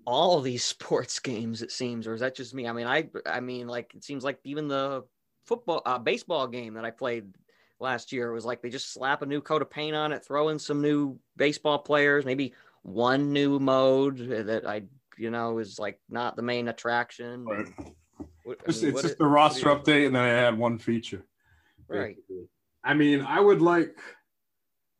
all 0.04 0.38
of 0.38 0.44
these 0.44 0.64
sports 0.74 1.20
games 1.20 1.62
it 1.62 1.70
seems 1.70 2.06
or 2.08 2.14
is 2.14 2.20
that 2.20 2.34
just 2.34 2.52
me 2.52 2.66
i 2.66 2.72
mean 2.72 2.86
i 2.88 3.08
i 3.26 3.38
mean 3.38 3.68
like 3.68 3.94
it 3.94 4.02
seems 4.02 4.24
like 4.24 4.40
even 4.42 4.66
the 4.66 5.04
football 5.46 5.82
uh, 5.86 5.98
baseball 5.98 6.48
game 6.48 6.74
that 6.74 6.84
i 6.84 6.90
played 6.90 7.32
last 7.78 8.10
year 8.10 8.32
was 8.32 8.44
like 8.44 8.60
they 8.60 8.70
just 8.70 8.92
slap 8.92 9.22
a 9.22 9.26
new 9.26 9.40
coat 9.40 9.62
of 9.62 9.70
paint 9.70 9.94
on 9.94 10.10
it 10.10 10.24
throw 10.24 10.48
in 10.48 10.58
some 10.58 10.82
new 10.82 11.16
baseball 11.36 11.78
players 11.78 12.24
maybe 12.24 12.52
one 12.82 13.32
new 13.32 13.60
mode 13.60 14.16
that 14.18 14.66
i 14.66 14.82
you 15.16 15.30
know 15.30 15.58
is 15.58 15.78
like 15.78 16.00
not 16.08 16.34
the 16.34 16.42
main 16.42 16.66
attraction 16.66 17.44
Right. 17.44 17.66
What- 18.42 18.58
I 18.62 18.70
It's, 18.70 18.82
mean, 18.82 18.90
it's 18.92 19.02
just 19.02 19.12
it- 19.14 19.18
the 19.18 19.26
roster 19.26 19.66
update, 19.68 20.06
and 20.06 20.14
then 20.16 20.22
I 20.24 20.28
had 20.28 20.58
one 20.58 20.76
feature. 20.78 21.22
Right 21.98 22.16
I 22.82 22.94
mean, 22.94 23.20
I 23.22 23.40
would 23.40 23.60
like. 23.60 23.98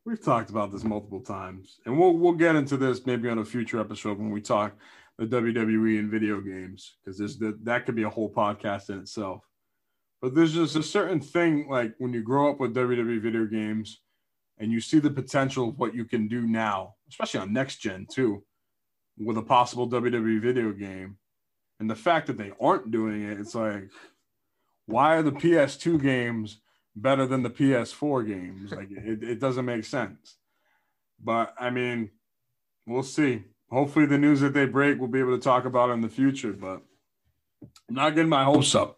We've 0.05 0.23
talked 0.23 0.51
about 0.51 0.73
this 0.73 0.85
multiple 0.85 1.21
times, 1.21 1.79
and 1.87 1.99
we'll 1.99 2.17
we'll 2.17 2.33
get 2.33 2.57
into 2.57 2.77
this 2.77 3.07
maybe 3.07 3.29
on 3.29 3.39
a 3.39 3.45
future 3.45 3.81
episode 3.81 4.19
when 4.19 4.31
we 4.31 4.41
talk 4.41 4.77
the 5.19 5.27
WWE 5.27 5.99
and 5.99 6.11
video 6.11 6.41
games 6.41 6.97
because 7.05 7.19
there's 7.19 7.39
that 7.39 7.65
that 7.65 7.87
could 7.87 7.95
be 7.95 8.05
a 8.05 8.11
whole 8.11 8.33
podcast 8.33 8.91
in 8.91 8.99
itself. 8.99 9.45
But 10.23 10.35
there's 10.35 10.55
just 10.55 10.77
a 10.77 10.83
certain 10.83 11.21
thing 11.21 11.69
like 11.69 11.95
when 11.99 12.13
you 12.13 12.23
grow 12.23 12.51
up 12.51 12.61
with 12.61 12.75
WWE 12.75 13.21
video 13.21 13.47
games, 13.47 14.01
and 14.59 14.71
you 14.73 14.81
see 14.81 14.99
the 14.99 15.11
potential 15.11 15.71
of 15.71 15.79
what 15.79 15.95
you 15.95 16.05
can 16.05 16.29
do 16.29 16.47
now, 16.47 16.95
especially 17.09 17.41
on 17.41 17.53
next 17.53 17.77
gen 17.77 18.07
too, 18.11 18.43
with 19.19 19.39
a 19.39 19.43
possible 19.43 19.89
WWE 19.89 20.41
video 20.41 20.73
game, 20.73 21.17
and 21.79 21.91
the 21.91 21.97
fact 21.97 22.27
that 22.27 22.37
they 22.37 22.53
aren't 22.61 22.91
doing 22.91 23.23
it, 23.23 23.41
it's 23.41 23.55
like, 23.55 23.91
why 24.87 25.17
are 25.17 25.23
the 25.23 25.33
PS2 25.33 26.03
games? 26.03 26.61
Better 26.97 27.27
than 27.27 27.43
the 27.43 27.51
PS4 27.51 28.27
games. 28.27 28.73
Like 28.73 28.91
it, 28.91 29.23
it 29.23 29.41
doesn't 29.41 29.65
make 29.65 29.85
sense. 29.85 30.37
But 31.23 31.55
I 31.59 31.71
mean, 31.71 32.11
we'll 32.87 33.03
see. 33.03 33.45
Hopefully, 33.71 34.07
the 34.07 34.19
news 34.19 34.41
that 34.41 34.53
they 34.53 34.67
break, 34.67 34.99
we'll 34.99 35.09
be 35.09 35.21
able 35.21 35.37
to 35.37 35.43
talk 35.43 35.65
about 35.65 35.91
in 35.91 36.01
the 36.01 36.09
future. 36.09 36.53
But 36.53 36.83
I'm 37.89 37.95
not 37.95 38.15
getting 38.15 38.29
my 38.29 38.45
hopes 38.45 38.75
up. 38.75 38.97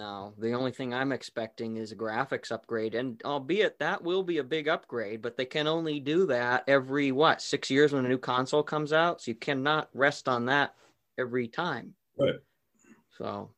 No, 0.00 0.32
the 0.38 0.54
only 0.54 0.70
thing 0.70 0.94
I'm 0.94 1.12
expecting 1.12 1.76
is 1.76 1.92
a 1.92 1.96
graphics 1.96 2.50
upgrade, 2.50 2.94
and 2.94 3.20
albeit 3.22 3.78
that 3.80 4.02
will 4.02 4.22
be 4.22 4.38
a 4.38 4.44
big 4.44 4.66
upgrade, 4.66 5.20
but 5.20 5.36
they 5.36 5.44
can 5.44 5.66
only 5.66 6.00
do 6.00 6.26
that 6.26 6.64
every 6.68 7.12
what 7.12 7.42
six 7.42 7.70
years 7.70 7.92
when 7.92 8.06
a 8.06 8.08
new 8.08 8.16
console 8.16 8.62
comes 8.62 8.94
out. 8.94 9.20
So 9.20 9.32
you 9.32 9.34
cannot 9.34 9.90
rest 9.92 10.26
on 10.26 10.46
that 10.46 10.74
every 11.18 11.48
time. 11.48 11.94
Right. 12.18 12.36
So, 13.18 13.50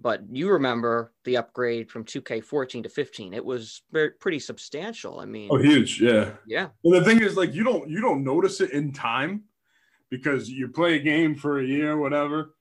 but 0.00 0.22
you 0.30 0.50
remember 0.50 1.12
the 1.24 1.36
upgrade 1.36 1.90
from 1.90 2.04
2K14 2.04 2.84
to 2.84 2.88
15? 2.88 3.34
It 3.34 3.44
was 3.44 3.82
very, 3.90 4.12
pretty 4.12 4.38
substantial. 4.38 5.18
I 5.18 5.24
mean, 5.24 5.48
Oh, 5.50 5.58
huge! 5.58 6.00
Yeah. 6.00 6.30
yeah, 6.46 6.68
Well, 6.82 7.00
the 7.00 7.04
thing 7.04 7.20
is, 7.20 7.36
like, 7.36 7.52
you 7.54 7.64
don't 7.64 7.88
you 7.90 8.00
don't 8.00 8.22
notice 8.22 8.60
it 8.60 8.70
in 8.70 8.92
time 8.92 9.44
because 10.10 10.48
you 10.48 10.68
play 10.68 10.94
a 10.94 11.00
game 11.00 11.34
for 11.34 11.58
a 11.58 11.64
year, 11.64 11.98
whatever, 11.98 12.54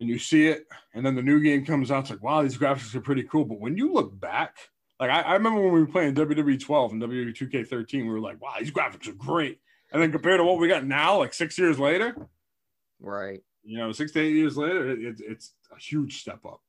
and 0.00 0.08
you 0.08 0.18
see 0.18 0.48
it, 0.48 0.66
and 0.94 1.04
then 1.04 1.14
the 1.14 1.22
new 1.22 1.40
game 1.40 1.64
comes 1.64 1.90
out. 1.90 2.00
It's 2.00 2.10
like, 2.10 2.22
wow, 2.22 2.42
these 2.42 2.58
graphics 2.58 2.94
are 2.94 3.00
pretty 3.00 3.24
cool. 3.24 3.44
But 3.44 3.58
when 3.60 3.76
you 3.76 3.92
look 3.92 4.18
back, 4.20 4.56
like 5.00 5.10
I, 5.10 5.22
I 5.22 5.32
remember 5.34 5.62
when 5.62 5.72
we 5.72 5.80
were 5.80 5.86
playing 5.86 6.14
WWE 6.14 6.60
12 6.60 6.92
and 6.92 7.02
WWE 7.02 7.36
2K13, 7.36 7.94
we 7.94 8.02
were 8.04 8.20
like, 8.20 8.40
wow, 8.40 8.54
these 8.58 8.70
graphics 8.70 9.08
are 9.08 9.14
great. 9.14 9.58
And 9.92 10.00
then 10.00 10.12
compared 10.12 10.38
to 10.38 10.44
what 10.44 10.58
we 10.58 10.68
got 10.68 10.84
now, 10.84 11.18
like 11.18 11.34
six 11.34 11.58
years 11.58 11.78
later, 11.78 12.28
right. 13.00 13.40
You 13.62 13.78
know, 13.78 13.92
six 13.92 14.12
to 14.12 14.20
eight 14.20 14.34
years 14.34 14.56
later, 14.56 14.88
it, 14.90 15.00
it, 15.02 15.20
it's 15.20 15.54
a 15.72 15.78
huge 15.78 16.20
step 16.20 16.44
up. 16.46 16.60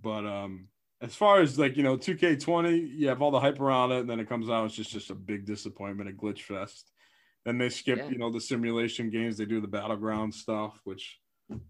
But 0.00 0.26
um, 0.26 0.68
as 1.00 1.14
far 1.14 1.40
as 1.40 1.58
like 1.58 1.76
you 1.76 1.82
know, 1.82 1.96
2K20, 1.96 2.88
you 2.96 3.08
have 3.08 3.22
all 3.22 3.30
the 3.30 3.40
hype 3.40 3.60
around 3.60 3.92
it, 3.92 4.00
and 4.00 4.10
then 4.10 4.20
it 4.20 4.28
comes 4.28 4.48
out, 4.48 4.66
it's 4.66 4.74
just 4.74 4.90
just 4.90 5.10
a 5.10 5.14
big 5.14 5.44
disappointment, 5.46 6.10
a 6.10 6.12
glitch 6.12 6.42
fest. 6.42 6.92
Then 7.44 7.58
they 7.58 7.68
skip, 7.68 7.98
Yeah. 7.98 8.10
you 8.10 8.18
know, 8.18 8.30
the 8.30 8.40
simulation 8.40 9.10
games. 9.10 9.36
They 9.38 9.46
do 9.46 9.60
the 9.60 9.68
battleground 9.68 10.34
stuff, 10.34 10.80
which 10.84 11.20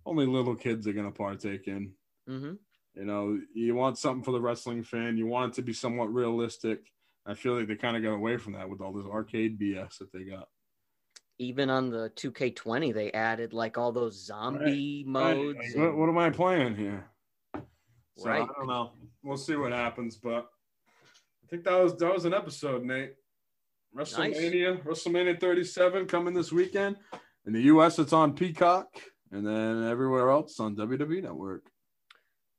only 0.05 0.27
little 0.27 0.57
kids 0.57 0.87
are 0.87 0.93
gonna 0.93 1.13
partake 1.13 1.69
in. 1.69 1.95
hmm 2.27 2.55
You 2.95 3.05
know, 3.05 3.41
you 3.55 3.75
want 3.75 3.99
something 3.99 4.25
for 4.25 4.33
the 4.33 4.41
wrestling 4.41 4.83
fan. 4.83 5.17
You 5.17 5.27
want 5.27 5.53
it 5.53 5.57
to 5.57 5.63
be 5.63 5.73
somewhat 5.73 6.13
realistic. 6.13 6.91
I 7.27 7.35
feel 7.35 7.57
like 7.57 7.69
they 7.69 7.77
kind 7.77 7.97
of 7.97 8.03
got 8.03 8.15
away 8.15 8.39
from 8.39 8.55
that 8.55 8.69
with 8.69 8.81
all 8.81 8.93
this 8.93 9.07
arcade 9.07 9.59
BS 9.59 9.99
that 9.99 10.13
they 10.13 10.25
got. 10.25 10.49
Even 11.39 11.71
on 11.71 11.91
the 11.91 12.11
2K20, 12.17 12.93
they 12.93 13.13
added 13.13 13.53
like 13.53 13.79
all 13.79 13.93
those 13.93 14.15
zombie 14.25 15.05
modes. 15.07 15.57
Like, 15.57 15.77
what, 15.77 15.89
and- 15.89 15.99
what 15.99 16.09
am 16.09 16.19
I 16.19 16.31
playing 16.31 16.75
here? 16.77 17.09
So 17.55 18.29
Right. 18.29 18.43
I 18.43 18.47
don't 18.47 18.67
know. 18.67 18.93
We'll 19.23 19.37
see 19.37 19.55
what 19.55 19.71
happens, 19.73 20.17
but 20.17 20.49
I 20.87 21.47
think 21.49 21.65
that 21.65 21.81
was 21.81 21.97
that 21.97 22.13
was 22.13 22.25
an 22.25 22.35
episode, 22.35 22.85
Nate. 22.85 23.15
WrestleMania, 23.97 24.83
WrestleMania 24.85 25.41
37 25.41 26.07
coming 26.07 26.35
this 26.35 26.53
weekend. 26.53 26.97
In 27.47 27.53
the 27.53 27.63
US, 27.63 27.99
it's 27.99 28.13
on 28.13 28.35
Peacock, 28.35 28.87
and 29.33 29.47
then 29.47 29.85
everywhere 29.85 30.31
else 30.31 30.61
on 30.61 30.77
WWE 30.77 31.23
Network. 31.23 31.71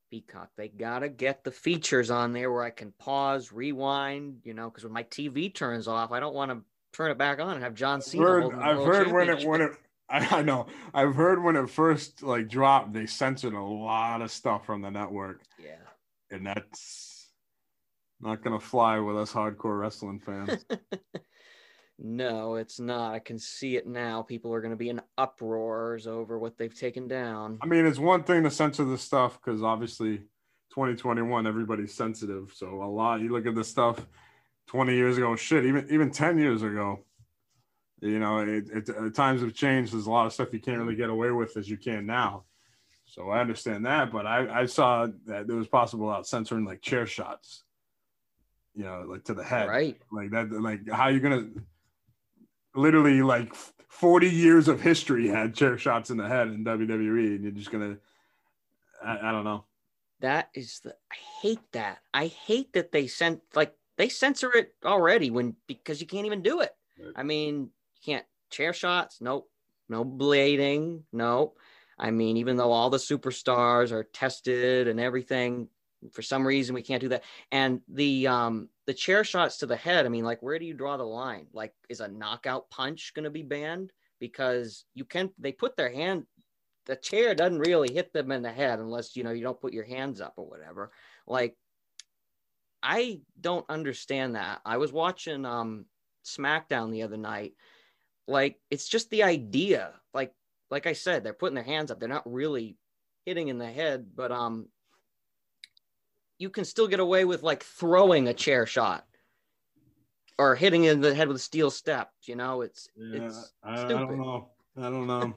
Peacock. 0.10 0.50
They 0.58 0.70
gotta 0.70 1.08
get 1.10 1.44
the 1.44 1.52
features 1.52 2.10
on 2.10 2.34
there 2.34 2.52
where 2.52 2.64
I 2.64 2.72
can 2.72 2.94
pause, 2.98 3.52
rewind. 3.52 4.40
You 4.44 4.54
know, 4.54 4.70
because 4.70 4.84
when 4.84 4.94
my 4.94 5.04
TV 5.04 5.54
turns 5.54 5.88
off, 5.88 6.12
I 6.12 6.20
don't 6.20 6.34
want 6.34 6.52
to 6.52 6.62
turn 6.94 7.12
it 7.12 7.18
back 7.18 7.40
on 7.40 7.56
and 7.56 7.64
have 7.64 7.74
John 7.76 8.02
Cena. 8.02 8.24
Heard- 8.24 8.52
the 8.52 8.58
I've 8.58 8.78
heard 8.78 9.12
when 9.12 9.30
it 9.30 9.48
when 9.48 9.62
it 9.62 9.72
I, 10.10 10.40
I 10.40 10.42
know 10.42 10.66
I've 10.94 11.16
heard 11.16 11.44
when 11.44 11.56
it 11.56 11.70
first 11.70 12.24
like 12.24 12.50
dropped, 12.50 12.94
they 12.94 13.06
censored 13.06 13.54
a 13.54 13.62
lot 13.62 14.22
of 14.22 14.32
stuff 14.32 14.66
from 14.66 14.82
the 14.82 14.90
network, 14.90 15.42
Yeah. 15.64 15.76
and 16.32 16.48
that's 16.48 17.30
not 18.20 18.44
gonna 18.44 18.60
fly 18.60 19.00
with 19.00 19.18
us 19.18 19.32
hardcore 19.32 19.80
wrestling 19.80 20.20
fans. 20.20 20.66
No, 22.02 22.56
it's 22.56 22.80
not. 22.80 23.14
I 23.14 23.20
can 23.20 23.38
see 23.38 23.76
it 23.76 23.86
now. 23.86 24.22
People 24.22 24.54
are 24.54 24.62
going 24.62 24.72
to 24.72 24.78
be 24.78 24.88
in 24.88 25.02
uproars 25.18 26.08
over 26.08 26.40
what 26.40 26.58
they've 26.58 26.74
taken 26.74 27.10
down. 27.10 27.60
I 27.62 27.66
mean, 27.66 27.86
it's 27.86 28.00
one 28.00 28.24
thing 28.24 28.44
to 28.44 28.52
censor 28.52 28.86
this 28.86 29.02
stuff 29.02 29.38
because 29.44 29.62
obviously 29.62 30.20
2021, 30.70 31.46
everybody's 31.46 31.94
sensitive. 31.94 32.54
So 32.56 32.82
a 32.84 32.88
lot, 32.90 33.20
you 33.20 33.34
look 33.34 33.46
at 33.46 33.54
this 33.54 33.68
stuff 33.68 34.06
20 34.70 34.94
years 34.94 35.18
ago, 35.18 35.36
shit, 35.36 35.66
even 35.66 35.88
even 35.90 36.12
10 36.12 36.38
years 36.38 36.62
ago, 36.62 37.00
you 38.02 38.20
know, 38.20 38.38
it, 38.38 38.70
it, 38.70 38.90
uh, 38.90 39.10
times 39.10 39.42
have 39.42 39.56
changed. 39.56 39.92
There's 39.94 40.06
a 40.06 40.12
lot 40.12 40.28
of 40.28 40.34
stuff 40.34 40.54
you 40.54 40.60
can't 40.60 40.78
really 40.78 40.96
get 40.96 41.10
away 41.10 41.32
with 41.32 41.58
as 41.58 41.68
you 41.68 41.76
can 41.76 42.06
now. 42.06 42.44
So 43.06 43.30
I 43.32 43.42
understand 43.42 43.88
that, 43.88 44.12
but 44.12 44.28
I, 44.28 44.62
I 44.62 44.66
saw 44.68 45.08
that 45.26 45.50
it 45.50 45.54
was 45.54 45.68
possible 45.68 46.08
out 46.08 46.28
censoring 46.28 46.66
like 46.66 46.84
chair 46.84 47.08
shots, 47.08 47.64
you 48.76 48.84
know, 48.84 49.06
like 49.08 49.24
to 49.24 49.34
the 49.34 49.44
head 49.44 49.68
Right. 49.68 49.98
like 50.12 50.30
that 50.30 50.52
like 50.52 50.88
how 50.88 51.08
you 51.08 51.20
gonna 51.20 51.48
literally 52.76 53.24
like 53.24 53.56
40 53.56 54.30
years 54.30 54.68
of 54.68 54.82
history 54.82 55.28
had 55.28 55.56
chair 55.56 55.80
shots 55.80 56.12
in 56.12 56.18
the 56.18 56.28
head 56.28 56.48
in 56.50 56.64
wwe 56.64 57.36
and 57.36 57.44
you're 57.44 57.52
just 57.52 57.72
gonna 57.72 57.98
i, 59.04 59.30
I 59.30 59.32
don't 59.32 59.44
know 59.44 59.66
That 60.22 60.50
is 60.54 60.82
the. 60.84 60.92
I 61.12 61.16
hate 61.42 61.72
that. 61.72 62.00
I 62.14 62.28
hate 62.28 62.74
that 62.74 62.92
they 62.92 63.08
sent 63.08 63.42
like 63.56 63.74
they 64.00 64.08
censor 64.08 64.52
it 64.56 64.74
already 64.86 65.30
when 65.30 65.56
because 65.68 66.00
you 66.00 66.08
can't 66.08 66.26
even 66.26 66.42
do 66.42 66.62
it. 66.62 66.72
Right. 66.98 67.12
I 67.18 67.24
mean, 67.24 67.70
you 67.96 68.02
can't 68.04 68.26
chair 68.50 68.72
shots. 68.72 69.20
Nope. 69.20 69.50
no 69.90 70.06
blading, 70.06 71.02
no. 71.12 71.54
I 72.00 72.10
mean, 72.10 72.38
even 72.38 72.56
though 72.56 72.72
all 72.72 72.90
the 72.90 72.98
superstars 72.98 73.92
are 73.92 74.06
tested 74.06 74.88
and 74.88 75.02
everything, 75.02 75.68
for 76.14 76.22
some 76.22 76.48
reason 76.48 76.74
we 76.74 76.82
can't 76.82 77.02
do 77.02 77.10
that. 77.10 77.26
And 77.52 77.82
the 77.90 78.28
um 78.28 78.70
the 78.88 78.94
chair 78.94 79.26
shots 79.26 79.58
to 79.58 79.66
the 79.66 79.76
head, 79.76 80.06
I 80.06 80.10
mean, 80.10 80.24
like 80.24 80.42
where 80.42 80.58
do 80.58 80.66
you 80.66 80.74
draw 80.74 80.96
the 80.96 81.04
line? 81.04 81.48
Like, 81.52 81.74
is 81.90 82.00
a 82.00 82.08
knockout 82.08 82.70
punch 82.70 83.12
gonna 83.14 83.30
be 83.30 83.44
banned? 83.44 83.92
Because 84.22 84.86
you 84.96 85.04
can 85.04 85.30
they 85.38 85.52
put 85.52 85.76
their 85.76 85.92
hand 85.92 86.26
the 86.86 86.96
chair 86.96 87.36
doesn't 87.36 87.60
really 87.60 87.94
hit 87.94 88.12
them 88.14 88.32
in 88.32 88.42
the 88.42 88.52
head 88.52 88.80
unless 88.80 89.16
you 89.16 89.24
know 89.24 89.32
you 89.32 89.44
don't 89.44 89.62
put 89.62 89.74
your 89.74 89.84
hands 89.84 90.22
up 90.22 90.34
or 90.38 90.48
whatever. 90.48 90.92
Like 91.28 91.58
I 92.82 93.22
don't 93.40 93.66
understand 93.70 94.36
that. 94.36 94.62
I 94.66 94.78
was 94.78 94.94
watching 94.94 95.46
um 95.46 95.86
SmackDown 96.26 96.92
the 96.92 97.04
other 97.04 97.18
night. 97.18 97.54
Like 98.28 98.60
it's 98.70 98.88
just 98.88 99.10
the 99.10 99.24
idea. 99.24 99.94
Like 100.14 100.34
like 100.72 100.88
I 100.88 100.94
said, 100.94 101.24
they're 101.24 101.34
putting 101.34 101.56
their 101.56 101.64
hands 101.64 101.92
up. 101.92 102.00
They're 102.00 102.10
not 102.10 102.32
really 102.32 102.78
hitting 103.26 103.48
in 103.48 103.58
the 103.58 103.72
head, 103.72 104.08
but 104.16 104.32
um 104.32 104.70
you 106.38 106.50
can 106.50 106.64
still 106.64 106.88
get 106.88 107.02
away 107.02 107.26
with 107.26 107.44
like 107.44 107.64
throwing 107.64 108.28
a 108.28 108.34
chair 108.34 108.66
shot 108.66 109.06
or 110.38 110.56
hitting 110.56 110.86
in 110.86 111.02
the 111.02 111.14
head 111.14 111.28
with 111.28 111.36
a 111.36 111.40
steel 111.40 111.70
steps, 111.70 112.28
you 112.28 112.36
know, 112.36 112.62
it's 112.62 112.88
Yeah, 112.96 113.26
it's 113.26 113.54
I, 113.62 113.84
I 113.84 113.88
don't 113.88 114.18
know. 114.18 114.50
I 114.78 114.90
don't 114.90 115.08
know. 115.08 115.34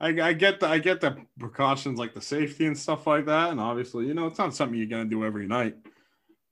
I, 0.00 0.08
I 0.28 0.32
get 0.32 0.60
the 0.60 0.68
I 0.68 0.78
get 0.78 1.00
the 1.00 1.16
precautions 1.38 1.98
like 1.98 2.14
the 2.14 2.22
safety 2.22 2.66
and 2.66 2.78
stuff 2.78 3.06
like 3.06 3.26
that, 3.26 3.50
and 3.50 3.60
obviously, 3.60 4.06
you 4.06 4.14
know, 4.14 4.26
it's 4.26 4.38
not 4.38 4.54
something 4.54 4.78
you're 4.78 4.86
gonna 4.86 5.04
do 5.04 5.24
every 5.24 5.46
night. 5.46 5.76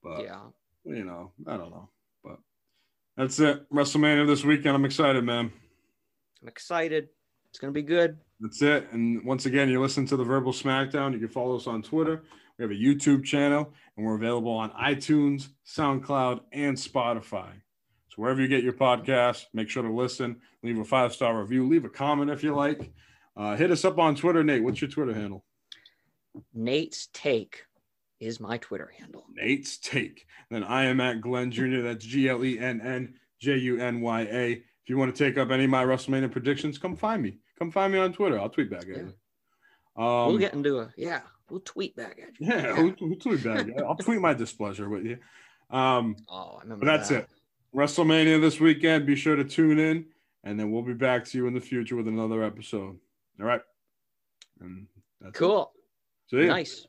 But 0.09 0.25
yeah. 0.25 0.41
you 0.85 1.05
know, 1.05 1.33
I 1.47 1.57
don't 1.57 1.71
know. 1.71 1.89
But 2.25 2.39
that's 3.17 3.39
it. 3.41 3.71
WrestleMania 3.71 4.27
this 4.27 4.45
weekend. 4.45 4.75
I'm 4.75 4.85
excited, 4.85 5.23
man. 5.25 5.53
I'm 6.43 6.49
excited. 6.49 7.09
It's 7.51 7.59
gonna 7.59 7.73
be 7.73 7.83
good. 7.83 8.19
That's 8.41 8.63
it. 8.63 8.89
And 8.93 9.25
once 9.25 9.47
again, 9.47 9.69
you 9.69 9.81
listen 9.81 10.07
to 10.07 10.17
the 10.17 10.25
Verbal 10.25 10.53
Smackdown. 10.53 11.13
You 11.13 11.19
can 11.19 11.29
follow 11.29 11.57
us 11.57 11.67
on 11.67 11.83
Twitter. 11.83 12.23
We 12.59 12.65
have 12.65 12.71
a 12.71 12.75
YouTube 12.75 13.25
channel, 13.25 13.73
and 13.97 14.07
we're 14.07 14.17
available 14.17 14.53
on 14.53 14.71
iTunes, 14.71 15.49
SoundCloud, 15.67 16.41
and 16.53 16.77
Spotify. 16.77 17.51
So 18.09 18.17
wherever 18.17 18.41
you 18.41 18.49
get 18.49 18.65
your 18.65 18.73
podcast, 18.73 19.45
make 19.53 19.69
sure 19.69 19.83
to 19.83 19.93
listen. 19.93 20.41
Leave 20.63 20.79
a 20.79 20.85
five 20.85 21.13
star 21.13 21.41
review. 21.41 21.69
Leave 21.69 21.85
a 21.85 21.89
comment 21.89 22.31
if 22.31 22.43
you 22.43 22.55
like. 22.55 22.93
Uh, 23.37 23.57
hit 23.57 23.71
us 23.71 23.85
up 23.85 23.99
on 23.99 24.17
Twitter, 24.17 24.43
Nate. 24.43 24.63
What's 24.63 24.81
your 24.81 24.91
Twitter 24.91 25.15
handle? 25.15 25.45
Nate's 26.55 27.09
take 27.13 27.65
is 28.21 28.41
my 28.41 28.59
Twitter 28.59 28.93
handle. 28.99 29.25
Nate's 29.33 29.79
Take. 29.79 30.27
Then 30.51 30.65
I 30.65 30.85
am 30.85 31.01
at 31.01 31.21
Glenn 31.21 31.51
Jr. 31.51 31.81
That's 31.83 32.05
G 32.05 32.29
L 32.29 32.45
E 32.45 32.59
N 32.59 32.81
N 32.81 33.15
J 33.41 33.57
U 33.57 33.81
N 33.81 34.01
Y 34.01 34.21
A. 34.23 34.53
If 34.53 34.89
you 34.89 34.97
want 34.97 35.15
to 35.15 35.25
take 35.25 35.37
up 35.39 35.51
any 35.51 35.65
of 35.65 35.71
my 35.71 35.85
WrestleMania 35.85 36.31
predictions, 36.33 36.79
come 36.79 36.97
find 36.97 37.23
me. 37.23 37.39
Come 37.59 37.71
find 37.71 37.93
me 37.93 37.99
on 37.99 38.13
Twitter. 38.13 38.39
I'll 38.41 38.49
tweet 38.49 38.71
back 38.71 38.83
at 38.83 38.89
you. 38.89 39.13
Um, 39.97 40.29
we'll 40.29 40.39
get 40.39 40.55
into 40.55 40.79
a 40.81 40.93
yeah. 40.97 41.21
We'll 41.51 41.61
tweet 41.61 41.95
back 41.97 42.19
at 42.23 42.39
you. 42.41 42.47
Yeah, 42.47 42.93
we'll 43.01 43.17
tweet 43.17 43.43
back? 43.45 43.67
I'll 43.87 43.97
tweet 43.97 44.21
my 44.21 44.35
displeasure 44.35 44.89
with 44.89 45.05
you. 45.05 45.19
Um, 45.71 46.17
Oh, 46.29 46.57
I 46.59 46.63
remember. 46.63 46.85
but 46.87 46.93
that's 46.97 47.09
that. 47.11 47.23
it. 47.25 47.29
WrestleMania 47.75 48.41
this 48.41 48.59
weekend. 48.61 49.07
Be 49.07 49.15
sure 49.17 49.37
to 49.37 49.45
tune 49.45 49.79
in, 49.79 50.07
and 50.45 50.59
then 50.59 50.71
we'll 50.73 50.83
be 50.83 50.95
back 50.95 51.25
to 51.27 51.39
you 51.39 51.47
in 51.47 51.55
the 51.55 51.61
future 51.61 51.97
with 51.97 52.09
another 52.09 52.43
episode. 52.43 52.99
All 53.41 53.47
right. 53.47 53.61
And 54.61 54.87
that's 55.21 55.37
it. 55.37 55.39
Cool. 55.39 55.73
See 56.31 56.39
you. 56.39 56.47
Nice. 56.47 56.87